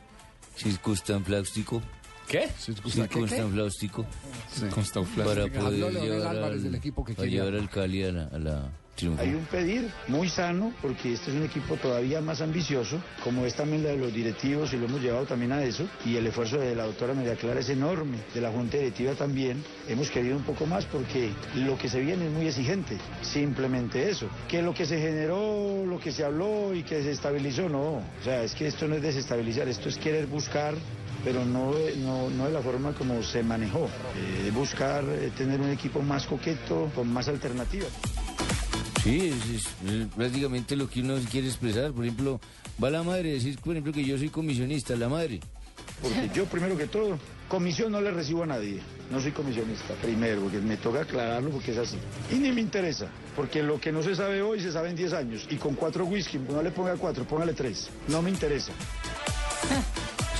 circunstanflástico. 0.57 1.81
¿Qué? 2.31 2.49
Circunstanflástico. 2.59 4.07
Circunstanflástico. 4.53 5.29
Para 5.29 5.47
poder 5.49 5.93
llevar, 5.95 6.29
Álvarez 6.29 6.59
al, 6.59 6.63
del 6.63 6.75
equipo 6.77 7.05
que 7.05 7.15
para 7.15 7.27
llevar 7.27 7.55
al 7.55 7.69
Cali 7.69 8.05
a 8.05 8.13
la, 8.13 8.25
a 8.27 8.39
la 8.39 8.71
triunfo. 8.95 9.21
Hay 9.21 9.35
un 9.35 9.45
pedir 9.47 9.91
muy 10.07 10.29
sano 10.29 10.73
porque 10.81 11.15
este 11.15 11.33
es 11.33 11.37
un 11.37 11.43
equipo 11.43 11.75
todavía 11.75 12.21
más 12.21 12.41
ambicioso, 12.41 13.03
como 13.25 13.45
es 13.47 13.57
también 13.57 13.83
la 13.83 13.91
de 13.91 13.97
los 13.97 14.15
directivos 14.15 14.73
y 14.73 14.77
lo 14.77 14.87
hemos 14.87 15.01
llevado 15.01 15.27
también 15.27 15.51
a 15.51 15.65
eso. 15.65 15.89
Y 16.07 16.15
el 16.15 16.27
esfuerzo 16.29 16.59
de 16.59 16.77
la 16.77 16.85
doctora 16.85 17.15
María 17.15 17.35
Clara 17.35 17.59
es 17.59 17.69
enorme, 17.69 18.19
de 18.33 18.41
la 18.41 18.53
Junta 18.53 18.77
Directiva 18.77 19.15
también. 19.15 19.65
Hemos 19.89 20.09
querido 20.09 20.37
un 20.37 20.45
poco 20.45 20.67
más 20.67 20.85
porque 20.87 21.31
lo 21.57 21.77
que 21.79 21.89
se 21.89 21.99
viene 21.99 22.27
es 22.27 22.33
muy 22.33 22.47
exigente, 22.47 22.97
simplemente 23.23 24.09
eso. 24.09 24.29
Que 24.49 24.63
lo 24.63 24.73
que 24.73 24.87
se 24.87 25.01
generó, 25.01 25.85
lo 25.85 25.99
que 25.99 26.13
se 26.13 26.25
habló 26.25 26.73
y 26.75 26.85
que 26.85 27.03
se 27.03 27.11
estabilizó, 27.11 27.69
no. 27.69 27.95
O 27.95 28.23
sea, 28.23 28.45
es 28.45 28.55
que 28.55 28.69
esto 28.69 28.87
no 28.87 28.95
es 28.95 29.03
desestabilizar, 29.03 29.67
esto 29.67 29.89
es 29.89 29.99
querer 29.99 30.29
buscar 30.29 30.75
pero 31.25 31.45
no, 31.45 31.73
de- 31.75 31.97
no, 31.97 32.31
no 32.31 32.47
de 32.47 32.53
la 32.53 32.61
forma 32.61 32.93
como 32.93 33.23
se 33.23 33.43
manejó. 33.43 33.89
Eh, 34.17 34.51
buscar 34.53 35.05
eh, 35.09 35.31
tener 35.37 35.61
un 35.61 35.71
equipo 35.71 36.01
más 36.03 36.27
coqueto, 36.27 36.91
con 36.95 37.13
más 37.13 37.29
alternativas. 37.29 37.89
Sí, 39.03 39.29
es, 39.33 39.57
es- 39.57 39.91
es 39.91 40.07
prácticamente 40.15 40.77
lo 40.77 40.89
que 40.89 41.01
uno 41.01 41.17
quiere 41.31 41.47
expresar. 41.49 41.93
Por 41.93 42.05
ejemplo, 42.05 42.41
va 42.83 42.91
la 42.91 43.03
madre 43.03 43.31
a 43.31 43.35
decir, 43.35 43.59
por 43.59 43.73
ejemplo, 43.73 43.93
que 43.93 44.05
yo 44.05 44.19
soy 44.19 44.29
comisionista, 44.29 44.95
la 44.97 45.09
madre. 45.09 45.41
Porque 46.03 46.31
yo, 46.35 46.47
primero 46.47 46.77
que 46.79 46.87
todo, 46.87 47.19
comisión 47.49 47.93
no 47.93 48.01
le 48.01 48.11
recibo 48.11 48.43
a 48.43 48.47
nadie. 48.47 48.81
No 49.11 49.21
soy 49.21 49.33
comisionista, 49.33 49.93
primero, 50.01 50.43
porque 50.43 50.59
me 50.59 50.77
toca 50.77 51.01
aclararlo 51.03 51.51
porque 51.51 51.73
es 51.73 51.79
así. 51.79 51.97
Y 52.31 52.37
ni 52.37 52.53
me 52.53 52.61
interesa, 52.61 53.09
porque 53.37 53.63
lo 53.63 53.79
que 53.81 53.91
no 53.93 54.03
se 54.03 54.15
sabe 54.15 54.41
hoy 54.41 54.61
se 54.61 54.73
sabe 54.73 54.91
en 54.91 54.97
10 54.97 55.13
años. 55.13 55.47
Y 55.51 55.57
con 55.57 55.75
cuatro 55.75 56.05
whisky, 56.07 56.39
no 56.39 56.63
le 56.63 56.71
ponga 56.71 56.95
cuatro, 56.97 57.25
póngale 57.25 57.53
tres. 57.53 57.89
No 58.09 58.23
me 58.23 58.31
interesa. 58.31 58.73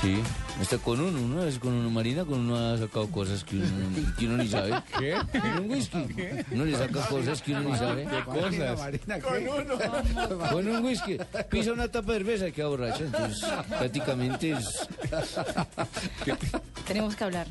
Sí, 0.01 0.23
está 0.61 0.79
con 0.79 1.01
uno, 1.01 1.21
¿no? 1.21 1.45
Es 1.45 1.59
con 1.59 1.73
uno, 1.73 1.91
Marina, 1.91 2.25
con 2.25 2.41
uno 2.41 2.57
ha 2.57 2.79
sacado 2.79 3.11
cosas 3.11 3.45
que 3.45 3.57
uno, 3.57 3.67
que 4.19 4.27
uno 4.27 4.37
ni 4.39 4.49
sabe. 4.49 4.83
¿Qué? 4.99 5.17
Con 5.41 5.65
un 5.65 5.71
whisky. 5.71 6.07
Uno 6.53 6.65
le 6.65 6.77
saca 6.77 7.07
cosas 7.07 7.43
que 7.43 7.53
uno 7.53 7.71
ni 7.71 7.77
sabe. 7.77 8.07
¿Qué 8.07 8.25
cosas? 8.25 8.81
Con 9.23 9.49
uno. 9.49 10.49
Con 10.51 10.69
un 10.69 10.85
whisky. 10.85 11.19
Pisa 11.51 11.73
una 11.73 11.89
tapa 11.89 12.13
de 12.13 12.19
cerveza 12.19 12.49
y 12.49 12.53
queda 12.53 12.69
borracha. 12.69 13.05
Entonces, 13.05 13.45
prácticamente 13.69 14.53
es... 14.53 14.89
Tenemos 16.87 17.15
que 17.15 17.25
hablar. 17.25 17.47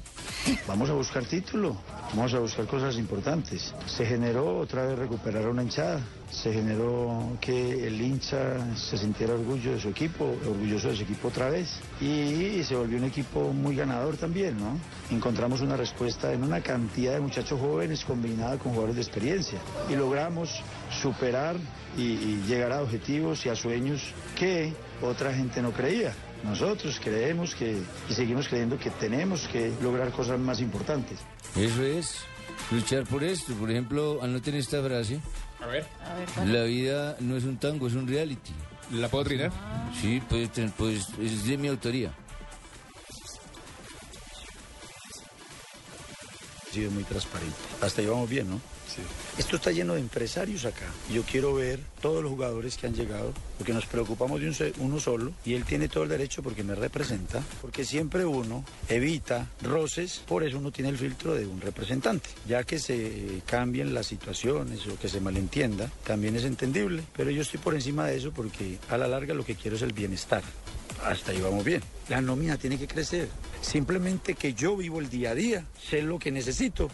Vamos 0.67 0.89
a 0.89 0.93
buscar 0.93 1.25
título, 1.25 1.77
vamos 2.15 2.33
a 2.33 2.39
buscar 2.39 2.65
cosas 2.65 2.95
importantes. 2.97 3.73
Se 3.85 4.05
generó 4.05 4.59
otra 4.59 4.85
vez 4.85 4.97
recuperar 4.97 5.47
una 5.47 5.63
hinchada, 5.63 5.99
se 6.31 6.51
generó 6.53 7.37
que 7.39 7.87
el 7.87 8.01
hincha 8.01 8.75
se 8.75 8.97
sintiera 8.97 9.33
orgullo 9.33 9.73
de 9.73 9.79
su 9.79 9.89
equipo, 9.89 10.25
orgulloso 10.47 10.89
de 10.89 10.95
su 10.95 11.03
equipo 11.03 11.27
otra 11.27 11.49
vez 11.49 11.69
y 12.01 12.63
se 12.63 12.75
volvió 12.75 12.88
un 12.95 13.03
equipo 13.05 13.53
muy 13.53 13.75
ganador 13.75 14.17
también, 14.17 14.57
¿no? 14.57 14.77
Encontramos 15.09 15.61
una 15.61 15.77
respuesta 15.77 16.31
en 16.33 16.43
una 16.43 16.61
cantidad 16.61 17.13
de 17.13 17.19
muchachos 17.19 17.59
jóvenes 17.59 18.03
combinada 18.03 18.57
con 18.57 18.71
jugadores 18.71 18.95
de 18.95 19.01
experiencia 19.01 19.59
y 19.89 19.95
logramos 19.95 20.61
superar 21.01 21.55
y, 21.97 22.03
y 22.03 22.43
llegar 22.47 22.71
a 22.71 22.81
objetivos 22.81 23.45
y 23.45 23.49
a 23.49 23.55
sueños 23.55 24.13
que 24.37 24.73
otra 25.01 25.33
gente 25.33 25.61
no 25.61 25.71
creía. 25.71 26.13
Nosotros 26.43 26.99
creemos 27.03 27.53
que 27.53 27.77
y 28.09 28.13
seguimos 28.13 28.47
creyendo 28.47 28.77
que 28.77 28.89
tenemos 28.91 29.47
que 29.47 29.73
lograr 29.81 30.11
cosas 30.11 30.39
más 30.39 30.61
importantes. 30.61 31.19
Eso 31.55 31.83
es. 31.83 32.15
Luchar 32.71 33.05
por 33.05 33.23
esto. 33.23 33.53
Por 33.53 33.71
ejemplo, 33.71 34.19
anoten 34.21 34.55
esta 34.55 34.81
frase. 34.81 35.19
A 35.61 35.67
ver. 35.67 35.85
La 36.45 36.63
vida 36.63 37.17
no 37.19 37.35
es 37.35 37.43
un 37.43 37.57
tango, 37.57 37.87
es 37.87 37.93
un 37.93 38.07
reality. 38.07 38.53
¿La 38.91 39.07
puedo 39.09 39.25
trinar? 39.25 39.51
Sí, 40.01 40.21
pues, 40.29 40.49
pues 40.77 41.07
es 41.19 41.45
de 41.45 41.57
mi 41.57 41.67
autoría. 41.67 42.11
Sido 46.71 46.91
muy 46.91 47.03
transparente. 47.03 47.55
Hasta 47.81 48.01
ahí 48.01 48.07
vamos 48.07 48.29
bien, 48.29 48.49
¿no? 48.49 48.61
Sí. 48.87 49.01
Esto 49.37 49.57
está 49.57 49.71
lleno 49.71 49.93
de 49.93 49.99
empresarios 49.99 50.65
acá. 50.65 50.85
Yo 51.13 51.21
quiero 51.23 51.53
ver 51.53 51.79
todos 52.01 52.23
los 52.23 52.31
jugadores 52.31 52.75
que 52.75 52.87
han 52.87 52.95
llegado, 52.95 53.33
porque 53.57 53.71
nos 53.71 53.85
preocupamos 53.85 54.41
de 54.41 54.47
un 54.49 54.55
uno 54.79 54.99
solo 54.99 55.31
y 55.45 55.53
él 55.53 55.63
tiene 55.63 55.87
todo 55.87 56.03
el 56.03 56.09
derecho 56.09 56.41
porque 56.41 56.63
me 56.63 56.73
representa, 56.73 57.43
porque 57.61 57.85
siempre 57.85 58.25
uno 58.25 58.65
evita 58.87 59.47
roces, 59.61 60.23
por 60.27 60.43
eso 60.43 60.57
uno 60.57 60.71
tiene 60.71 60.89
el 60.89 60.97
filtro 60.97 61.35
de 61.35 61.45
un 61.45 61.61
representante. 61.61 62.29
Ya 62.47 62.63
que 62.63 62.79
se 62.79 63.41
cambien 63.45 63.93
las 63.93 64.07
situaciones 64.07 64.87
o 64.87 64.97
que 64.97 65.07
se 65.07 65.21
malentienda, 65.21 65.91
también 66.03 66.35
es 66.35 66.43
entendible, 66.43 67.03
pero 67.15 67.29
yo 67.29 67.43
estoy 67.43 67.59
por 67.59 67.75
encima 67.75 68.07
de 68.07 68.17
eso 68.17 68.31
porque 68.31 68.79
a 68.89 68.97
la 68.97 69.07
larga 69.07 69.33
lo 69.33 69.45
que 69.45 69.55
quiero 69.55 69.77
es 69.77 69.83
el 69.83 69.93
bienestar. 69.93 70.43
Hasta 71.05 71.31
ahí 71.31 71.41
vamos 71.41 71.63
bien. 71.63 71.81
La 72.09 72.21
nómina 72.21 72.57
tiene 72.57 72.77
que 72.77 72.87
crecer. 72.87 73.29
Simplemente 73.61 74.35
que 74.35 74.53
yo 74.53 74.75
vivo 74.77 74.99
el 74.99 75.09
día 75.09 75.31
a 75.31 75.35
día, 75.35 75.65
sé 75.89 76.01
lo 76.01 76.19
que 76.19 76.31
necesito. 76.31 76.89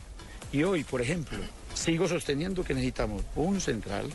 Y 0.52 0.64
hoy, 0.64 0.84
por 0.84 1.02
ejemplo, 1.02 1.38
sigo 1.74 2.08
sosteniendo 2.08 2.64
que 2.64 2.74
necesitamos 2.74 3.24
un 3.36 3.60
central, 3.60 4.08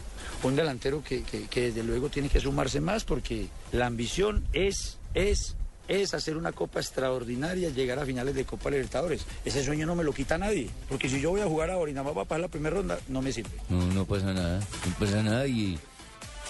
un 0.43 0.57
delantero 0.57 1.03
que, 1.03 1.23
que- 1.23 1.49
que 1.49 1.61
desde 1.63 1.83
luego 1.83 2.09
tiene 2.09 2.29
que 2.29 2.41
sumarse 2.41 2.81
más 2.81 3.05
porque 3.05 3.49
la 3.73 3.87
ambición 3.87 4.45
es, 4.53 4.97
es, 5.15 5.57
es 5.89 6.15
hacer 6.15 6.37
una 6.37 6.53
copa 6.53 6.81
extraordinaria, 6.81 7.69
llegar 7.71 7.99
a 7.99 8.07
finales 8.07 8.35
de 8.35 8.45
Copa 8.45 8.71
Libertadores. 8.71 9.27
Ese 9.45 9.63
sueño 9.65 9.87
no 9.87 9.95
me 9.97 10.05
lo 10.05 10.13
quita 10.15 10.39
nadie. 10.39 10.71
Porque 10.89 11.09
si 11.09 11.21
yo 11.21 11.31
voy 11.31 11.41
a 11.41 11.47
jugar 11.47 11.71
ahora 11.71 11.91
y 11.91 11.95
nada 11.95 12.05
más 12.09 12.17
va 12.17 12.23
a 12.23 12.27
pasar 12.27 12.41
la 12.41 12.49
primera 12.49 12.77
ronda, 12.77 12.99
no 13.09 13.21
me 13.21 13.33
sirve. 13.33 13.51
No, 13.69 13.85
no 13.89 14.05
pasa 14.07 14.33
nada. 14.33 14.61
No 14.61 14.95
pasa 14.99 15.23
nada 15.23 15.47
y 15.47 15.79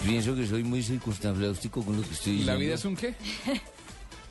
pienso 0.05 0.35
que 0.35 0.45
soy 0.47 0.63
muy 0.63 0.81
circunstanflástico 0.83 1.83
con 1.83 1.95
lo 1.97 2.01
que 2.03 2.13
estoy 2.13 2.33
¿Y 2.33 2.35
diciendo. 2.37 2.53
la 2.53 2.59
vida 2.59 2.75
es 2.75 2.85
un 2.85 2.95
qué? 2.95 3.13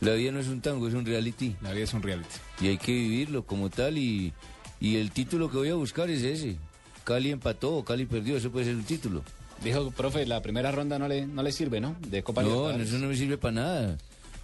La 0.01 0.15
vida 0.15 0.33
no 0.33 0.41
es 0.41 0.49
un 0.49 0.63
tango, 0.63 0.89
es 0.89 0.95
un 0.95 1.05
reality. 1.05 1.55
La 1.61 1.73
vida 1.73 1.85
es 1.85 1.93
un 1.93 2.03
reality. 2.03 2.31
Y 2.63 2.69
hay 2.69 2.79
que 2.79 2.91
vivirlo 2.91 3.45
como 3.45 3.69
tal 3.69 3.99
y, 3.99 4.33
y 4.81 4.97
el 4.97 5.11
título 5.11 5.51
que 5.51 5.59
voy 5.59 5.69
a 5.69 5.75
buscar 5.75 6.09
es 6.09 6.23
ese. 6.23 6.57
Cali 7.05 7.31
empató 7.31 7.75
o 7.77 7.85
Cali 7.85 8.07
perdió, 8.07 8.39
ese 8.39 8.49
puede 8.49 8.65
ser 8.65 8.77
el 8.77 8.85
título. 8.85 9.23
Dijo, 9.63 9.91
profe, 9.91 10.25
la 10.25 10.41
primera 10.41 10.73
ronda 10.73 10.99
no 10.99 11.07
le, 11.07 11.27
no 11.27 11.43
le 11.43 11.53
sirve, 11.53 11.83
¿no? 11.83 11.97
De 12.09 12.23
Copa 12.23 12.41
no, 12.43 12.49
Libertadores. 12.49 12.89
eso 12.89 12.99
no 12.99 13.09
me 13.09 13.15
sirve 13.17 13.37
para 13.37 13.53
nada. 13.53 13.99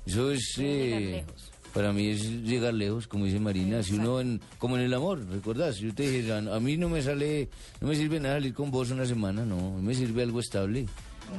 Eso 0.05 0.31
es... 0.31 0.57
eh, 0.59 1.25
para 1.73 1.91
mí 1.95 2.09
es 2.11 2.23
llegar 2.43 2.75
lejos, 2.75 3.07
como 3.07 3.25
dice 3.25 3.41
Marina. 3.41 3.83
Si 3.83 3.95
uno, 3.95 4.21
en- 4.21 4.43
como 4.59 4.77
en 4.77 4.83
el 4.83 4.93
amor, 4.93 5.25
¿recordás? 5.27 5.79
Yo 5.79 5.95
te 5.95 6.07
dije, 6.11 6.33
a, 6.33 6.37
a 6.37 6.61
mí 6.61 6.77
no 6.77 6.91
me 6.91 7.01
sale, 7.01 7.49
no 7.81 7.89
me 7.89 7.97
sirve 7.97 8.21
nada 8.21 8.35
salir 8.35 8.53
con 8.53 8.71
vos 8.71 8.91
una 8.91 9.07
semana, 9.07 9.47
no. 9.47 9.73
Me 9.81 9.95
sirve 9.95 10.23
algo 10.23 10.41
estable. 10.41 10.85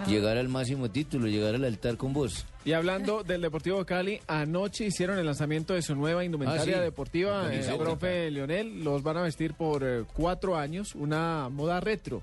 Llegar 0.07 0.37
al 0.37 0.47
máximo 0.49 0.89
título, 0.89 1.27
llegar 1.27 1.55
al 1.55 1.63
altar 1.65 1.97
con 1.97 2.13
vos. 2.13 2.45
Y 2.65 2.73
hablando 2.73 3.23
del 3.23 3.41
Deportivo 3.41 3.85
Cali, 3.85 4.19
anoche 4.27 4.85
hicieron 4.85 5.17
el 5.17 5.25
lanzamiento 5.25 5.73
de 5.73 5.81
su 5.81 5.95
nueva 5.95 6.23
indumentaria 6.25 6.75
Ah, 6.75 6.79
sí. 6.79 6.83
deportiva, 6.83 7.41
eh, 7.43 7.47
Buenísimo. 7.47 7.77
profe 7.79 8.29
Leonel. 8.31 8.83
Los 8.83 9.01
van 9.03 9.17
a 9.17 9.21
vestir 9.21 9.53
por 9.53 9.83
eh, 9.83 10.03
cuatro 10.13 10.55
años, 10.57 10.93
una 10.95 11.49
moda 11.49 11.79
retro. 11.79 12.21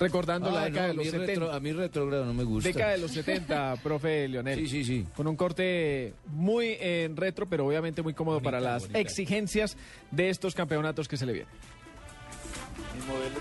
Recordando 0.00 0.48
la 0.52 0.62
Ah, 0.62 0.64
década 0.66 0.86
no, 0.86 0.88
de 0.92 0.94
los 0.96 1.04
mí 1.06 1.10
70. 1.10 1.32
retro- 1.32 1.52
a 1.52 1.58
mí 1.60 1.72
retrógrado 1.72 2.24
no 2.24 2.32
me 2.34 2.44
gusta. 2.44 2.68
Década 2.68 2.92
de 2.92 2.98
los 2.98 3.10
70, 3.12 3.76
profe 3.82 4.28
Leonel. 4.28 4.56
Sí, 4.60 4.68
sí, 4.68 4.84
sí. 4.84 5.04
Con 5.16 5.26
un 5.26 5.34
corte 5.34 6.14
muy 6.26 6.76
en 6.78 7.16
retro, 7.16 7.46
pero 7.46 7.66
obviamente 7.66 8.00
muy 8.02 8.14
cómodo 8.14 8.40
para 8.40 8.60
las 8.60 8.82
bonita. 8.82 9.00
exigencias 9.00 9.76
de 10.12 10.28
estos 10.30 10.54
campeonatos 10.54 11.08
que 11.08 11.16
se 11.16 11.26
le 11.26 11.32
vienen. 11.32 11.52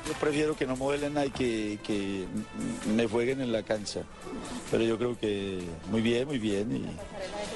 Yo 0.07 0.13
prefiero 0.20 0.55
que 0.55 0.65
no 0.65 0.76
modelen 0.76 1.13
nada 1.13 1.26
y 1.26 1.32
que, 1.32 1.80
que 1.84 2.26
me 2.95 3.07
jueguen 3.07 3.41
en 3.41 3.51
la 3.51 3.63
cancha. 3.63 4.01
Pero 4.72 4.84
yo 4.84 4.97
creo 4.97 5.18
que 5.18 5.59
muy 5.91 6.01
bien, 6.01 6.28
muy 6.28 6.39
bien. 6.39 6.86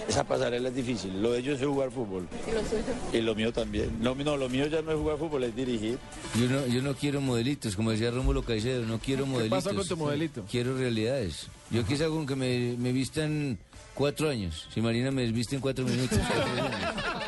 Y 0.07 0.09
esa 0.09 0.23
pasarela 0.23 0.69
es 0.69 0.75
difícil. 0.75 1.21
Lo 1.21 1.31
de 1.31 1.39
ellos 1.39 1.59
es 1.59 1.67
jugar 1.67 1.91
fútbol. 1.91 2.27
¿Y 2.47 2.51
lo 2.51 2.59
suyo? 2.61 2.83
Y 3.13 3.21
lo 3.21 3.35
mío 3.35 3.53
también. 3.53 3.97
No, 4.01 4.15
no, 4.15 4.37
lo 4.37 4.49
mío 4.49 4.67
ya 4.67 4.81
no 4.81 4.91
es 4.91 4.97
jugar 4.97 5.17
fútbol, 5.17 5.43
es 5.43 5.55
dirigir. 5.55 5.97
Yo 6.39 6.47
no, 6.47 6.65
yo 6.67 6.81
no 6.81 6.93
quiero 6.95 7.21
modelitos, 7.21 7.75
como 7.75 7.91
decía 7.91 8.11
Rómulo 8.11 8.43
Caicedo, 8.43 8.85
no 8.85 8.99
quiero 8.99 9.25
modelitos. 9.25 9.63
pasó 9.63 9.75
con 9.75 9.87
tu 9.87 9.97
modelito? 9.97 10.43
Quiero 10.49 10.77
realidades. 10.77 11.47
Yo 11.69 11.85
quizá 11.85 12.07
con 12.07 12.25
que 12.25 12.35
me, 12.35 12.75
me 12.77 12.91
vistan 12.91 13.57
cuatro 13.93 14.29
años. 14.29 14.67
Si 14.73 14.81
Marina 14.81 15.11
me 15.11 15.29
viste 15.31 15.55
en 15.55 15.61
cuatro 15.61 15.85
minutos. 15.85 16.19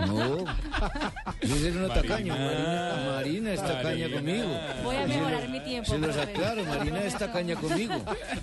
No. 0.00 0.44
Yo 1.42 1.56
soy 1.56 1.68
un 1.70 1.88
tacaño. 1.88 2.34
Marina, 2.34 3.02
Marina 3.06 3.52
es 3.52 3.62
tacaña 3.62 4.10
conmigo. 4.10 4.60
Voy 4.84 4.96
a 4.96 5.06
mejorar 5.06 5.48
mi 5.48 5.60
tiempo, 5.60 5.90
Se 5.90 5.98
los 5.98 6.16
aclaro, 6.16 6.64
Marina 6.64 7.00
es 7.04 7.18
tacaña 7.18 7.56
conmigo. 7.56 7.94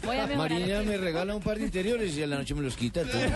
Voy 0.06 0.18
a 0.18 0.28
mejorar 0.28 0.38
Marina 0.52 0.82
me 0.84 0.98
regala 0.98 1.36
un 1.36 1.42
par 1.42 1.58
de 1.58 1.66
interiores 1.66 2.16
y 2.16 2.24
a 2.24 2.28
la 2.28 2.38
noche 2.38 2.54
me 2.56 2.62
los 2.62 2.76
quita. 2.76 3.02
entonces- 3.02 3.32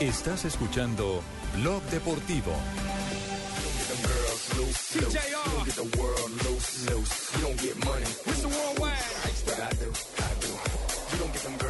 Estás 0.00 0.44
escuchando 0.44 1.22
Blog 1.56 1.80
Deportivo. 1.84 2.52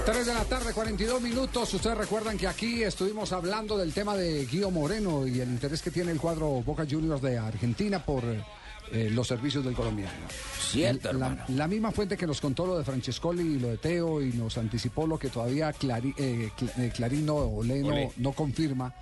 3 0.06 0.26
de 0.26 0.34
la 0.34 0.44
tarde, 0.44 0.72
42 0.72 1.20
minutos. 1.20 1.74
Ustedes 1.74 1.98
recuerdan 1.98 2.38
que 2.38 2.46
aquí 2.48 2.82
estuvimos 2.82 3.32
hablando 3.32 3.76
del 3.76 3.92
tema 3.92 4.16
de 4.16 4.46
Guido 4.46 4.70
Moreno 4.70 5.26
y 5.26 5.40
el 5.40 5.50
interés 5.50 5.82
que 5.82 5.90
tiene 5.90 6.10
el 6.10 6.18
cuadro 6.18 6.62
Boca 6.62 6.86
Juniors 6.90 7.20
de 7.20 7.36
Argentina 7.36 8.04
por 8.04 8.24
eh, 8.94 9.10
los 9.10 9.26
servicios 9.28 9.64
del 9.64 9.74
colombiano. 9.74 10.12
Cierto, 10.58 11.12
la, 11.12 11.44
la 11.48 11.68
misma 11.68 11.90
fuente 11.92 12.16
que 12.16 12.26
nos 12.26 12.40
contó 12.40 12.66
lo 12.66 12.78
de 12.78 12.84
Francescoli 12.84 13.42
y 13.56 13.58
lo 13.58 13.68
de 13.68 13.76
Teo 13.76 14.22
y 14.22 14.32
nos 14.32 14.56
anticipó 14.56 15.06
lo 15.06 15.18
que 15.18 15.28
todavía 15.28 15.70
Clari- 15.72 16.14
eh, 16.16 16.50
eh, 16.78 16.92
Clarín 16.94 17.26
no, 17.26 17.36
Olé 17.36 18.10
no- 18.16 18.32
confirma, 18.32 18.94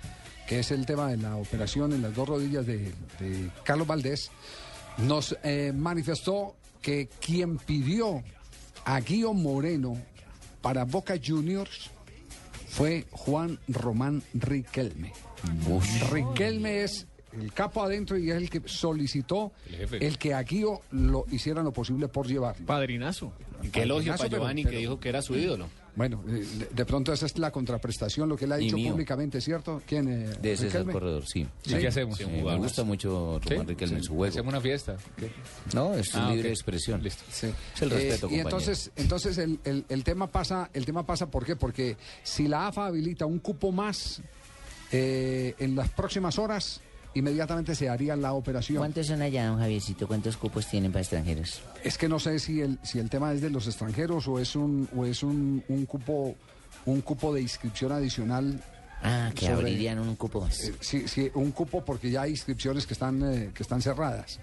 que 0.47 0.59
es 0.59 0.71
el 0.71 0.85
tema 0.85 1.07
de 1.09 1.17
la 1.17 1.35
operación 1.37 1.93
en 1.93 2.01
las 2.01 2.13
dos 2.13 2.27
rodillas 2.27 2.65
de, 2.65 2.91
de 3.19 3.49
Carlos 3.63 3.87
Valdés, 3.87 4.29
nos 4.97 5.35
eh, 5.43 5.71
manifestó 5.73 6.55
que 6.81 7.07
quien 7.25 7.57
pidió 7.57 8.21
a 8.85 8.99
Guido 8.99 9.33
Moreno 9.33 9.97
para 10.61 10.83
Boca 10.85 11.15
Juniors 11.23 11.89
fue 12.67 13.05
Juan 13.11 13.59
Román 13.67 14.21
Riquelme. 14.33 15.13
Riquelme 16.11 16.83
es 16.83 17.07
el 17.41 17.53
capo 17.53 17.83
adentro 17.83 18.17
y 18.17 18.29
es 18.31 18.37
el 18.37 18.49
que 18.49 18.61
solicitó 18.65 19.51
El 19.91 20.17
que 20.17 20.33
a 20.33 20.41
Guido 20.43 20.81
lo 20.91 21.25
hicieran 21.31 21.63
lo 21.65 21.71
posible 21.73 22.07
por 22.07 22.27
llevar. 22.27 22.55
Padrinazo. 22.65 23.33
Y 23.61 23.69
qué 23.69 23.83
elogio 23.83 24.15
para 24.15 24.29
Giovanni, 24.29 24.63
pero- 24.63 24.71
que 24.73 24.77
dijo 24.79 24.99
que 24.99 25.09
era 25.09 25.21
su 25.21 25.35
ídolo. 25.35 25.67
Bueno, 25.95 26.23
eh, 26.27 26.31
de, 26.31 26.65
de 26.71 26.85
pronto 26.85 27.13
esa 27.13 27.27
es 27.27 27.37
la 27.37 27.51
contraprestación, 27.51 28.27
lo 28.27 28.35
que 28.35 28.45
él 28.45 28.51
ha 28.51 28.59
Y 28.59 28.63
dicho 28.65 28.77
públicamente, 28.91 29.39
¿cierto? 29.39 29.79
¿Quién? 29.85 30.07
eh, 30.09 30.27
De 30.41 30.53
ese 30.53 30.67
es 30.67 30.73
el 30.75 30.85
corredor, 30.91 31.23
sí. 31.27 31.45
Sí. 31.61 31.75
¿Qué 31.75 31.87
hacemos? 31.87 32.19
Eh, 32.19 32.25
Sí, 32.25 32.31
me 32.31 32.55
gusta 32.57 32.83
mucho 32.83 33.39
¿Sí? 33.43 33.49
Román 33.51 33.67
Riquelme 33.67 33.97
en 33.97 34.01
Sí. 34.01 34.07
su 34.07 34.15
juego. 34.15 34.31
Hacemos 34.33 34.53
una 34.53 34.61
fiesta. 34.61 34.97
No, 35.75 35.93
es 35.93 36.13
Ah, 36.15 36.31
libre 36.33 36.49
expresión. 36.49 36.99
Sí. 37.31 37.53
Es 37.75 37.81
el 37.83 37.91
Eh, 37.91 37.95
respeto, 37.95 38.15
y 38.15 38.19
compañero. 38.21 38.49
entonces, 38.49 38.91
entonces 38.95 39.37
el, 39.37 39.59
el- 39.65 39.85
el 39.87 40.03
tema 40.03 40.25
pasa, 40.31 40.71
el 40.73 40.83
tema 40.83 41.05
pasa, 41.05 41.29
¿por 41.29 41.45
qué? 41.45 41.55
Porque 41.55 41.95
si 42.23 42.47
la 42.47 42.67
AFA 42.67 42.87
habilita 42.87 43.27
un 43.27 43.37
cupo 43.37 43.71
más 43.71 44.19
eh, 44.91 45.55
en 45.59 45.75
las 45.75 45.89
próximas 45.89 46.37
horas, 46.39 46.81
inmediatamente 47.13 47.75
se 47.75 47.89
haría 47.89 48.15
la 48.15 48.33
operación. 48.33 48.77
¿Cuántos 48.79 49.07
son 49.07 49.21
allá, 49.21 49.47
don 49.47 49.59
Javiercito? 49.59 50.07
¿Cuántos 50.07 50.37
cupos 50.37 50.67
tienen 50.67 50.91
para 50.91 51.01
extranjeros? 51.01 51.61
Es 51.83 51.97
que 51.97 52.07
no 52.09 52.19
sé 52.19 52.39
si 52.39 52.61
el, 52.61 52.79
si 52.83 52.99
el 52.99 53.09
tema 53.09 53.33
es 53.33 53.41
de 53.41 53.49
los 53.49 53.67
extranjeros 53.67 54.27
o 54.27 54.39
es 54.39 54.55
un, 54.55 54.87
o 54.95 55.05
es 55.05 55.23
un, 55.23 55.63
un 55.67 55.85
cupo, 55.85 56.35
un 56.85 57.01
cupo 57.01 57.33
de 57.33 57.41
inscripción 57.41 57.91
adicional. 57.91 58.61
Ah, 59.05 59.31
que 59.35 59.47
sobre- 59.47 59.53
abrirían 59.61 59.99
un 59.99 60.15
cupo. 60.15 60.47
Eh, 60.47 60.73
sí, 60.79 61.07
sí, 61.07 61.29
un 61.33 61.51
cupo 61.51 61.83
porque 61.83 62.09
ya 62.09 62.21
hay 62.21 62.31
inscripciones 62.31 62.87
que 62.87 62.93
están, 62.93 63.21
eh, 63.23 63.51
que 63.53 63.61
están 63.63 63.81
cerradas. 63.81 64.39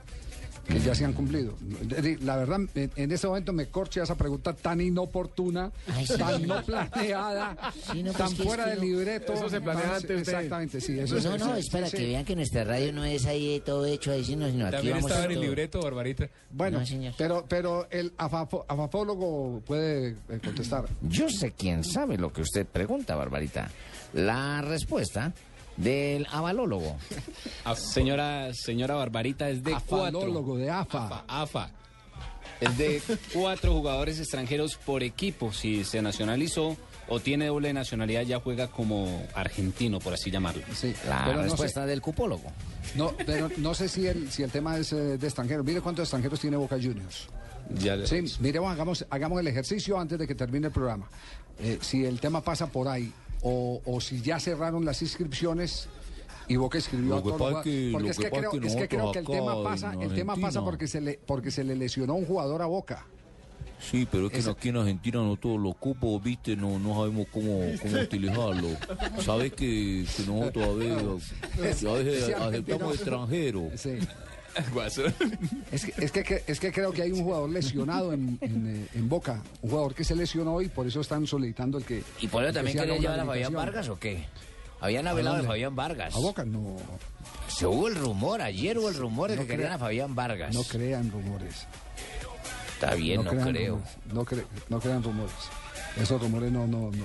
Que 0.70 0.80
ya 0.80 0.94
se 0.94 1.04
han 1.04 1.12
cumplido. 1.12 1.54
De- 1.60 2.18
La 2.22 2.36
verdad, 2.36 2.60
en, 2.74 2.90
en 2.96 3.12
este 3.12 3.26
momento 3.26 3.52
me 3.52 3.66
corcha 3.66 4.02
esa 4.02 4.14
pregunta 4.16 4.52
tan 4.54 4.80
inoportuna, 4.80 5.70
Ay, 5.94 6.06
sí. 6.06 6.16
tan 6.16 6.46
no 6.46 6.62
planeada, 6.62 7.56
Sí, 7.92 8.02
no, 8.02 8.12
pues 8.12 8.16
tan 8.16 8.32
es 8.32 8.42
fuera 8.42 8.64
que 8.64 8.70
del 8.70 8.78
no- 8.78 8.84
libreto. 8.84 9.32
Eso 9.34 9.50
se 9.50 9.60
planea 9.60 9.82
tan- 9.82 9.94
antes 9.96 10.08
de- 10.08 10.18
Exactamente, 10.20 10.80
sí. 10.80 10.98
Eso 10.98 11.16
no, 11.20 11.38
no, 11.38 11.54
sí, 11.54 11.60
es 11.60 11.68
para 11.70 11.86
sí, 11.88 11.96
que 11.96 12.06
vean 12.06 12.24
que 12.24 12.36
nuestra 12.36 12.64
radio 12.64 12.92
no 12.92 13.04
es 13.04 13.26
ahí 13.26 13.62
todo 13.64 13.84
hecho 13.86 14.12
ahí, 14.12 14.24
sino, 14.24 14.48
sino 14.50 14.66
aquí 14.66 14.76
También 14.76 14.94
vamos 14.96 15.10
estaba 15.10 15.22
a 15.28 15.32
en 15.32 15.38
el 15.38 15.40
libreto, 15.40 15.80
Barbarita. 15.82 16.28
Bueno, 16.50 16.80
No, 16.80 16.86
señor. 16.86 17.14
pero, 17.18 17.44
pero 17.48 17.86
el 17.90 18.16
afafo- 18.16 18.64
afafólogo 18.68 19.60
puede 19.66 20.10
eh, 20.28 20.40
contestar. 20.44 20.86
Yo 21.02 21.28
sé 21.28 21.52
quién 21.52 21.84
sabe 21.84 22.16
lo 22.18 22.32
que 22.32 22.42
usted 22.42 22.66
pregunta, 22.66 23.16
Barbarita. 23.16 23.70
La 24.12 24.60
respuesta 24.62 25.32
del 25.82 26.26
avalólogo. 26.30 26.96
Señora, 27.76 28.52
señora 28.54 28.94
Barbarita, 28.94 29.48
es 29.50 29.62
de 29.62 29.72
cuatro. 29.72 30.20
Afalólogo 30.20 30.56
de 30.56 30.70
AFA. 30.70 31.24
AFA. 31.26 31.70
Es 32.60 32.76
de 32.76 33.02
cuatro 33.32 33.72
jugadores 33.72 34.18
extranjeros 34.18 34.76
por 34.76 35.02
equipo. 35.02 35.52
Si 35.52 35.84
se 35.84 36.02
nacionalizó 36.02 36.76
o 37.08 37.18
tiene 37.18 37.46
doble 37.46 37.72
nacionalidad, 37.72 38.22
ya 38.22 38.38
juega 38.40 38.68
como 38.68 39.26
argentino, 39.34 39.98
por 39.98 40.12
así 40.14 40.30
llamarlo. 40.30 40.62
Sí, 40.74 40.94
La 41.08 41.24
pero 41.24 41.38
no 41.38 41.42
respuesta 41.44 41.82
sé- 41.82 41.86
del 41.88 42.00
cupólogo. 42.02 42.52
No, 42.96 43.12
pero 43.26 43.48
no 43.56 43.74
sé 43.74 43.88
si 43.88 44.06
el, 44.06 44.30
si 44.30 44.42
el 44.42 44.50
tema 44.50 44.76
es 44.76 44.92
eh, 44.92 45.16
de 45.18 45.26
extranjeros. 45.26 45.64
Mire 45.64 45.80
cuántos 45.80 46.04
extranjeros 46.04 46.38
tiene 46.40 46.56
Boca 46.56 46.76
Juniors. 46.76 47.28
Ya 47.78 48.04
Sí, 48.06 48.22
miremos, 48.40 48.70
hagamos, 48.72 49.06
hagamos 49.10 49.40
el 49.40 49.46
ejercicio 49.46 49.98
antes 49.98 50.18
de 50.18 50.26
que 50.26 50.34
termine 50.34 50.66
el 50.66 50.72
programa. 50.72 51.08
Eh, 51.60 51.78
si 51.80 52.04
el 52.04 52.18
tema 52.20 52.40
pasa 52.42 52.66
por 52.66 52.88
ahí, 52.88 53.12
o, 53.42 53.80
o 53.84 54.00
si 54.00 54.20
ya 54.20 54.38
cerraron 54.40 54.84
las 54.84 55.02
inscripciones 55.02 55.88
y 56.48 56.56
Boca 56.56 56.78
escribió 56.78 57.16
a 57.16 57.22
todos 57.22 57.62
que-. 57.62 57.90
Porque 57.92 58.10
es 58.10 58.18
que 58.18 58.30
creo, 58.30 58.52
es 58.52 58.60
que 58.60 58.66
es 58.66 58.76
que 58.76 58.88
creo 58.88 59.12
que 59.12 59.20
el 59.20 59.26
tema 59.26 59.62
pasa, 59.62 59.94
el 60.00 60.14
tema 60.14 60.36
pasa 60.36 60.64
porque 60.64 60.88
se 60.88 61.00
le, 61.00 61.20
porque 61.24 61.50
se 61.50 61.62
le 61.64 61.76
lesionó 61.76 62.14
un 62.14 62.26
jugador 62.26 62.62
a 62.62 62.66
Boca. 62.66 63.06
Sí, 63.80 64.06
pero 64.10 64.26
es 64.26 64.44
que 64.44 64.50
aquí 64.50 64.68
en 64.68 64.76
Argentina 64.76 65.20
no 65.20 65.36
todos 65.36 65.58
los 65.58 65.74
cupos, 65.76 66.22
viste, 66.22 66.54
no, 66.54 66.78
no 66.78 66.94
sabemos 66.96 67.28
cómo, 67.32 67.60
cómo 67.80 68.00
utilizarlo. 68.02 68.68
Sabes 69.24 69.52
que, 69.52 70.04
que 70.16 70.22
nosotros 70.26 70.52
todavía, 70.52 70.98
a 70.98 71.62
veces 71.62 72.26
Sí, 72.26 72.32
aceptamos 72.32 72.94
extranjeros. 72.94 73.80
Sí. 73.80 73.98
Es 75.72 75.84
que, 75.84 75.94
es, 76.04 76.10
que, 76.12 76.42
es 76.46 76.60
que 76.60 76.72
creo 76.72 76.92
que 76.92 77.02
hay 77.02 77.12
un 77.12 77.22
jugador 77.22 77.48
lesionado 77.50 78.12
en, 78.12 78.38
en, 78.40 78.66
eh, 78.66 78.86
en 78.94 79.08
Boca, 79.08 79.42
un 79.62 79.70
jugador 79.70 79.94
que 79.94 80.04
se 80.04 80.16
lesionó 80.16 80.60
y 80.60 80.68
por 80.68 80.86
eso 80.86 81.00
están 81.00 81.26
solicitando 81.26 81.78
el 81.78 81.84
que... 81.84 82.02
¿Y 82.20 82.26
por 82.28 82.42
eso 82.44 82.52
también 82.54 82.76
quería 82.76 82.96
llevar 82.98 83.20
a 83.20 83.24
Fabián. 83.26 83.52
Vargas 83.52 83.88
o 83.88 83.98
qué? 83.98 84.24
Habían 84.80 85.06
hablado 85.06 85.36
de? 85.38 85.42
Fabián 85.44 85.76
Vargas. 85.76 86.14
A 86.14 86.18
Boca 86.18 86.44
no, 86.44 86.76
Se 87.48 87.66
hubo 87.66 87.86
el 87.88 87.94
rumor, 87.96 88.40
ayer 88.42 88.78
hubo 88.78 88.88
el 88.88 88.94
rumor 88.96 89.30
de 89.30 89.36
No 89.36 89.42
que 89.42 89.48
querían 89.48 89.72
a 89.72 89.78
Fabián 89.78 90.14
Vargas. 90.14 90.54
no 90.54 90.62
crean 90.64 91.10
rumores. 91.10 91.66
Está 92.74 92.94
bien, 92.94 93.22
no, 93.22 93.30
crean 93.30 93.48
creo. 93.48 93.74
rumores, 93.74 93.96
no, 94.12 94.24
cre- 94.24 94.44
no 94.70 94.80
crean 94.80 95.02
rumores. 95.02 95.32
Esos 96.00 96.20
rumores 96.22 96.50
no, 96.50 96.66
no, 96.66 96.90
no. 96.90 97.04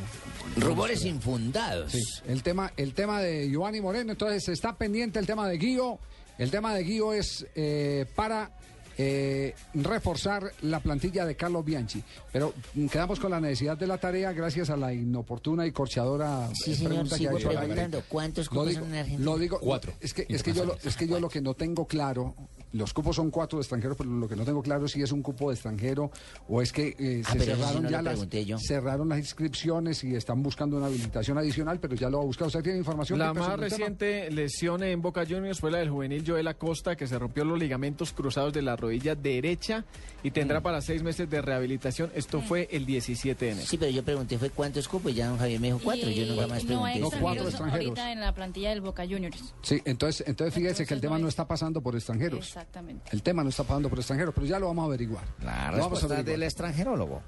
Rumores 0.58 1.04
infundados. 1.06 1.92
Sí, 1.92 2.02
el 2.28 2.44
tema, 2.44 2.72
el 2.78 2.94
tema 2.94 3.20
de 3.22 3.50
Giovanni 3.50 3.82
Moreno, 3.82 4.12
entonces 4.12 4.48
está 4.48 4.76
pendiente 4.76 5.20
el 5.20 5.26
tema 5.26 5.48
de 5.50 5.58
Guío. 5.58 6.00
El 6.38 6.52
tema 6.52 6.74
de 6.74 6.84
Guío 6.84 7.14
es 7.14 7.48
eh, 7.56 8.06
para 8.14 8.52
eh, 8.98 9.54
reforzar 9.74 10.52
la 10.62 10.80
plantilla 10.80 11.26
de 11.26 11.36
Carlos 11.36 11.64
Bianchi. 11.66 12.04
Pero 12.32 12.54
mm, 12.74 12.88
quedamos 12.88 13.20
con 13.20 13.32
la 13.32 13.40
necesidad 13.40 13.78
de 13.78 13.88
la 13.88 13.98
tarea 13.98 14.32
gracias 14.34 14.70
a 14.70 14.78
la 14.78 14.94
inoportuna 14.94 15.66
y 15.66 15.72
corchadora 15.72 16.50
Sí, 16.54 16.72
eh, 16.72 16.76
señor, 16.76 16.92
pregunta 16.94 17.18
que 17.18 17.28
ha 17.28 17.32
hecho 17.34 17.50
preguntando, 17.50 18.04
¿cuántos 18.10 18.46
Lo 18.48 18.50
cupos 18.52 18.68
digo, 18.70 18.82
son 18.82 18.94
en 18.94 19.00
Argentina? 19.00 19.26
lo 19.26 19.38
digo, 19.38 19.60
Cuatro. 19.60 19.94
Es 20.00 20.14
que, 20.14 20.26
es 20.30 20.44
que 20.44 20.54
yo, 20.54 20.66
lo, 20.66 20.78
es 20.84 20.96
que 20.96 21.08
yo 21.08 21.20
lo 21.20 21.30
que 21.30 21.42
no 21.42 21.54
tengo 21.54 21.86
claro, 21.88 22.36
los 22.74 22.94
cupos 22.94 23.16
son 23.16 23.32
cuatro 23.32 23.58
de 23.58 23.62
extranjeros, 23.64 23.98
pero 23.98 24.10
lo 24.10 24.28
que 24.28 24.36
no 24.36 24.44
tengo 24.44 24.62
claro 24.62 24.86
es 24.86 24.92
si 24.92 25.02
es 25.02 25.12
un 25.12 25.22
cupo 25.22 25.50
de 25.50 25.56
extranjero 25.56 26.12
o 26.50 26.62
es 26.62 26.72
que 26.72 26.96
eh, 27.00 27.22
Ah, 27.26 27.32
se 27.34 27.40
cerraron 27.40 27.84
no 27.84 27.90
ya 27.90 28.02
las 28.02 28.30
yo. 28.30 28.58
cerraron 28.60 29.10
las 29.10 29.20
inscripciones 29.20 30.04
y 30.04 30.16
están 30.16 30.44
buscando 30.44 30.78
una 30.78 30.88
habilitación 30.88 31.38
adicional, 31.38 31.80
pero 31.80 31.96
ya 31.96 32.10
lo 32.10 32.18
va 32.18 32.24
a 32.24 32.26
buscar. 32.28 32.48
¿Usted 32.48 32.62
tiene 32.64 32.78
información? 32.80 33.18
La 33.20 33.34
más 33.34 33.46
tema? 33.46 33.56
reciente 33.58 34.30
lesión 34.32 34.84
en 34.84 35.02
Boca 35.02 35.26
Juniors 35.28 35.60
fue 35.60 35.72
la 35.72 35.78
del 35.80 35.90
juvenil 35.90 36.24
Joel 36.28 36.48
Acosta, 36.48 36.96
que 36.96 37.08
se 37.08 37.18
rompió 37.18 37.46
los 37.46 37.58
ligamentos 37.58 38.12
cruzados 38.12 38.54
de 38.54 38.62
la 38.62 38.76
rodilla 38.86 39.16
derecha 39.16 39.84
y 40.24 40.30
Mm. 40.30 40.34
tendrá 40.34 40.62
para 40.62 40.82
seis 40.82 41.04
meses 41.04 41.30
de 41.30 41.42
rehabilitación. 41.42 42.12
Esto 42.16 42.42
fue 42.42 42.68
el 42.72 42.86
17 42.86 43.46
de 43.46 43.52
enero. 43.52 43.68
Sí, 43.68 43.78
pero 43.78 43.92
yo 43.92 44.04
pregunté 44.04 44.38
fue 44.40 44.50
cuántos 44.50 44.88
cupos 44.88 45.12
y 45.12 45.16
ya 45.16 45.28
don 45.28 45.38
Javier 45.38 45.60
me 45.60 45.68
dijo 45.68 45.80
cuatro. 45.84 46.10
Yo 46.10 46.26
nunca 46.26 46.48
más 46.48 46.64
no 46.64 46.68
pregunté. 46.68 47.00
No, 47.00 47.10
cuatro 47.22 47.48
extranjeros. 47.50 47.88
ahorita 47.90 48.12
en 48.12 48.20
la 48.22 48.34
plantilla 48.34 48.70
del 48.70 48.82
Boca 48.82 49.04
Juniors. 49.04 49.54
Sí, 49.62 49.82
entonces, 49.86 50.26
entonces 50.28 50.54
fíjese 50.54 50.86
que 50.86 50.94
el 50.94 51.02
tema 51.02 51.18
no 51.18 51.26
no 51.26 51.28
es- 51.28 51.34
está 51.34 51.48
pasando 51.48 51.82
por 51.82 51.96
extranjeros. 51.96 52.48
Exactamente. 52.48 53.10
El 53.12 53.22
tema 53.24 53.44
no 53.44 53.50
está 53.50 53.64
pasando 53.64 53.90
por 53.90 54.00
extranjeros, 54.00 54.34
pero 54.34 54.46
ya 54.48 54.58
lo 54.60 54.68
vamos 54.68 54.84
a 54.84 54.86
averiguar. 54.88 55.24
La 55.44 55.72
Lo 55.72 55.78
vamos 55.80 56.02
a 56.02 56.06
averiguar. 56.06 56.26
del 56.26 56.44
extranjerólogo. 56.44 57.22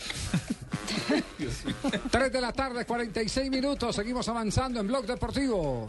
3 2.10 2.32
de 2.32 2.40
la 2.40 2.52
tarde, 2.52 2.84
46 2.84 3.50
minutos. 3.50 3.96
Seguimos 3.96 4.28
avanzando 4.28 4.80
en 4.80 4.86
Blog 4.86 5.06
Deportivo. 5.06 5.88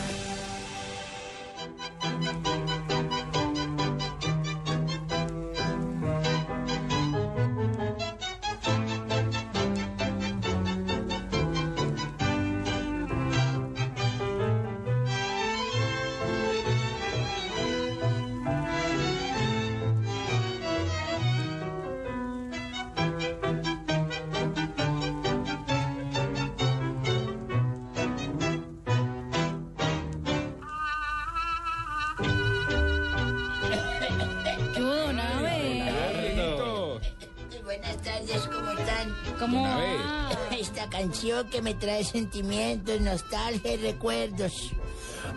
Que 41.51 41.61
me 41.61 41.73
trae 41.75 42.03
sentimientos, 42.03 42.99
nostalgia 43.01 43.73
y 43.73 43.77
recuerdos. 43.77 44.71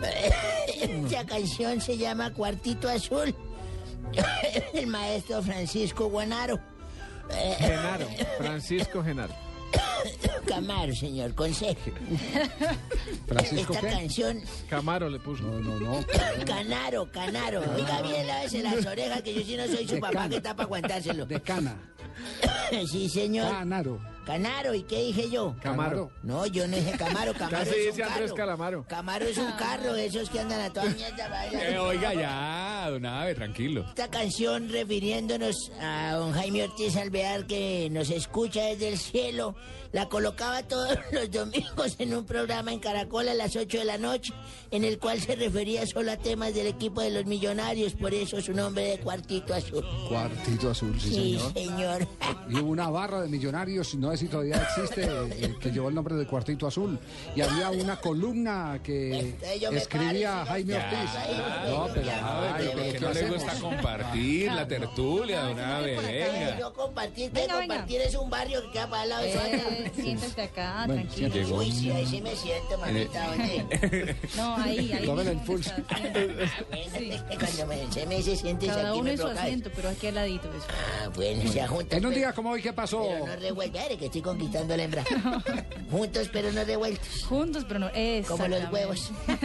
Esta 0.81 1.25
canción 1.25 1.79
se 1.81 1.97
llama 1.97 2.33
Cuartito 2.33 2.89
Azul. 2.89 3.35
El 4.73 4.87
maestro 4.87 5.41
Francisco 5.43 6.07
Guanaro. 6.07 6.59
Genaro, 7.57 8.07
Francisco 8.37 9.03
Genaro. 9.03 9.33
Camaro, 10.47 10.93
señor, 10.95 11.33
consejo. 11.33 11.79
Francisco, 13.27 13.73
Esta 13.73 13.87
¿qué? 13.87 13.93
canción, 13.93 14.41
Camaro 14.69 15.09
le 15.09 15.19
puso. 15.19 15.43
No, 15.43 15.59
no, 15.59 15.79
no. 15.79 16.05
Canaro, 16.45 17.11
Canaro. 17.11 17.61
Oiga 17.75 18.01
bien, 18.03 18.27
lávese 18.27 18.61
las 18.61 18.85
orejas, 18.85 19.21
que 19.23 19.33
yo 19.33 19.41
sí 19.41 19.57
no 19.57 19.65
soy 19.65 19.87
su 19.87 19.95
De 19.95 20.01
papá 20.01 20.13
cana. 20.13 20.29
que 20.29 20.35
está 20.37 20.55
para 20.55 20.65
aguantárselo. 20.65 21.25
De 21.25 21.41
Cana. 21.41 21.75
Sí, 22.91 23.09
señor. 23.09 23.49
Canaro. 23.51 23.99
Canaro, 24.25 24.73
¿y 24.73 24.83
qué 24.83 25.03
dije 25.03 25.29
yo? 25.29 25.55
Camaro. 25.61 26.11
No, 26.23 26.45
yo 26.47 26.67
no 26.67 26.75
dije 26.75 26.91
Camaro, 26.97 27.33
Camaro 27.37 27.57
Casi 27.57 27.69
es 27.69 27.75
un 27.85 27.91
dice 27.91 28.03
Andrés 28.03 28.21
carro. 28.31 28.35
Calamaro. 28.35 28.85
Camaro 28.87 29.25
es 29.25 29.37
un 29.37 29.51
carro, 29.53 29.95
esos 29.95 30.29
que 30.29 30.39
andan 30.39 30.61
a 30.61 30.73
toda 30.73 30.85
mierda. 30.85 31.25
Eh, 31.51 31.77
oiga, 31.77 32.13
ya, 32.13 32.89
don 32.89 33.05
Ave, 33.05 33.35
tranquilo. 33.35 33.85
Esta 33.89 34.09
canción 34.09 34.69
refiriéndonos 34.69 35.71
a 35.79 36.13
don 36.15 36.31
Jaime 36.33 36.63
Ortiz 36.63 36.95
Alvear 36.97 37.45
que 37.45 37.89
nos 37.91 38.09
escucha 38.09 38.61
desde 38.63 38.89
el 38.89 38.97
cielo, 38.97 39.55
la 39.91 40.09
colocaba 40.09 40.63
todos 40.63 40.97
los 41.11 41.29
domingos 41.31 41.95
en 41.99 42.13
un 42.15 42.25
programa 42.25 42.73
en 42.73 42.79
Caracol 42.79 43.29
a 43.29 43.33
las 43.33 43.55
8 43.55 43.77
de 43.79 43.85
la 43.85 43.97
noche, 43.97 44.33
en 44.71 44.83
el 44.83 44.97
cual 44.99 45.21
se 45.21 45.35
refería 45.35 45.85
solo 45.85 46.11
a 46.11 46.17
temas 46.17 46.53
del 46.53 46.67
equipo 46.67 47.01
de 47.01 47.11
los 47.11 47.25
millonarios, 47.25 47.93
por 47.93 48.13
eso 48.13 48.41
su 48.41 48.53
nombre 48.53 48.83
de 48.83 48.97
Cuartito 48.99 49.53
Azul. 49.53 49.85
Cuartito 50.09 50.69
azul, 50.71 50.99
sí, 50.99 51.09
Sí, 51.09 51.39
señor. 51.53 51.53
señor. 51.53 52.07
Y 52.49 52.55
hubo 52.59 52.69
una 52.71 52.89
barra 52.89 53.21
de 53.21 53.29
millonarios, 53.29 53.95
no 53.95 54.11
sabe 54.15 54.17
si 54.17 54.27
todavía 54.27 54.55
existe, 54.55 55.03
eh, 55.03 55.55
que 55.59 55.71
llevó 55.71 55.89
el 55.89 55.95
nombre 55.95 56.15
de 56.15 56.25
Cuartito 56.25 56.67
Azul. 56.67 56.97
Y 57.35 57.41
había 57.41 57.69
una 57.69 57.97
columna 57.99 58.79
que 58.83 59.35
me 59.71 59.77
escribía 59.77 60.31
paro, 60.31 60.45
Jaime 60.47 60.73
ya, 60.73 60.85
Ortiz. 60.85 61.13
ya, 61.13 61.65
No, 61.69 61.87
pero, 61.93 62.05
ya, 62.05 62.53
ay, 62.55 62.69
pero 62.73 62.91
¿qué 62.93 62.99
no 62.99 63.13
le 63.13 63.29
gusta 63.29 63.53
compartir 63.59 64.51
la 64.51 64.67
tertulia 64.67 65.43
de 65.45 65.53
una 65.53 65.79
vez, 65.79 66.01
venga. 66.05 66.59
Yo 66.59 66.73
compartir, 66.73 67.31
que 67.31 67.39
Venga, 67.41 67.57
venga. 67.59 67.73
compartir 67.75 68.01
es 68.01 68.15
un 68.15 68.29
barrio 68.29 68.61
que 68.63 68.71
queda 68.71 68.89
para 68.89 69.03
el 69.03 69.09
lado 69.09 69.23
de. 69.23 69.33
Eh, 69.35 69.91
siéntate 69.95 70.41
acá, 70.41 70.83
Bueno, 70.87 71.01
tranquilo. 71.03 71.31
siéntate. 71.33 71.53
Uy, 71.55 71.71
sí, 71.71 71.91
ahí 71.91 72.05
sí 72.05 72.21
me 72.21 72.35
siento, 72.35 72.77
mamita, 72.77 73.29
oye. 73.31 74.15
No, 74.37 74.55
ahí, 74.57 74.91
ahí. 74.93 75.05
Tómale 75.05 75.31
el 75.31 75.37
pulso. 75.39 75.71
está, 75.77 75.97
sí. 76.97 77.11
Cuando 77.39 77.65
me, 77.67 77.91
se 77.91 78.05
me 78.05 78.21
se 78.21 78.35
siente 78.35 78.67
Cada 78.67 78.89
aquí 78.91 78.99
uno 78.99 79.09
en 79.09 79.17
su 79.17 79.27
asiento, 79.27 79.69
pero 79.75 79.89
aquí 79.89 80.07
al 80.07 80.15
ladito. 80.15 80.47
Eso. 80.49 80.65
Ah, 80.69 81.09
bueno, 81.15 81.51
se 81.51 81.67
juntos. 81.67 81.97
En 81.97 82.05
un 82.05 82.11
pero- 82.11 82.19
día 82.19 82.33
como 82.33 82.51
hoy, 82.51 82.61
¿qué 82.61 82.73
pasó? 82.73 83.03
Pero 83.07 83.25
no 83.27 83.35
revueltos, 83.35 83.81
Mire 83.81 83.97
que 84.05 84.19
estoy 84.19 84.21
conquistando 84.21 84.77
la 84.77 84.83
hembra. 84.83 85.03
Juntos 85.91 86.29
pero 86.31 86.51
no 86.51 86.63
revueltos. 86.63 87.23
Juntos, 87.27 87.65
pero 87.67 87.79
no. 87.79 87.89
Como 88.27 88.47
los 88.47 88.71
huevos. 88.71 89.11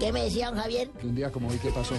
¿Qué 0.00 0.12
me 0.12 0.22
decía 0.24 0.46
don 0.50 0.58
Javier? 0.58 0.88
Que 0.90 1.06
un 1.08 1.14
día 1.16 1.30
como 1.32 1.48
hoy, 1.48 1.58
¿qué 1.58 1.70
pasó? 1.70 1.94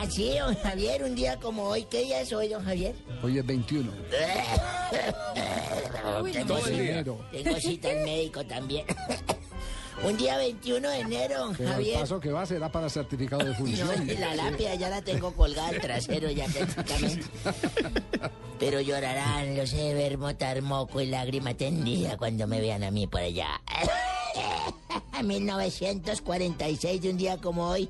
Ah, 0.00 0.04
sí, 0.10 0.36
don 0.38 0.54
Javier, 0.56 1.04
un 1.04 1.14
día 1.14 1.36
como 1.38 1.62
hoy. 1.64 1.84
¿Qué 1.84 2.02
día 2.02 2.20
es 2.20 2.32
hoy, 2.32 2.48
don 2.48 2.64
Javier? 2.64 2.94
Hoy 3.22 3.38
es 3.38 3.46
21. 3.46 3.92
tengo, 6.32 6.46
todo 6.46 6.58
el 6.58 6.64
cita, 6.64 6.82
día. 6.82 7.04
tengo 7.04 7.20
cita 7.60 7.90
al 7.90 8.04
médico 8.04 8.44
también. 8.46 8.84
un 10.02 10.16
día 10.16 10.36
21 10.38 10.88
de 10.90 10.98
enero, 11.00 11.38
don 11.38 11.54
Pero 11.56 11.68
el 11.68 11.74
Javier. 11.76 12.00
paso 12.00 12.18
que 12.20 12.32
va 12.32 12.44
será 12.46 12.72
para 12.72 12.88
certificado 12.90 13.44
de 13.44 13.50
No, 13.52 13.56
función. 13.56 14.10
y 14.10 14.16
la 14.16 14.34
lápida 14.34 14.74
ya 14.74 14.88
la 14.90 15.02
tengo 15.02 15.32
colgada 15.32 15.68
al 15.68 15.80
trasero 15.80 16.28
ya 16.30 16.46
prácticamente. 16.46 17.26
Pero 18.58 18.80
llorarán 18.80 19.56
los 19.56 19.72
de 19.72 19.94
ver 19.94 20.18
motar 20.18 20.62
moco 20.62 21.00
y 21.00 21.06
lágrima 21.06 21.54
tendida 21.54 22.16
cuando 22.16 22.46
me 22.46 22.60
vean 22.60 22.84
a 22.84 22.90
mí 22.90 23.06
por 23.06 23.20
allá. 23.20 23.60
1946, 25.22 27.02
de 27.02 27.10
un 27.10 27.16
día 27.16 27.38
como 27.38 27.68
hoy, 27.68 27.88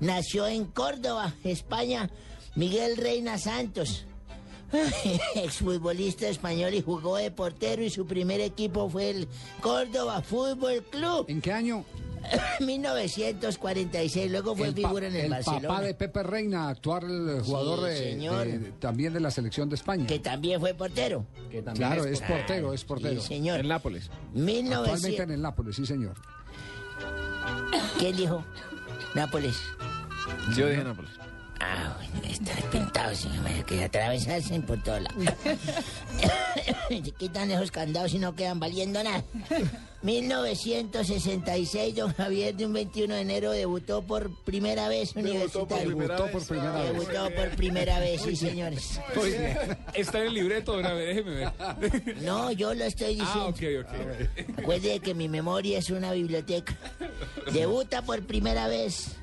nació 0.00 0.46
en 0.46 0.64
Córdoba, 0.64 1.34
España, 1.44 2.10
Miguel 2.54 2.96
Reina 2.96 3.38
Santos. 3.38 4.04
Exfutbolista 5.34 6.28
español 6.28 6.74
y 6.74 6.82
jugó 6.82 7.16
de 7.16 7.30
portero 7.30 7.82
y 7.82 7.90
su 7.90 8.06
primer 8.06 8.40
equipo 8.40 8.88
fue 8.90 9.10
el 9.10 9.28
Córdoba 9.60 10.22
Fútbol 10.22 10.82
Club. 10.90 11.26
¿En 11.28 11.40
qué 11.40 11.52
año? 11.52 11.84
1946, 12.60 14.30
luego 14.30 14.56
fue 14.56 14.68
El, 14.68 14.74
figura 14.74 15.06
en 15.06 15.14
el, 15.16 15.20
el 15.24 15.30
Barcelona. 15.30 15.68
papá 15.68 15.80
de 15.82 15.94
Pepe 15.94 16.22
Reina, 16.22 16.68
actual 16.68 17.42
jugador 17.44 17.80
Sí, 17.80 17.84
de- 17.86 18.10
señor. 18.12 18.46
de- 18.46 18.72
también 18.72 19.12
de 19.12 19.20
la 19.20 19.30
selección 19.30 19.68
de 19.68 19.76
España. 19.76 20.06
Que 20.06 20.18
también 20.18 20.60
fue 20.60 20.74
portero. 20.74 21.26
Claro, 21.74 22.04
es 22.04 22.20
portero, 22.20 22.72
es 22.72 22.84
portero. 22.84 23.20
Sí, 23.20 23.26
señor. 23.28 23.60
En 23.60 23.68
Nápoles. 23.68 24.10
Actualmente 24.10 24.52
1900. 24.52 25.20
en 25.20 25.30
el 25.30 25.42
Nápoles, 25.42 25.76
sí, 25.76 25.86
señor. 25.86 26.14
¿Quién 27.98 28.16
dijo? 28.16 28.44
Nápoles. 29.14 29.56
Yo 30.56 30.68
dije 30.68 30.82
Nápoles. 30.84 31.10
Ah, 31.60 31.96
bueno, 31.96 32.28
está 32.28 32.52
pintado, 32.70 33.14
señor, 33.14 33.64
que 33.64 33.82
atravesarse 33.84 34.60
por 34.60 34.82
todos 34.82 35.02
lados. 35.02 35.24
Se 36.88 37.00
quitan 37.12 37.50
esos 37.50 37.70
candados 37.70 38.12
y 38.14 38.18
no 38.18 38.34
quedan 38.34 38.60
valiendo 38.60 39.02
nada. 39.02 39.24
1966, 40.02 41.94
don 41.96 42.12
Javier, 42.14 42.54
de 42.54 42.66
un 42.66 42.72
21 42.72 43.14
de 43.14 43.20
enero, 43.22 43.50
debutó 43.52 44.02
por 44.02 44.30
primera 44.44 44.88
vez 44.88 45.16
universitario. 45.16 45.88
Debutó 45.96 46.26
por 46.30 46.46
primera 46.46 46.72
vez. 46.82 46.92
Debutó 46.92 47.30
por 47.34 47.50
primera 47.56 47.98
vez, 48.00 48.22
sí, 48.22 48.36
señores. 48.36 49.00
Está 49.94 50.20
en 50.20 50.26
el 50.28 50.34
libreto 50.34 50.74
una 50.78 50.92
vez, 50.92 51.16
déjeme 51.16 51.34
ver. 51.36 52.16
No, 52.22 52.52
yo 52.52 52.74
lo 52.74 52.84
estoy 52.84 53.18
Ah, 53.20 53.48
diciendo. 53.50 53.82
ok, 53.82 53.88
ok. 54.46 54.56
Recuerde 54.58 55.00
que 55.00 55.14
mi 55.14 55.28
memoria 55.28 55.78
es 55.78 55.90
una 55.90 56.12
biblioteca. 56.12 56.76
Debuta 57.52 58.02
por 58.02 58.22
primera 58.26 58.68
vez 58.68 59.16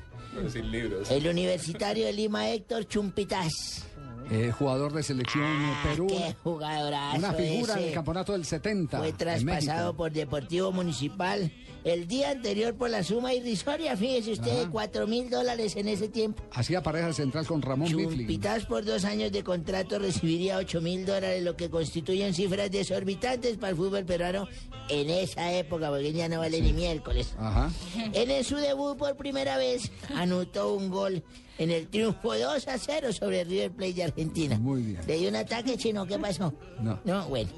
sin 0.51 0.71
libros. 0.71 1.09
el 1.11 1.27
universitario 1.27 2.05
de 2.05 2.13
Lima, 2.13 2.49
Héctor 2.49 2.87
Chumpitas. 2.87 3.85
Eh, 4.31 4.51
jugador 4.57 4.93
de 4.93 5.03
selección 5.03 5.43
eh, 5.43 5.73
Perú. 5.83 6.07
Qué 6.07 6.35
jugadorazo 6.43 7.17
Una 7.17 7.33
figura 7.33 7.73
ese. 7.73 7.83
del 7.83 7.93
campeonato 7.93 8.31
del 8.31 8.45
70. 8.45 8.97
Fue 8.99 9.11
traspasado 9.13 9.95
por 9.95 10.11
Deportivo 10.11 10.71
Municipal 10.71 11.51
el 11.83 12.07
día 12.07 12.31
anterior 12.31 12.75
por 12.75 12.89
la 12.89 13.03
suma 13.03 13.33
irrisoria, 13.33 13.95
fíjese 13.97 14.31
usted, 14.33 14.61
Ajá. 14.61 14.69
cuatro 14.71 15.07
mil 15.07 15.29
dólares 15.29 15.75
en 15.75 15.87
ese 15.87 16.07
tiempo. 16.07 16.43
Hacía 16.51 16.81
pareja 16.81 17.11
central 17.13 17.45
con 17.45 17.61
Ramón. 17.61 17.89
Chumpitas 17.89 18.65
por 18.65 18.85
dos 18.85 19.05
años 19.05 19.31
de 19.31 19.43
contrato 19.43 19.99
recibiría 19.99 20.57
8 20.57 20.81
mil 20.81 21.05
dólares, 21.05 21.43
lo 21.43 21.55
que 21.55 21.69
constituyen 21.69 22.33
cifras 22.33 22.71
desorbitantes 22.71 23.57
para 23.57 23.71
el 23.71 23.77
fútbol 23.77 24.05
peruano 24.05 24.47
en 24.89 25.09
esa 25.09 25.53
época, 25.53 25.89
porque 25.89 26.13
ya 26.13 26.29
no 26.29 26.39
vale 26.39 26.61
ni 26.61 26.73
miércoles. 26.73 27.35
Ajá. 27.37 27.71
En 28.13 28.43
su 28.43 28.55
debut 28.55 28.97
por 28.97 29.15
primera 29.15 29.57
vez 29.57 29.91
anotó 30.15 30.73
un 30.73 30.89
gol 30.89 31.23
en 31.57 31.71
el 31.71 31.87
triunfo 31.87 32.37
2 32.37 32.67
a 32.67 32.77
0 32.77 33.13
sobre 33.13 33.43
River 33.43 33.71
Plate 33.71 33.93
de 33.93 34.03
Argentina. 34.03 34.57
Muy 34.57 34.81
bien. 34.81 34.99
¿Le 35.07 35.17
dio 35.17 35.29
un 35.29 35.35
ataque 35.35 35.77
chino? 35.77 36.05
¿Qué 36.05 36.17
pasó? 36.17 36.53
No. 36.81 36.99
No, 37.03 37.27
bueno. 37.27 37.49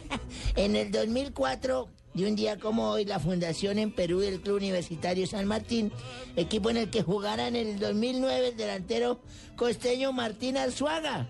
en 0.56 0.76
el 0.76 0.90
2004, 0.90 1.88
de 2.14 2.26
un 2.26 2.34
día 2.36 2.58
como 2.58 2.90
hoy, 2.90 3.04
la 3.04 3.18
fundación 3.20 3.78
en 3.78 3.92
Perú 3.92 4.20
del 4.20 4.40
Club 4.40 4.56
Universitario 4.56 5.26
San 5.26 5.46
Martín, 5.46 5.92
equipo 6.36 6.70
en 6.70 6.76
el 6.78 6.90
que 6.90 7.02
jugará 7.02 7.48
en 7.48 7.56
el 7.56 7.78
2009 7.78 8.48
el 8.48 8.56
delantero 8.56 9.20
costeño 9.56 10.12
Martín 10.12 10.56
Arzuaga. 10.56 11.28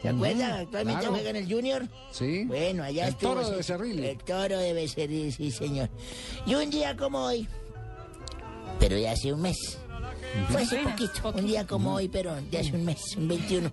¿Se 0.00 0.08
acuerdan? 0.08 0.52
Actualmente 0.52 1.00
claro. 1.02 1.14
juega 1.14 1.30
en 1.30 1.36
el 1.36 1.52
Junior. 1.52 1.88
Sí. 2.10 2.44
Bueno, 2.44 2.82
allá 2.82 3.04
El 3.04 3.10
estuvo. 3.10 3.34
toro 3.34 3.50
de. 3.50 3.56
Becerril. 3.56 3.98
El 4.04 4.18
toro 4.18 4.58
de 4.58 4.72
Becerril, 4.72 5.32
sí, 5.32 5.50
señor. 5.52 5.90
Y 6.44 6.54
un 6.56 6.70
día 6.70 6.96
como 6.96 7.20
hoy, 7.24 7.46
pero 8.80 8.96
de 8.96 9.08
hace 9.08 9.32
un 9.32 9.42
mes. 9.42 9.78
Fue 10.48 10.62
hace 10.62 10.78
poquito, 10.78 11.28
un 11.36 11.46
día 11.46 11.66
como 11.66 11.94
hoy, 11.94 12.08
pero 12.08 12.34
de 12.50 12.58
hace 12.58 12.72
un 12.72 12.84
mes, 12.84 13.00
un 13.16 13.28
21. 13.28 13.70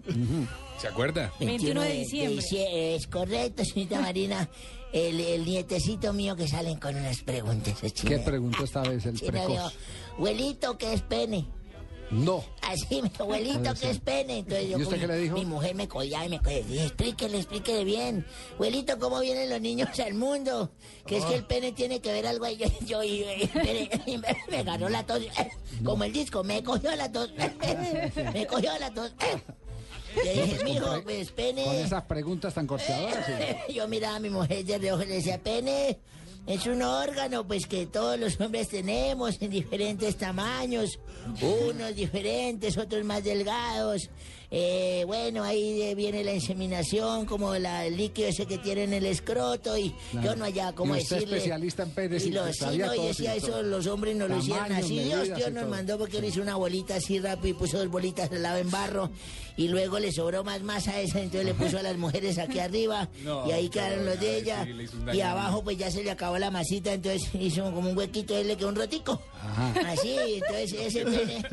¿Se 0.78 0.88
acuerda? 0.88 1.34
21 1.40 1.82
de 1.82 1.94
diciembre. 1.94 2.36
dicie- 2.44 2.96
Es 2.96 3.08
correcto, 3.08 3.64
señorita 3.66 4.00
Marina. 4.02 4.48
El, 4.92 5.20
el 5.20 5.46
nietecito 5.46 6.14
mío 6.14 6.36
que 6.36 6.48
salen 6.48 6.80
con 6.80 6.96
unas 6.96 7.22
preguntas. 7.22 7.76
¿Qué 8.06 8.18
preguntó 8.20 8.64
esta 8.64 8.82
vez 8.82 9.06
el 9.06 9.14
Chino 9.20 9.32
dijo, 9.34 9.46
precoz? 9.48 9.74
abuelito, 10.18 10.78
¿qué 10.78 10.94
es 10.94 11.02
pene? 11.04 11.46
No. 12.10 12.44
Así 12.64 13.02
dijo, 13.04 13.08
abuelito, 13.24 13.72
¿qué 13.80 13.92
es 13.92 14.00
pene? 14.00 14.40
Entonces 14.40 14.68
yo 14.70 14.80
¿Y 14.80 14.82
usted 14.82 15.00
qué 15.00 15.06
le 15.06 15.18
dijo? 15.20 15.36
Mi 15.38 15.46
mujer 15.46 15.76
me 15.76 15.88
codía 15.88 16.26
y 16.26 16.30
me. 16.30 16.40
Dije, 16.40 16.86
explíquele, 16.86 17.38
explíquele 17.38 17.84
bien. 17.84 18.26
Abuelito, 18.56 18.98
¿cómo 18.98 19.20
vienen 19.20 19.48
los 19.48 19.62
niños 19.62 19.90
al 20.00 20.16
mundo? 20.16 20.72
Que 21.06 21.18
es 21.18 21.26
que 21.26 21.36
Ah. 21.36 21.38
el 21.38 21.46
pene 21.46 21.72
tiene 21.72 22.00
que 22.02 22.12
ver 22.12 22.26
algo 22.26 22.46
ahí. 22.46 22.58
Yo, 22.88 23.04
yo 23.04 23.04
y, 23.04 23.22
y- 23.26 23.90
y 24.08 24.18
me, 24.18 24.36
me 24.50 24.58
agarró 24.58 24.90
la 24.90 25.06
tos. 25.06 25.22
Como 25.86 26.04
el 26.04 26.12
disco, 26.12 26.44
me 26.44 26.64
cogió 26.64 26.96
la 26.96 27.12
tos. 27.12 27.32
me 28.34 28.48
cogió 28.48 28.72
la 28.80 28.92
tos. 28.92 29.14
Mijo, 30.64 31.02
pues 31.04 31.28
Con 31.28 31.36
pene. 31.36 31.82
esas 31.82 32.04
preguntas 32.04 32.54
tan 32.54 32.68
corteadoras. 32.68 33.26
sí. 33.26 33.74
Yo 33.74 33.88
miraba 33.88 34.16
a 34.18 34.20
mi 34.20 34.30
mujer 34.30 34.66
de 34.66 34.78
reojo 34.78 35.04
y 35.04 35.08
le 35.08 35.16
decía, 35.16 35.38
pene, 35.40 36.00
es 36.48 36.66
un 36.66 36.82
órgano 36.82 37.46
pues 37.48 37.68
que 37.68 37.86
todos 37.86 38.20
los 38.20 38.40
hombres 38.40 38.70
tenemos 38.70 39.42
en 39.42 39.52
diferentes 39.52 40.16
tamaños, 40.18 41.00
unos 41.42 41.96
diferentes, 41.96 42.78
otros 42.78 43.04
más 43.04 43.24
delgados. 43.24 44.10
Eh, 44.52 45.04
bueno, 45.06 45.44
ahí 45.44 45.82
eh, 45.84 45.94
viene 45.94 46.24
la 46.24 46.34
inseminación, 46.34 47.26
como 47.28 47.54
la, 47.56 47.86
el 47.86 47.98
líquido 47.98 48.30
ese 48.30 48.48
que 48.48 48.58
tiene 48.58 48.84
en 48.86 48.94
el 48.94 49.06
escroto 49.06 49.78
y 49.78 49.94
Claro. 50.12 50.26
yo 50.28 50.36
no 50.38 50.46
hallaba 50.46 50.74
cómo 50.74 50.96
Y 50.96 51.02
usted 51.02 51.18
decirle. 51.18 51.38
especialista 51.38 51.84
en 51.84 51.92
penes 51.92 52.26
y 52.26 52.30
y 52.30 52.32
lo, 52.32 52.46
que 52.46 52.54
sí, 52.54 52.66
no, 52.80 52.96
y 52.96 53.08
decía 53.08 53.34
sí, 53.34 53.38
eso, 53.38 53.48
todo. 53.52 53.62
los 53.64 53.86
hombres 53.86 54.16
no 54.16 54.28
lo 54.28 54.38
hicieron 54.40 54.72
así. 54.72 55.00
Dios, 55.04 55.26
Dios 55.36 55.52
nos 55.52 55.64
todo. 55.64 55.70
mandó 55.72 55.98
porque 56.00 56.18
él 56.18 56.26
hizo 56.26 56.42
una 56.42 56.56
bolita 56.56 56.96
así 56.96 57.20
rápido 57.20 57.50
y 57.50 57.54
puso 57.54 57.78
dos 57.78 57.90
bolitas 57.90 58.32
al 58.32 58.42
lado 58.42 58.58
en 58.58 58.72
barro 58.72 59.12
y 59.56 59.68
luego 59.68 60.00
le 60.00 60.12
sobró 60.12 60.44
más 60.44 60.62
masa 60.64 60.92
a 60.94 61.02
esa, 61.02 61.20
entonces 61.22 61.46
le 61.46 61.54
puso 61.54 61.78
a 61.78 61.84
las 61.84 61.98
mujeres 61.98 62.38
aquí 62.40 62.58
arriba 62.60 63.08
No, 63.24 63.48
y 63.48 63.52
ahí 63.52 63.70
quedaron 63.70 64.06
los 64.06 64.20
de 64.20 64.38
ella 64.38 64.64
sí, 64.66 64.74
le 64.74 65.16
y 65.16 65.22
abajo 65.22 65.64
pues 65.64 65.78
ya 65.78 65.92
se 65.92 66.04
le 66.04 66.10
acabó 66.10 66.40
la 66.40 66.50
masita, 66.50 66.92
entonces 66.94 67.30
hizo 67.40 67.64
como 67.72 67.92
un 67.92 67.98
huequito, 67.98 68.36
él 68.36 68.48
le 68.48 68.58
quedó 68.58 68.70
un 68.70 68.76
rotico. 68.76 69.22
Ajá. 69.44 69.74
Así, 69.92 70.16
entonces 70.36 70.74
ese 70.74 71.06
pene... 71.06 71.44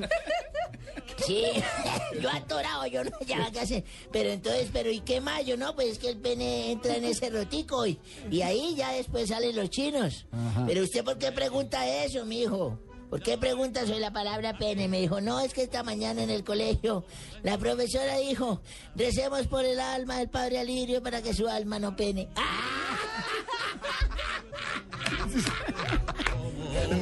Sí, 1.25 1.45
yo 2.21 2.31
atorado, 2.31 2.87
yo 2.87 3.05
no 3.05 3.11
hallaba 3.21 3.51
qué 3.51 3.61
hacer. 3.61 3.85
Pero 4.13 4.31
entonces, 4.31 4.69
pero 4.73 4.91
¿y 4.91 5.01
qué 5.01 5.21
más? 5.21 5.45
Yo 5.45 5.57
no, 5.57 5.75
pues 5.75 5.89
es 5.93 5.99
que 5.99 6.09
el 6.11 6.19
pene 6.19 6.73
entra 6.73 6.97
en 6.97 7.05
ese 7.05 7.31
rotico 7.31 7.87
y, 7.87 7.99
y 8.31 8.43
ahí 8.43 8.75
ya 8.77 8.93
después 8.93 9.29
salen 9.29 9.57
los 9.57 9.71
chinos. 9.71 10.27
Ajá. 10.33 10.65
Pero 10.67 10.83
usted, 10.83 11.05
¿por 11.05 11.19
qué 11.19 11.33
pregunta 11.33 11.87
eso, 12.05 12.25
mijo? 12.25 12.79
¿Por 13.11 13.23
qué 13.23 13.39
pregunta 13.39 13.87
sobre 13.87 14.01
la 14.01 14.13
palabra 14.13 14.59
pene? 14.59 14.89
Me 14.89 15.01
dijo, 15.01 15.21
no, 15.21 15.39
es 15.41 15.55
que 15.55 15.63
esta 15.63 15.83
mañana 15.85 16.23
en 16.25 16.31
el 16.31 16.43
colegio 16.43 17.05
la 17.43 17.57
profesora 17.57 18.17
dijo, 18.19 18.61
recemos 18.97 19.47
por 19.47 19.65
el 19.65 19.79
alma 19.79 20.19
del 20.19 20.29
padre 20.29 20.59
Alirio 20.59 21.03
para 21.03 21.23
que 21.23 21.33
su 21.33 21.47
alma 21.47 21.79
no 21.79 21.95
pene. 21.95 22.29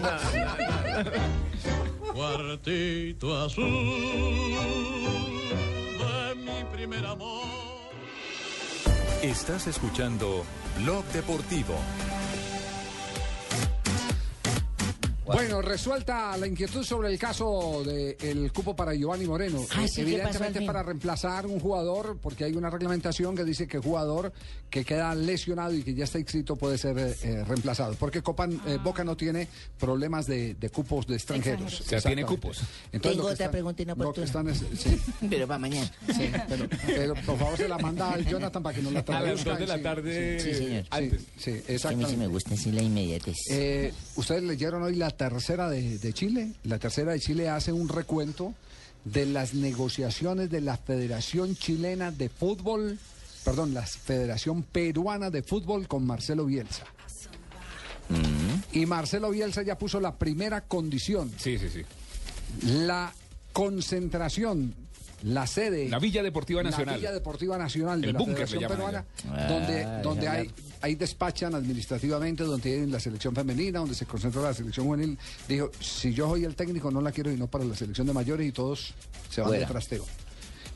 ¡Ah! 0.03 1.51
Cuartito 2.15 3.36
azul 3.36 3.65
de 5.99 6.35
mi 6.36 6.65
primer 6.73 7.05
amor. 7.05 7.43
Estás 9.20 9.66
escuchando 9.66 10.45
Blog 10.78 11.05
Deportivo. 11.07 11.74
Bueno, 15.24 15.62
resuelta 15.62 16.36
la 16.36 16.46
inquietud 16.46 16.84
sobre 16.84 17.09
el 17.10 17.18
caso 17.18 17.82
del 17.84 18.52
cupo 18.52 18.76
para 18.76 18.94
Giovanni 18.94 19.24
Moreno. 19.26 19.64
Ah, 19.74 19.86
sí, 19.88 20.05
¿qué 20.05 20.18
pasó 20.18 20.38
al 20.38 20.44
Evidentemente 20.44 20.60
para 20.66 20.82
reemplazar 20.82 21.46
un 21.46 21.60
jugador, 21.60 22.18
porque 22.20 22.44
hay 22.44 22.52
una 22.55 22.68
reglamentación 22.70 23.34
que 23.34 23.44
dice 23.44 23.66
que 23.66 23.78
jugador 23.78 24.32
que 24.68 24.84
queda 24.84 25.14
lesionado 25.14 25.72
y 25.74 25.82
que 25.82 25.94
ya 25.94 26.05
está 26.05 26.18
inscrito 26.18 26.56
puede 26.56 26.76
ser 26.78 26.98
eh, 26.98 27.16
eh, 27.22 27.44
reemplazado. 27.46 27.94
Porque 27.94 28.22
Copan, 28.22 28.60
eh, 28.66 28.78
Boca 28.82 29.05
no 29.05 29.16
tiene 29.16 29.48
problemas 29.78 30.26
de, 30.26 30.55
de 30.55 30.68
cupos 30.68 31.06
de 31.06 31.14
extranjeros. 31.14 31.80
O 31.80 31.84
sea, 31.84 32.01
tiene 32.01 32.24
cupos. 32.24 32.60
Entonces, 32.92 33.12
Tengo 33.16 33.22
otra 33.22 33.32
están- 33.32 33.51
pregunta 33.52 33.82
inoportuna. 33.82 34.26
están 34.26 34.48
es- 34.48 34.62
sí. 34.78 35.01
Pero 35.30 35.46
para 35.46 35.59
mañana. 35.59 35.90
Sí, 36.14 36.30
pero, 36.48 36.68
pero 36.86 37.14
por 37.14 37.38
favor 37.38 37.56
se 37.56 37.68
la 37.68 37.78
manda 37.78 38.12
al 38.12 38.26
Jonathan 38.26 38.62
para 38.62 38.76
que 38.76 38.82
nos 38.82 38.92
la 38.92 39.01
A 39.01 39.02
las 39.02 39.42
traduzca. 39.42 39.51
dos 39.51 39.59
de 39.60 39.66
la 39.66 39.76
Sí, 39.76 39.82
tarde 39.82 40.40
Sí, 40.40 40.55
señor. 40.55 40.84
Sí, 41.38 41.62
sí, 41.78 41.86
a 41.88 41.90
mí 41.92 42.05
sí 42.09 42.16
me 42.16 42.26
gusta 42.26 42.55
así 42.55 42.70
la 42.72 42.82
inmediatez. 42.82 43.36
Eh, 43.51 43.92
Ustedes 44.16 44.42
leyeron 44.42 44.82
hoy 44.82 44.96
la 44.96 45.10
tercera 45.16 45.69
de, 45.70 45.99
de 45.99 46.12
Chile. 46.12 46.53
La 46.65 46.78
tercera 46.78 47.12
de 47.12 47.20
Chile 47.20 47.49
hace 47.49 47.73
un 47.73 47.89
recuento 47.89 48.55
de 49.05 49.27
las 49.27 49.55
negociaciones 49.55 50.51
de 50.51 50.61
la 50.61 50.77
Federación 50.77 51.57
Chilena 51.57 52.11
de 52.11 52.28
Fútbol, 52.28 52.99
perdón, 53.45 53.74
la 53.74 53.82
Federación 53.82 54.62
Peruana 54.62 55.31
de 55.31 55.43
Fútbol 55.43 55.86
con 55.89 56.07
Marcelo 56.07 56.47
Bielsa. 56.47 56.85
Y 58.73 58.86
Marcelo 58.86 59.31
Bielsa 59.31 59.62
ya 59.62 59.78
puso 59.78 60.01
la 60.01 60.16
primera 60.16 60.62
condición. 60.62 61.32
Sí, 61.39 61.59
sí, 61.59 61.69
sí. 61.69 61.82
La 62.66 63.12
concentración, 63.53 64.74
la 65.23 65.47
sede. 65.47 65.89
La 65.89 65.99
Villa 65.99 66.23
Deportiva 66.23 66.62
Nacional. 66.62 66.95
La 66.95 66.99
Villa 66.99 67.12
Deportiva 67.12 67.57
Nacional 67.57 68.01
de 68.01 68.09
El 68.09 68.12
la 68.15 68.20
Federación 68.24 68.62
Peruana, 68.69 69.05
allá. 69.32 69.49
donde, 69.49 69.85
Ah, 69.85 70.01
donde 70.03 70.28
hay, 70.28 70.51
ahí 70.85 70.97
despachan 70.97 71.55
administrativamente, 71.55 72.44
donde 72.44 72.62
tienen 72.62 72.93
la 72.93 73.01
selección 73.01 73.35
femenina, 73.35 73.78
donde 73.78 73.94
se 73.94 74.05
concentra 74.05 74.43
la 74.43 74.52
selección 74.52 74.86
juvenil. 74.86 75.19
Dijo, 75.48 75.70
si 75.81 76.12
yo 76.12 76.28
soy 76.28 76.44
el 76.44 76.55
técnico, 76.55 76.90
no 76.90 77.01
la 77.01 77.11
quiero 77.11 77.32
y 77.32 77.36
no 77.39 77.47
para 77.47 77.65
la 77.65 77.74
selección 77.74 78.06
de 78.06 78.12
mayores 78.12 78.47
y 78.47 78.52
todos 78.52 78.93
se 79.31 79.40
van 79.40 79.52
de 79.52 79.65
trasteo. 79.65 80.05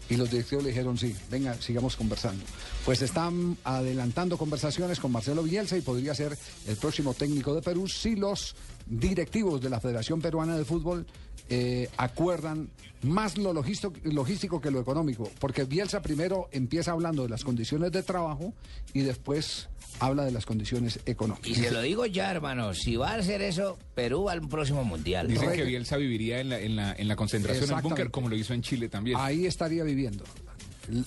Y 0.09 0.17
los 0.17 0.31
directivos 0.31 0.65
le 0.65 0.71
dijeron, 0.71 0.97
sí, 0.97 1.15
venga, 1.31 1.55
sigamos 1.61 1.95
conversando. 1.95 2.43
Pues 2.87 3.03
están 3.03 3.59
adelantando 3.65 4.39
conversaciones 4.39 4.99
con 4.99 5.13
Marcelo 5.13 5.43
Bielsa 5.43 5.77
y 5.77 5.83
podría 5.83 6.15
ser 6.15 6.39
el 6.67 6.77
próximo 6.77 7.13
técnico 7.13 7.55
de 7.55 7.61
Perú 7.61 7.87
si 7.87 8.17
los 8.17 8.57
directivos 8.89 9.61
de 9.61 9.71
la 9.71 9.81
Federación 9.81 10.21
Peruana 10.21 10.57
de 10.57 10.65
Fútbol 10.65 11.07
eh, 11.51 11.89
acuerdan 11.97 12.69
más 13.03 13.39
lo 13.39 13.53
logístico, 13.53 14.61
que 14.61 14.71
lo 14.71 14.81
económico. 14.81 15.31
Porque 15.39 15.65
Bielsa 15.65 16.03
primero 16.03 16.49
empieza 16.53 16.93
hablando 16.93 17.23
de 17.23 17.29
las 17.29 17.45
condiciones 17.45 17.93
de 17.93 18.03
trabajo 18.03 18.53
y 18.93 19.01
después 19.01 19.69
habla 20.01 20.25
de 20.25 20.33
las 20.33 20.45
condiciones 20.45 21.01
económicas. 21.07 21.49
Y 21.49 21.55
se 21.55 21.71
lo 21.71 21.81
digo 21.81 22.07
ya, 22.07 22.31
hermano, 22.31 22.75
si 22.75 22.97
va 22.97 23.13
a 23.13 23.15
hacer 23.17 23.41
eso, 23.41 23.79
Perú 23.95 24.25
va 24.25 24.33
al 24.33 24.47
próximo 24.47 24.85
mundial. 24.85 25.29
Dicen 25.29 25.53
que 25.53 25.65
Bielsa 25.65 25.97
viviría 25.97 26.41
en 26.41 26.51
la, 26.51 26.61
en 26.61 26.77
la, 26.77 26.93
en 26.93 27.09
la 27.09 27.17
concentración 27.17 27.71
en 27.71 27.77
el 27.77 27.83
búnker 27.83 28.11
como 28.11 28.29
lo 28.29 28.37
hizo 28.37 28.53
en 28.53 28.63
Chile 28.63 28.89
también. 28.89 29.17
Ahí 29.19 29.47
estaría 29.47 29.85
viviendo. 29.85 30.25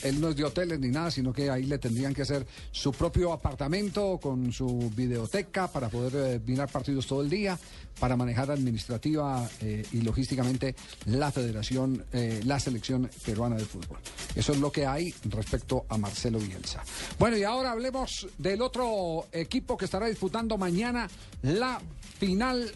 Él, 0.03 0.21
no 0.21 0.29
es 0.29 0.35
de 0.35 0.43
hoteles 0.43 0.79
ni 0.79 0.89
nada, 0.89 1.11
sino 1.11 1.33
que 1.33 1.49
ahí 1.49 1.63
le 1.63 1.77
tendrían 1.77 2.13
que 2.13 2.21
hacer 2.21 2.45
su 2.71 2.91
propio 2.91 3.33
apartamento 3.33 4.19
con 4.21 4.51
su 4.51 4.91
videoteca 4.95 5.67
para 5.67 5.89
poder 5.89 6.35
eh, 6.35 6.41
mirar 6.45 6.69
partidos 6.69 7.07
todo 7.07 7.21
el 7.21 7.29
día, 7.29 7.57
para 7.99 8.15
manejar 8.15 8.51
administrativa 8.51 9.49
eh, 9.61 9.85
y 9.91 10.01
logísticamente 10.01 10.75
la 11.05 11.31
federación, 11.31 12.05
eh, 12.13 12.41
la 12.45 12.59
selección 12.59 13.09
peruana 13.25 13.55
de 13.55 13.65
fútbol. 13.65 13.99
Eso 14.35 14.51
es 14.53 14.59
lo 14.59 14.71
que 14.71 14.85
hay 14.85 15.13
respecto 15.25 15.85
a 15.89 15.97
Marcelo 15.97 16.39
Bielsa. 16.39 16.83
Bueno, 17.17 17.37
y 17.37 17.43
ahora 17.43 17.71
hablemos 17.71 18.27
del 18.37 18.61
otro 18.61 19.27
equipo 19.31 19.77
que 19.77 19.85
estará 19.85 20.07
disputando 20.07 20.57
mañana 20.57 21.09
la 21.41 21.81
final. 22.19 22.71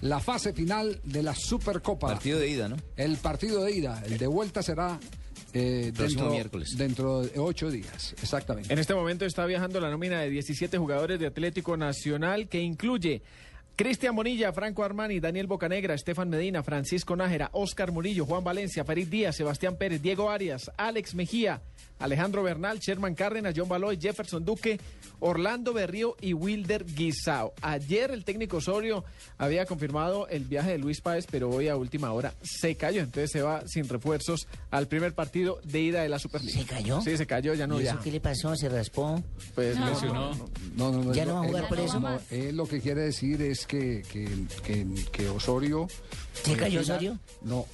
La 0.00 0.20
fase 0.20 0.52
final 0.52 1.00
de 1.02 1.24
la 1.24 1.34
Supercopa. 1.34 2.06
Partido 2.06 2.38
de 2.38 2.48
ida, 2.48 2.68
¿no? 2.68 2.76
El 2.96 3.16
partido 3.16 3.64
de 3.64 3.72
ida, 3.72 4.00
el 4.06 4.16
de 4.16 4.28
vuelta 4.28 4.62
será 4.62 5.00
eh, 5.52 5.92
Próximo 5.94 6.22
dentro, 6.22 6.30
miércoles. 6.34 6.74
dentro 6.76 7.22
de 7.22 7.38
ocho 7.38 7.70
días, 7.70 8.14
exactamente. 8.22 8.72
En 8.72 8.78
este 8.78 8.94
momento 8.94 9.24
está 9.24 9.46
viajando 9.46 9.80
la 9.80 9.90
nómina 9.90 10.20
de 10.20 10.30
17 10.30 10.76
jugadores 10.78 11.18
de 11.18 11.26
Atlético 11.26 11.76
Nacional 11.76 12.48
que 12.48 12.60
incluye 12.60 13.22
Cristian 13.76 14.16
Bonilla, 14.16 14.52
Franco 14.52 14.82
Armani, 14.82 15.20
Daniel 15.20 15.46
Bocanegra, 15.46 15.94
Estefan 15.94 16.28
Medina, 16.28 16.62
Francisco 16.64 17.14
Nájera, 17.14 17.48
Oscar 17.52 17.92
Murillo, 17.92 18.26
Juan 18.26 18.42
Valencia, 18.42 18.84
Farid 18.84 19.06
Díaz, 19.06 19.36
Sebastián 19.36 19.76
Pérez, 19.76 20.02
Diego 20.02 20.30
Arias, 20.30 20.70
Alex 20.76 21.14
Mejía, 21.14 21.62
Alejandro 21.98 22.42
Bernal, 22.42 22.78
Sherman 22.78 23.14
Cárdenas, 23.14 23.54
John 23.56 23.68
Baloy, 23.68 23.98
Jefferson 24.00 24.44
Duque, 24.44 24.78
Orlando 25.20 25.72
Berrío 25.72 26.16
y 26.20 26.32
Wilder 26.32 26.84
Guisao. 26.84 27.52
Ayer 27.60 28.10
el 28.10 28.24
técnico 28.24 28.58
Osorio 28.58 29.04
había 29.36 29.66
confirmado 29.66 30.28
el 30.28 30.44
viaje 30.44 30.72
de 30.72 30.78
Luis 30.78 31.00
Páez, 31.00 31.26
pero 31.30 31.50
hoy 31.50 31.68
a 31.68 31.76
última 31.76 32.12
hora 32.12 32.34
se 32.42 32.76
cayó. 32.76 33.02
Entonces 33.02 33.30
se 33.32 33.42
va 33.42 33.62
sin 33.66 33.88
refuerzos 33.88 34.46
al 34.70 34.86
primer 34.86 35.14
partido 35.14 35.60
de 35.64 35.80
ida 35.80 36.02
de 36.02 36.08
la 36.08 36.18
Superliga. 36.18 36.58
¿Se 36.60 36.64
cayó? 36.66 37.00
Sí, 37.00 37.16
se 37.16 37.26
cayó, 37.26 37.54
ya 37.54 37.66
no 37.66 37.80
¿Y 37.80 37.86
eso 37.86 37.98
qué 38.02 38.10
le 38.12 38.20
pasó? 38.20 38.54
¿Se 38.56 38.68
raspó? 38.68 39.22
Pues 39.54 39.76
No. 39.76 39.90
lesionó. 39.90 40.30
No, 40.76 40.92
no, 40.92 41.02
no, 41.04 41.12
¿Ya 41.14 41.24
no 41.24 41.34
va 41.34 41.40
a 41.40 41.44
él 41.44 41.48
jugar 41.48 41.68
por 41.68 41.80
eso? 41.80 42.00
no, 42.00 42.20
él 42.30 42.56
lo 42.56 42.66
que 42.66 42.80
quiere 42.80 43.02
decir 43.02 43.42
es 43.42 43.66
que, 43.66 44.02
que, 44.10 44.28
que, 44.64 44.86
que 45.10 45.28
Osorio... 45.28 45.88
¿Se 46.44 46.56
cayó 46.56 46.80
Osorio? 46.80 47.18
No, 47.42 47.66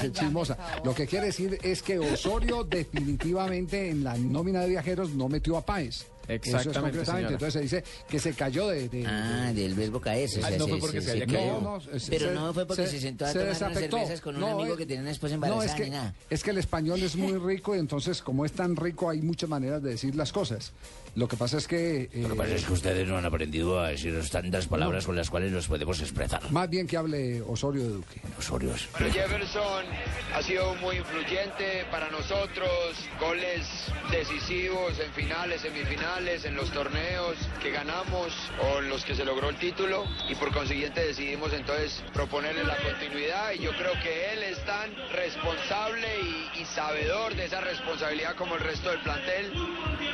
ser 0.00 0.12
chismosa. 0.12 0.56
Lo 0.84 0.94
que 0.94 1.06
quiere 1.06 1.26
decir 1.26 1.58
es 1.62 1.82
que 1.82 1.98
Osorio 1.98 2.64
definitivamente 2.64 3.88
en 3.90 4.04
la 4.04 4.16
nómina 4.16 4.60
de 4.62 4.68
viajeros 4.68 5.10
no 5.10 5.28
metió 5.28 5.56
a 5.56 5.64
Páez. 5.64 6.06
Eso 6.28 6.34
es 6.34 6.44
Exactamente, 6.66 6.98
concretamente. 6.98 7.32
Entonces 7.32 7.52
se 7.54 7.60
dice 7.62 7.84
que 8.06 8.18
se 8.20 8.34
cayó 8.34 8.68
de... 8.68 8.90
de- 8.90 9.06
Ah, 9.06 9.46
de- 9.54 9.62
del 9.62 9.74
verbo 9.74 9.98
caerse. 9.98 10.40
o 10.40 10.44
Ah, 10.44 10.48
sea, 10.50 10.58
no 10.58 10.68
fue 10.68 10.78
porque 10.78 11.00
se 11.00 11.26
No, 11.26 11.60
no, 11.62 11.80
se- 11.80 12.10
pero 12.10 12.28
se- 12.28 12.34
no 12.34 12.52
fue 12.52 12.66
porque 12.66 12.84
se, 12.84 12.90
se- 12.90 13.00
sentó 13.00 13.24
a 13.24 13.28
se 13.32 13.38
tomar 13.38 13.56
unas 13.56 13.78
cervezas 13.78 14.20
con 14.20 14.34
un 14.34 14.42
No, 14.42 14.48
amigo 14.60 14.74
eh, 14.74 14.76
que 14.76 14.84
tenía 14.84 15.00
una 15.00 15.10
esposa 15.10 15.30
No, 15.38 15.46
embarazada 15.46 15.64
es 15.64 15.74
que, 15.74 15.84
ni 15.84 15.90
nada. 15.90 16.14
es 16.28 16.42
que 16.42 16.50
el 16.50 16.58
español 16.58 17.02
es 17.02 17.16
muy 17.16 17.32
rico 17.38 17.74
y 17.74 17.78
entonces 17.78 18.20
como 18.20 18.44
es 18.44 18.52
tan 18.52 18.76
rico 18.76 19.08
hay 19.08 19.22
muchas 19.22 19.48
maneras 19.48 19.82
de 19.82 19.88
decir 19.90 20.14
las 20.16 20.30
cosas. 20.30 20.72
Lo 21.18 21.26
que 21.26 21.36
pasa 21.36 21.58
es 21.58 21.66
que... 21.66 22.08
Lo 22.14 22.28
que 22.28 22.34
eh, 22.34 22.36
pasa 22.36 22.54
es 22.54 22.64
que 22.64 22.72
ustedes 22.72 23.08
no 23.08 23.18
han 23.18 23.24
aprendido 23.24 23.80
a 23.80 23.88
decir 23.88 24.16
tantas 24.30 24.68
palabras 24.68 25.04
con 25.04 25.16
las 25.16 25.28
cuales 25.28 25.50
nos 25.50 25.66
podemos 25.66 25.98
expresar. 26.00 26.48
Más 26.52 26.70
bien 26.70 26.86
que 26.86 26.96
hable 26.96 27.42
Osorio 27.42 27.82
de 27.82 27.88
Duque. 27.88 28.20
Osorio 28.38 28.72
es- 28.72 28.88
Bueno, 28.92 29.12
Jefferson 29.12 29.84
ha 30.32 30.42
sido 30.44 30.76
muy 30.76 30.94
influyente 30.98 31.84
para 31.90 32.08
nosotros, 32.10 32.70
goles 33.18 33.66
decisivos 34.12 34.96
en 35.00 35.10
finales, 35.12 35.60
semifinales, 35.62 36.44
en 36.44 36.54
los 36.54 36.70
torneos 36.70 37.36
que 37.60 37.72
ganamos 37.72 38.32
o 38.62 38.78
en 38.78 38.88
los 38.88 39.04
que 39.04 39.16
se 39.16 39.24
logró 39.24 39.48
el 39.50 39.56
título 39.56 40.04
y 40.28 40.36
por 40.36 40.52
consiguiente 40.52 41.04
decidimos 41.04 41.52
entonces 41.52 42.00
proponerle 42.12 42.62
la 42.62 42.76
continuidad 42.76 43.50
y 43.54 43.64
yo 43.64 43.72
creo 43.72 43.92
que 44.04 44.32
él 44.34 44.44
es 44.44 44.64
tan 44.64 44.94
responsable 45.12 46.06
y, 46.54 46.60
y 46.60 46.64
sabedor 46.64 47.34
de 47.34 47.46
esa 47.46 47.60
responsabilidad 47.60 48.36
como 48.36 48.54
el 48.54 48.60
resto 48.60 48.90
del 48.90 49.00
plantel 49.00 49.52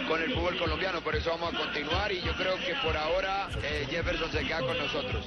con 0.08 0.22
el 0.22 0.32
fútbol 0.34 0.56
colombiano, 0.58 0.93
por 1.02 1.16
eso 1.16 1.30
vamos 1.30 1.54
a 1.54 1.58
continuar 1.58 2.12
y 2.12 2.20
yo 2.20 2.32
creo 2.36 2.56
que 2.56 2.74
por 2.84 2.96
ahora 2.96 3.48
eh, 3.62 3.86
Jefferson 3.88 4.30
se 4.30 4.40
queda 4.44 4.60
con 4.60 4.78
nosotros. 4.78 5.26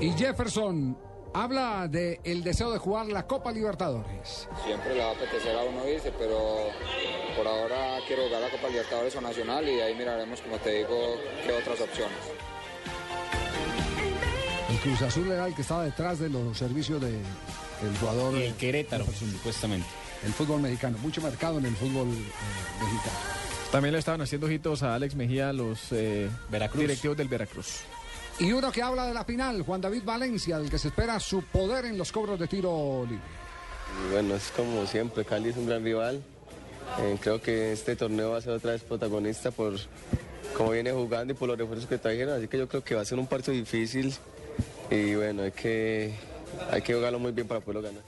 Y 0.00 0.12
Jefferson 0.12 0.98
habla 1.32 1.88
de 1.88 2.20
el 2.24 2.44
deseo 2.44 2.70
de 2.70 2.78
jugar 2.78 3.06
la 3.06 3.26
Copa 3.26 3.50
Libertadores. 3.52 4.48
Siempre 4.64 4.94
le 4.94 5.00
va 5.00 5.10
a 5.10 5.12
apetecer 5.12 5.56
a 5.56 5.62
uno 5.62 5.88
irse, 5.88 6.12
pero 6.18 6.68
por 7.36 7.46
ahora 7.46 7.98
quiero 8.06 8.26
jugar 8.26 8.42
la 8.42 8.50
Copa 8.50 8.68
Libertadores 8.68 9.16
o 9.16 9.20
Nacional 9.20 9.68
y 9.68 9.80
ahí 9.80 9.94
miraremos, 9.94 10.40
como 10.40 10.58
te 10.58 10.70
digo, 10.70 11.16
qué 11.44 11.52
otras 11.52 11.80
opciones. 11.80 12.18
El 14.70 14.76
Cruz 14.78 15.02
Azul 15.02 15.30
era 15.30 15.46
el 15.46 15.54
que 15.54 15.62
estaba 15.62 15.84
detrás 15.84 16.18
de 16.18 16.28
los 16.28 16.56
servicios 16.56 17.00
de 17.00 17.08
el 17.82 17.98
jugador. 17.98 18.36
Y 18.36 18.44
el 18.44 18.54
Querétaro, 18.54 19.06
supuestamente. 19.06 19.86
El 20.22 20.32
fútbol 20.32 20.60
mexicano, 20.60 20.98
mucho 20.98 21.20
mercado 21.20 21.58
en 21.58 21.66
el 21.66 21.76
fútbol 21.76 22.08
eh, 22.08 22.80
mexicano. 22.80 23.16
También 23.70 23.92
le 23.92 23.98
estaban 23.98 24.20
haciendo 24.20 24.46
ojitos 24.46 24.82
a 24.82 24.94
Alex 24.94 25.14
Mejía, 25.16 25.52
los 25.52 25.90
eh, 25.90 26.30
directivos 26.74 27.16
del 27.16 27.28
Veracruz. 27.28 27.80
Y 28.38 28.52
uno 28.52 28.70
que 28.72 28.82
habla 28.82 29.06
de 29.06 29.14
la 29.14 29.24
final, 29.24 29.62
Juan 29.62 29.80
David 29.80 30.02
Valencia, 30.04 30.58
del 30.58 30.70
que 30.70 30.78
se 30.78 30.88
espera 30.88 31.18
su 31.20 31.42
poder 31.42 31.84
en 31.84 31.98
los 31.98 32.10
cobros 32.10 32.38
de 32.38 32.46
tiro 32.46 33.04
libre. 33.04 33.24
Bueno, 34.10 34.34
es 34.34 34.50
como 34.56 34.86
siempre, 34.86 35.24
Cali 35.24 35.50
es 35.50 35.56
un 35.56 35.66
gran 35.66 35.84
rival. 35.84 36.22
Eh, 37.00 37.18
creo 37.20 37.40
que 37.40 37.72
este 37.72 37.96
torneo 37.96 38.30
va 38.30 38.38
a 38.38 38.40
ser 38.40 38.52
otra 38.52 38.72
vez 38.72 38.82
protagonista 38.82 39.50
por 39.50 39.74
cómo 40.56 40.70
viene 40.70 40.92
jugando 40.92 41.32
y 41.32 41.36
por 41.36 41.48
los 41.48 41.58
refuerzos 41.58 41.88
que 41.88 41.98
trajeron, 41.98 42.38
así 42.38 42.48
que 42.48 42.58
yo 42.58 42.68
creo 42.68 42.84
que 42.84 42.94
va 42.94 43.02
a 43.02 43.04
ser 43.04 43.18
un 43.18 43.26
partido 43.26 43.56
difícil 43.56 44.14
y 44.90 45.14
bueno, 45.14 45.42
hay 45.42 45.52
que, 45.52 46.14
hay 46.70 46.82
que 46.82 46.94
jugarlo 46.94 47.18
muy 47.18 47.32
bien 47.32 47.48
para 47.48 47.60
poderlo 47.60 47.82
ganar. 47.82 48.02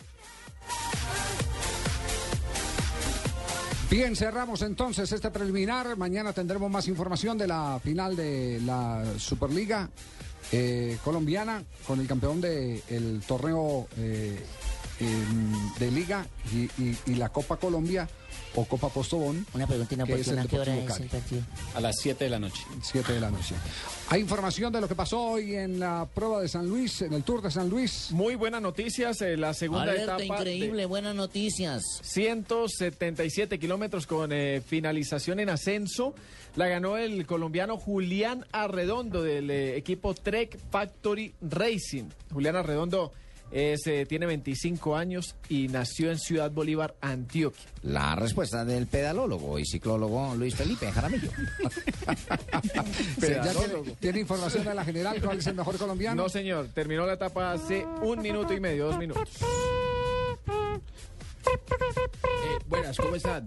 Bien, 3.89 4.17
cerramos 4.17 4.63
entonces 4.63 5.13
este 5.13 5.31
preliminar. 5.31 5.97
Mañana 5.97 6.33
tendremos 6.33 6.69
más 6.69 6.89
información 6.89 7.39
de 7.39 7.47
la 7.47 7.79
final 7.83 8.17
de 8.17 8.61
la 8.65 9.05
Superliga 9.17 9.89
eh, 10.51 10.99
colombiana 11.05 11.63
con 11.87 12.01
el 12.01 12.09
campeón 12.09 12.41
del 12.41 13.23
torneo 13.29 13.87
eh, 13.97 14.45
em, 14.99 15.75
de 15.79 15.91
Liga 15.93 16.27
y, 16.53 17.15
la 17.15 17.29
Copa 17.29 17.59
Colombia 17.59 18.09
o 18.57 18.65
Copa 18.65 18.89
Postobón. 18.89 19.47
Una 19.55 19.67
pregunta 19.67 19.89
que 19.89 20.15
es 20.15 20.29
el 20.29 20.35
inoportuna, 20.35 20.43
¿a 20.43 20.47
qué 20.47 20.59
hora 20.59 20.75
es 20.75 20.81
el 20.83 20.87
Cali. 20.87 21.09
partido? 21.09 21.43
A 21.75 21.81
las 21.81 21.97
7 22.01 22.25
de 22.25 22.31
la 22.31 22.39
noche. 22.39 22.63
7 22.83 23.13
de 23.13 23.21
la 23.21 23.31
noche. 23.31 23.55
Hay 24.09 24.21
información 24.21 24.73
de 24.73 24.81
lo 24.81 24.89
que 24.89 24.95
pasó 24.95 25.21
hoy 25.23 25.55
en 25.55 25.79
la 25.79 26.09
prueba 26.13 26.41
de 26.41 26.49
San 26.49 26.67
Luis, 26.69 27.03
en 27.03 27.13
el 27.13 27.23
Tour 27.23 27.43
de 27.43 27.51
San 27.51 27.69
Luis. 27.69 28.09
Muy 28.13 28.35
buenas 28.35 28.63
noticias, 28.63 29.21
eh, 29.21 29.37
la 29.37 29.53
segunda 29.55 29.83
Alerta 29.85 30.17
etapa. 30.17 30.43
de 30.45 30.55
increíble, 30.55 30.87
buenas 30.87 31.15
noticias. 31.15 31.83
177 32.03 33.59
kilómetros 33.59 34.07
con 34.07 34.33
eh, 34.33 34.63
finalización 34.67 35.41
en 35.41 35.51
ascenso. 35.51 36.15
La 36.57 36.69
ganó 36.69 36.97
el 36.97 37.27
colombiano 37.27 37.77
Julián 37.77 38.47
Arredondo 38.53 39.23
del 39.23 39.51
eh, 39.51 39.77
equipo 39.77 40.15
Trek 40.15 40.59
Factory 40.71 41.35
Racing. 41.43 42.05
Julián 42.33 42.57
Arredondo 42.57 43.13
es, 43.51 43.87
eh, 43.87 44.07
tiene 44.07 44.27
25 44.27 44.97
años 44.97 45.37
y 45.49 45.69
nació 45.69 46.11
en 46.11 46.19
Ciudad 46.19 46.51
Bolívar, 46.51 46.95
Antioquia. 47.01 47.65
La 47.83 48.17
respuesta 48.17 48.65
del 48.65 48.87
pedalólogo 48.87 49.59
y 49.59 49.65
ciclólogo 49.65 50.35
Luis 50.35 50.55
Felipe 50.55 50.91
Jaramillo. 50.91 51.31
Sí, 53.21 53.29
ya 53.29 53.53
tiene, 53.53 53.97
tiene 53.99 54.21
información 54.21 54.65
de 54.65 54.75
la 54.75 54.85
general, 54.85 55.21
¿cuál 55.23 55.39
es 55.39 55.47
el 55.47 55.55
mejor 55.55 55.77
colombiano? 55.79 56.23
No, 56.23 56.29
señor, 56.29 56.69
terminó 56.75 57.07
la 57.07 57.15
etapa 57.15 57.53
hace 57.53 57.87
un 58.03 58.21
minuto 58.21 58.53
y 58.53 58.61
medio, 58.61 58.87
dos 58.87 58.99
minutos. 58.99 59.29
Eh, 61.47 62.59
buenas, 62.69 62.97
¿cómo 62.97 63.17
están? 63.17 63.47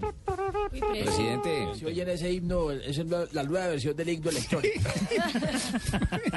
Presidente. 0.70 1.68
Si 1.78 1.86
oyen 1.86 2.10
ese 2.10 2.32
himno, 2.32 2.72
es 2.72 2.98
la, 3.06 3.28
la 3.32 3.44
nueva 3.44 3.68
versión 3.68 3.96
del 3.96 4.10
himno 4.10 4.30
electrónico. 4.30 4.90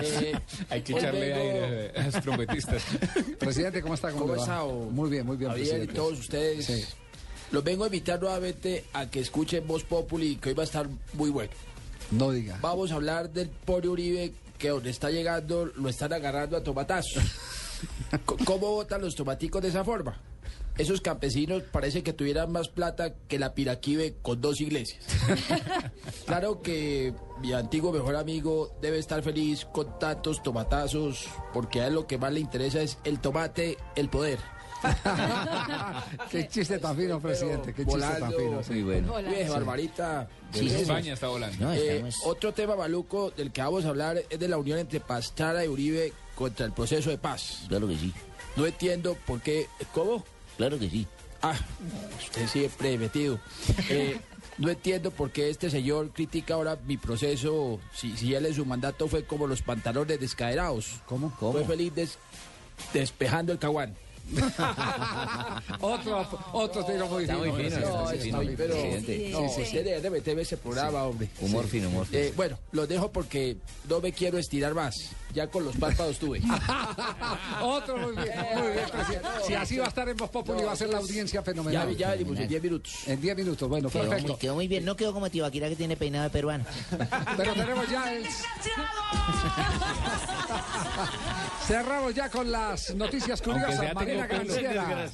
Eh, 0.03 0.33
Hay 0.71 0.83
que 0.83 0.93
echarle 0.95 1.21
vengo- 1.29 1.41
aire 1.41 1.93
a 1.97 2.05
los 2.07 2.15
trompetistas. 2.23 2.83
Presidente, 3.39 3.83
¿cómo 3.83 3.95
está? 3.95 4.11
¿Cómo 4.11 4.29
va? 4.29 4.37
está? 4.37 4.65
Muy 4.65 5.11
bien, 5.11 5.27
muy 5.27 5.37
bien, 5.37 5.51
Javier 5.51 5.67
y 5.67 5.71
presidente. 5.71 5.95
todos 5.95 6.19
ustedes. 6.19 6.67
Sí. 6.67 6.85
Los 7.53 7.63
vengo 7.63 7.85
a 7.85 7.87
invitar 7.87 8.21
nuevamente 8.21 8.85
a 8.93 9.09
que 9.11 9.21
escuchen 9.21 9.67
Voz 9.67 9.85
Populi, 9.85 10.37
que 10.37 10.51
hoy 10.51 10.55
va 10.55 10.63
a 10.63 10.67
estar 10.67 10.89
muy 11.15 11.31
bueno. 11.31 11.53
No 12.11 12.31
diga. 12.31 12.59
Vamos 12.61 12.91
a 12.93 12.97
hablar 12.97 13.31
del 13.31 13.49
pobre 13.49 13.89
Uribe, 13.89 14.33
que 14.59 14.69
donde 14.71 14.91
está 14.91 15.11
llegando 15.11 15.67
lo 15.67 15.89
están 15.89 16.13
agarrando 16.13 16.57
a 16.57 16.63
tomatazos. 16.63 17.23
¿Cómo 18.45 18.69
votan 18.73 19.01
los 19.03 19.15
tomaticos 19.15 19.63
de 19.63 19.69
esa 19.69 19.85
forma? 19.85 20.19
Esos 20.79 21.01
campesinos 21.03 21.63
parece 21.71 22.03
que 22.03 22.13
tuvieran 22.15 22.51
más 22.51 22.69
plata 22.69 23.15
que 23.29 23.39
la 23.39 23.55
Piraquive 23.55 24.15
con 24.23 24.41
dos 24.41 24.61
iglesias. 24.61 25.05
claro 26.27 26.63
que 26.63 27.13
mi 27.41 27.53
antiguo 27.53 27.93
mejor 27.93 28.17
amigo 28.17 28.75
debe 28.81 28.99
estar 28.99 29.23
feliz 29.23 29.67
con 29.67 29.99
tantos 29.99 30.43
tomatazos, 30.43 31.27
porque 31.53 31.83
a 31.83 31.89
él 31.89 31.95
lo 31.95 32.07
que 32.07 32.17
más 32.19 32.33
le 32.33 32.41
interesa 32.41 32.81
es 32.81 32.99
el 33.05 33.21
tomate, 33.21 33.77
el 33.97 34.09
poder. 34.09 34.39
Qué 36.31 36.49
chiste 36.49 36.79
tan 36.79 36.97
fino, 36.97 37.21
presidente. 37.21 37.73
Qué 37.73 37.85
chiste 37.85 38.01
tan 38.01 38.19
Volando. 38.21 38.39
fino. 38.39 38.63
sí. 38.63 38.73
Muy 38.73 38.83
bueno. 38.83 39.15
Oye, 39.15 39.49
Barbarita. 39.49 40.29
Sí, 40.53 40.69
de 40.69 40.83
España 40.83 41.13
está 41.15 41.29
volando. 41.29 41.57
Eh, 41.73 42.01
No, 42.01 42.09
estamos- 42.09 42.17
Otro 42.25 42.53
tema 42.53 42.77
maluco 42.77 43.31
del 43.31 43.53
que 43.53 43.61
vamos 43.63 43.85
a 43.85 43.89
hablar 43.91 44.23
es 44.29 44.39
de 44.39 44.49
la 44.49 44.59
unión 44.59 44.79
entre 44.79 45.01
Pastrana 45.01 45.65
y 45.65 45.69
Uribe 45.69 46.13
contra 46.35 46.67
el 46.67 46.73
proceso 46.73 47.11
de 47.11 47.19
paz. 47.19 47.65
Claro 47.69 47.87
que 47.89 47.97
sí. 47.97 48.13
No 48.57 48.67
entiendo 48.67 49.17
por 49.27 49.41
qué. 49.41 49.67
¿Cómo? 49.95 50.25
Claro 50.57 50.79
que 50.79 50.89
sí. 50.91 51.07
Ah, 51.43 51.59
usted 52.25 52.47
siempre 52.47 52.97
metido. 52.99 53.41
Eh, 53.89 54.19
no 54.59 54.69
entiendo 54.71 55.11
por 55.11 55.31
qué 55.33 55.51
este 55.51 55.71
señor 55.71 56.11
critica 56.11 56.55
ahora 56.55 56.79
mi 56.87 56.97
proceso. 56.97 57.81
Si, 57.95 58.17
si 58.17 58.35
él 58.35 58.47
en 58.47 58.55
su 58.55 58.65
mandato 58.65 59.09
fue 59.09 59.25
como 59.25 59.47
los 59.47 59.61
pantalones 59.63 60.21
descaderados. 60.21 61.01
¿Cómo? 61.07 61.31
Fue 61.39 61.65
feliz 61.65 61.95
des- 61.95 62.19
despejando 62.95 63.53
el 63.53 63.59
caguán. 63.59 63.95
otro, 65.81 66.27
otro 66.53 66.85
tiro 66.85 67.07
muy 67.09 67.25
Está 67.25 67.35
fino. 67.35 67.47
muy 67.53 67.65
fino, 67.65 67.77
presidente, 67.77 67.89
no, 67.91 68.09
sí, 68.09 68.17
está 68.29 68.37
muy- 68.37 68.57
pero-. 68.57 68.75
Sí, 68.75 69.05
Sí, 69.05 69.29
no, 69.33 69.49
sí, 69.49 69.65
debe 70.21 70.43
ese 70.43 70.57
programa, 70.57 71.03
hombre. 71.05 71.29
Humor 71.41 71.67
fino, 71.67 71.89
humor 71.89 72.07
fino. 72.07 72.21
Eh, 72.23 72.33
bueno, 72.37 72.57
los 72.71 72.89
dejo 72.89 73.11
porque 73.11 73.57
no 73.89 74.01
me 74.01 74.13
quiero 74.13 74.39
estirar 74.39 74.75
más. 74.75 74.95
Ya 75.33 75.47
con 75.47 75.65
los 75.65 75.77
párpados 75.77 76.19
tuve. 76.19 76.43
Otro 77.63 77.97
muy 77.97 78.13
bien, 78.13 78.29
muy 78.55 78.73
bien, 78.73 78.85
presidente. 78.91 79.29
Si 79.47 79.55
así 79.55 79.79
va 79.79 79.87
a 79.87 79.89
estar 79.89 80.09
en 80.09 80.17
Voz 80.17 80.31
Populi, 80.31 80.63
va 80.63 80.73
a 80.73 80.77
ser 80.77 80.91
la 80.91 80.99
audiencia 80.99 81.43
fenomenal. 81.43 81.91
Ya, 81.91 81.99
ya 81.99 82.11
venimos 82.11 82.39
en 82.39 82.49
10 82.49 82.63
minutos. 82.63 83.09
En 83.09 83.21
10 83.21 83.37
minutos, 83.37 83.69
bueno, 83.69 83.89
Quedó 83.89 84.03
perfecto. 84.03 84.29
muy, 84.33 84.39
quedó 84.39 84.55
muy 84.55 84.69
bien. 84.69 84.85
No 84.85 84.97
quedó 84.97 85.13
como 85.13 85.31
Tibaquira 85.31 85.69
que 85.69 85.77
tiene 85.77 85.97
peinado 85.97 86.25
de 86.25 86.31
peruano. 86.31 86.65
Pero 87.37 87.55
tenemos 87.55 87.89
ya 87.89 88.13
el... 88.13 88.27
Cerramos 91.67 92.15
ya 92.15 92.29
con 92.29 92.51
las 92.51 92.95
noticias 92.95 93.41
curiosas. 93.41 93.95
Marina. 93.95 94.27
Granciera. 94.27 95.07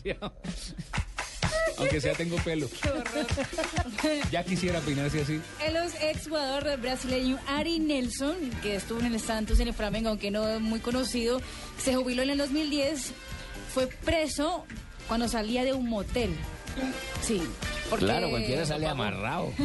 Aunque 1.78 2.00
sea 2.00 2.14
tengo 2.14 2.36
pelo. 2.36 2.68
Ya 4.30 4.44
quisiera 4.44 4.80
peinarse 4.80 5.22
así. 5.22 5.40
El 5.64 5.76
ex 5.76 6.28
jugador 6.28 6.78
brasileño 6.80 7.38
Ari 7.46 7.78
Nelson, 7.78 8.36
que 8.62 8.76
estuvo 8.76 9.00
en 9.00 9.06
el 9.14 9.20
Santos 9.20 9.60
en 9.60 9.68
el 9.68 9.74
Flamengo, 9.74 10.10
aunque 10.10 10.30
no 10.30 10.46
es 10.48 10.60
muy 10.60 10.80
conocido, 10.80 11.40
se 11.82 11.94
jubiló 11.94 12.22
en 12.22 12.30
el 12.30 12.38
2010, 12.38 13.12
fue 13.72 13.86
preso 13.86 14.64
cuando 15.06 15.28
salía 15.28 15.64
de 15.64 15.72
un 15.72 15.88
motel. 15.88 16.30
Sí. 17.22 17.42
porque- 17.90 18.04
Claro, 18.04 18.30
cualquiera 18.30 18.64
sale 18.64 18.86
amarrado. 18.86 19.52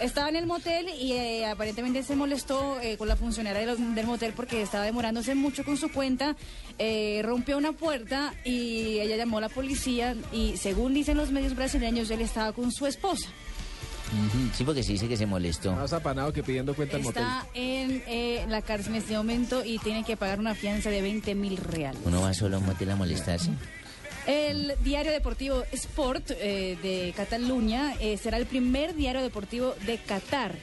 Estaba 0.00 0.28
en 0.28 0.36
el 0.36 0.46
motel 0.46 0.86
y 0.98 1.12
eh, 1.12 1.46
aparentemente 1.46 2.02
se 2.02 2.16
molestó 2.16 2.80
eh, 2.80 2.96
con 2.96 3.06
la 3.08 3.16
funcionaria 3.16 3.66
del, 3.66 3.94
del 3.94 4.06
motel 4.06 4.32
porque 4.34 4.62
estaba 4.62 4.84
demorándose 4.84 5.34
mucho 5.34 5.64
con 5.64 5.76
su 5.76 5.90
cuenta. 5.92 6.36
eh, 6.78 7.20
rompió 7.22 7.58
una 7.58 7.72
puerta 7.72 8.32
y 8.44 8.98
ella 9.00 9.16
llamó 9.16 9.38
a 9.38 9.42
la 9.42 9.48
policía 9.50 10.16
y 10.32 10.56
según 10.56 10.94
dicen 10.94 11.16
los 11.18 11.30
medios 11.30 11.54
brasileños, 11.54 12.10
él 12.10 12.22
estaba 12.22 12.52
con 12.52 12.72
su 12.72 12.86
esposa. 12.86 13.28
Sí, 14.54 14.64
porque 14.64 14.82
sí 14.82 14.94
dice 14.94 15.06
que 15.06 15.16
se 15.16 15.24
molestó. 15.26 15.72
Más 15.72 15.92
apanado 15.92 16.32
que 16.32 16.42
pidiendo 16.42 16.74
cuenta 16.74 16.96
al 16.96 17.02
motel. 17.02 17.22
Está 17.22 17.46
en 17.54 18.02
eh, 18.08 18.44
la 18.48 18.60
cárcel 18.60 18.94
en 18.94 19.02
este 19.02 19.16
momento 19.16 19.64
y 19.64 19.78
tiene 19.78 20.02
que 20.04 20.16
pagar 20.16 20.40
una 20.40 20.54
fianza 20.56 20.90
de 20.90 21.00
20 21.00 21.34
mil 21.36 21.56
reales. 21.56 22.00
Uno 22.04 22.20
va 22.20 22.34
solo 22.34 22.56
a 22.56 22.58
un 22.58 22.66
motel 22.66 22.90
a 22.90 22.96
molestarse. 22.96 23.50
El 24.30 24.76
diario 24.84 25.10
deportivo 25.10 25.64
Sport 25.72 26.30
eh, 26.30 26.78
de 26.80 27.12
Cataluña 27.16 27.96
eh, 27.98 28.16
será 28.16 28.36
el 28.36 28.46
primer 28.46 28.94
diario 28.94 29.22
deportivo 29.22 29.74
de 29.84 29.98
Qatar 29.98 30.54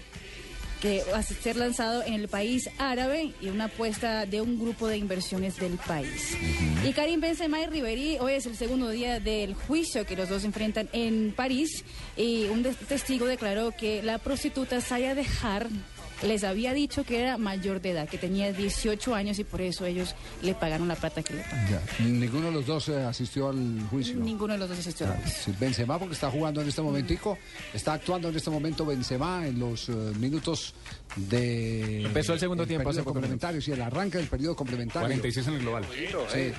que 0.79 1.03
va 1.11 1.17
a 1.17 1.23
ser 1.23 1.57
lanzado 1.57 2.01
en 2.03 2.13
el 2.13 2.29
país 2.29 2.69
árabe 2.77 3.33
y 3.41 3.49
una 3.49 3.65
apuesta 3.65 4.25
de 4.25 4.39
un 4.39 4.57
grupo 4.57 4.87
de 4.87 4.97
inversiones 4.97 5.57
del 5.57 5.77
país. 5.79 6.37
Y 6.85 6.93
Karim 6.93 7.19
Benzema 7.19 7.59
y 7.59 7.65
Ribery, 7.65 8.19
hoy 8.19 8.33
es 8.33 8.45
el 8.45 8.55
segundo 8.55 8.87
día 8.89 9.19
del 9.19 9.53
juicio 9.53 10.05
que 10.05 10.15
los 10.15 10.29
dos 10.29 10.45
enfrentan 10.45 10.87
en 10.93 11.33
París 11.35 11.83
y 12.15 12.45
un 12.45 12.63
testigo 12.63 13.25
declaró 13.25 13.71
que 13.71 14.01
la 14.01 14.17
prostituta 14.17 14.79
Saya 14.79 15.13
Dejar 15.13 15.67
les 16.23 16.43
había 16.43 16.73
dicho 16.73 17.03
que 17.03 17.21
era 17.21 17.37
mayor 17.37 17.81
de 17.81 17.91
edad, 17.91 18.09
que 18.09 18.17
tenía 18.17 18.51
18 18.51 19.13
años 19.15 19.39
y 19.39 19.43
por 19.43 19.61
eso 19.61 19.85
ellos 19.85 20.15
le 20.41 20.55
pagaron 20.55 20.87
la 20.87 20.95
plata 20.95 21.21
que 21.21 21.35
le 21.35 21.43
pagaron. 21.43 21.69
Ya, 21.69 22.03
Ninguno 22.03 22.47
de 22.47 22.51
los 22.53 22.65
dos 22.65 22.89
eh, 22.89 23.03
asistió 23.03 23.49
al 23.49 23.81
juicio. 23.89 24.15
Ninguno 24.15 24.53
de 24.53 24.59
los 24.59 24.69
dos 24.69 24.79
asistió. 24.79 25.07
Sí, 25.25 25.53
Benzema 25.59 25.99
porque 25.99 26.13
está 26.13 26.31
jugando 26.31 26.61
en 26.61 26.69
este 26.69 26.81
momentico, 26.81 27.37
está 27.73 27.93
actuando 27.93 28.29
en 28.29 28.35
este 28.35 28.49
momento 28.49 28.85
Benzema 28.85 29.47
en 29.47 29.59
los 29.59 29.89
eh, 29.89 29.93
minutos 30.19 30.73
de 31.15 32.03
Empezó 32.03 32.33
el 32.33 32.39
segundo 32.39 32.65
tiempo 32.65 32.89
hace 32.89 33.03
complementario, 33.03 33.61
sí, 33.61 33.71
el 33.71 33.81
arranque 33.81 34.17
del 34.17 34.27
periodo 34.27 34.55
complementario. 34.55 35.07
46 35.07 35.47
en 35.47 35.53
el 35.53 35.59
global. 35.61 35.85
Sí. 36.31 36.53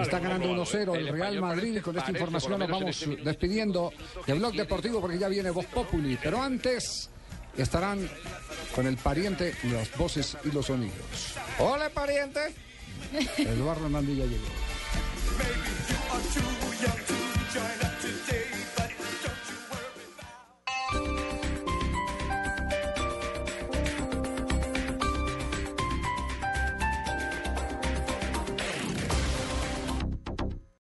está 0.00 0.18
ganando 0.18 0.48
1-0 0.64 0.96
el 0.96 1.08
Real 1.08 1.40
Madrid 1.40 1.76
y 1.76 1.80
con 1.80 1.96
esta 1.96 2.10
información 2.10 2.58
nos 2.58 2.68
vamos 2.68 3.04
despidiendo 3.24 3.92
del 4.26 4.38
blog 4.38 4.54
deportivo 4.54 5.00
porque 5.00 5.18
ya 5.18 5.28
viene 5.28 5.50
Voz 5.50 5.66
Populi, 5.66 6.18
pero 6.22 6.42
antes 6.42 7.10
estarán 7.56 8.08
con 8.74 8.86
el 8.86 8.96
pariente, 8.96 9.54
las 9.64 9.96
voces 9.96 10.36
y 10.44 10.50
los 10.50 10.66
sonidos. 10.66 11.34
¡Hola, 11.58 11.88
pariente! 11.90 12.40
Eduardo 13.38 13.86
Hernández 13.86 14.16
ya 14.16 14.24
llegó. 14.26 14.46